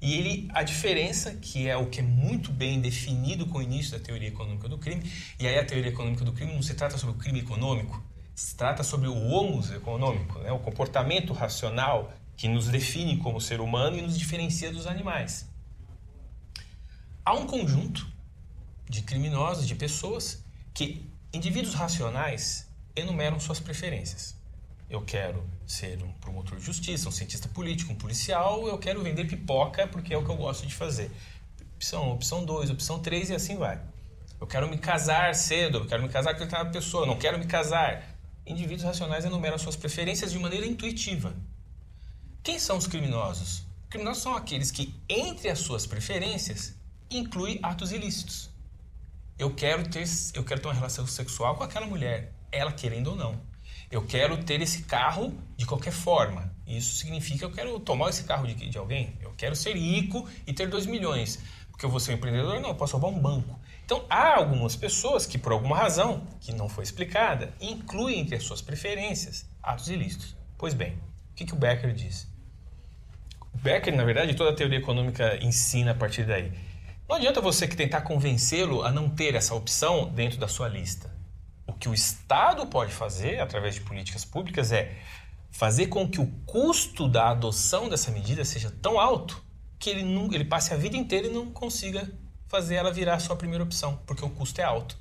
E 0.02 0.14
ele, 0.14 0.48
a 0.52 0.62
diferença, 0.62 1.34
que 1.34 1.66
é 1.66 1.76
o 1.76 1.86
que 1.86 2.00
é 2.00 2.02
muito 2.02 2.52
bem 2.52 2.82
definido 2.82 3.46
com 3.46 3.58
o 3.58 3.62
início 3.62 3.98
da 3.98 4.04
teoria 4.04 4.28
econômica 4.28 4.68
do 4.68 4.76
crime, 4.76 5.10
e 5.38 5.46
aí 5.46 5.58
a 5.58 5.64
teoria 5.64 5.90
econômica 5.90 6.22
do 6.22 6.32
crime 6.32 6.52
não 6.52 6.62
se 6.62 6.74
trata 6.74 6.98
sobre 6.98 7.16
o 7.16 7.18
crime 7.18 7.40
econômico, 7.40 8.02
se 8.34 8.54
trata 8.54 8.82
sobre 8.82 9.08
o 9.08 9.14
homus 9.14 9.70
econômico, 9.70 10.38
né? 10.40 10.52
o 10.52 10.58
comportamento 10.58 11.32
racional 11.32 12.12
que 12.36 12.46
nos 12.46 12.68
define 12.68 13.16
como 13.16 13.40
ser 13.40 13.60
humano 13.60 13.96
e 13.96 14.02
nos 14.02 14.18
diferencia 14.18 14.70
dos 14.70 14.86
animais. 14.86 15.48
Há 17.24 17.32
um 17.32 17.46
conjunto 17.46 18.06
de 18.86 19.00
criminosos, 19.00 19.66
de 19.66 19.74
pessoas, 19.74 20.44
que 20.74 21.10
indivíduos 21.32 21.74
racionais 21.74 22.68
enumeram 22.94 23.40
suas 23.40 23.60
preferências. 23.60 24.39
Eu 24.90 25.02
quero 25.02 25.48
ser 25.64 26.02
um 26.02 26.12
promotor 26.14 26.58
de 26.58 26.64
justiça, 26.64 27.08
um 27.08 27.12
cientista 27.12 27.48
político, 27.48 27.92
um 27.92 27.96
policial, 27.96 28.66
eu 28.66 28.76
quero 28.76 29.00
vender 29.00 29.24
pipoca 29.24 29.86
porque 29.86 30.12
é 30.12 30.18
o 30.18 30.24
que 30.24 30.30
eu 30.30 30.36
gosto 30.36 30.66
de 30.66 30.74
fazer. 30.74 31.12
Opção 31.76 32.10
opção 32.10 32.44
2, 32.44 32.70
opção 32.70 32.98
3 32.98 33.30
e 33.30 33.34
assim 33.36 33.56
vai. 33.56 33.80
Eu 34.40 34.48
quero 34.48 34.68
me 34.68 34.76
casar 34.76 35.32
cedo, 35.36 35.78
eu 35.78 35.86
quero 35.86 36.02
me 36.02 36.08
casar 36.08 36.34
com 36.34 36.40
determinada 36.40 36.72
pessoa, 36.72 37.06
não 37.06 37.16
quero 37.16 37.38
me 37.38 37.46
casar. 37.46 38.16
Indivíduos 38.44 38.82
racionais 38.82 39.24
enumeram 39.24 39.56
suas 39.58 39.76
preferências 39.76 40.32
de 40.32 40.38
maneira 40.40 40.66
intuitiva. 40.66 41.36
Quem 42.42 42.58
são 42.58 42.76
os 42.76 42.88
criminosos? 42.88 43.62
Criminosos 43.88 44.24
são 44.24 44.34
aqueles 44.34 44.72
que, 44.72 44.92
entre 45.08 45.50
as 45.50 45.60
suas 45.60 45.86
preferências, 45.86 46.74
incluem 47.08 47.60
atos 47.62 47.92
ilícitos. 47.92 48.50
Eu 49.38 49.54
quero 49.54 49.88
ter, 49.88 50.04
eu 50.34 50.42
quero 50.42 50.60
ter 50.60 50.66
uma 50.66 50.74
relação 50.74 51.06
sexual 51.06 51.54
com 51.54 51.62
aquela 51.62 51.86
mulher, 51.86 52.32
ela 52.50 52.72
querendo 52.72 53.10
ou 53.10 53.16
não. 53.16 53.49
Eu 53.90 54.06
quero 54.06 54.38
ter 54.44 54.60
esse 54.62 54.82
carro 54.82 55.34
de 55.56 55.66
qualquer 55.66 55.92
forma. 55.92 56.54
Isso 56.64 56.94
significa 56.94 57.38
que 57.38 57.44
eu 57.44 57.50
quero 57.50 57.80
tomar 57.80 58.10
esse 58.10 58.22
carro 58.22 58.46
de, 58.46 58.54
de 58.54 58.78
alguém. 58.78 59.18
Eu 59.20 59.32
quero 59.36 59.56
ser 59.56 59.74
rico 59.74 60.28
e 60.46 60.52
ter 60.52 60.68
2 60.68 60.86
milhões. 60.86 61.40
Porque 61.72 61.84
eu 61.84 61.90
vou 61.90 61.98
ser 61.98 62.12
um 62.12 62.14
empreendedor? 62.14 62.60
Não, 62.60 62.68
eu 62.68 62.74
posso 62.76 62.96
roubar 62.96 63.18
um 63.18 63.20
banco. 63.20 63.58
Então, 63.84 64.04
há 64.08 64.36
algumas 64.36 64.76
pessoas 64.76 65.26
que, 65.26 65.36
por 65.36 65.50
alguma 65.50 65.76
razão, 65.76 66.24
que 66.40 66.52
não 66.52 66.68
foi 66.68 66.84
explicada, 66.84 67.52
incluem 67.60 68.20
entre 68.20 68.36
as 68.36 68.44
suas 68.44 68.62
preferências 68.62 69.50
atos 69.60 69.88
ilícitos. 69.88 70.36
Pois 70.56 70.72
bem, 70.72 70.92
o 71.32 71.34
que, 71.34 71.44
que 71.44 71.54
o 71.54 71.56
Becker 71.56 71.92
diz? 71.92 72.28
O 73.52 73.58
Becker, 73.58 73.96
na 73.96 74.04
verdade, 74.04 74.34
toda 74.34 74.50
a 74.50 74.54
teoria 74.54 74.78
econômica 74.78 75.36
ensina 75.42 75.90
a 75.90 75.94
partir 75.94 76.24
daí. 76.24 76.52
Não 77.08 77.16
adianta 77.16 77.40
você 77.40 77.66
que 77.66 77.74
tentar 77.74 78.02
convencê-lo 78.02 78.84
a 78.84 78.92
não 78.92 79.10
ter 79.10 79.34
essa 79.34 79.52
opção 79.52 80.08
dentro 80.12 80.38
da 80.38 80.46
sua 80.46 80.68
lista. 80.68 81.10
O 81.70 81.72
que 81.74 81.88
o 81.88 81.94
Estado 81.94 82.66
pode 82.66 82.92
fazer, 82.92 83.40
através 83.40 83.76
de 83.76 83.82
políticas 83.82 84.24
públicas, 84.24 84.72
é 84.72 84.96
fazer 85.52 85.86
com 85.86 86.08
que 86.08 86.20
o 86.20 86.26
custo 86.44 87.08
da 87.08 87.30
adoção 87.30 87.88
dessa 87.88 88.10
medida 88.10 88.44
seja 88.44 88.70
tão 88.82 88.98
alto 88.98 89.40
que 89.78 89.88
ele, 89.88 90.02
não, 90.02 90.32
ele 90.32 90.44
passe 90.44 90.74
a 90.74 90.76
vida 90.76 90.96
inteira 90.96 91.28
e 91.28 91.32
não 91.32 91.50
consiga 91.52 92.10
fazer 92.48 92.74
ela 92.74 92.92
virar 92.92 93.20
sua 93.20 93.36
primeira 93.36 93.62
opção, 93.62 94.00
porque 94.04 94.24
o 94.24 94.30
custo 94.30 94.60
é 94.60 94.64
alto. 94.64 94.98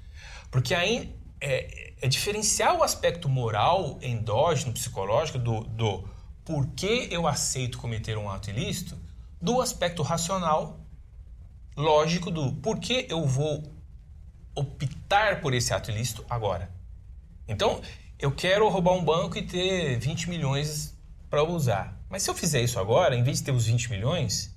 Porque 0.52 0.76
aí 0.76 1.16
é, 1.42 1.94
é 2.02 2.08
diferenciar 2.08 2.78
o 2.78 2.84
aspecto 2.84 3.28
moral, 3.28 3.98
endógeno, 4.02 4.72
psicológico 4.72 5.40
do, 5.40 5.62
do 5.62 6.08
por 6.46 6.68
que 6.68 7.08
eu 7.10 7.26
aceito 7.26 7.80
cometer 7.80 8.16
um 8.16 8.30
ato 8.30 8.52
ilícito 8.52 8.96
do 9.42 9.60
aspecto 9.60 10.04
racional, 10.04 10.80
lógico 11.76 12.30
do 12.30 12.54
por 12.54 12.80
que 12.80 13.08
eu 13.10 13.26
vou 13.26 13.79
optar 14.56 15.42
por 15.42 15.54
esse 15.54 15.74
ato 15.74 15.92
ilícito 15.92 16.26
agora. 16.30 16.70
Então, 17.48 17.82
eu 18.20 18.32
quero 18.32 18.68
roubar 18.70 18.94
um 18.94 19.04
banco 19.04 19.38
e 19.38 19.42
ter 19.42 19.98
20 19.98 20.30
milhões 20.30 20.98
para 21.30 21.44
usar. 21.44 21.98
Mas 22.10 22.24
se 22.24 22.30
eu 22.30 22.36
fizer 22.36 22.62
isso 22.62 22.80
agora, 22.80 23.16
em 23.16 23.24
vez 23.24 23.38
de 23.38 23.46
ter 23.46 23.52
os 23.52 23.66
20 23.66 23.90
milhões, 23.92 24.56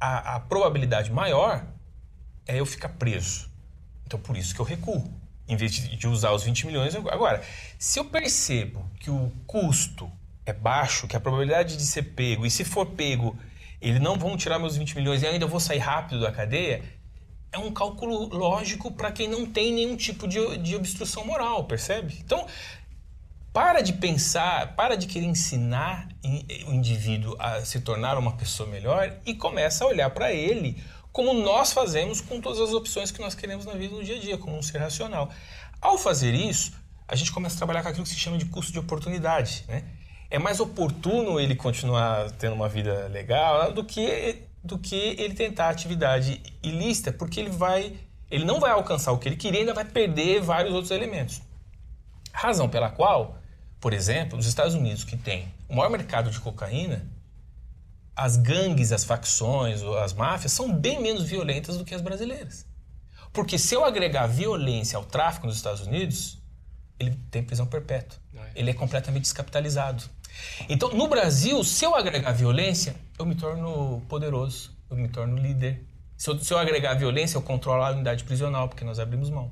a, 0.00 0.36
a 0.36 0.40
probabilidade 0.40 1.10
maior 1.12 1.64
é 2.46 2.58
eu 2.58 2.66
ficar 2.66 2.90
preso. 2.90 3.50
Então, 4.06 4.18
por 4.18 4.36
isso 4.36 4.54
que 4.54 4.60
eu 4.60 4.64
recuo. 4.64 5.04
Em 5.48 5.56
vez 5.56 5.72
de 5.72 6.08
usar 6.08 6.32
os 6.32 6.42
20 6.42 6.66
milhões, 6.66 6.94
eu... 6.94 7.08
agora, 7.10 7.42
se 7.78 7.98
eu 7.98 8.04
percebo 8.04 8.84
que 8.98 9.10
o 9.10 9.30
custo 9.46 10.10
é 10.44 10.52
baixo, 10.52 11.06
que 11.06 11.16
a 11.16 11.20
probabilidade 11.20 11.76
de 11.76 11.84
ser 11.84 12.02
pego, 12.02 12.44
e 12.44 12.50
se 12.50 12.64
for 12.64 12.86
pego, 12.86 13.36
eles 13.80 14.00
não 14.00 14.18
vão 14.18 14.36
tirar 14.36 14.58
meus 14.58 14.76
20 14.76 14.96
milhões 14.96 15.22
e 15.22 15.26
ainda 15.26 15.46
vou 15.46 15.60
sair 15.60 15.78
rápido 15.78 16.20
da 16.20 16.32
cadeia, 16.32 16.82
é 17.52 17.58
um 17.58 17.72
cálculo 17.72 18.28
lógico 18.28 18.90
para 18.92 19.10
quem 19.10 19.28
não 19.28 19.46
tem 19.46 19.72
nenhum 19.72 19.96
tipo 19.96 20.28
de, 20.28 20.58
de 20.58 20.76
obstrução 20.76 21.24
moral, 21.24 21.64
percebe? 21.64 22.18
Então, 22.24 22.46
para 23.52 23.80
de 23.80 23.94
pensar, 23.94 24.76
para 24.76 24.96
de 24.96 25.06
querer 25.06 25.26
ensinar 25.26 26.08
o 26.66 26.72
indivíduo 26.72 27.34
a 27.38 27.64
se 27.64 27.80
tornar 27.80 28.18
uma 28.18 28.36
pessoa 28.36 28.68
melhor 28.68 29.18
e 29.24 29.34
começa 29.34 29.84
a 29.84 29.86
olhar 29.86 30.10
para 30.10 30.32
ele 30.32 30.76
como 31.10 31.32
nós 31.32 31.72
fazemos 31.72 32.20
com 32.20 32.38
todas 32.38 32.60
as 32.60 32.74
opções 32.74 33.10
que 33.10 33.18
nós 33.18 33.34
queremos 33.34 33.64
na 33.64 33.72
vida 33.72 33.96
no 33.96 34.04
dia 34.04 34.16
a 34.16 34.20
dia, 34.20 34.36
como 34.36 34.58
um 34.58 34.62
ser 34.62 34.76
racional. 34.76 35.30
Ao 35.80 35.96
fazer 35.96 36.34
isso, 36.34 36.72
a 37.08 37.16
gente 37.16 37.32
começa 37.32 37.54
a 37.54 37.56
trabalhar 37.56 37.82
com 37.82 37.88
aquilo 37.88 38.04
que 38.04 38.10
se 38.10 38.18
chama 38.18 38.36
de 38.36 38.44
custo 38.44 38.70
de 38.70 38.78
oportunidade. 38.78 39.64
Né? 39.66 39.84
É 40.28 40.38
mais 40.38 40.60
oportuno 40.60 41.40
ele 41.40 41.54
continuar 41.54 42.30
tendo 42.32 42.54
uma 42.54 42.68
vida 42.68 43.08
legal 43.08 43.72
do 43.72 43.82
que 43.82 44.42
do 44.66 44.78
que 44.78 44.94
ele 45.18 45.34
tentar 45.34 45.68
atividade 45.68 46.42
ilícita, 46.62 47.12
porque 47.12 47.40
ele 47.40 47.50
vai 47.50 47.98
ele 48.30 48.44
não 48.44 48.58
vai 48.58 48.72
alcançar 48.72 49.12
o 49.12 49.18
que 49.18 49.28
ele 49.28 49.36
queria, 49.36 49.60
ainda 49.60 49.72
vai 49.72 49.84
perder 49.84 50.40
vários 50.40 50.74
outros 50.74 50.90
elementos. 50.90 51.40
Razão 52.32 52.68
pela 52.68 52.90
qual, 52.90 53.38
por 53.80 53.92
exemplo, 53.92 54.36
nos 54.36 54.46
Estados 54.46 54.74
Unidos, 54.74 55.04
que 55.04 55.16
tem 55.16 55.52
o 55.68 55.76
maior 55.76 55.90
mercado 55.90 56.30
de 56.30 56.40
cocaína, 56.40 57.06
as 58.14 58.36
gangues, 58.36 58.92
as 58.92 59.04
facções, 59.04 59.82
as 59.82 60.12
máfias 60.12 60.52
são 60.52 60.72
bem 60.72 61.00
menos 61.00 61.24
violentas 61.24 61.76
do 61.76 61.84
que 61.84 61.94
as 61.94 62.00
brasileiras. 62.00 62.66
Porque 63.32 63.58
se 63.58 63.74
eu 63.74 63.84
agregar 63.84 64.26
violência 64.26 64.96
ao 64.96 65.04
tráfico 65.04 65.46
nos 65.46 65.56
Estados 65.56 65.82
Unidos, 65.82 66.38
ele 66.98 67.18
tem 67.30 67.42
prisão 67.42 67.66
perpétua. 67.66 68.18
Ele 68.54 68.70
é 68.70 68.74
completamente 68.74 69.22
descapitalizado. 69.22 70.04
Então, 70.68 70.90
no 70.92 71.08
Brasil, 71.08 71.62
se 71.64 71.84
eu 71.84 71.94
agregar 71.94 72.32
violência, 72.32 72.96
eu 73.18 73.26
me 73.26 73.34
torno 73.34 74.02
poderoso, 74.08 74.76
eu 74.90 74.96
me 74.96 75.08
torno 75.08 75.36
líder. 75.36 75.84
Se 76.16 76.30
eu, 76.30 76.38
se 76.38 76.52
eu 76.52 76.58
agregar 76.58 76.94
violência, 76.94 77.36
eu 77.36 77.42
controlo 77.42 77.82
a 77.82 77.90
unidade 77.90 78.24
prisional, 78.24 78.68
porque 78.68 78.84
nós 78.84 78.98
abrimos 78.98 79.30
mão. 79.30 79.50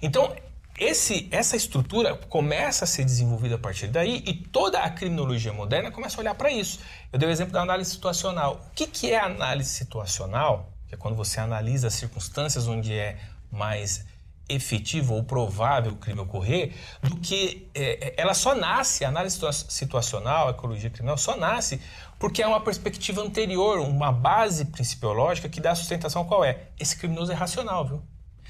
Então, 0.00 0.34
esse, 0.78 1.28
essa 1.32 1.56
estrutura 1.56 2.14
começa 2.14 2.84
a 2.84 2.86
ser 2.86 3.04
desenvolvida 3.04 3.56
a 3.56 3.58
partir 3.58 3.88
daí 3.88 4.22
e 4.24 4.32
toda 4.32 4.80
a 4.80 4.88
criminologia 4.88 5.52
moderna 5.52 5.90
começa 5.90 6.16
a 6.16 6.20
olhar 6.20 6.34
para 6.36 6.52
isso. 6.52 6.78
Eu 7.12 7.18
dei 7.18 7.28
o 7.28 7.32
exemplo 7.32 7.52
da 7.52 7.62
análise 7.62 7.90
situacional. 7.90 8.64
O 8.70 8.74
que, 8.74 8.86
que 8.86 9.10
é 9.10 9.18
análise 9.18 9.70
situacional? 9.70 10.72
Que 10.86 10.94
é 10.94 10.98
quando 10.98 11.16
você 11.16 11.40
analisa 11.40 11.88
as 11.88 11.94
circunstâncias 11.94 12.68
onde 12.68 12.92
é 12.92 13.18
mais 13.50 14.06
efetivo 14.48 15.14
ou 15.14 15.22
provável 15.22 15.92
o 15.92 15.96
crime 15.96 16.20
ocorrer, 16.20 16.72
do 17.02 17.16
que 17.16 17.68
é, 17.74 18.08
é 18.08 18.14
ela 18.16 18.34
só 18.34 18.54
nasce, 18.54 19.04
a 19.04 19.08
análise 19.08 19.38
situacional, 19.68 20.48
a 20.48 20.50
ecologia 20.50 20.90
criminal, 20.90 21.18
só 21.18 21.36
nasce 21.36 21.80
porque 22.18 22.42
é 22.42 22.46
uma 22.46 22.60
perspectiva 22.60 23.22
anterior, 23.22 23.78
uma 23.78 24.10
base 24.10 24.64
principiológica 24.64 25.48
que 25.48 25.60
dá 25.60 25.74
sustentação 25.74 26.24
qual 26.24 26.44
é? 26.44 26.68
Esse 26.78 26.96
criminoso 26.96 27.30
é 27.30 27.34
racional, 27.34 27.86
viu? 27.86 28.02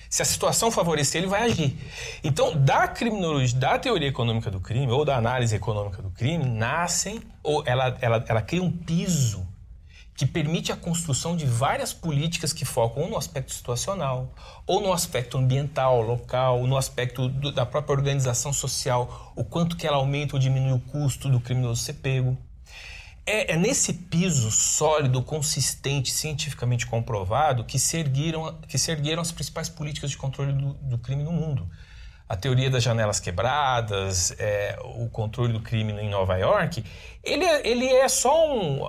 Se 0.09 0.23
a 0.23 0.25
situação 0.25 0.71
favorecer, 0.71 1.21
ele 1.21 1.29
vai 1.29 1.43
agir. 1.43 1.77
Então, 2.25 2.57
da 2.57 2.89
criminologia, 2.89 3.59
da 3.59 3.79
teoria 3.79 4.09
econômica 4.09 4.51
do 4.51 4.59
crime, 4.59 4.91
ou 4.91 5.05
da 5.05 5.17
análise 5.17 5.55
econômica 5.55 6.01
do 6.01 6.11
crime, 6.11 6.45
nascem, 6.45 7.21
ou 7.43 7.63
ela, 7.67 7.97
ela, 8.01 8.25
ela 8.27 8.41
cria 8.41 8.63
um 8.63 8.71
piso 8.71 9.47
que 10.19 10.27
permite 10.27 10.73
a 10.73 10.77
construção 10.77 11.37
de 11.37 11.47
várias 11.47 11.93
políticas 11.93 12.53
que 12.53 12.65
focam 12.65 13.09
no 13.09 13.17
aspecto 13.17 13.53
situacional, 13.53 14.35
ou 14.67 14.81
no 14.81 14.93
aspecto 14.93 15.39
ambiental, 15.39 16.03
local, 16.03 16.67
no 16.67 16.77
aspecto 16.77 17.29
do, 17.29 17.53
da 17.53 17.65
própria 17.65 17.95
organização 17.95 18.53
social, 18.53 19.33
o 19.37 19.45
quanto 19.45 19.77
que 19.77 19.87
ela 19.87 19.99
aumenta 19.99 20.35
ou 20.35 20.41
diminui 20.41 20.73
o 20.73 20.81
custo 20.81 21.29
do 21.29 21.39
criminoso 21.39 21.85
ser 21.85 21.93
pego. 21.93 22.37
É, 23.25 23.53
é, 23.53 23.57
nesse 23.57 23.93
piso 23.93 24.51
sólido, 24.51 25.23
consistente, 25.23 26.11
cientificamente 26.11 26.85
comprovado 26.85 27.63
que 27.63 27.79
se 27.79 27.99
ergueram, 27.99 28.59
que 28.67 28.77
se 28.77 28.91
ergueram 28.91 29.23
as 29.23 29.31
principais 29.31 29.69
políticas 29.69 30.11
de 30.11 30.17
controle 30.17 30.53
do, 30.53 30.75
do 30.75 30.99
crime 30.99 31.23
no 31.23 31.31
mundo. 31.31 31.71
A 32.29 32.37
teoria 32.37 32.69
das 32.69 32.83
janelas 32.83 33.19
quebradas, 33.19 34.35
é, 34.39 34.79
o 34.85 35.09
controle 35.09 35.53
do 35.53 35.61
crime 35.61 35.93
em 35.95 36.11
Nova 36.11 36.37
York, 36.37 36.85
ele 37.25 37.45
é, 37.45 37.67
ele 37.67 37.87
é 37.87 38.07
só 38.09 38.55
um, 38.55 38.87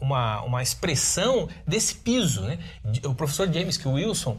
uma, 0.00 0.40
uma 0.42 0.62
expressão 0.62 1.48
desse 1.66 1.96
piso. 1.96 2.42
Né? 2.42 2.58
O 3.04 3.14
professor 3.14 3.52
James 3.52 3.76
K. 3.76 3.88
Wilson, 3.88 4.38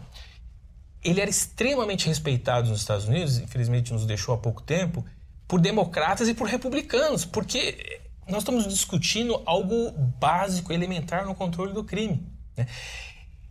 ele 1.04 1.22
era 1.22 1.30
extremamente 1.30 2.08
respeitado 2.08 2.70
nos 2.70 2.80
Estados 2.80 3.06
Unidos, 3.06 3.38
infelizmente 3.38 3.94
nos 3.94 4.06
deixou 4.06 4.34
há 4.34 4.38
pouco 4.38 4.64
tempo, 4.64 5.06
por 5.48 5.60
democratas 5.60 6.28
e 6.28 6.34
por 6.34 6.48
republicanos, 6.48 7.26
porque 7.26 8.02
nós 8.28 8.40
estamos 8.40 8.68
discutindo 8.68 9.42
algo 9.46 9.92
básico, 10.20 10.72
elementar 10.72 11.26
no 11.26 11.34
controle 11.34 11.74
do 11.74 11.84
crime. 11.84 12.26
Né? 12.56 12.68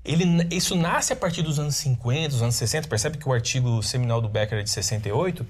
Ele, 0.09 0.24
isso 0.51 0.74
nasce 0.74 1.12
a 1.12 1.16
partir 1.16 1.43
dos 1.43 1.59
anos 1.59 1.76
50, 1.76 2.30
dos 2.30 2.40
anos 2.40 2.55
60, 2.55 2.89
percebe 2.89 3.18
que 3.18 3.28
o 3.28 3.32
artigo 3.32 3.82
seminal 3.82 4.22
do 4.22 4.28
Becker 4.28 4.59
é 4.59 4.62
de 4.62 4.70
68, 4.70 5.47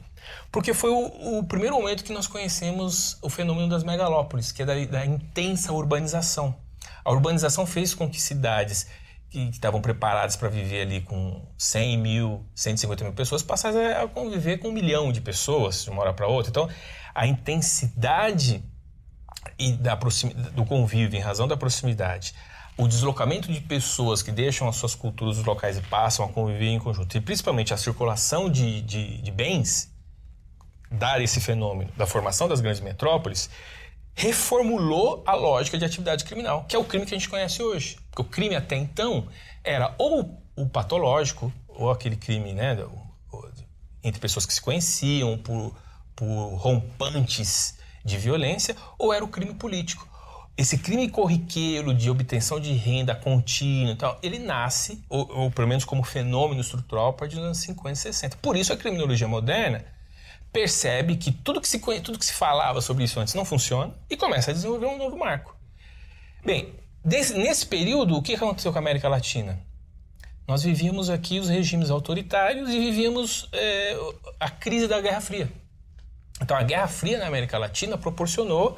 porque 0.51 0.75
foi 0.75 0.91
o, 0.91 1.39
o 1.39 1.45
primeiro 1.45 1.77
momento 1.77 2.03
que 2.03 2.13
nós 2.13 2.27
conhecemos 2.27 3.17
o 3.23 3.31
fenômeno 3.31 3.69
das 3.69 3.85
megalópolis, 3.85 4.51
que 4.51 4.63
é 4.63 4.67
da, 4.67 4.75
da 4.87 5.07
intensa 5.07 5.73
urbanização. 5.73 6.57
A 7.05 7.13
urbanização 7.13 7.65
fez 7.67 7.95
com 7.95 8.11
que 8.11 8.21
cidades 8.21 8.89
que, 9.31 9.49
estavam 9.49 9.81
preparadas 9.81 10.35
para 10.35 10.49
viver 10.49 10.83
ali 10.83 11.03
com 11.03 11.41
100 11.57 11.97
mil, 11.97 12.45
150 12.53 13.05
mil 13.05 13.13
pessoas 13.13 13.45
passassem 13.45 13.87
a 13.87 14.09
conviver 14.09 14.59
com 14.59 14.71
um 14.71 14.73
milhão 14.73 15.13
de 15.13 15.21
pessoas 15.21 15.85
de 15.85 15.91
uma 15.91 16.03
hora 16.03 16.13
para 16.13 16.27
outra. 16.27 16.51
Então, 16.51 16.69
a 17.15 17.29
intensidade 17.29 18.61
e 19.57 19.71
da 19.71 19.95
do 19.95 20.65
convívio 20.65 21.17
em 21.17 21.23
razão 21.23 21.47
da 21.47 21.57
proximidade, 21.57 22.35
o 22.79 22.87
deslocamento 22.87 23.53
de 23.53 23.61
pessoas 23.61 24.23
que 24.23 24.31
deixam 24.31 24.69
as 24.69 24.77
suas 24.77 24.95
culturas 24.95 25.43
locais 25.43 25.77
e 25.77 25.83
passam 25.83 26.25
a 26.25 26.29
conviver 26.29 26.69
em 26.69 26.79
conjunto, 26.79 27.17
e 27.17 27.21
principalmente 27.21 27.75
a 27.75 27.77
circulação 27.77 28.49
de, 28.49 28.81
de, 28.83 29.21
de 29.21 29.31
bens, 29.33 29.93
dar 30.91 31.21
esse 31.21 31.41
fenômeno 31.41 31.91
da 31.97 32.07
formação 32.07 32.49
das 32.49 32.61
grandes 32.61 32.81
metrópoles, 32.81 33.51
reformulou 34.15 35.23
a 35.27 35.35
lógica 35.35 35.77
de 35.77 35.85
atividade 35.85 36.25
criminal, 36.25 36.65
que 36.69 36.77
é 36.77 36.79
o 36.79 36.85
crime 36.85 37.05
que 37.05 37.15
a 37.15 37.19
gente 37.19 37.29
conhece 37.29 37.63
hoje. 37.63 37.99
Porque 38.11 38.23
o 38.23 38.25
crime 38.25 38.55
até 38.55 38.77
então 38.77 39.29
era 39.63 39.95
ou 39.99 40.41
o 40.57 40.69
patológico, 40.69 41.53
ou 41.69 41.91
aquele 41.91 42.17
crime 42.17 42.53
né, 42.53 42.77
entre 44.03 44.21
pessoas 44.21 44.47
que 44.47 44.55
se 44.55 44.61
conheciam 44.61 45.37
por, 45.37 45.75
por 46.15 46.55
rompantes 46.57 47.77
de 48.05 48.17
violência 48.17 48.77
ou 48.99 49.13
era 49.13 49.25
o 49.25 49.29
crime 49.29 49.55
político. 49.55 50.09
Esse 50.59 50.77
crime 50.77 51.09
corriqueiro 51.09 51.95
de 51.95 52.11
obtenção 52.11 52.59
de 52.59 52.73
renda 52.73 53.15
contínua, 53.15 53.93
então, 53.93 54.19
ele 54.21 54.41
nasce, 54.41 55.01
ou, 55.09 55.31
ou 55.33 55.51
pelo 55.53 55.69
menos 55.69 55.85
como 55.85 56.03
fenômeno 56.03 56.61
estrutural, 56.61 57.11
a 57.11 57.13
partir 57.13 57.37
dos 57.37 57.45
anos 57.45 57.59
50 57.59 57.93
e 57.93 57.97
60. 57.97 58.37
Por 58.39 58.57
isso 58.57 58.73
a 58.73 58.77
criminologia 58.77 59.29
moderna 59.29 59.85
percebe 60.53 61.17
que 61.17 61.31
tudo 61.31 61.61
que 61.61 61.69
se, 61.69 61.79
tudo 62.03 62.19
que 62.19 62.27
se 62.27 62.33
falava 62.33 62.81
sobre 62.81 63.05
isso 63.05 63.21
antes 63.21 63.35
não 63.35 63.45
funciona 63.45 63.95
e 64.11 64.17
começa 64.17 64.51
a 64.51 64.55
desenvolver 64.55 64.87
um 64.87 64.99
novo 64.99 65.17
marco. 65.17 65.57
Bem, 66.45 66.75
desse, 67.05 67.35
nesse 67.35 67.65
período, 67.65 68.17
o 68.17 68.23
que 68.23 68.35
aconteceu 68.35 68.73
com 68.73 68.79
a 68.79 68.81
América 68.81 69.09
Latina? 69.09 69.61
Nós 70.45 70.65
vivíamos 70.65 71.09
aqui 71.09 71.39
os 71.39 71.49
regimes 71.49 71.89
autoritários 71.89 72.69
e 72.69 72.81
vivíamos 72.81 73.49
é, 73.53 73.97
a 74.41 74.51
crise 74.51 74.89
da 74.89 75.01
Guerra 75.01 75.21
Fria. 75.21 75.53
Então 76.43 76.57
a 76.57 76.65
Guerra 76.65 76.89
Fria 76.89 77.19
na 77.19 77.27
América 77.29 77.57
Latina 77.59 77.97
proporcionou 77.97 78.77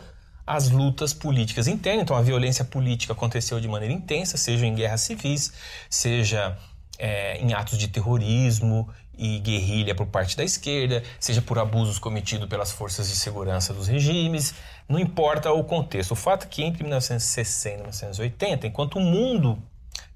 as 0.51 0.69
lutas 0.69 1.15
políticas 1.15 1.69
internas. 1.69 2.03
Então 2.03 2.17
a 2.17 2.23
violência 2.23 2.65
política 2.65 3.13
aconteceu 3.13 3.61
de 3.61 3.69
maneira 3.69 3.95
intensa, 3.95 4.37
seja 4.37 4.67
em 4.67 4.75
guerras 4.75 5.03
civis, 5.03 5.53
seja 5.89 6.59
é, 6.99 7.39
em 7.39 7.53
atos 7.55 7.79
de 7.79 7.87
terrorismo 7.87 8.89
e 9.17 9.39
guerrilha 9.39 9.95
por 9.95 10.07
parte 10.07 10.37
da 10.37 10.43
esquerda, 10.43 11.05
seja 11.21 11.41
por 11.41 11.59
abusos 11.59 12.01
cometidos 12.01 12.49
pelas 12.49 12.73
forças 12.73 13.09
de 13.09 13.15
segurança 13.15 13.73
dos 13.73 13.87
regimes. 13.87 14.55
Não 14.89 14.99
importa 14.99 15.53
o 15.53 15.63
contexto. 15.63 16.13
O 16.13 16.17
fato 16.17 16.47
é 16.47 16.49
que 16.49 16.65
entre 16.65 16.83
1960 16.83 17.75
e 17.75 17.77
1980, 17.83 18.67
enquanto 18.67 18.97
o 18.97 19.01
mundo 19.01 19.57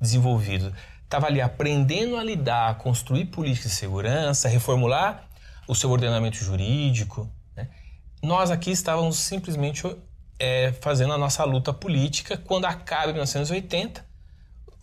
desenvolvido 0.01 0.73
estava 1.05 1.28
ali 1.28 1.40
aprendendo 1.40 2.16
a 2.16 2.24
lidar, 2.24 2.70
a 2.70 2.74
construir 2.74 3.27
políticas 3.27 3.70
de 3.70 3.77
segurança, 3.77 4.48
reformular 4.48 5.28
o 5.69 5.77
seu 5.77 5.90
ordenamento 5.90 6.39
jurídico. 6.39 7.31
Né? 7.56 7.69
Nós 8.20 8.51
aqui 8.51 8.73
estávamos 8.73 9.16
simplesmente 9.19 9.86
é, 10.39 10.73
fazendo 10.81 11.12
a 11.12 11.19
nossa 11.19 11.44
luta 11.44 11.73
política 11.73 12.36
quando 12.36 12.65
acaba 12.66 13.11
em 13.11 13.15
1980. 13.15 14.05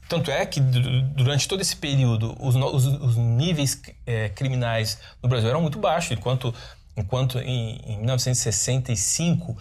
Tanto 0.08 0.30
é 0.30 0.46
que 0.46 0.60
durante 0.60 1.48
todo 1.48 1.62
esse 1.62 1.76
período 1.76 2.36
os, 2.40 2.56
os, 2.56 2.86
os 2.86 3.16
níveis 3.16 3.82
é, 4.06 4.30
criminais 4.30 5.00
no 5.24 5.30
Brasil 5.30 5.50
eram 5.50 5.62
muito 5.62 5.80
baixos, 5.80 6.12
enquanto, 6.12 6.54
enquanto 6.98 7.40
em, 7.40 7.78
em 7.86 7.98
1965 7.98 9.58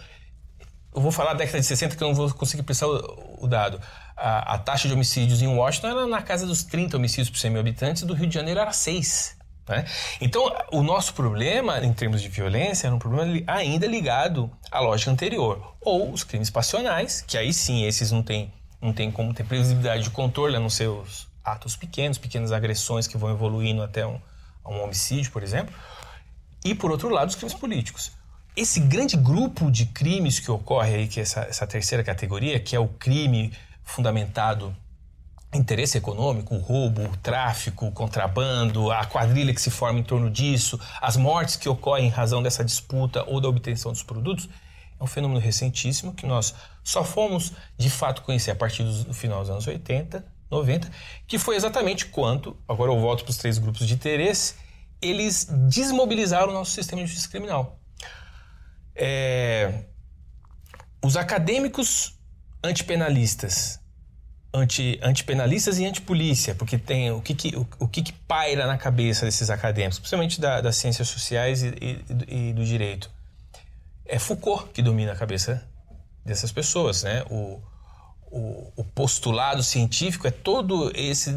eu 0.93 1.01
vou 1.01 1.11
falar 1.11 1.33
da 1.33 1.39
década 1.39 1.61
de 1.61 1.65
60 1.65 1.95
que 1.95 2.03
eu 2.03 2.09
não 2.09 2.15
vou 2.15 2.29
conseguir 2.33 2.63
precisar 2.63 2.87
o, 2.87 3.45
o 3.45 3.47
dado. 3.47 3.79
A, 4.17 4.55
a, 4.55 4.57
taxa 4.57 4.87
de 4.87 4.93
homicídios 4.93 5.41
em 5.41 5.47
Washington 5.47 5.87
era 5.87 6.05
na 6.05 6.21
casa 6.21 6.45
dos 6.45 6.63
30 6.63 6.97
homicídios 6.97 7.29
por 7.29 7.39
100 7.39 7.51
mil 7.51 7.59
habitantes, 7.61 8.03
do 8.03 8.13
Rio 8.13 8.27
de 8.27 8.35
Janeiro 8.35 8.59
era 8.59 8.73
6. 8.73 9.37
Né? 9.67 9.85
Então, 10.19 10.51
o 10.71 10.83
nosso 10.83 11.13
problema, 11.13 11.79
em 11.79 11.93
termos 11.93 12.21
de 12.21 12.27
violência, 12.27 12.87
era 12.87 12.95
um 12.95 12.99
problema 12.99 13.41
ainda 13.47 13.87
ligado 13.87 14.51
à 14.71 14.79
lógica 14.79 15.11
anterior. 15.11 15.75
Ou 15.81 16.11
os 16.11 16.23
crimes 16.23 16.49
passionais, 16.49 17.23
que 17.25 17.37
aí 17.37 17.53
sim, 17.53 17.85
esses 17.85 18.11
não 18.11 18.23
tem, 18.23 18.51
não 18.81 18.93
tem 18.93 19.11
como 19.11 19.33
ter 19.33 19.43
previsibilidade 19.43 20.03
de 20.03 20.09
controle, 20.09 20.55
a 20.55 20.59
não 20.59 20.69
ser 20.69 20.87
os 20.87 21.27
atos 21.43 21.75
pequenos, 21.75 22.17
pequenas 22.17 22.51
agressões 22.51 23.07
que 23.07 23.17
vão 23.17 23.31
evoluindo 23.31 23.81
até 23.81 24.05
um, 24.05 24.19
um 24.65 24.83
homicídio, 24.83 25.31
por 25.31 25.43
exemplo. 25.43 25.73
E, 26.63 26.75
por 26.75 26.91
outro 26.91 27.09
lado, 27.09 27.29
os 27.29 27.35
crimes 27.35 27.53
políticos. 27.53 28.11
Esse 28.55 28.79
grande 28.81 29.15
grupo 29.15 29.71
de 29.71 29.85
crimes 29.85 30.39
que 30.39 30.51
ocorre 30.51 30.95
aí, 30.95 31.07
que 31.07 31.19
é 31.19 31.23
essa, 31.23 31.41
essa 31.41 31.65
terceira 31.65 32.03
categoria, 32.03 32.59
que 32.59 32.75
é 32.75 32.79
o 32.79 32.87
crime 32.87 33.53
fundamentado 33.83 34.75
interesse 35.53 35.97
econômico, 35.97 36.55
roubo, 36.57 37.15
tráfico, 37.17 37.91
contrabando, 37.91 38.89
a 38.91 39.05
quadrilha 39.05 39.53
que 39.53 39.61
se 39.61 39.69
forma 39.69 39.99
em 39.99 40.03
torno 40.03 40.29
disso, 40.29 40.79
as 41.01 41.17
mortes 41.17 41.55
que 41.55 41.67
ocorrem 41.67 42.07
em 42.07 42.09
razão 42.09 42.41
dessa 42.41 42.63
disputa 42.63 43.23
ou 43.27 43.41
da 43.41 43.49
obtenção 43.49 43.91
dos 43.91 44.03
produtos, 44.03 44.47
é 44.99 45.03
um 45.03 45.07
fenômeno 45.07 45.39
recentíssimo 45.39 46.13
que 46.13 46.25
nós 46.25 46.55
só 46.83 47.03
fomos 47.03 47.51
de 47.77 47.89
fato 47.89 48.21
conhecer 48.21 48.51
a 48.51 48.55
partir 48.55 48.83
do 48.83 49.13
final 49.13 49.41
dos 49.41 49.49
anos 49.49 49.67
80, 49.67 50.23
90, 50.49 50.89
que 51.27 51.37
foi 51.37 51.55
exatamente 51.55 52.05
quando, 52.05 52.57
agora 52.67 52.91
eu 52.91 52.99
volto 52.99 53.23
para 53.23 53.31
os 53.31 53.37
três 53.37 53.57
grupos 53.57 53.87
de 53.87 53.93
interesse, 53.93 54.55
eles 55.01 55.47
desmobilizaram 55.67 56.49
o 56.49 56.53
nosso 56.53 56.71
sistema 56.71 57.01
de 57.01 57.07
justiça 57.07 57.29
criminal. 57.29 57.79
É, 58.95 59.85
os 61.03 61.17
acadêmicos 61.17 62.17
antipenalistas 62.63 63.80
anti, 64.53 64.99
antipenalistas 65.01 65.79
e 65.79 65.85
antipolícia, 65.85 66.53
porque 66.55 66.77
tem 66.77 67.11
o 67.11 67.21
que, 67.21 67.33
que 67.33 67.55
o, 67.55 67.67
o, 67.79 67.87
que, 67.87 68.01
que 68.01 68.13
paira 68.13 68.67
na 68.67 68.77
cabeça 68.77 69.25
desses 69.25 69.49
acadêmicos, 69.49 69.99
principalmente 69.99 70.39
da, 70.39 70.61
das 70.61 70.75
ciências 70.75 71.07
sociais 71.07 71.63
e, 71.63 71.73
e, 71.81 72.49
e, 72.49 72.53
do 72.53 72.65
direito. 72.65 73.09
É 74.05 74.19
Foucault 74.19 74.69
que 74.73 74.81
domina 74.81 75.13
a 75.13 75.15
cabeça 75.15 75.65
dessas 76.25 76.51
pessoas, 76.51 77.03
né? 77.03 77.23
O, 77.29 77.61
o, 78.31 78.71
o 78.77 78.83
postulado 78.83 79.63
científico 79.63 80.27
é 80.27 80.31
todo 80.31 80.91
esse 80.95 81.33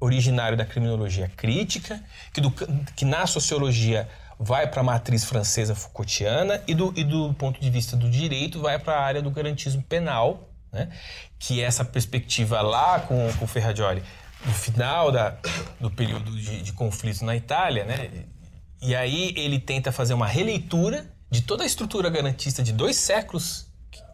originário 0.00 0.56
da 0.56 0.64
criminologia 0.64 1.28
crítica, 1.28 2.02
que, 2.32 2.40
do, 2.40 2.50
que 2.50 3.04
na 3.04 3.26
sociologia 3.26 4.08
vai 4.38 4.66
para 4.66 4.80
a 4.80 4.84
matriz 4.84 5.24
francesa 5.24 5.74
Foucaultiana 5.74 6.62
e 6.66 6.74
do, 6.74 6.92
e 6.96 7.04
do 7.04 7.32
ponto 7.34 7.60
de 7.60 7.70
vista 7.70 7.96
do 7.96 8.10
direito 8.10 8.60
vai 8.60 8.78
para 8.78 8.94
a 8.94 9.00
área 9.00 9.22
do 9.22 9.30
garantismo 9.30 9.82
penal, 9.82 10.51
né? 10.72 10.88
que 11.38 11.60
é 11.60 11.64
essa 11.64 11.84
perspectiva 11.84 12.60
lá 12.62 13.00
com, 13.00 13.28
o 13.40 13.46
Ferrajoli, 13.46 14.02
no 14.44 14.52
final 14.52 15.12
da, 15.12 15.36
do 15.78 15.90
período 15.90 16.30
de, 16.32 16.62
de 16.62 16.72
conflito 16.72 17.24
na 17.24 17.36
Itália, 17.36 17.84
né? 17.84 18.24
e 18.80 18.94
aí 18.94 19.34
ele 19.36 19.60
tenta 19.60 19.92
fazer 19.92 20.14
uma 20.14 20.26
releitura 20.26 21.06
de 21.30 21.42
toda 21.42 21.62
a 21.62 21.66
estrutura 21.66 22.10
garantista 22.10 22.62
de 22.62 22.72
dois 22.72 22.96
séculos 22.96 23.66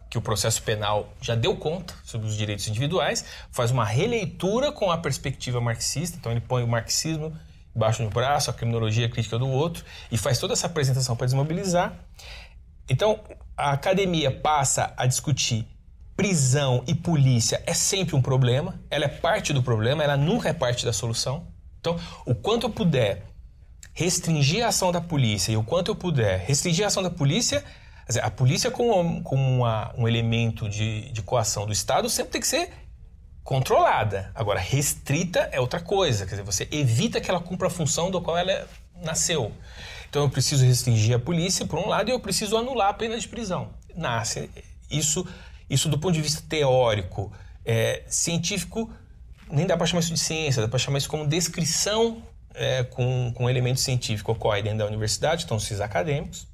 que 0.09 0.17
o 0.17 0.21
processo 0.21 0.61
penal 0.63 1.13
já 1.21 1.35
deu 1.35 1.55
conta 1.55 1.93
sobre 2.03 2.27
os 2.27 2.35
direitos 2.35 2.67
individuais, 2.67 3.23
faz 3.51 3.69
uma 3.69 3.85
releitura 3.85 4.71
com 4.71 4.91
a 4.91 4.97
perspectiva 4.97 5.61
marxista, 5.61 6.17
então 6.17 6.31
ele 6.31 6.41
põe 6.41 6.63
o 6.63 6.67
marxismo 6.67 7.35
embaixo 7.75 8.03
do 8.03 8.09
braço, 8.09 8.49
a 8.49 8.53
criminologia 8.53 9.07
crítica 9.07 9.37
do 9.37 9.47
outro, 9.47 9.85
e 10.11 10.17
faz 10.17 10.39
toda 10.39 10.53
essa 10.53 10.65
apresentação 10.65 11.15
para 11.15 11.27
desmobilizar. 11.27 11.93
Então, 12.89 13.19
a 13.55 13.71
academia 13.71 14.31
passa 14.31 14.91
a 14.97 15.05
discutir 15.05 15.67
prisão 16.19 16.83
e 16.85 16.93
polícia 16.93 17.63
é 17.65 17.73
sempre 17.73 18.13
um 18.13 18.21
problema, 18.21 18.77
ela 18.89 19.05
é 19.05 19.07
parte 19.07 19.53
do 19.53 19.63
problema, 19.63 20.03
ela 20.03 20.17
nunca 20.17 20.49
é 20.49 20.53
parte 20.53 20.83
da 20.83 20.91
solução. 20.91 21.47
Então, 21.79 21.97
o 22.25 22.35
quanto 22.35 22.65
eu 22.65 22.69
puder 22.69 23.23
restringir 23.93 24.65
a 24.65 24.67
ação 24.67 24.91
da 24.91 24.99
polícia 24.99 25.53
e 25.53 25.55
o 25.55 25.63
quanto 25.63 25.91
eu 25.91 25.95
puder 25.95 26.39
restringir 26.39 26.83
a 26.83 26.89
ação 26.89 27.01
da 27.01 27.09
polícia, 27.09 27.63
a 28.21 28.29
polícia 28.29 28.69
como, 28.69 29.23
como 29.23 29.59
uma, 29.59 29.93
um 29.97 30.09
elemento 30.09 30.67
de, 30.67 31.09
de 31.09 31.21
coação 31.21 31.65
do 31.65 31.71
Estado 31.71 32.09
sempre 32.09 32.33
tem 32.33 32.41
que 32.41 32.47
ser 32.47 32.69
controlada. 33.41 34.29
Agora, 34.35 34.59
restrita 34.59 35.47
é 35.53 35.61
outra 35.61 35.79
coisa, 35.79 36.25
quer 36.25 36.31
dizer, 36.31 36.43
você 36.43 36.67
evita 36.69 37.21
que 37.21 37.31
ela 37.31 37.39
cumpra 37.39 37.67
a 37.67 37.71
função 37.71 38.11
do 38.11 38.19
qual 38.19 38.37
ela 38.37 38.67
nasceu. 39.01 39.53
Então 40.09 40.23
eu 40.23 40.29
preciso 40.29 40.65
restringir 40.65 41.15
a 41.15 41.19
polícia 41.19 41.65
por 41.65 41.79
um 41.79 41.87
lado 41.87 42.09
e 42.09 42.11
eu 42.11 42.19
preciso 42.19 42.57
anular 42.57 42.89
a 42.89 42.93
pena 42.93 43.17
de 43.17 43.25
prisão. 43.25 43.69
Nasce 43.95 44.49
isso 44.91 45.25
isso 45.69 45.89
do 45.89 45.97
ponto 45.97 46.13
de 46.13 46.21
vista 46.21 46.43
teórico, 46.47 47.31
é, 47.65 48.03
científico, 48.07 48.91
nem 49.51 49.65
dá 49.65 49.77
para 49.77 49.85
chamar 49.85 50.01
isso 50.01 50.13
de 50.13 50.19
ciência, 50.19 50.61
dá 50.61 50.67
para 50.67 50.79
chamar 50.79 50.97
isso 50.97 51.09
como 51.09 51.27
descrição 51.27 52.21
é, 52.53 52.83
com, 52.83 53.31
com 53.33 53.49
elemento 53.49 53.79
científico 53.79 54.31
ocorre 54.31 54.61
dentro 54.61 54.79
da 54.79 54.85
universidade, 54.85 55.45
então 55.45 55.57
esses 55.57 55.79
acadêmicos. 55.79 56.47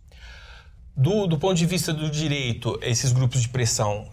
Do, 0.95 1.27
do 1.27 1.37
ponto 1.37 1.55
de 1.55 1.65
vista 1.65 1.93
do 1.93 2.09
direito, 2.09 2.79
esses 2.81 3.11
grupos 3.11 3.41
de 3.41 3.49
pressão 3.49 4.09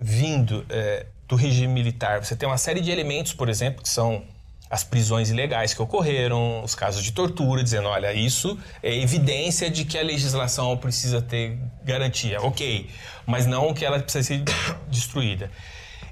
vindo 0.00 0.64
é, 0.68 1.06
do 1.28 1.36
regime 1.36 1.72
militar, 1.72 2.24
você 2.24 2.36
tem 2.36 2.48
uma 2.48 2.58
série 2.58 2.80
de 2.80 2.90
elementos, 2.90 3.34
por 3.34 3.48
exemplo, 3.48 3.82
que 3.82 3.88
são 3.88 4.24
as 4.68 4.82
prisões 4.82 5.30
ilegais 5.30 5.72
que 5.72 5.80
ocorreram, 5.80 6.62
os 6.62 6.74
casos 6.74 7.02
de 7.02 7.12
tortura, 7.12 7.62
dizendo, 7.62 7.88
olha, 7.88 8.12
isso 8.12 8.58
é 8.82 8.94
evidência 8.94 9.70
de 9.70 9.84
que 9.84 9.96
a 9.96 10.02
legislação 10.02 10.76
precisa 10.76 11.22
ter 11.22 11.58
garantia. 11.84 12.40
Ok, 12.42 12.90
mas 13.24 13.46
não 13.46 13.72
que 13.72 13.84
ela 13.84 13.98
precisa 14.00 14.24
ser 14.24 14.42
destruída. 14.90 15.50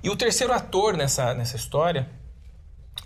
E 0.03 0.11
o 0.11 0.17
terceiro 0.17 0.53
ator 0.53 0.97
nessa, 0.97 1.35
nessa 1.35 1.57
história 1.57 2.09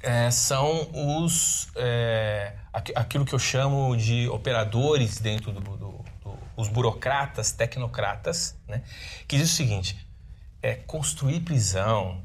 é, 0.03 0.31
são 0.31 0.89
os 0.93 1.69
é, 1.77 2.53
aquilo 2.73 3.25
que 3.25 3.35
eu 3.35 3.39
chamo 3.39 3.97
de 3.97 4.29
operadores 4.29 5.19
dentro 5.19 5.53
do, 5.53 5.61
do, 5.61 5.77
do 5.77 6.39
os 6.57 6.69
burocratas, 6.69 7.53
tecnocratas, 7.53 8.57
né, 8.67 8.83
que 9.29 9.37
diz 9.37 9.51
o 9.51 9.55
seguinte: 9.55 9.97
é 10.61 10.75
construir 10.75 11.41
prisão, 11.41 12.21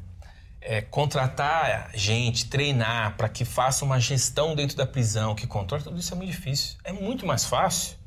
é, 0.66 0.82
contratar 0.82 1.92
gente, 1.94 2.48
treinar 2.48 3.16
para 3.18 3.28
que 3.28 3.44
faça 3.44 3.84
uma 3.84 4.00
gestão 4.00 4.56
dentro 4.56 4.78
da 4.78 4.86
prisão, 4.86 5.36
que 5.36 5.46
controle, 5.46 5.84
tudo 5.84 6.00
isso 6.00 6.14
é 6.14 6.18
muito 6.18 6.32
difícil. 6.32 6.78
É 6.84 6.94
muito 6.94 7.26
mais 7.26 7.46
fácil 7.46 7.98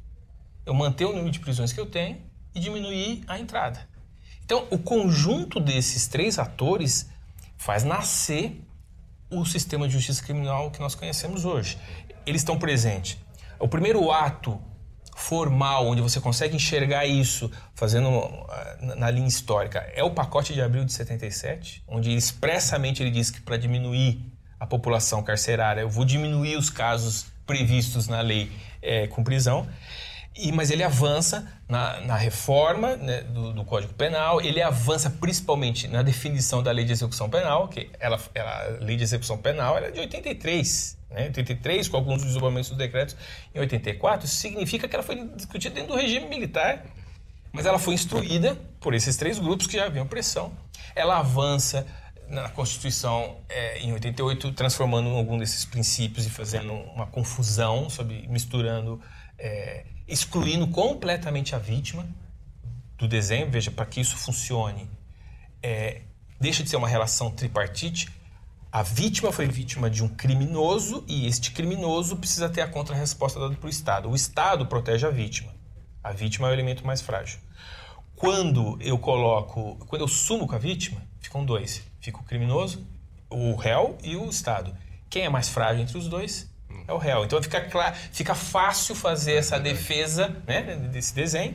eu 0.64 0.74
manter 0.74 1.04
o 1.04 1.10
número 1.12 1.30
de 1.30 1.38
prisões 1.38 1.72
que 1.72 1.80
eu 1.80 1.86
tenho 1.86 2.18
e 2.54 2.60
diminuir 2.60 3.22
a 3.26 3.38
entrada. 3.38 3.86
Então, 4.44 4.66
o 4.70 4.78
conjunto 4.78 5.60
desses 5.60 6.06
três 6.06 6.38
atores 6.38 7.08
faz 7.56 7.84
nascer 7.84 8.62
o 9.30 9.44
sistema 9.44 9.86
de 9.86 9.94
justiça 9.94 10.22
criminal 10.22 10.70
que 10.70 10.80
nós 10.80 10.94
conhecemos 10.94 11.44
hoje. 11.44 11.78
Eles 12.24 12.40
estão 12.40 12.58
presentes. 12.58 13.18
O 13.58 13.68
primeiro 13.68 14.10
ato 14.10 14.60
formal, 15.16 15.86
onde 15.88 16.02
você 16.02 16.20
consegue 16.20 16.54
enxergar 16.54 17.06
isso 17.06 17.50
fazendo 17.74 18.10
uh, 18.10 18.46
na 18.96 19.10
linha 19.10 19.26
histórica, 19.26 19.78
é 19.94 20.04
o 20.04 20.10
pacote 20.10 20.52
de 20.52 20.60
abril 20.60 20.84
de 20.84 20.92
77, 20.92 21.82
onde 21.88 22.14
expressamente 22.14 23.02
ele 23.02 23.10
diz 23.10 23.30
que 23.30 23.40
para 23.40 23.56
diminuir 23.56 24.20
a 24.60 24.66
população 24.66 25.22
carcerária, 25.22 25.80
eu 25.80 25.88
vou 25.88 26.04
diminuir 26.04 26.56
os 26.56 26.68
casos 26.68 27.26
previstos 27.46 28.08
na 28.08 28.20
lei 28.20 28.52
é, 28.82 29.06
com 29.06 29.24
prisão. 29.24 29.66
E, 30.36 30.52
mas 30.52 30.70
ele 30.70 30.82
avança 30.82 31.50
na, 31.66 31.98
na 32.02 32.14
reforma 32.14 32.94
né, 32.96 33.22
do, 33.22 33.54
do, 33.54 33.64
Código 33.64 33.94
Penal, 33.94 34.38
ele 34.42 34.60
avança 34.60 35.08
principalmente 35.08 35.88
na 35.88 36.02
definição 36.02 36.62
da 36.62 36.70
lei 36.70 36.84
de 36.84 36.92
execução 36.92 37.30
penal, 37.30 37.68
que 37.68 37.88
ela, 37.98 38.20
ela, 38.34 38.50
a 38.50 38.84
lei 38.84 38.96
de 38.96 39.02
execução 39.02 39.38
penal 39.38 39.78
é 39.78 39.90
de 39.90 39.98
83, 39.98 40.98
né, 41.10 41.26
83, 41.26 41.88
com 41.88 41.96
alguns 41.96 42.22
desdobramentos 42.22 42.70
dos 42.70 42.78
decretos 42.78 43.16
em 43.54 43.58
84, 43.58 44.26
isso 44.26 44.36
significa 44.36 44.88
que 44.88 44.94
ela 44.94 45.02
foi 45.02 45.26
discutida 45.28 45.74
dentro 45.74 45.94
do 45.94 46.00
regime 46.00 46.28
militar, 46.28 46.84
mas 47.52 47.66
ela 47.66 47.78
foi 47.78 47.94
instruída 47.94 48.56
por 48.80 48.94
esses 48.94 49.16
três 49.16 49.38
grupos 49.38 49.66
que 49.66 49.76
já 49.76 49.86
haviam 49.86 50.06
pressão. 50.06 50.52
Ela 50.94 51.18
avança 51.18 51.86
na 52.28 52.48
Constituição 52.48 53.38
é, 53.48 53.78
em 53.80 53.92
88, 53.92 54.52
transformando 54.52 55.08
algum 55.10 55.38
desses 55.38 55.64
princípios 55.64 56.26
e 56.26 56.30
fazendo 56.30 56.72
uma 56.72 57.06
confusão, 57.06 57.88
sobre, 57.88 58.26
misturando 58.28 59.00
é, 59.38 59.84
excluindo 60.08 60.66
completamente 60.68 61.54
a 61.54 61.58
vítima 61.58 62.06
do 62.96 63.06
desenho. 63.06 63.50
Veja, 63.50 63.70
para 63.70 63.86
que 63.86 64.00
isso 64.00 64.16
funcione, 64.16 64.88
é, 65.62 66.02
deixa 66.40 66.62
de 66.62 66.70
ser 66.70 66.76
uma 66.76 66.88
relação 66.88 67.30
tripartite. 67.30 68.08
A 68.76 68.82
vítima 68.82 69.32
foi 69.32 69.46
vítima 69.46 69.88
de 69.88 70.04
um 70.04 70.08
criminoso 70.08 71.02
e 71.08 71.26
este 71.26 71.50
criminoso 71.50 72.14
precisa 72.18 72.46
ter 72.46 72.60
a 72.60 72.68
contra-resposta 72.68 73.40
dada 73.40 73.54
para 73.54 73.66
o 73.66 73.70
Estado. 73.70 74.10
O 74.10 74.14
Estado 74.14 74.66
protege 74.66 75.06
a 75.06 75.08
vítima. 75.08 75.50
A 76.04 76.12
vítima 76.12 76.48
é 76.48 76.50
o 76.50 76.52
elemento 76.52 76.86
mais 76.86 77.00
frágil. 77.00 77.38
Quando 78.14 78.76
eu 78.82 78.98
coloco, 78.98 79.76
quando 79.86 80.02
eu 80.02 80.08
sumo 80.08 80.46
com 80.46 80.54
a 80.54 80.58
vítima, 80.58 81.00
ficam 81.20 81.42
dois. 81.42 81.84
Fica 82.02 82.18
o 82.18 82.22
criminoso, 82.22 82.86
o 83.30 83.54
réu 83.54 83.96
e 84.04 84.14
o 84.14 84.28
Estado. 84.28 84.76
Quem 85.08 85.22
é 85.22 85.30
mais 85.30 85.48
frágil 85.48 85.80
entre 85.80 85.96
os 85.96 86.06
dois? 86.06 86.46
é 86.86 86.92
o 86.92 86.98
réu. 86.98 87.24
Então 87.24 87.42
fica, 87.42 87.60
claro, 87.62 87.94
fica 88.12 88.34
fácil 88.34 88.94
fazer 88.94 89.34
essa 89.34 89.58
defesa 89.58 90.36
né, 90.46 90.76
desse 90.92 91.14
desenho. 91.14 91.54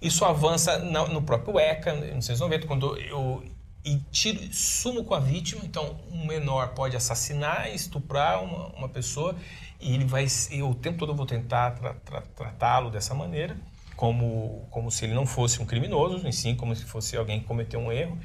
Isso 0.00 0.24
avança 0.24 0.78
no 0.78 1.22
próprio 1.22 1.58
ECA, 1.58 1.92
nos 1.92 2.28
anos 2.28 2.40
90, 2.40 2.66
quando 2.66 2.96
eu 2.96 3.44
e 3.84 3.98
tiro, 4.10 4.40
sumo 4.52 5.04
com 5.04 5.14
a 5.14 5.20
vítima. 5.20 5.62
Então, 5.64 5.98
um 6.10 6.26
menor 6.26 6.68
pode 6.68 6.96
assassinar, 6.96 7.68
estuprar 7.74 8.42
uma, 8.42 8.66
uma 8.68 8.88
pessoa 8.88 9.36
e 9.80 9.94
ele 9.94 10.04
vai. 10.04 10.26
Eu 10.50 10.70
o 10.70 10.74
tempo 10.74 10.98
todo 10.98 11.12
eu 11.12 11.16
vou 11.16 11.26
tentar 11.26 11.72
tra, 11.72 11.94
tra, 11.94 12.20
tratá-lo 12.20 12.90
dessa 12.90 13.14
maneira, 13.14 13.56
como, 13.96 14.66
como 14.70 14.90
se 14.90 15.04
ele 15.04 15.14
não 15.14 15.26
fosse 15.26 15.60
um 15.60 15.66
criminoso, 15.66 16.26
em 16.26 16.32
si, 16.32 16.54
como 16.54 16.74
se 16.74 16.84
fosse 16.84 17.16
alguém 17.16 17.40
que 17.40 17.46
cometeu 17.46 17.80
um 17.80 17.90
erro. 17.90 18.18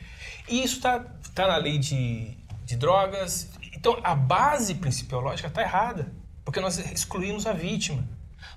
E 0.48 0.64
isso 0.64 0.78
está 0.78 1.00
tá 1.34 1.48
na 1.48 1.58
lei 1.58 1.78
de, 1.78 2.38
de 2.66 2.76
drogas. 2.76 3.50
Então, 3.74 4.00
a 4.04 4.16
base 4.16 4.76
principiológica 4.76 5.48
está 5.48 5.62
errada 5.62 6.12
porque 6.48 6.62
nós 6.62 6.78
excluímos 6.78 7.46
a 7.46 7.52
vítima. 7.52 8.08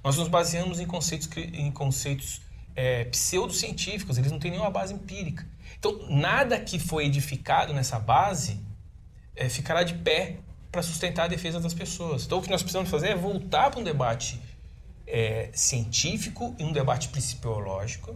Nós 0.04 0.16
nos 0.16 0.28
baseamos 0.28 0.78
em 0.78 0.86
conceitos, 0.86 1.28
em 1.36 1.72
conceitos 1.72 2.40
é, 2.76 3.04
pseudocientíficos, 3.06 4.16
eles 4.16 4.30
não 4.30 4.38
têm 4.38 4.52
nenhuma 4.52 4.70
base 4.70 4.94
empírica. 4.94 5.44
Então, 5.80 5.98
nada 6.10 6.60
que 6.60 6.78
foi 6.78 7.06
edificado 7.06 7.72
nessa 7.72 7.98
base 7.98 8.60
é, 9.34 9.48
ficará 9.48 9.82
de 9.82 9.94
pé 9.94 10.36
para 10.70 10.82
sustentar 10.82 11.24
a 11.24 11.28
defesa 11.28 11.58
das 11.58 11.72
pessoas. 11.72 12.26
Então, 12.26 12.38
o 12.38 12.42
que 12.42 12.50
nós 12.50 12.62
precisamos 12.62 12.90
fazer 12.90 13.08
é 13.08 13.16
voltar 13.16 13.70
para 13.70 13.80
um 13.80 13.82
debate 13.82 14.38
é, 15.06 15.48
científico 15.54 16.54
e 16.58 16.64
um 16.64 16.70
debate 16.70 17.08
principiológico 17.08 18.14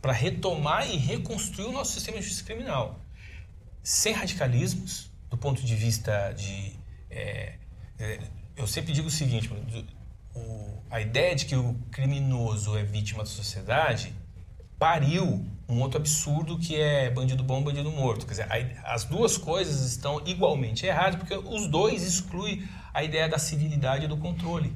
para 0.00 0.12
retomar 0.12 0.90
e 0.90 0.96
reconstruir 0.96 1.66
o 1.66 1.72
nosso 1.72 1.92
sistema 1.92 2.16
de 2.16 2.24
justiça 2.24 2.44
criminal. 2.46 2.98
Sem 3.82 4.14
radicalismos, 4.14 5.10
do 5.28 5.36
ponto 5.36 5.62
de 5.62 5.76
vista 5.76 6.32
de 6.32 6.72
é, 7.10 7.54
é 7.98 8.18
eu 8.56 8.66
sempre 8.66 8.92
digo 8.92 9.08
o 9.08 9.10
seguinte: 9.10 9.50
o, 10.34 10.78
a 10.90 11.00
ideia 11.00 11.34
de 11.34 11.44
que 11.46 11.54
o 11.54 11.74
criminoso 11.90 12.76
é 12.76 12.82
vítima 12.82 13.22
da 13.22 13.28
sociedade 13.28 14.14
pariu 14.78 15.44
um 15.72 15.80
outro 15.80 15.98
absurdo 15.98 16.58
que 16.58 16.76
é 16.76 17.10
bandido 17.10 17.42
bom, 17.42 17.62
bandido 17.62 17.90
morto. 17.90 18.26
Quer 18.26 18.32
dizer, 18.32 18.80
as 18.84 19.04
duas 19.04 19.38
coisas 19.38 19.80
estão 19.86 20.22
igualmente 20.26 20.84
erradas, 20.84 21.16
porque 21.16 21.34
os 21.34 21.66
dois 21.66 22.02
excluem 22.02 22.68
a 22.92 23.02
ideia 23.02 23.28
da 23.28 23.38
civilidade 23.38 24.04
e 24.04 24.08
do 24.08 24.16
controle. 24.16 24.72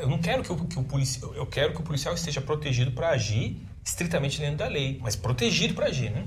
Eu 0.00 0.08
não 0.08 0.18
quero 0.18 0.42
que 0.42 0.52
o, 0.52 0.56
que 0.66 0.78
o 0.78 0.84
policial, 0.84 1.34
eu 1.34 1.46
quero 1.46 1.72
que 1.72 1.80
o 1.80 1.82
policial 1.82 2.14
esteja 2.14 2.40
protegido 2.40 2.92
para 2.92 3.08
agir 3.08 3.66
estritamente 3.84 4.38
dentro 4.38 4.58
da 4.58 4.68
lei, 4.68 4.98
mas 5.02 5.16
protegido 5.16 5.74
para 5.74 5.86
agir, 5.86 6.10
né? 6.10 6.24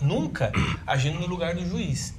Nunca 0.00 0.52
agindo 0.86 1.18
no 1.18 1.26
lugar 1.26 1.54
do 1.54 1.66
juiz. 1.66 2.14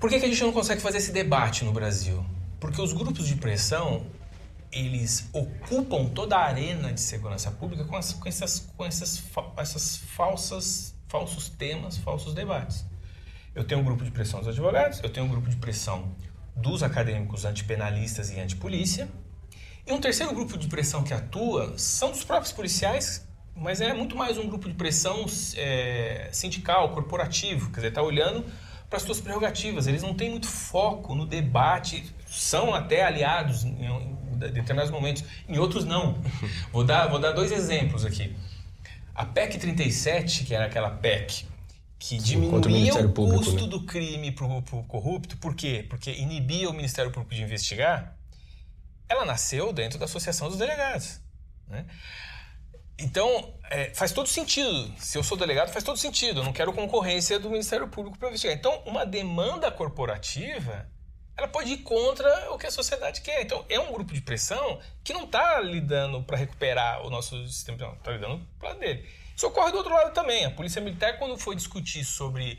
Por 0.00 0.10
que, 0.10 0.18
que 0.18 0.26
a 0.26 0.28
gente 0.28 0.42
não 0.42 0.52
consegue 0.52 0.80
fazer 0.80 0.98
esse 0.98 1.12
debate 1.12 1.64
no 1.64 1.72
Brasil? 1.72 2.24
Porque 2.58 2.80
os 2.80 2.92
grupos 2.92 3.28
de 3.28 3.36
pressão 3.36 4.06
eles 4.74 5.28
ocupam 5.32 6.06
toda 6.06 6.36
a 6.36 6.44
arena 6.44 6.92
de 6.92 7.00
segurança 7.00 7.50
pública 7.50 7.84
com, 7.84 7.96
as, 7.96 8.12
com, 8.12 8.28
essas, 8.28 8.60
com 8.76 8.84
essas, 8.84 9.22
essas 9.56 9.96
falsas, 9.96 10.94
falsos 11.08 11.48
temas, 11.48 11.96
falsos 11.96 12.34
debates. 12.34 12.84
Eu 13.54 13.64
tenho 13.64 13.80
um 13.80 13.84
grupo 13.84 14.04
de 14.04 14.10
pressão 14.10 14.40
dos 14.40 14.48
advogados, 14.48 15.00
eu 15.02 15.10
tenho 15.10 15.26
um 15.26 15.28
grupo 15.28 15.48
de 15.48 15.56
pressão 15.56 16.14
dos 16.56 16.82
acadêmicos 16.82 17.44
antipenalistas 17.44 18.30
e 18.30 18.40
antipolícia, 18.40 19.08
e 19.86 19.92
um 19.92 20.00
terceiro 20.00 20.34
grupo 20.34 20.58
de 20.58 20.66
pressão 20.66 21.04
que 21.04 21.14
atua 21.14 21.74
são 21.76 22.10
dos 22.10 22.24
próprios 22.24 22.52
policiais, 22.52 23.28
mas 23.54 23.80
é 23.80 23.92
muito 23.92 24.16
mais 24.16 24.36
um 24.38 24.48
grupo 24.48 24.66
de 24.66 24.74
pressão 24.74 25.26
é, 25.56 26.28
sindical, 26.32 26.92
corporativo, 26.92 27.70
quer 27.70 27.76
dizer, 27.76 27.88
está 27.88 28.02
olhando 28.02 28.44
para 28.88 28.96
as 28.96 29.02
suas 29.02 29.20
prerrogativas. 29.20 29.86
Eles 29.86 30.02
não 30.02 30.14
têm 30.14 30.30
muito 30.30 30.48
foco 30.48 31.14
no 31.14 31.26
debate, 31.26 32.12
são 32.34 32.74
até 32.74 33.04
aliados 33.04 33.64
em, 33.64 34.16
determinados 34.36 34.90
momentos, 34.90 35.24
em 35.48 35.58
outros 35.58 35.84
não. 35.84 36.20
vou, 36.72 36.84
dar, 36.84 37.06
vou 37.08 37.18
dar 37.18 37.32
dois 37.32 37.52
exemplos 37.52 38.04
aqui. 38.04 38.34
A 39.14 39.24
PEC 39.24 39.58
37, 39.58 40.44
que 40.44 40.54
era 40.54 40.66
aquela 40.66 40.90
PEC 40.90 41.46
que 41.98 42.18
diminuía 42.18 42.94
o, 42.94 43.08
o 43.08 43.12
custo 43.12 43.62
né? 43.62 43.66
do 43.66 43.82
crime 43.84 44.30
para 44.30 44.44
o 44.44 44.62
corrupto, 44.84 45.38
por 45.38 45.54
quê? 45.54 45.86
Porque 45.88 46.10
inibia 46.10 46.68
o 46.68 46.72
Ministério 46.74 47.10
Público 47.10 47.34
de 47.34 47.42
investigar, 47.42 48.14
ela 49.08 49.24
nasceu 49.24 49.72
dentro 49.72 49.98
da 49.98 50.04
Associação 50.04 50.48
dos 50.48 50.58
Delegados. 50.58 51.20
Né? 51.66 51.86
Então, 52.98 53.54
é, 53.70 53.92
faz 53.94 54.12
todo 54.12 54.28
sentido. 54.28 54.92
Se 54.98 55.16
eu 55.16 55.24
sou 55.24 55.36
delegado, 55.36 55.72
faz 55.72 55.82
todo 55.82 55.96
sentido. 55.96 56.40
Eu 56.40 56.44
não 56.44 56.52
quero 56.52 56.72
concorrência 56.72 57.38
do 57.38 57.48
Ministério 57.48 57.88
Público 57.88 58.18
para 58.18 58.28
investigar. 58.28 58.56
Então, 58.56 58.82
uma 58.84 59.06
demanda 59.06 59.70
corporativa 59.70 60.86
ela 61.36 61.48
pode 61.48 61.72
ir 61.72 61.78
contra 61.78 62.52
o 62.52 62.58
que 62.58 62.66
a 62.66 62.70
sociedade 62.70 63.20
quer. 63.20 63.42
Então, 63.42 63.64
é 63.68 63.78
um 63.78 63.92
grupo 63.92 64.14
de 64.14 64.20
pressão 64.20 64.78
que 65.02 65.12
não 65.12 65.24
está 65.24 65.60
lidando 65.60 66.22
para 66.22 66.36
recuperar 66.36 67.04
o 67.04 67.10
nosso 67.10 67.46
sistema 67.48 67.76
penal, 67.78 67.94
está 67.94 68.12
lidando 68.12 68.46
para 68.58 68.74
dele. 68.74 69.08
Isso 69.36 69.46
ocorre 69.46 69.72
do 69.72 69.78
outro 69.78 69.92
lado 69.92 70.12
também. 70.12 70.44
A 70.44 70.50
Polícia 70.50 70.80
Militar, 70.80 71.18
quando 71.18 71.36
foi 71.36 71.56
discutir 71.56 72.04
sobre 72.04 72.58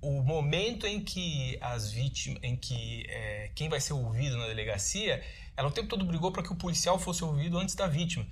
o 0.00 0.22
momento 0.22 0.86
em 0.86 1.00
que 1.00 1.56
as 1.60 1.90
vítimas, 1.90 2.40
em 2.42 2.56
que 2.56 3.04
é, 3.08 3.50
quem 3.54 3.68
vai 3.68 3.80
ser 3.80 3.92
ouvido 3.92 4.36
na 4.36 4.46
delegacia, 4.46 5.22
ela 5.56 5.68
o 5.68 5.70
tempo 5.72 5.88
todo 5.88 6.04
brigou 6.04 6.32
para 6.32 6.42
que 6.42 6.52
o 6.52 6.56
policial 6.56 6.98
fosse 6.98 7.24
ouvido 7.24 7.58
antes 7.58 7.74
da 7.74 7.86
vítima. 7.86 8.26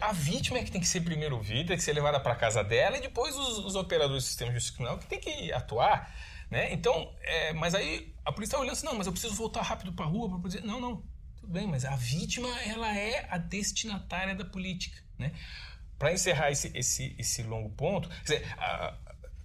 A 0.00 0.12
vítima 0.12 0.58
é 0.58 0.62
que 0.62 0.70
tem 0.70 0.80
que 0.80 0.86
ser 0.86 1.00
primeiro 1.00 1.34
ouvida, 1.36 1.68
tem 1.68 1.76
que 1.76 1.82
ser 1.82 1.92
levada 1.92 2.20
para 2.20 2.36
casa 2.36 2.62
dela 2.62 2.96
e 2.96 3.00
depois 3.00 3.36
os, 3.36 3.58
os 3.58 3.74
operadores 3.74 4.22
do 4.22 4.26
sistema 4.26 4.50
de 4.50 4.56
justiça 4.56 4.76
criminal 4.76 4.98
que 4.98 5.06
tem 5.06 5.18
que 5.18 5.52
atuar. 5.52 6.14
Né? 6.48 6.72
Então, 6.72 7.12
é, 7.22 7.52
mas 7.52 7.74
aí 7.74 8.12
a 8.30 8.32
polícia 8.32 8.54
está 8.54 8.60
olhando 8.60 8.72
assim, 8.72 8.86
não, 8.86 8.94
mas 8.94 9.06
eu 9.06 9.12
preciso 9.12 9.34
voltar 9.34 9.62
rápido 9.62 9.92
para 9.92 10.04
a 10.04 10.08
rua 10.08 10.28
para 10.28 10.48
dizer, 10.48 10.62
não, 10.62 10.80
não, 10.80 11.04
tudo 11.36 11.52
bem, 11.52 11.66
mas 11.66 11.84
a 11.84 11.96
vítima 11.96 12.48
ela 12.62 12.96
é 12.96 13.26
a 13.30 13.38
destinatária 13.38 14.34
da 14.34 14.44
política, 14.44 15.02
né? 15.18 15.32
Para 15.98 16.12
encerrar 16.12 16.50
esse, 16.50 16.70
esse, 16.74 17.14
esse 17.18 17.42
longo 17.42 17.70
ponto, 17.70 18.08
dizer, 18.22 18.46
a, 18.56 18.96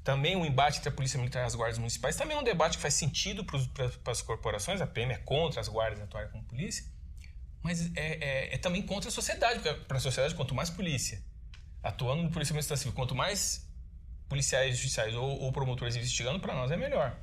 também 0.03 0.36
o 0.36 0.45
embate 0.45 0.78
entre 0.78 0.90
a 0.90 0.91
polícia 0.91 1.18
militar 1.18 1.41
e 1.41 1.45
as 1.45 1.56
guardas 1.56 1.78
municipais 1.78 2.16
também 2.16 2.38
é 2.38 2.40
um 2.40 2.44
debate 2.44 2.78
que 2.78 2.82
faz 2.82 2.94
sentido 2.94 3.44
para 3.44 4.12
as 4.12 4.22
corporações, 4.22 4.80
a 4.80 4.88
PM 4.88 5.14
é 5.14 5.18
contra 5.18 5.60
as 5.60 5.68
guardas 5.68 5.99
atuarem 5.99 6.30
como 6.32 6.44
polícia, 6.44 6.86
mas 7.62 7.91
é, 7.95 8.52
é, 8.52 8.56
é 8.56 8.57
também 8.57 8.84
contra 8.84 9.10
a 9.10 9.12
sociedade, 9.12 9.60
porque 9.60 9.74
para 9.86 9.98
a 9.98 9.99
sociedade, 9.99 10.36
quanto 10.36 10.53
mais 10.53 10.70
polícia 10.70 11.24
atuando 11.82 12.24
no 12.24 12.32
policiamento 12.32 12.76
civil, 12.78 12.94
quanto 12.94 13.14
mais 13.14 13.68
policiais 14.28 14.78
judiciais 14.78 15.14
ou, 15.14 15.40
ou 15.40 15.52
promotores 15.52 15.95
investigando, 15.95 16.40
para 16.40 16.53
nós 16.53 16.72
é 16.72 16.78
melhor. 16.78 17.16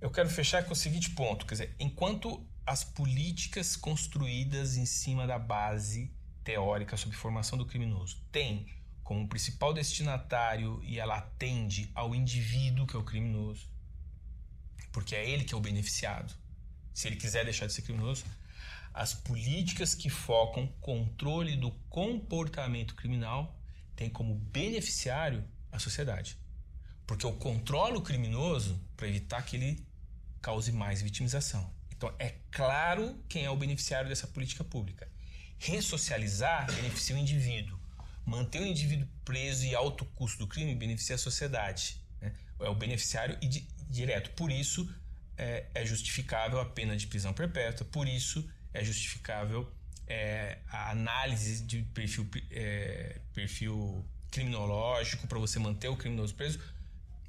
Eu 0.00 0.10
quero 0.10 0.30
fechar 0.30 0.64
com 0.64 0.72
o 0.72 0.76
seguinte 0.76 1.10
ponto, 1.10 1.44
quer 1.44 1.54
dizer, 1.54 1.76
enquanto 1.76 2.46
as 2.64 2.84
políticas 2.84 3.74
construídas 3.74 4.76
em 4.76 4.86
cima 4.86 5.26
da 5.26 5.40
base 5.40 6.14
teórica 6.44 6.96
sobre 6.96 7.16
formação 7.16 7.58
do 7.58 7.66
criminoso 7.66 8.22
têm 8.30 8.72
como 9.02 9.28
principal 9.28 9.74
destinatário 9.74 10.80
e 10.84 11.00
ela 11.00 11.16
atende 11.16 11.90
ao 11.96 12.14
indivíduo 12.14 12.86
que 12.86 12.94
é 12.94 12.98
o 12.98 13.02
criminoso, 13.02 13.68
porque 14.92 15.16
é 15.16 15.28
ele 15.28 15.42
que 15.42 15.52
é 15.52 15.56
o 15.56 15.60
beneficiado. 15.60 16.32
Se 16.94 17.08
ele 17.08 17.16
quiser 17.16 17.44
deixar 17.44 17.66
de 17.66 17.72
ser 17.72 17.82
criminoso, 17.82 18.24
as 18.94 19.14
políticas 19.14 19.96
que 19.96 20.08
focam 20.08 20.68
controle 20.80 21.56
do 21.56 21.72
comportamento 21.90 22.94
criminal 22.94 23.58
têm 23.96 24.08
como 24.08 24.36
beneficiário 24.36 25.44
a 25.72 25.78
sociedade. 25.80 26.38
Porque 27.04 27.26
eu 27.26 27.32
controlo 27.32 27.98
o 27.98 28.02
criminoso 28.02 28.80
para 28.96 29.08
evitar 29.08 29.42
que 29.42 29.56
ele 29.56 29.87
cause 30.40 30.72
mais 30.72 31.02
vitimização. 31.02 31.72
Então, 31.98 32.14
é 32.18 32.34
claro 32.50 33.20
quem 33.28 33.44
é 33.44 33.50
o 33.50 33.56
beneficiário 33.56 34.08
dessa 34.08 34.26
política 34.26 34.62
pública. 34.62 35.08
Ressocializar 35.58 36.72
beneficia 36.72 37.16
o 37.16 37.18
indivíduo. 37.18 37.78
Manter 38.24 38.60
o 38.60 38.66
indivíduo 38.66 39.08
preso 39.24 39.64
e 39.64 39.74
alto 39.74 40.04
custo 40.04 40.38
do 40.38 40.46
crime 40.46 40.74
beneficia 40.74 41.16
a 41.16 41.18
sociedade. 41.18 42.00
Né? 42.20 42.32
É 42.60 42.68
o 42.68 42.74
beneficiário 42.74 43.36
direto. 43.90 44.30
Por 44.30 44.52
isso, 44.52 44.88
é, 45.36 45.66
é, 45.74 45.84
justificável 45.84 46.60
a 46.60 46.64
pena 46.64 46.96
de 46.96 47.06
prisão 47.08 47.32
perpétua. 47.32 47.86
Por 47.86 48.06
isso, 48.06 48.48
é 48.72 48.84
justificável 48.84 49.68
é, 50.06 50.58
a 50.68 50.90
análise 50.90 51.62
de 51.64 51.82
perfil, 51.82 52.28
é, 52.50 53.20
perfil 53.34 54.04
criminológico 54.30 55.26
para 55.26 55.38
você 55.38 55.58
manter 55.58 55.88
o 55.88 55.96
criminoso 55.96 56.34
preso 56.34 56.60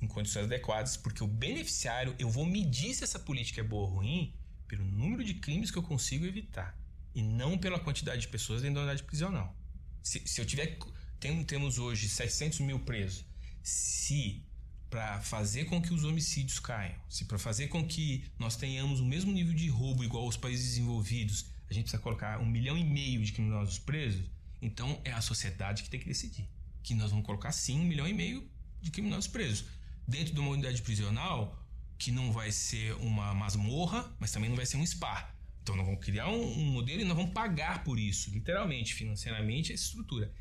em 0.01 0.07
condições 0.07 0.45
adequadas, 0.45 0.97
porque 0.97 1.23
o 1.23 1.27
beneficiário, 1.27 2.15
eu 2.17 2.29
vou 2.29 2.45
medir 2.45 2.93
se 2.93 3.03
essa 3.03 3.19
política 3.19 3.61
é 3.61 3.63
boa 3.63 3.87
ou 3.87 3.95
ruim 3.95 4.33
pelo 4.67 4.85
número 4.85 5.23
de 5.23 5.33
crimes 5.33 5.71
que 5.71 5.77
eu 5.77 5.83
consigo 5.83 6.25
evitar 6.25 6.77
e 7.13 7.21
não 7.21 7.57
pela 7.57 7.79
quantidade 7.79 8.21
de 8.21 8.27
pessoas 8.27 8.61
dentro 8.61 8.75
da 8.75 8.81
unidade 8.81 9.03
prisional. 9.03 9.55
Se, 10.03 10.21
se 10.25 10.39
eu 10.39 10.45
tiver. 10.45 10.77
Tem, 11.19 11.43
temos 11.43 11.77
hoje 11.77 12.07
700 12.07 12.61
mil 12.61 12.79
presos. 12.79 13.25
Se 13.61 14.45
para 14.89 15.21
fazer 15.21 15.65
com 15.65 15.81
que 15.81 15.93
os 15.93 16.03
homicídios 16.03 16.59
caiam, 16.59 16.95
se 17.09 17.25
para 17.25 17.37
fazer 17.37 17.67
com 17.67 17.85
que 17.85 18.25
nós 18.39 18.55
tenhamos 18.55 18.99
o 18.99 19.05
mesmo 19.05 19.31
nível 19.31 19.53
de 19.53 19.67
roubo 19.69 20.03
igual 20.03 20.23
aos 20.23 20.37
países 20.37 20.65
desenvolvidos, 20.65 21.45
a 21.69 21.73
gente 21.73 21.83
precisa 21.83 22.01
colocar 22.01 22.39
um 22.39 22.45
milhão 22.45 22.77
e 22.77 22.83
meio 22.83 23.21
de 23.21 23.31
criminosos 23.31 23.77
presos, 23.77 24.25
então 24.61 24.99
é 25.03 25.11
a 25.11 25.21
sociedade 25.21 25.83
que 25.83 25.89
tem 25.89 25.99
que 25.99 26.07
decidir 26.07 26.49
que 26.83 26.95
nós 26.95 27.11
vamos 27.11 27.25
colocar 27.25 27.51
sim 27.51 27.79
um 27.79 27.83
milhão 27.83 28.07
e 28.07 28.13
meio 28.13 28.49
de 28.81 28.91
criminosos 28.91 29.27
presos. 29.27 29.65
Dentro 30.09 30.33
de 30.33 30.39
uma 30.39 30.49
unidade 30.49 30.81
prisional 30.81 31.55
que 31.95 32.11
não 32.11 32.31
vai 32.31 32.51
ser 32.51 32.95
uma 32.95 33.31
masmorra, 33.35 34.11
mas 34.19 34.31
também 34.31 34.49
não 34.49 34.55
vai 34.55 34.65
ser 34.65 34.77
um 34.77 34.85
spa. 34.85 35.31
Então 35.61 35.75
nós 35.75 35.85
vamos 35.85 36.03
criar 36.03 36.29
um, 36.29 36.41
um 36.41 36.65
modelo 36.65 37.01
e 37.01 37.03
nós 37.03 37.15
vamos 37.15 37.31
pagar 37.31 37.83
por 37.83 37.99
isso, 37.99 38.31
literalmente, 38.31 38.95
financeiramente, 38.95 39.71
essa 39.71 39.83
estrutura. 39.83 40.33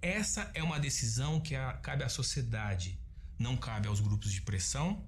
Essa 0.00 0.48
é 0.54 0.62
uma 0.62 0.78
decisão 0.78 1.40
que 1.40 1.56
a, 1.56 1.72
cabe 1.72 2.04
à 2.04 2.08
sociedade, 2.08 3.00
não 3.36 3.56
cabe 3.56 3.88
aos 3.88 3.98
grupos 3.98 4.32
de 4.32 4.42
pressão 4.42 5.04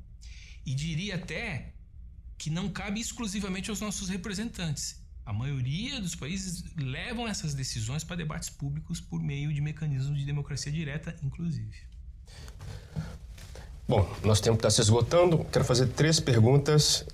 e 0.66 0.74
diria 0.74 1.14
até 1.14 1.72
que 2.36 2.50
não 2.50 2.70
cabe 2.70 3.00
exclusivamente 3.00 3.70
aos 3.70 3.80
nossos 3.80 4.08
representantes. 4.08 5.00
A 5.24 5.32
maioria 5.32 6.00
dos 6.00 6.16
países 6.16 6.64
levam 6.74 7.28
essas 7.28 7.54
decisões 7.54 8.02
para 8.02 8.16
debates 8.16 8.50
públicos 8.50 9.00
por 9.00 9.22
meio 9.22 9.52
de 9.54 9.60
mecanismos 9.60 10.18
de 10.18 10.24
democracia 10.24 10.72
direta, 10.72 11.16
inclusive. 11.22 11.92
Bom, 13.88 14.08
nosso 14.22 14.42
tempo 14.42 14.56
está 14.56 14.70
se 14.70 14.80
esgotando. 14.80 15.44
Quero 15.52 15.64
fazer 15.64 15.88
três 15.88 16.20
perguntas 16.20 17.04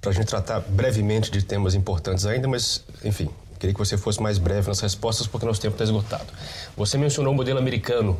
para 0.00 0.10
a 0.10 0.14
gente 0.14 0.26
tratar 0.26 0.60
brevemente 0.60 1.30
de 1.30 1.44
temas 1.44 1.74
importantes 1.74 2.26
ainda, 2.26 2.48
mas, 2.48 2.84
enfim, 3.04 3.30
queria 3.58 3.72
que 3.72 3.78
você 3.78 3.96
fosse 3.96 4.20
mais 4.20 4.38
breve 4.38 4.66
nas 4.68 4.80
respostas 4.80 5.26
porque 5.26 5.46
nosso 5.46 5.60
tempo 5.60 5.74
está 5.74 5.84
esgotado. 5.84 6.26
Você 6.76 6.98
mencionou 6.98 7.32
o 7.32 7.36
modelo 7.36 7.58
americano 7.58 8.18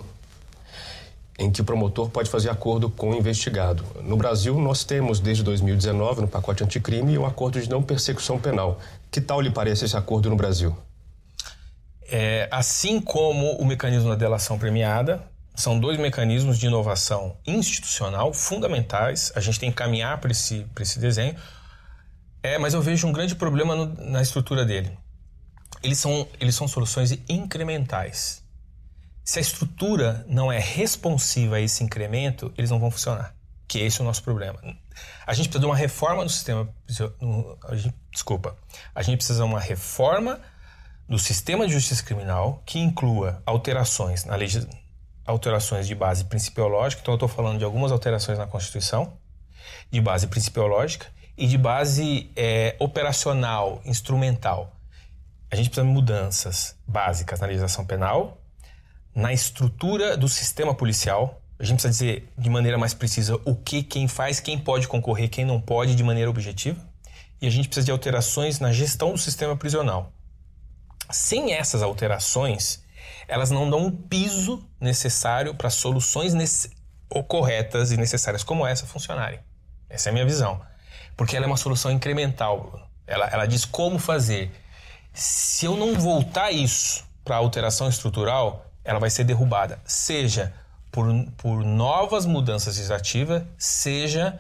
em 1.39 1.51
que 1.51 1.61
o 1.61 1.65
promotor 1.65 2.09
pode 2.11 2.31
fazer 2.31 2.51
acordo 2.51 2.89
com 2.89 3.11
o 3.11 3.17
investigado. 3.17 3.85
No 4.03 4.17
Brasil, 4.17 4.57
nós 4.61 4.85
temos, 4.85 5.19
desde 5.19 5.43
2019, 5.43 6.21
no 6.21 6.29
pacote 6.29 6.63
anticrime, 6.63 7.19
um 7.19 7.27
acordo 7.27 7.61
de 7.61 7.69
não 7.69 7.83
persecução 7.83 8.39
penal. 8.39 8.79
Que 9.11 9.21
tal 9.21 9.41
lhe 9.41 9.51
parece 9.51 9.85
esse 9.85 9.97
acordo 9.97 10.31
no 10.31 10.37
Brasil? 10.37 10.77
É, 12.05 12.47
assim 12.51 13.01
como 13.01 13.53
o 13.57 13.65
mecanismo 13.65 14.11
da 14.11 14.15
delação 14.15 14.59
premiada, 14.59 15.25
são 15.55 15.79
dois 15.79 15.99
mecanismos 15.99 16.59
de 16.59 16.67
inovação 16.67 17.37
institucional 17.47 18.33
fundamentais. 18.33 19.33
A 19.35 19.41
gente 19.41 19.61
tem 19.61 19.71
que 19.71 19.77
caminhar 19.77 20.19
para 20.19 20.31
esse, 20.31 20.67
esse 20.81 20.99
desenho. 20.99 21.37
É, 22.43 22.59
mas 22.59 22.75
eu 22.75 22.83
vejo 22.83 23.07
um 23.07 23.13
grande 23.13 23.35
problema 23.35 23.77
no, 23.77 24.11
na 24.11 24.23
estrutura 24.23 24.65
dele. 24.65 24.97
Eles 25.83 25.99
são, 25.99 26.29
eles 26.41 26.55
são 26.55 26.67
soluções 26.67 27.13
incrementais. 27.29 28.43
Se 29.25 29.39
a 29.39 29.43
estrutura 29.43 30.25
não 30.29 30.51
é 30.51 30.59
responsiva 30.59 31.57
a 31.57 31.61
esse 31.61 31.85
incremento, 31.85 32.53
eles 32.57 32.71
não 32.71 32.81
vão 32.81 32.91
funcionar. 32.91 33.35
Que 33.69 33.79
esse 33.79 34.01
é 34.01 34.03
o 34.03 34.07
nosso 34.07 34.23
problema. 34.23 34.59
A 35.27 35.33
gente 35.33 35.47
precisa 35.47 35.61
de 35.61 35.67
uma 35.67 35.77
reforma 35.77 36.25
no 36.25 36.31
sistema. 36.31 36.69
A 37.69 37.77
gente, 37.77 37.95
desculpa. 38.11 38.57
A 38.95 39.03
gente 39.03 39.17
precisa 39.19 39.39
de 39.39 39.45
uma 39.45 39.61
reforma 39.61 40.41
do 41.09 41.19
sistema 41.19 41.67
de 41.67 41.73
justiça 41.73 42.03
criminal 42.03 42.63
que 42.67 42.79
inclua 42.79 43.43
alterações 43.47 44.25
na 44.25 44.35
lei, 44.35 44.49
alterações 45.33 45.87
de 45.87 45.95
base 45.95 46.25
principiológica. 46.25 47.03
Então, 47.03 47.13
eu 47.13 47.17
estou 47.17 47.29
falando 47.29 47.59
de 47.59 47.65
algumas 47.65 47.91
alterações 47.91 48.39
na 48.39 48.47
Constituição, 48.47 49.15
de 49.91 50.01
base 50.01 50.27
principiológica 50.27 51.07
e 51.37 51.47
de 51.47 51.59
base 51.59 52.31
é, 52.37 52.77
operacional, 52.79 53.81
instrumental. 53.85 54.77
A 55.51 55.57
gente 55.57 55.69
precisa 55.69 55.87
de 55.87 55.93
mudanças 55.93 56.77
básicas 56.87 57.41
na 57.41 57.47
legislação 57.47 57.85
penal, 57.85 58.39
na 59.15 59.33
estrutura 59.33 60.17
do 60.17 60.29
sistema 60.29 60.75
policial. 60.75 61.43
A 61.59 61.65
gente 61.65 61.83
precisa 61.83 61.93
dizer 61.93 62.33
de 62.39 62.49
maneira 62.49 62.79
mais 62.79 62.95
precisa 62.95 63.39
o 63.45 63.55
que, 63.55 63.83
quem 63.83 64.09
faz, 64.09 64.41
quem 64.41 64.59
pode 64.59 64.89
concorrer, 64.89 65.29
quem 65.29 65.45
não 65.45 65.61
pode, 65.61 65.95
de 65.95 66.03
maneira 66.03 66.31
objetiva. 66.31 66.81
E 67.41 67.47
a 67.47 67.51
gente 67.51 67.69
precisa 67.69 67.85
de 67.85 67.91
alterações 67.91 68.61
na 68.61 68.73
gestão 68.73 69.13
do 69.13 69.19
sistema 69.19 69.57
prisional. 69.57 70.13
Sem 71.11 71.53
essas 71.53 71.83
alterações, 71.83 72.82
elas 73.33 73.51
não 73.51 73.69
dão 73.71 73.87
um 73.87 73.91
piso 73.91 74.63
necessário 74.79 75.55
para 75.55 75.71
soluções 75.71 76.35
corretas 77.27 77.91
e 77.91 77.97
necessárias 77.97 78.45
como 78.45 78.67
essa 78.67 78.87
funcionarem. 78.87 79.41
Essa 79.89 80.09
é 80.09 80.11
a 80.11 80.13
minha 80.13 80.27
visão. 80.27 80.61
Porque 81.17 81.35
ela 81.35 81.47
é 81.47 81.49
uma 81.49 81.57
solução 81.57 81.91
incremental. 81.91 82.91
Ela, 83.07 83.27
ela 83.29 83.47
diz 83.47 83.65
como 83.65 83.99
fazer. 83.99 84.51
Se 85.15 85.65
eu 85.65 85.79
não 85.79 85.95
voltar 85.95 86.51
isso 86.51 87.05
para 87.25 87.37
alteração 87.37 87.89
estrutural, 87.89 88.67
ela 88.85 88.99
vai 88.99 89.09
ser 89.09 89.25
derrubada. 89.25 89.81
Seja 89.87 90.53
por, 90.91 91.07
por 91.39 91.65
novas 91.65 92.27
mudanças 92.27 92.77
legislativas, 92.77 93.45
seja 93.57 94.39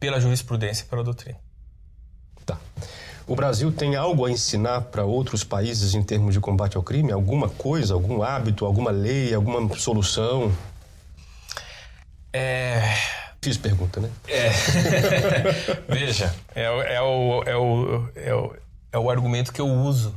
pela 0.00 0.20
jurisprudência 0.20 0.82
e 0.82 0.86
pela 0.86 1.04
doutrina. 1.04 1.38
Tá. 2.44 2.58
O 3.26 3.36
Brasil 3.36 3.70
tem 3.72 3.94
algo 3.96 4.26
a 4.26 4.30
ensinar 4.30 4.82
para 4.82 5.04
outros 5.04 5.44
países 5.44 5.94
em 5.94 6.02
termos 6.02 6.34
de 6.34 6.40
combate 6.40 6.76
ao 6.76 6.82
crime? 6.82 7.12
Alguma 7.12 7.48
coisa, 7.48 7.94
algum 7.94 8.22
hábito, 8.22 8.66
alguma 8.66 8.90
lei, 8.90 9.32
alguma 9.34 9.74
solução? 9.76 10.52
É. 12.32 12.82
Fiz 13.40 13.56
pergunta, 13.56 14.00
né? 14.00 14.10
É. 14.28 14.50
Veja, 15.88 16.34
é, 16.54 16.62
é, 16.62 17.00
o, 17.00 17.42
é, 17.44 17.56
o, 17.56 18.08
é, 18.14 18.34
o, 18.34 18.56
é 18.92 18.98
o 18.98 19.10
argumento 19.10 19.52
que 19.52 19.60
eu 19.60 19.68
uso. 19.68 20.14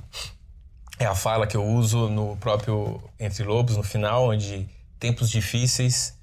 É 0.98 1.06
a 1.06 1.16
fala 1.16 1.46
que 1.46 1.58
eu 1.58 1.66
uso 1.66 2.08
no 2.10 2.38
próprio 2.38 3.02
Entre 3.20 3.44
Lobos, 3.44 3.76
no 3.76 3.84
final, 3.84 4.30
onde 4.30 4.70
tempos 5.00 5.30
difíceis 5.30 6.16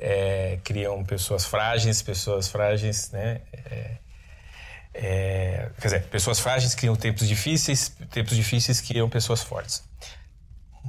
é, 0.00 0.58
criam 0.64 1.04
pessoas 1.04 1.44
frágeis, 1.44 2.00
pessoas 2.00 2.48
frágeis, 2.48 3.10
né? 3.10 3.42
É, 3.52 3.99
é, 4.92 5.70
quer 5.80 5.88
dizer, 5.88 6.02
pessoas 6.08 6.40
frágeis 6.40 6.74
criam 6.74 6.96
tempos 6.96 7.28
difíceis, 7.28 7.92
tempos 8.10 8.36
difíceis 8.36 8.80
criam 8.80 9.08
pessoas 9.08 9.42
fortes. 9.42 9.82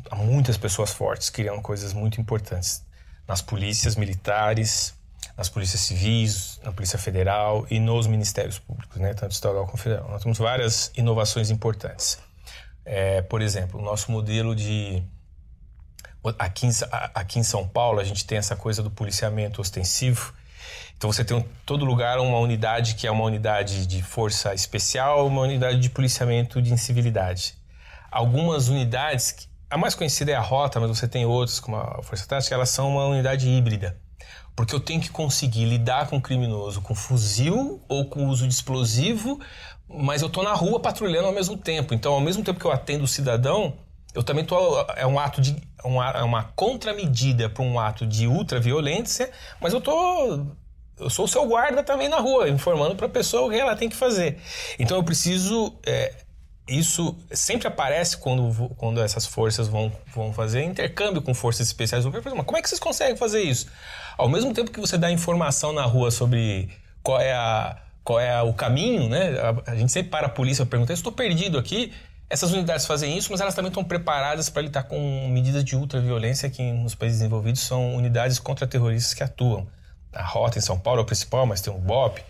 Há 0.10 0.15
muitas 0.15 0.57
pessoas 0.57 0.91
fortes 0.91 1.30
criam 1.30 1.61
coisas 1.61 1.94
muito 1.94 2.19
importantes 2.19 2.84
nas 3.28 3.41
polícias 3.41 3.95
militares, 3.95 4.94
nas 5.38 5.49
polícias 5.49 5.82
civis, 5.82 6.60
na 6.64 6.72
Polícia 6.72 6.98
Federal 6.98 7.65
e 7.69 7.80
nos 7.80 8.07
ministérios 8.07 8.60
públicos, 8.60 8.98
né, 8.98 9.14
tanto 9.14 9.32
estadual 9.32 9.65
como 9.65 9.78
federal. 9.78 10.10
Nós 10.10 10.23
temos 10.23 10.38
várias 10.38 10.91
inovações 10.95 11.49
importantes. 11.49 12.19
É, 12.84 13.22
por 13.22 13.41
exemplo, 13.41 13.80
o 13.80 13.84
nosso 13.84 14.11
modelo 14.11 14.56
de 14.56 15.03
aqui 16.38 16.68
em, 16.68 16.72
aqui 17.14 17.40
em 17.40 17.44
São 17.44 17.68
Paulo 17.68 17.99
a 17.99 18.03
gente 18.03 18.26
tem 18.26 18.38
essa 18.38 18.56
coisa 18.56 18.84
do 18.84 18.91
policiamento 18.91 19.61
ostensivo 19.61 20.34
então 21.02 21.11
você 21.11 21.26
tem 21.26 21.36
em 21.36 21.45
todo 21.65 21.84
lugar 21.84 22.19
uma 22.19 22.38
unidade 22.38 22.94
que 22.94 23.07
é 23.07 23.11
uma 23.11 23.23
unidade 23.23 23.88
de 23.88 24.03
força 24.03 24.53
especial, 24.53 25.26
uma 25.26 25.41
unidade 25.41 25.80
de 25.80 25.90
policiamento 25.90 26.61
de 26.61 26.72
incivilidade. 26.72 27.56
Algumas 28.11 28.68
unidades, 28.68 29.49
a 29.68 29.80
mais 29.80 29.95
conhecida 29.95 30.32
é 30.32 30.36
a 30.36 30.40
Rota, 30.40 30.80
mas 30.80 30.90
você 30.90 31.07
tem 31.07 31.26
outras 31.26 31.60
como 31.60 31.76
a 31.76 32.03
Força 32.03 32.28
Tática, 32.28 32.53
elas 32.53 32.69
são 32.69 32.91
uma 32.91 33.06
unidade 33.06 33.49
híbrida. 33.49 33.98
Porque 34.56 34.76
eu 34.76 34.80
tenho 34.80 35.02
que 35.02 35.10
conseguir 35.10 35.65
lidar 35.65 36.07
com 36.07 36.18
o 36.18 36.22
criminoso 36.22 36.84
com 36.84 36.94
fuzil 36.94 37.82
ou 37.90 38.06
com 38.06 38.28
uso 38.28 38.48
de 38.48 38.53
explosivo, 38.53 39.40
mas 39.90 40.22
eu 40.22 40.28
estou 40.28 40.44
na 40.44 40.53
rua 40.53 40.80
patrulhando 40.80 41.26
ao 41.26 41.34
mesmo 41.34 41.57
tempo. 41.57 41.95
Então, 41.95 42.14
ao 42.14 42.22
mesmo 42.22 42.44
tempo 42.44 42.60
que 42.60 42.65
eu 42.65 42.72
atendo 42.72 43.06
o 43.06 43.07
cidadão, 43.07 43.73
eu 44.14 44.22
também 44.22 44.44
estou. 44.44 44.86
É 44.95 45.07
um 45.07 45.18
ato 45.18 45.41
de. 45.41 45.56
Uma, 45.84 46.11
é 46.11 46.22
uma 46.22 46.44
contramedida 46.44 47.49
para 47.49 47.64
um 47.64 47.80
ato 47.80 48.06
de 48.06 48.28
ultraviolência, 48.28 49.32
mas 49.60 49.73
eu 49.73 49.80
estou 49.80 50.56
eu 51.02 51.10
sou 51.10 51.28
seu 51.28 51.45
guarda 51.48 51.84
também 51.84 52.07
na 52.07 52.18
rua, 52.18 52.48
informando 52.48 52.95
para 52.95 53.07
a 53.07 53.10
pessoa 53.10 53.48
o 53.48 53.49
que 53.49 53.57
ela 53.57 53.76
tem 53.76 53.90
que 53.90 53.95
fazer. 53.95 54.38
Então 54.78 54.98
eu 54.98 55.03
preciso. 55.03 55.73
É, 55.86 56.14
isso 56.68 57.18
sempre 57.32 57.68
aparece 57.68 58.18
quando, 58.18 58.69
quando 58.78 59.02
essas 59.02 59.26
forças 59.26 59.68
vão, 59.68 59.91
vão 60.14 60.32
fazer 60.32 60.64
intercâmbio 60.64 61.22
com 61.22 61.34
forças 61.34 61.68
especiais. 61.68 62.06
Mas 62.06 62.45
como 62.45 62.57
é 62.57 62.61
que 62.61 62.69
vocês 62.69 62.80
conseguem 62.80 63.18
fazer 63.18 63.41
isso? 63.41 63.68
Ao 64.18 64.30
mesmo 64.30 64.53
tempo 64.53 64.72
que 64.72 64.80
você 64.80 64.98
dá 64.98 65.11
informação 65.11 65.73
na 65.73 65.84
rua 65.84 66.11
sobre 66.11 66.69
qual 67.03 67.19
é, 67.19 67.34
a, 67.34 67.78
qual 68.03 68.19
é 68.19 68.41
o 68.41 68.53
caminho, 68.53 69.10
né? 69.10 69.32
A, 69.40 69.72
a 69.72 69.76
gente 69.76 69.91
sempre 69.91 70.11
para 70.11 70.28
a 70.28 70.30
polícia 70.30 70.64
para 70.65 70.72
perguntar: 70.72 70.94
estou 70.94 71.11
perdido 71.11 71.57
aqui. 71.57 71.91
Essas 72.30 72.53
unidades 72.53 72.86
fazem 72.86 73.18
isso, 73.18 73.30
mas 73.30 73.41
elas 73.41 73.53
também 73.53 73.68
estão 73.68 73.84
preparadas 73.84 74.49
para 74.49 74.61
lidar 74.61 74.84
com 74.84 75.28
medidas 75.28 75.65
de 75.65 75.76
ultraviolência 75.76 76.49
que 76.49 76.72
nos 76.72 76.95
países 76.95 77.19
desenvolvidos 77.19 77.60
são 77.60 77.94
unidades 77.94 78.40
contra-terroristas 78.40 79.14
que 79.14 79.22
atuam 79.22 79.68
a 80.13 80.23
rota 80.23 80.57
em 80.57 80.61
São 80.61 80.79
Paulo 80.79 80.99
é 80.99 81.03
o 81.03 81.05
principal, 81.05 81.45
mas 81.45 81.61
tem 81.61 81.73
o 81.73 81.77
BOP. 81.77 82.21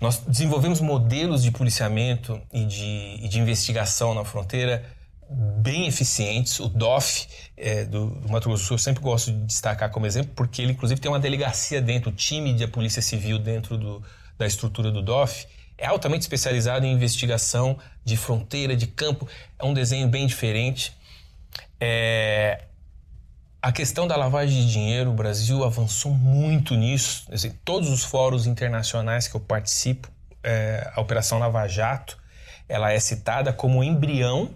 Nós 0.00 0.18
desenvolvemos 0.26 0.80
modelos 0.80 1.42
de 1.42 1.50
policiamento 1.50 2.40
e 2.52 2.64
de, 2.64 3.18
e 3.22 3.28
de 3.28 3.38
investigação 3.38 4.14
na 4.14 4.24
fronteira 4.24 4.82
bem 5.30 5.86
eficientes. 5.86 6.58
O 6.58 6.68
DOF 6.68 7.28
é, 7.56 7.84
do, 7.84 8.06
do, 8.06 8.28
Mato 8.30 8.48
Grosso 8.48 8.64
do 8.64 8.66
Sul 8.66 8.74
eu 8.76 8.78
sempre 8.78 9.02
gosto 9.02 9.30
de 9.30 9.44
destacar 9.44 9.90
como 9.90 10.06
exemplo, 10.06 10.32
porque 10.34 10.62
ele 10.62 10.72
inclusive 10.72 11.00
tem 11.00 11.10
uma 11.10 11.20
delegacia 11.20 11.80
dentro, 11.80 12.10
o 12.10 12.12
time 12.12 12.54
da 12.54 12.66
Polícia 12.66 13.02
Civil 13.02 13.38
dentro 13.38 13.76
do, 13.76 14.02
da 14.38 14.46
estrutura 14.46 14.90
do 14.90 15.02
DOF. 15.02 15.46
É 15.76 15.86
altamente 15.86 16.22
especializado 16.22 16.84
em 16.84 16.92
investigação 16.92 17.78
de 18.04 18.16
fronteira, 18.16 18.74
de 18.74 18.86
campo. 18.86 19.28
É 19.58 19.64
um 19.64 19.72
desenho 19.72 20.08
bem 20.08 20.26
diferente. 20.26 20.92
É, 21.80 22.64
a 23.62 23.70
questão 23.72 24.06
da 24.06 24.16
lavagem 24.16 24.64
de 24.64 24.72
dinheiro, 24.72 25.10
o 25.10 25.14
Brasil 25.14 25.64
avançou 25.64 26.12
muito 26.12 26.74
nisso. 26.74 27.26
Assim, 27.30 27.50
todos 27.64 27.90
os 27.90 28.02
fóruns 28.02 28.46
internacionais 28.46 29.28
que 29.28 29.34
eu 29.34 29.40
participo, 29.40 30.08
é, 30.42 30.90
a 30.94 31.00
Operação 31.00 31.38
Lava 31.38 31.66
Jato, 31.68 32.18
ela 32.68 32.92
é 32.92 32.98
citada 32.98 33.52
como 33.52 33.84
embrião 33.84 34.50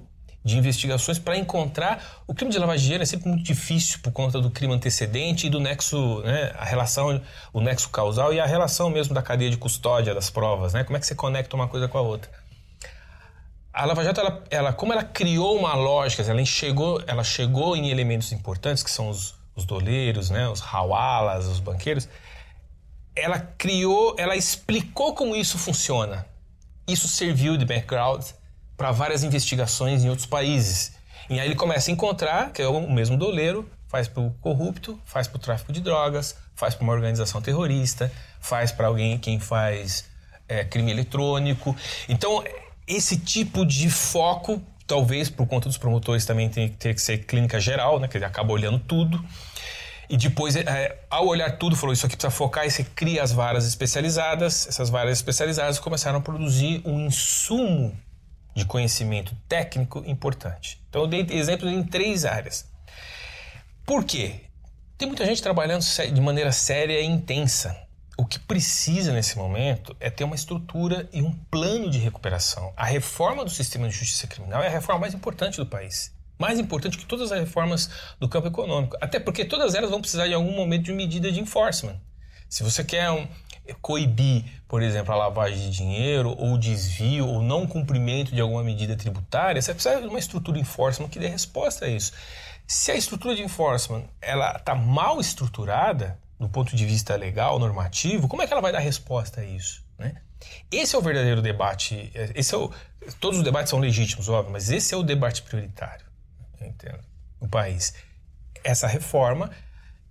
de 0.45 0.59
investigações 0.59 1.19
para 1.19 1.39
encontrar 1.39 2.23
o 2.27 2.35
crime 2.35 2.53
de 2.53 2.59
lavagem 2.59 2.81
de 2.81 2.85
dinheiro 2.85 3.03
é 3.03 3.07
sempre 3.07 3.29
muito 3.29 3.43
difícil 3.43 3.99
por 4.01 4.13
conta 4.13 4.41
do 4.41 4.51
crime 4.51 4.75
antecedente 4.75 5.47
e 5.47 5.51
do 5.51 5.59
nexo, 5.59 6.21
né, 6.23 6.53
a 6.59 6.65
relação, 6.67 7.21
o 7.51 7.61
nexo 7.63 7.89
causal 7.89 8.33
e 8.33 8.39
a 8.39 8.45
relação 8.45 8.91
mesmo 8.91 9.15
da 9.15 9.23
cadeia 9.23 9.51
de 9.51 9.57
custódia 9.57 10.15
das 10.15 10.29
provas, 10.29 10.75
né? 10.75 10.85
Como 10.85 10.99
é 10.99 11.01
que 11.01 11.07
você 11.07 11.15
conecta 11.15 11.57
uma 11.57 11.67
coisa 11.67 11.89
com 11.89 11.97
a 11.97 12.03
outra? 12.03 12.31
A 13.75 13.85
Lava 13.87 14.05
Jato, 14.05 14.21
ela, 14.21 14.45
ela, 14.51 14.73
como 14.73 14.93
ela 14.93 15.03
criou 15.03 15.59
uma 15.59 15.75
lógica, 15.75 16.23
ela 16.23 16.45
chegou, 16.45 17.03
ela 17.09 17.25
chegou 17.25 17.77
em 17.77 17.91
elementos 17.91 18.31
importantes, 18.31 18.85
que 18.85 18.91
são 18.91 19.09
os, 19.09 19.35
os 19.57 19.65
doleiros, 19.65 20.31
né, 20.31 20.49
os 20.49 20.63
hawalas, 20.63 21.47
os 21.47 21.59
banqueiros, 21.59 22.09
ela 23.17 23.41
criou, 23.59 24.15
ela 24.17 24.37
explicou 24.37 25.13
como 25.13 25.35
isso 25.35 25.59
funciona. 25.59 26.25
Isso 26.87 27.09
serviu 27.09 27.57
de 27.57 27.65
background 27.65 28.25
para 28.77 28.93
várias 28.93 29.25
investigações 29.25 30.05
em 30.05 30.09
outros 30.09 30.27
países. 30.27 30.93
E 31.29 31.41
aí 31.41 31.49
ele 31.49 31.57
começa 31.57 31.91
a 31.91 31.93
encontrar 31.93 32.53
que 32.53 32.63
é 32.63 32.69
o 32.69 32.89
mesmo 32.89 33.17
doleiro, 33.17 33.69
faz 33.89 34.07
para 34.07 34.23
o 34.23 34.31
corrupto, 34.41 35.01
faz 35.05 35.27
para 35.27 35.37
o 35.37 35.41
tráfico 35.41 35.73
de 35.73 35.81
drogas, 35.81 36.37
faz 36.55 36.77
para 36.77 36.85
uma 36.85 36.93
organização 36.93 37.43
terrorista, 37.43 38.13
faz 38.39 38.71
para 38.71 38.87
alguém 38.87 39.19
quem 39.19 39.41
faz 39.41 40.05
é, 40.47 40.63
crime 40.65 40.93
eletrônico. 40.93 41.75
Então 42.09 42.45
esse 42.87 43.19
tipo 43.19 43.65
de 43.65 43.89
foco, 43.91 44.63
talvez 44.87 45.31
por 45.31 45.47
conta 45.47 45.69
dos 45.69 45.79
promotores 45.79 46.27
também 46.27 46.49
tem 46.49 46.69
que 46.69 46.77
ter 46.77 46.95
que 46.95 47.01
ser 47.01 47.19
clínica 47.19 47.59
geral, 47.59 47.99
né? 47.99 48.09
Que 48.09 48.17
ele 48.17 48.25
acaba 48.25 48.53
olhando 48.53 48.79
tudo. 48.79 49.25
E 50.09 50.17
depois, 50.17 50.55
é, 50.55 50.99
ao 51.09 51.27
olhar 51.27 51.57
tudo, 51.57 51.77
falou: 51.77 51.93
Isso 51.93 52.05
aqui 52.05 52.17
precisa 52.17 52.31
focar. 52.31 52.67
E 52.67 52.71
você 52.71 52.85
cria 52.85 53.23
as 53.23 53.33
varas 53.33 53.67
especializadas. 53.67 54.67
Essas 54.69 54.91
varas 54.91 55.19
especializadas 55.19 55.79
começaram 55.79 56.19
a 56.19 56.23
produzir 56.23 56.83
um 56.85 57.07
insumo 57.07 57.97
de 58.55 58.65
conhecimento 58.65 59.35
técnico 59.49 60.05
importante. 60.07 60.81
Então, 60.89 61.03
eu 61.03 61.09
dei 61.09 61.27
exemplos 61.31 61.73
em 61.73 61.83
três 61.83 62.25
áreas. 62.25 62.69
Por 63.85 64.05
quê? 64.05 64.43
Tem 64.97 65.09
muita 65.09 65.25
gente 65.25 65.43
trabalhando 65.43 65.83
de 65.83 66.21
maneira 66.21 66.53
séria 66.53 67.01
e 67.01 67.05
intensa 67.05 67.84
o 68.17 68.25
que 68.25 68.39
precisa 68.39 69.13
nesse 69.13 69.37
momento 69.37 69.97
é 69.99 70.09
ter 70.09 70.25
uma 70.25 70.37
estrutura 70.37 71.09
e 71.13 71.21
um 71.21 71.33
plano 71.33 71.91
de 71.91 71.99
recuperação. 71.99 72.73
A 72.77 72.85
reforma 72.85 73.45
do 73.45 73.51
sistema 73.51 73.89
de 73.89 73.95
justiça 73.95 74.27
criminal 74.27 74.63
é 74.63 74.69
a 74.69 74.71
reforma 74.71 75.03
mais 75.03 75.15
importante 75.15 75.57
do 75.57 75.67
país. 75.67 76.15
Mais 76.39 76.59
importante 76.59 76.99
que 76.99 77.07
todas 77.07 77.33
as 77.33 77.41
reformas 77.41 77.91
do 78.21 78.29
campo 78.29 78.49
econômico. 78.49 78.97
Até 79.01 79.19
porque 79.19 79.45
todas 79.45 79.75
elas 79.75 79.91
vão 79.91 80.01
precisar 80.01 80.29
de 80.29 80.35
algum 80.35 80.55
momento 80.55 80.85
de 80.85 80.93
medida 80.93 81.31
de 81.31 81.41
enforcement. 81.41 81.97
Se 82.49 82.63
você 82.63 82.85
quer 82.85 83.11
um, 83.11 83.27
coibir, 83.81 84.45
por 84.69 84.83
exemplo, 84.83 85.13
a 85.13 85.17
lavagem 85.17 85.59
de 85.59 85.71
dinheiro, 85.71 86.35
ou 86.39 86.57
desvio, 86.59 87.27
ou 87.27 87.43
não 87.43 87.67
cumprimento 87.67 88.35
de 88.35 88.41
alguma 88.41 88.63
medida 88.63 88.97
tributária, 88.97 89.61
você 89.61 89.73
precisa 89.73 90.01
de 90.01 90.07
uma 90.07 90.19
estrutura 90.19 90.57
de 90.57 90.63
enforcement 90.63 91.09
que 91.09 91.19
dê 91.19 91.29
resposta 91.29 91.87
a 91.87 91.89
isso. 91.89 92.13
Se 92.67 92.93
a 92.93 92.95
estrutura 92.95 93.35
de 93.35 93.43
enforcement 93.43 94.05
ela 94.21 94.57
está 94.57 94.75
mal 94.75 95.21
estruturada, 95.21 96.19
do 96.39 96.49
ponto 96.49 96.75
de 96.75 96.85
vista 96.85 97.17
legal, 97.17 97.59
normativo, 97.59 98.29
como 98.29 98.43
é 98.43 98.47
que 98.47 98.53
ela 98.53 98.63
vai 98.63 98.73
dar 98.73 98.81
resposta 98.81 99.41
a 99.41 99.45
isso? 99.45 99.85
Né? 99.99 100.15
Esse 100.71 100.95
é 100.95 100.99
o 100.99 101.03
verdadeiro 101.03 101.41
debate. 101.41 102.11
Esse 102.35 102.55
é 102.55 102.59
o, 102.59 102.71
todos 103.21 103.39
os 103.39 103.45
debates 103.45 103.71
são 103.71 103.79
legítimos, 103.79 104.29
óbvio, 104.29 104.53
mas 104.53 104.71
esse 104.71 104.95
é 104.95 104.97
o 104.97 105.03
debate 105.03 105.43
prioritário 105.43 106.05
entendo, 106.67 107.01
no 107.41 107.49
país. 107.49 107.95
Essa 108.63 108.87
reforma 108.87 109.51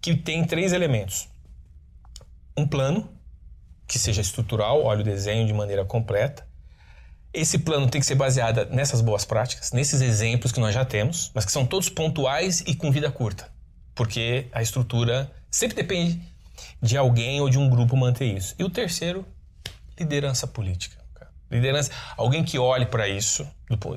que 0.02 0.16
tem 0.16 0.46
três 0.46 0.74
elementos: 0.74 1.28
um 2.58 2.68
plano 2.68 3.10
que 3.88 4.00
seja 4.00 4.22
estrutural, 4.22 4.84
olha 4.84 5.02
o 5.02 5.04
desenho 5.04 5.46
de 5.46 5.54
maneira 5.54 5.86
completa. 5.86 6.48
Esse 7.34 7.58
plano 7.58 7.90
tem 7.90 8.00
que 8.00 8.06
ser 8.06 8.16
baseado 8.16 8.70
nessas 8.70 9.02
boas 9.02 9.26
práticas, 9.26 9.72
nesses 9.72 10.02
exemplos 10.02 10.52
que 10.52 10.60
nós 10.60 10.74
já 10.74 10.86
temos, 10.86 11.32
mas 11.34 11.44
que 11.44 11.52
são 11.52 11.66
todos 11.66 11.90
pontuais 11.90 12.62
e 12.62 12.76
com 12.76 12.92
vida 12.92 13.12
curta, 13.12 13.52
porque 13.96 14.48
a 14.52 14.62
estrutura 14.62 15.32
sempre 15.54 15.76
depende 15.76 16.20
de 16.82 16.98
alguém 16.98 17.40
ou 17.40 17.50
de 17.50 17.60
um 17.60 17.70
grupo 17.70 17.96
manter 17.96 18.26
isso. 18.26 18.56
E 18.58 18.64
o 18.64 18.70
terceiro, 18.70 19.24
liderança 19.98 20.48
política. 20.48 20.98
Liderança, 21.50 21.92
alguém 22.18 22.44
que 22.44 22.58
olhe 22.58 22.88
para 22.88 23.08
isso, 23.08 23.48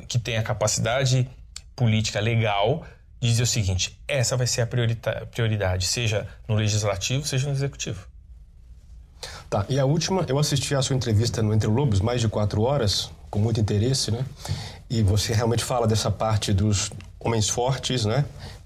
que 0.06 0.18
tenha 0.18 0.42
capacidade 0.42 1.28
política 1.74 2.20
legal 2.20 2.84
dizer 3.18 3.42
o 3.42 3.46
seguinte: 3.46 3.98
essa 4.06 4.36
vai 4.36 4.46
ser 4.46 4.60
a 4.60 4.66
prioridade, 4.66 5.86
seja 5.86 6.28
no 6.46 6.54
legislativo, 6.54 7.26
seja 7.26 7.48
no 7.48 7.54
executivo. 7.54 8.06
Tá, 9.48 9.64
e 9.68 9.80
a 9.80 9.86
última, 9.86 10.24
eu 10.28 10.38
assisti 10.38 10.74
a 10.74 10.82
sua 10.82 10.94
entrevista 10.94 11.42
no 11.42 11.54
Entre 11.54 11.68
Lobos, 11.68 12.00
mais 12.00 12.20
de 12.20 12.28
quatro 12.28 12.62
horas, 12.62 13.10
com 13.30 13.38
muito 13.38 13.58
interesse, 13.58 14.10
né? 14.10 14.24
E 14.90 15.02
você 15.02 15.32
realmente 15.32 15.64
fala 15.64 15.86
dessa 15.86 16.10
parte 16.10 16.52
dos 16.52 16.92
homens 17.18 17.48
fortes, 17.48 18.04
né? 18.04 18.24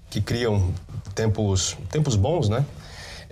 Que 0.09 0.19
criam 0.19 0.73
tempos, 1.15 1.77
tempos 1.89 2.15
bons, 2.15 2.49
né? 2.49 2.65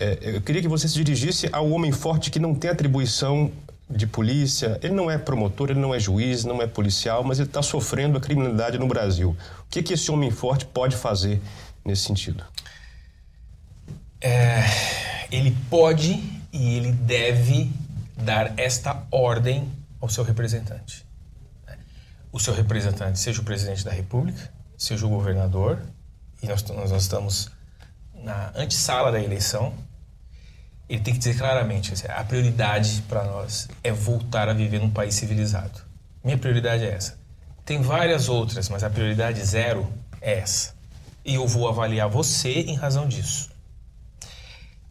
É, 0.02 0.18
eu 0.22 0.42
queria 0.42 0.62
que 0.62 0.68
você 0.68 0.88
se 0.88 0.96
dirigisse 0.96 1.50
ao 1.52 1.70
homem 1.70 1.92
forte 1.92 2.32
que 2.32 2.40
não 2.40 2.56
tem 2.56 2.72
atribuição 2.72 3.52
de 3.90 4.08
polícia, 4.08 4.80
ele 4.82 4.94
não 4.94 5.12
é 5.12 5.18
promotor, 5.18 5.72
ele 5.72 5.80
não 5.80 5.94
é 5.94 6.00
juiz, 6.00 6.46
não 6.46 6.62
é 6.62 6.68
policial, 6.68 7.22
mas 7.22 7.38
ele 7.38 7.50
está 7.50 7.62
sofrendo 7.62 8.18
a 8.18 8.22
criminalidade 8.22 8.78
no 8.78 8.88
Brasil. 8.88 9.36
O 9.62 9.70
que, 9.70 9.84
que 9.84 9.94
esse 9.94 10.10
homem 10.10 10.32
forte 10.32 10.66
pode 10.66 10.96
fazer 10.96 11.42
nesse 11.84 12.04
sentido? 12.04 12.46
É, 14.22 14.64
ele 15.30 15.58
pode 15.70 16.24
e 16.54 16.76
ele 16.76 16.94
deve 16.94 17.70
dar 18.16 18.58
esta 18.58 19.06
ordem 19.12 19.70
ao 20.00 20.08
seu 20.08 20.24
representante. 20.24 21.06
O 22.32 22.40
seu 22.40 22.54
representante, 22.54 23.20
seja 23.20 23.42
o 23.42 23.44
presidente 23.44 23.84
da 23.84 23.92
República, 23.92 24.50
seja 24.78 25.06
o 25.06 25.10
governador, 25.10 25.82
e 26.42 26.48
nós, 26.48 26.64
nós 26.64 26.92
estamos 26.92 27.50
na 28.14 28.52
antessala 28.56 29.12
da 29.12 29.20
eleição, 29.20 29.74
ele 30.90 31.02
tem 31.02 31.14
que 31.14 31.20
dizer 31.20 31.38
claramente: 31.38 31.94
a 32.10 32.24
prioridade 32.24 33.04
para 33.08 33.24
nós 33.24 33.68
é 33.84 33.92
voltar 33.92 34.50
a 34.50 34.54
viver 34.54 34.80
num 34.80 34.90
país 34.90 35.14
civilizado. 35.14 35.82
Minha 36.24 36.38
prioridade 36.38 36.84
é 36.84 36.92
essa. 36.92 37.18
Tem 37.64 37.82
várias 37.82 38.28
outras, 38.28 38.68
mas 38.68 38.84
a 38.84 38.90
prioridade 38.90 39.40
zero 39.46 39.88
é 40.20 40.40
essa. 40.40 40.74
E 41.24 41.36
eu 41.36 41.48
vou 41.48 41.70
avaliar 41.70 42.10
você 42.10 42.62
em 42.62 42.76
razão 42.76 43.08
disso. 43.08 43.50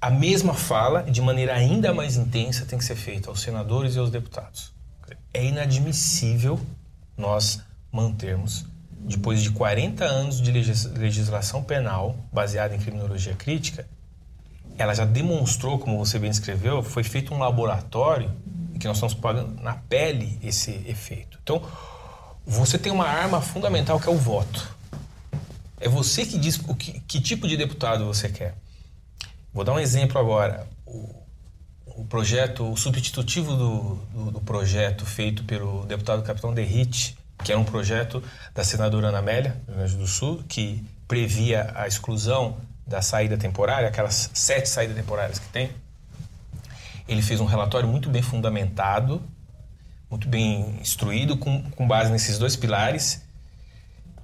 A 0.01 0.11
mesma 0.11 0.55
fala, 0.55 1.03
de 1.03 1.21
maneira 1.21 1.55
ainda 1.55 1.93
mais 1.93 2.17
intensa, 2.17 2.65
tem 2.65 2.79
que 2.79 2.85
ser 2.85 2.95
feita 2.95 3.29
aos 3.29 3.41
senadores 3.41 3.97
e 3.97 3.99
aos 3.99 4.11
deputados. 4.11 4.73
É 5.35 5.45
inadmissível 5.45 6.61
nós 7.17 7.61
mantermos, 7.91 8.65
depois 8.93 9.43
de 9.43 9.51
40 9.51 10.05
anos 10.05 10.41
de 10.41 10.53
legislação 10.53 11.65
penal 11.65 12.17
baseada 12.33 12.77
em 12.77 12.79
criminologia 12.79 13.35
crítica, 13.35 13.89
ela 14.79 14.95
já 14.95 15.05
demonstrou, 15.05 15.79
como 15.79 15.99
você 15.99 16.19
bem 16.19 16.31
descreveu, 16.31 16.83
foi 16.83 17.03
feito 17.03 17.35
um 17.35 17.39
laboratório 17.39 18.31
que 18.79 18.87
nós 18.87 18.97
estamos 18.97 19.13
pagando 19.13 19.61
na 19.61 19.75
pele 19.75 20.39
esse 20.43 20.71
efeito. 20.87 21.39
Então, 21.43 21.61
você 22.47 22.79
tem 22.79 22.93
uma 22.93 23.07
arma 23.07 23.41
fundamental 23.41 23.99
que 23.99 24.09
é 24.09 24.13
o 24.13 24.17
voto. 24.17 24.73
É 25.81 25.89
você 25.89 26.25
que 26.25 26.39
diz 26.39 26.59
o 26.67 26.75
que, 26.75 27.01
que 27.01 27.21
tipo 27.21 27.47
de 27.49 27.57
deputado 27.57 28.07
você 28.07 28.29
quer. 28.29 28.55
Vou 29.53 29.65
dar 29.65 29.73
um 29.73 29.79
exemplo 29.79 30.19
agora. 30.19 30.67
O, 30.87 31.15
o 31.85 32.05
projeto, 32.05 32.71
o 32.71 32.77
substitutivo 32.77 33.57
do, 33.57 33.95
do, 34.15 34.31
do, 34.33 34.41
projeto 34.41 35.05
feito 35.05 35.43
pelo 35.43 35.85
deputado 35.87 36.23
Capitão 36.23 36.55
Derrite, 36.55 37.19
que 37.45 37.51
era 37.51 37.61
um 37.61 37.65
projeto 37.65 38.23
da 38.55 38.63
senadora 38.63 39.09
Ana 39.09 39.19
Amélia, 39.19 39.61
do 39.67 39.73
Rio 39.73 39.79
Grande 39.79 39.97
do 39.97 40.07
Sul, 40.07 40.43
que 40.49 40.85
previa 41.09 41.73
a 41.75 41.87
exclusão 41.89 42.59
da 42.89 43.03
saída 43.03 43.37
temporária, 43.37 43.87
aquelas 43.87 44.31
sete 44.33 44.69
saídas 44.69 44.97
temporárias 44.97 45.39
que 45.39 45.49
tem, 45.49 45.71
ele 47.07 47.23
fez 47.23 47.41
um 47.41 47.45
relatório 47.45 47.89
muito 47.89 48.09
bem 48.09 48.23
fundamentado, 48.23 49.23
muito 50.11 50.27
bem 50.27 50.79
instruído, 50.81 51.37
com, 51.37 51.71
com 51.71 51.87
base 51.87 52.11
nesses 52.11 52.39
dois 52.39 52.57
pilares. 52.57 53.23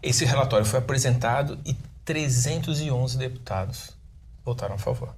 Esse 0.03 0.25
relatório 0.25 0.67
foi 0.67 0.79
apresentado 0.79 1.59
e 1.65 1.75
311 2.05 3.17
deputados 3.17 3.91
votaram 4.45 4.75
a 4.75 4.79
favor. 4.79 5.15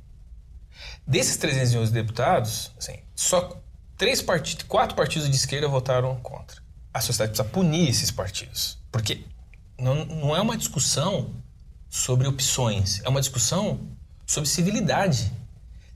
Desses 1.06 1.36
311 1.36 1.92
deputados, 1.92 2.72
assim, 2.78 2.98
só 3.14 3.60
três 3.96 4.20
partidos, 4.20 4.64
quatro 4.64 4.94
partidos 4.94 5.28
de 5.28 5.36
esquerda 5.36 5.68
votaram 5.68 6.16
contra. 6.16 6.60
A 6.92 7.00
sociedade 7.00 7.30
precisa 7.30 7.48
punir 7.48 7.88
esses 7.88 8.10
partidos, 8.10 8.78
porque 8.90 9.24
não, 9.78 10.04
não 10.04 10.36
é 10.36 10.40
uma 10.40 10.56
discussão 10.56 11.30
sobre 11.88 12.26
opções, 12.26 13.00
é 13.04 13.08
uma 13.08 13.20
discussão 13.20 13.80
sobre 14.26 14.48
civilidade. 14.48 15.32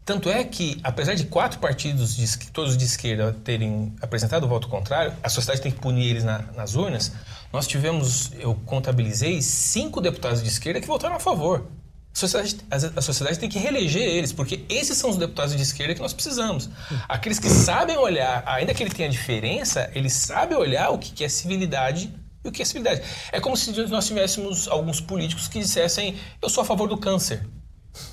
Tanto 0.04 0.28
é 0.28 0.42
que, 0.42 0.80
apesar 0.82 1.14
de 1.14 1.24
quatro 1.24 1.60
partidos, 1.60 2.16
de, 2.16 2.50
todos 2.50 2.76
de 2.76 2.84
esquerda, 2.84 3.32
terem 3.44 3.94
apresentado 4.00 4.44
o 4.44 4.48
voto 4.48 4.66
contrário, 4.66 5.12
a 5.22 5.28
sociedade 5.28 5.60
tem 5.60 5.70
que 5.70 5.78
punir 5.78 6.10
eles 6.10 6.24
na, 6.24 6.38
nas 6.56 6.74
urnas. 6.74 7.12
Nós 7.52 7.66
tivemos, 7.66 8.32
eu 8.38 8.54
contabilizei, 8.66 9.40
cinco 9.42 10.00
deputados 10.00 10.42
de 10.42 10.48
esquerda 10.48 10.80
que 10.80 10.86
votaram 10.86 11.16
a 11.16 11.20
favor. 11.20 11.66
A 12.12 12.18
sociedade, 12.18 12.56
a 12.96 13.00
sociedade 13.00 13.38
tem 13.38 13.48
que 13.48 13.58
reeleger 13.58 14.02
eles, 14.02 14.32
porque 14.32 14.64
esses 14.68 14.96
são 14.98 15.10
os 15.10 15.16
deputados 15.16 15.54
de 15.54 15.62
esquerda 15.62 15.94
que 15.94 16.00
nós 16.00 16.12
precisamos. 16.12 16.68
Aqueles 17.08 17.38
que 17.38 17.48
sabem 17.48 17.96
olhar, 17.96 18.42
ainda 18.46 18.74
que 18.74 18.82
ele 18.82 18.90
tenha 18.90 19.08
diferença, 19.08 19.88
eles 19.94 20.12
sabem 20.12 20.58
olhar 20.58 20.90
o 20.90 20.98
que 20.98 21.22
é 21.22 21.28
civilidade 21.28 22.12
e 22.44 22.48
o 22.48 22.52
que 22.52 22.62
é 22.62 22.64
civilidade? 22.64 23.02
É 23.32 23.40
como 23.40 23.56
se 23.56 23.70
nós 23.86 24.06
tivéssemos 24.06 24.66
alguns 24.68 25.00
políticos 25.00 25.48
que 25.48 25.58
dissessem: 25.58 26.16
eu 26.40 26.48
sou 26.48 26.62
a 26.62 26.64
favor 26.64 26.88
do 26.88 26.96
câncer. 26.96 27.46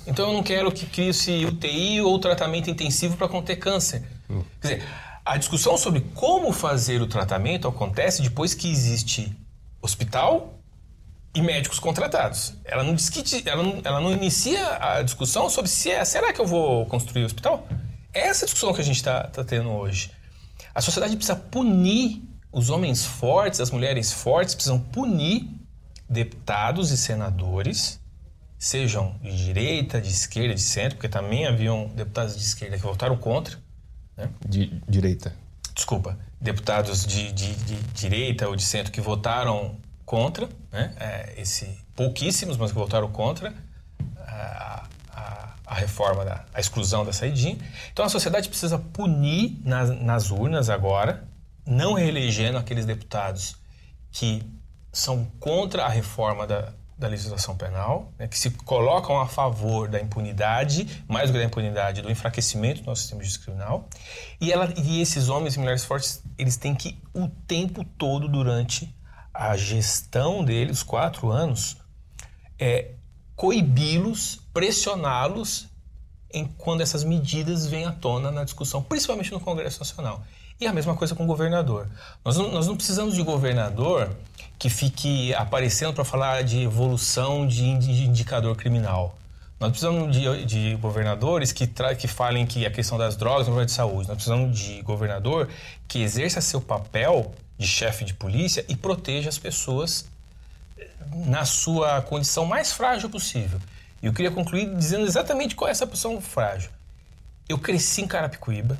Então 0.06 0.28
eu 0.28 0.34
não 0.34 0.42
quero 0.42 0.70
que 0.72 0.86
crie-se 0.86 1.44
UTI 1.46 2.00
ou 2.00 2.18
tratamento 2.18 2.68
intensivo 2.68 3.16
para 3.16 3.28
conter 3.28 3.56
câncer. 3.56 4.02
Hum. 4.28 4.42
Quer 4.60 4.76
dizer, 4.76 4.88
a 5.24 5.36
discussão 5.36 5.76
sobre 5.76 6.00
como 6.14 6.52
fazer 6.52 7.00
o 7.00 7.06
tratamento 7.06 7.68
acontece 7.68 8.22
depois 8.22 8.54
que 8.54 8.70
existe 8.70 9.34
hospital 9.80 10.58
e 11.34 11.40
médicos 11.40 11.78
contratados. 11.78 12.54
Ela 12.64 12.82
não, 12.82 12.94
diz 12.94 13.08
que, 13.08 13.48
ela 13.48 13.62
não, 13.62 13.80
ela 13.84 14.00
não 14.00 14.12
inicia 14.12 14.78
a 14.80 15.02
discussão 15.02 15.48
sobre 15.48 15.70
se 15.70 15.90
é, 15.90 16.04
será 16.04 16.32
que 16.32 16.40
eu 16.40 16.46
vou 16.46 16.84
construir 16.86 17.22
o 17.22 17.26
hospital? 17.26 17.66
É 18.12 18.26
essa 18.26 18.46
discussão 18.46 18.72
que 18.72 18.80
a 18.80 18.84
gente 18.84 18.96
está 18.96 19.24
tá 19.24 19.44
tendo 19.44 19.70
hoje. 19.70 20.10
A 20.74 20.80
sociedade 20.80 21.14
precisa 21.16 21.36
punir 21.36 22.22
os 22.52 22.70
homens 22.70 23.04
fortes, 23.04 23.60
as 23.60 23.70
mulheres 23.70 24.12
fortes 24.12 24.54
precisam 24.54 24.78
punir 24.78 25.48
deputados 26.08 26.90
e 26.90 26.96
senadores, 26.96 28.00
sejam 28.58 29.14
de 29.22 29.44
direita, 29.44 30.00
de 30.00 30.08
esquerda, 30.08 30.54
de 30.54 30.60
centro, 30.60 30.96
porque 30.96 31.08
também 31.08 31.46
haviam 31.46 31.88
deputados 31.88 32.36
de 32.36 32.42
esquerda 32.42 32.76
que 32.76 32.82
votaram 32.82 33.16
contra. 33.16 33.58
Né? 34.16 34.30
De 34.46 34.80
direita. 34.88 35.34
Desculpa, 35.74 36.18
deputados 36.40 37.06
de, 37.06 37.30
de, 37.32 37.54
de, 37.54 37.76
direita 37.92 38.48
ou 38.48 38.56
de 38.56 38.64
centro 38.64 38.90
que 38.90 39.00
votaram 39.00 39.76
contra, 40.04 40.48
né? 40.72 40.94
É, 40.98 41.34
esse, 41.36 41.78
pouquíssimos, 41.94 42.56
mas 42.56 42.72
que 42.72 42.78
votaram 42.78 43.10
contra 43.12 43.54
a, 44.16 44.86
a, 45.12 45.54
a, 45.66 45.74
reforma, 45.74 46.24
da, 46.24 46.44
a 46.52 46.58
exclusão 46.58 47.04
da 47.04 47.12
saidinha. 47.12 47.58
Então 47.92 48.04
a 48.04 48.08
sociedade 48.08 48.48
precisa 48.48 48.78
punir 48.78 49.60
nas, 49.62 49.90
nas 50.00 50.30
urnas 50.30 50.68
agora 50.70 51.28
não 51.68 51.92
reelegendo 51.92 52.56
aqueles 52.56 52.86
deputados 52.86 53.56
que 54.10 54.42
são 54.90 55.26
contra 55.38 55.84
a 55.84 55.88
reforma 55.88 56.46
da, 56.46 56.72
da 56.96 57.06
legislação 57.06 57.56
penal, 57.56 58.10
né, 58.18 58.26
que 58.26 58.38
se 58.38 58.50
colocam 58.50 59.20
a 59.20 59.26
favor 59.28 59.86
da 59.86 60.00
impunidade, 60.00 61.04
mais 61.06 61.28
do 61.28 61.34
que 61.34 61.38
da 61.38 61.44
impunidade, 61.44 62.00
do 62.00 62.10
enfraquecimento 62.10 62.80
do 62.80 62.86
nosso 62.86 63.02
sistema 63.02 63.22
justiça 63.22 63.44
criminal. 63.44 63.86
E, 64.40 64.50
ela, 64.50 64.72
e 64.76 65.00
esses 65.02 65.28
homens 65.28 65.56
e 65.56 65.58
mulheres 65.58 65.84
fortes, 65.84 66.22
eles 66.38 66.56
têm 66.56 66.74
que, 66.74 66.98
o 67.12 67.28
tempo 67.28 67.84
todo, 67.84 68.26
durante 68.26 68.92
a 69.32 69.56
gestão 69.56 70.42
dele, 70.42 70.72
os 70.72 70.82
quatro 70.82 71.30
anos, 71.30 71.76
é 72.58 72.92
coibi-los, 73.36 74.40
pressioná-los 74.52 75.68
em 76.30 76.46
quando 76.46 76.80
essas 76.80 77.04
medidas 77.04 77.66
vêm 77.66 77.84
à 77.84 77.92
tona 77.92 78.32
na 78.32 78.42
discussão, 78.42 78.82
principalmente 78.82 79.30
no 79.32 79.38
Congresso 79.38 79.78
Nacional. 79.78 80.24
E 80.60 80.66
a 80.66 80.72
mesma 80.72 80.94
coisa 80.96 81.14
com 81.14 81.24
o 81.24 81.26
governador. 81.26 81.86
Nós 82.24 82.36
não, 82.36 82.50
nós 82.50 82.66
não 82.66 82.76
precisamos 82.76 83.14
de 83.14 83.22
governador 83.22 84.10
que 84.58 84.68
fique 84.68 85.32
aparecendo 85.34 85.92
para 85.92 86.04
falar 86.04 86.42
de 86.42 86.62
evolução 86.62 87.46
de 87.46 87.64
indicador 87.64 88.56
criminal. 88.56 89.16
Nós 89.60 89.70
precisamos 89.70 90.16
de, 90.16 90.44
de 90.44 90.76
governadores 90.76 91.52
que, 91.52 91.66
que 91.96 92.08
falem 92.08 92.46
que 92.46 92.64
a 92.64 92.70
questão 92.70 92.98
das 92.98 93.16
drogas 93.16 93.48
é 93.48 93.64
de 93.64 93.72
saúde. 93.72 94.08
Nós 94.08 94.16
precisamos 94.16 94.58
de 94.58 94.82
governador 94.82 95.48
que 95.86 96.00
exerça 96.00 96.40
seu 96.40 96.60
papel 96.60 97.32
de 97.56 97.66
chefe 97.66 98.04
de 98.04 98.14
polícia 98.14 98.64
e 98.68 98.76
proteja 98.76 99.28
as 99.28 99.38
pessoas 99.38 100.06
na 101.26 101.44
sua 101.44 102.02
condição 102.02 102.44
mais 102.44 102.72
frágil 102.72 103.10
possível. 103.10 103.60
E 104.00 104.06
eu 104.06 104.12
queria 104.12 104.30
concluir 104.30 104.72
dizendo 104.76 105.04
exatamente 105.06 105.56
qual 105.56 105.68
é 105.68 105.72
essa 105.72 105.86
posição 105.86 106.20
frágil. 106.20 106.70
Eu 107.48 107.58
cresci 107.58 108.02
em 108.02 108.06
Carapicuíba, 108.06 108.78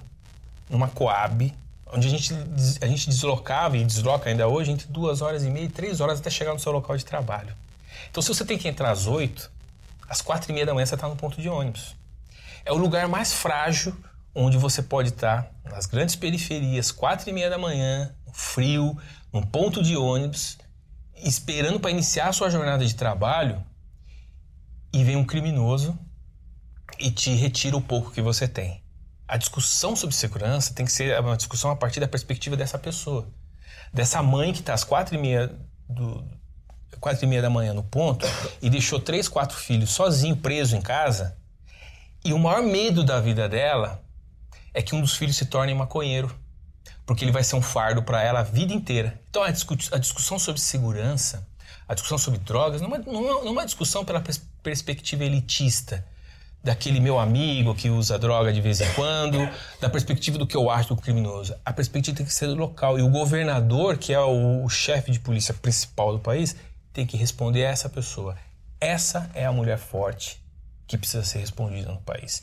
numa 0.71 0.89
Coab, 0.89 1.53
onde 1.93 2.07
a 2.07 2.11
gente, 2.11 2.35
a 2.81 2.87
gente 2.87 3.09
deslocava 3.09 3.77
e 3.77 3.85
desloca 3.85 4.29
ainda 4.29 4.47
hoje 4.49 4.71
entre 4.71 4.87
duas 4.89 5.23
horas 5.23 5.45
e 5.45 5.51
meia 5.51 5.65
e 5.65 5.69
três 5.69 6.01
horas 6.01 6.21
até 6.21 6.31
chegar 6.31 6.53
no 6.53 6.61
seu 6.61 6.73
local 6.73 6.97
de 6.97 7.05
trabalho. 7.05 7.55
Então, 8.11 8.23
se 8.23 8.29
você 8.29 8.45
tem 8.45 8.59
que 8.59 8.69
entrar 8.69 8.91
às 8.91 9.07
oito, 9.07 9.51
às 10.09 10.21
quatro 10.21 10.51
e 10.51 10.55
meia 10.55 10.67
da 10.67 10.75
manhã 10.75 10.87
você 10.87 10.95
está 10.95 11.09
no 11.09 11.17
ponto 11.17 11.41
de 11.41 11.49
ônibus. 11.49 11.97
É 12.65 12.73
o 12.73 12.77
lugar 12.77 13.09
mais 13.09 13.33
frágil 13.33 13.97
onde 14.35 14.57
você 14.57 14.83
pode 14.83 15.09
estar, 15.09 15.51
nas 15.65 15.87
grandes 15.87 16.15
periferias, 16.15 16.93
quatro 16.93 17.29
e 17.29 17.33
meia 17.33 17.51
da 17.51 17.59
manhã, 17.59 18.15
frio, 18.33 18.97
num 19.33 19.43
ponto 19.43 19.83
de 19.83 19.97
ônibus, 19.97 20.59
esperando 21.17 21.81
para 21.81 21.91
iniciar 21.91 22.29
a 22.29 22.33
sua 22.33 22.51
jornada 22.51 22.85
de 22.85 22.95
trabalho 22.95 23.65
e 24.93 25.03
vem 25.03 25.17
um 25.17 25.25
criminoso 25.25 25.99
e 26.99 27.11
te 27.11 27.31
retira 27.35 27.77
o 27.77 27.83
pouco 27.83 28.13
que 28.13 28.23
você 28.23 28.47
tem. 28.47 28.83
A 29.29 29.37
discussão 29.37 29.95
sobre 29.95 30.17
segurança 30.17 30.73
tem 30.73 30.87
que 30.87 30.93
ser 30.93 31.21
uma 31.21 31.37
discussão 31.37 31.71
a 31.71 31.77
partir 31.77 32.01
da 32.01 32.09
perspectiva 32.09 32.57
dessa 32.57 32.79
pessoa. 32.79 33.29
Dessa 33.93 34.23
mãe 34.23 34.53
que 34.53 34.61
está 34.61 34.73
às 34.73 34.85
quatro 34.85 35.15
e 35.15 35.19
meia, 35.19 35.55
do, 35.89 36.25
quatro 36.99 37.25
e 37.25 37.29
meia 37.29 37.43
da 37.43 37.51
manhã 37.51 37.75
no 37.75 37.85
ponto 37.85 38.27
e 38.63 38.71
deixou 38.71 38.99
três, 38.99 39.29
quatro 39.29 39.57
filhos 39.57 39.91
sozinho, 39.91 40.37
preso 40.37 40.75
em 40.75 40.81
casa. 40.81 41.37
E 42.25 42.33
o 42.33 42.39
maior 42.39 42.63
medo 42.63 43.05
da 43.05 43.21
vida 43.21 43.49
dela 43.49 44.03
é 44.73 44.83
que 44.83 44.95
um 44.95 45.01
dos 45.01 45.15
filhos 45.15 45.37
se 45.37 45.47
torne 45.47 45.75
maconheiro. 45.75 46.35
Porque 47.05 47.25
ele 47.25 47.33
vai 47.33 47.45
ser 47.45 47.57
um 47.57 47.63
fardo 47.63 48.03
para 48.03 48.23
ela 48.23 48.41
a 48.41 48.43
vida 48.43 48.73
inteira. 48.73 49.21
Então 49.29 49.43
a, 49.43 49.49
a 49.49 49.99
discussão 49.99 50.39
sobre 50.39 50.61
segurança 50.61 51.47
a 51.89 51.95
discussão 51.95 52.19
sobre 52.19 52.39
drogas 52.41 52.83
não 52.83 52.95
é, 52.95 52.99
não 52.99 53.27
é, 53.27 53.47
é 53.47 53.51
uma 53.51 53.65
discussão 53.65 54.05
pela 54.05 54.21
pers 54.21 54.47
perspectiva 54.63 55.25
elitista, 55.25 56.05
daquele 56.69 57.01
meu 57.01 57.19
amigo 57.19 57.75
que 57.75 57.89
usa 57.89 58.19
droga 58.19 58.53
de 58.53 58.61
vez 58.61 58.83
em 58.83 58.93
quando, 58.93 59.39
da 59.81 59.89
perspectiva 59.89 60.37
do 60.37 60.47
que 60.47 60.55
eu 60.55 60.69
acho 60.69 60.95
do 60.95 61.01
criminoso. 61.01 61.55
A 61.65 61.73
perspectiva 61.73 62.19
tem 62.19 62.27
que 62.27 62.33
ser 62.33 62.47
local. 62.49 62.99
E 62.99 63.03
o 63.03 63.09
governador, 63.09 63.97
que 63.97 64.13
é 64.13 64.21
o, 64.21 64.63
o 64.63 64.69
chefe 64.69 65.11
de 65.11 65.19
polícia 65.19 65.55
principal 65.55 66.13
do 66.13 66.19
país, 66.19 66.55
tem 66.93 67.07
que 67.07 67.17
responder 67.17 67.65
a 67.65 67.71
essa 67.71 67.89
pessoa. 67.89 68.37
Essa 68.79 69.31
é 69.35 69.47
a 69.47 69.53
mulher 69.53 69.79
forte 69.79 70.43
que 70.87 70.99
precisa 70.99 71.25
ser 71.25 71.39
respondida 71.39 71.91
no 71.91 72.03
país. 72.03 72.43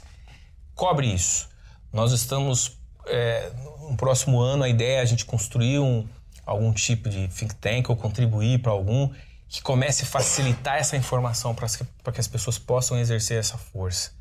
Cobre 0.74 1.06
isso. 1.06 1.48
Nós 1.94 2.12
estamos, 2.12 2.80
é, 3.06 3.52
no 3.88 3.96
próximo 3.96 4.40
ano, 4.42 4.64
a 4.64 4.70
ideia 4.70 4.98
é 4.98 5.02
a 5.02 5.06
gente 5.06 5.24
construir 5.24 5.78
um, 5.78 6.04
algum 6.44 6.74
tipo 6.74 7.10
de 7.10 7.28
think 7.28 7.54
tank 7.56 7.92
ou 7.92 7.96
contribuir 7.96 8.60
para 8.60 8.72
algum 8.72 9.08
que 9.48 9.62
comece 9.62 10.04
a 10.04 10.06
facilitar 10.06 10.78
essa 10.78 10.98
informação 10.98 11.56
para 11.56 12.14
que 12.14 12.20
as 12.20 12.28
pessoas 12.28 12.58
possam 12.58 12.98
exercer 12.98 13.40
essa 13.40 13.58
força. 13.58 14.12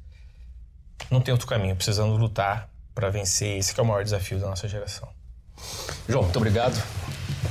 Não 1.11 1.21
tem 1.21 1.33
outro 1.33 1.47
caminho, 1.47 1.75
precisando 1.75 2.17
lutar 2.17 2.69
para 2.95 3.11
vencer. 3.11 3.59
Esse 3.59 3.79
é 3.79 3.83
o 3.83 3.87
maior 3.87 4.05
desafio 4.05 4.39
da 4.39 4.49
nossa 4.49 4.69
geração. 4.69 5.09
João, 6.09 6.23
muito 6.23 6.37
obrigado 6.37 6.81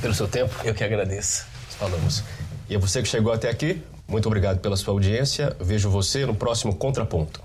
pelo 0.00 0.14
seu 0.14 0.26
tempo. 0.26 0.54
Eu 0.64 0.74
que 0.74 0.82
agradeço. 0.82 1.46
Falamos. 1.78 2.24
E 2.68 2.76
a 2.76 2.78
você 2.78 3.02
que 3.02 3.08
chegou 3.08 3.32
até 3.32 3.50
aqui, 3.50 3.84
muito 4.08 4.26
obrigado 4.26 4.60
pela 4.60 4.76
sua 4.76 4.94
audiência. 4.94 5.54
Vejo 5.60 5.90
você 5.90 6.24
no 6.24 6.34
próximo 6.34 6.74
Contraponto. 6.74 7.43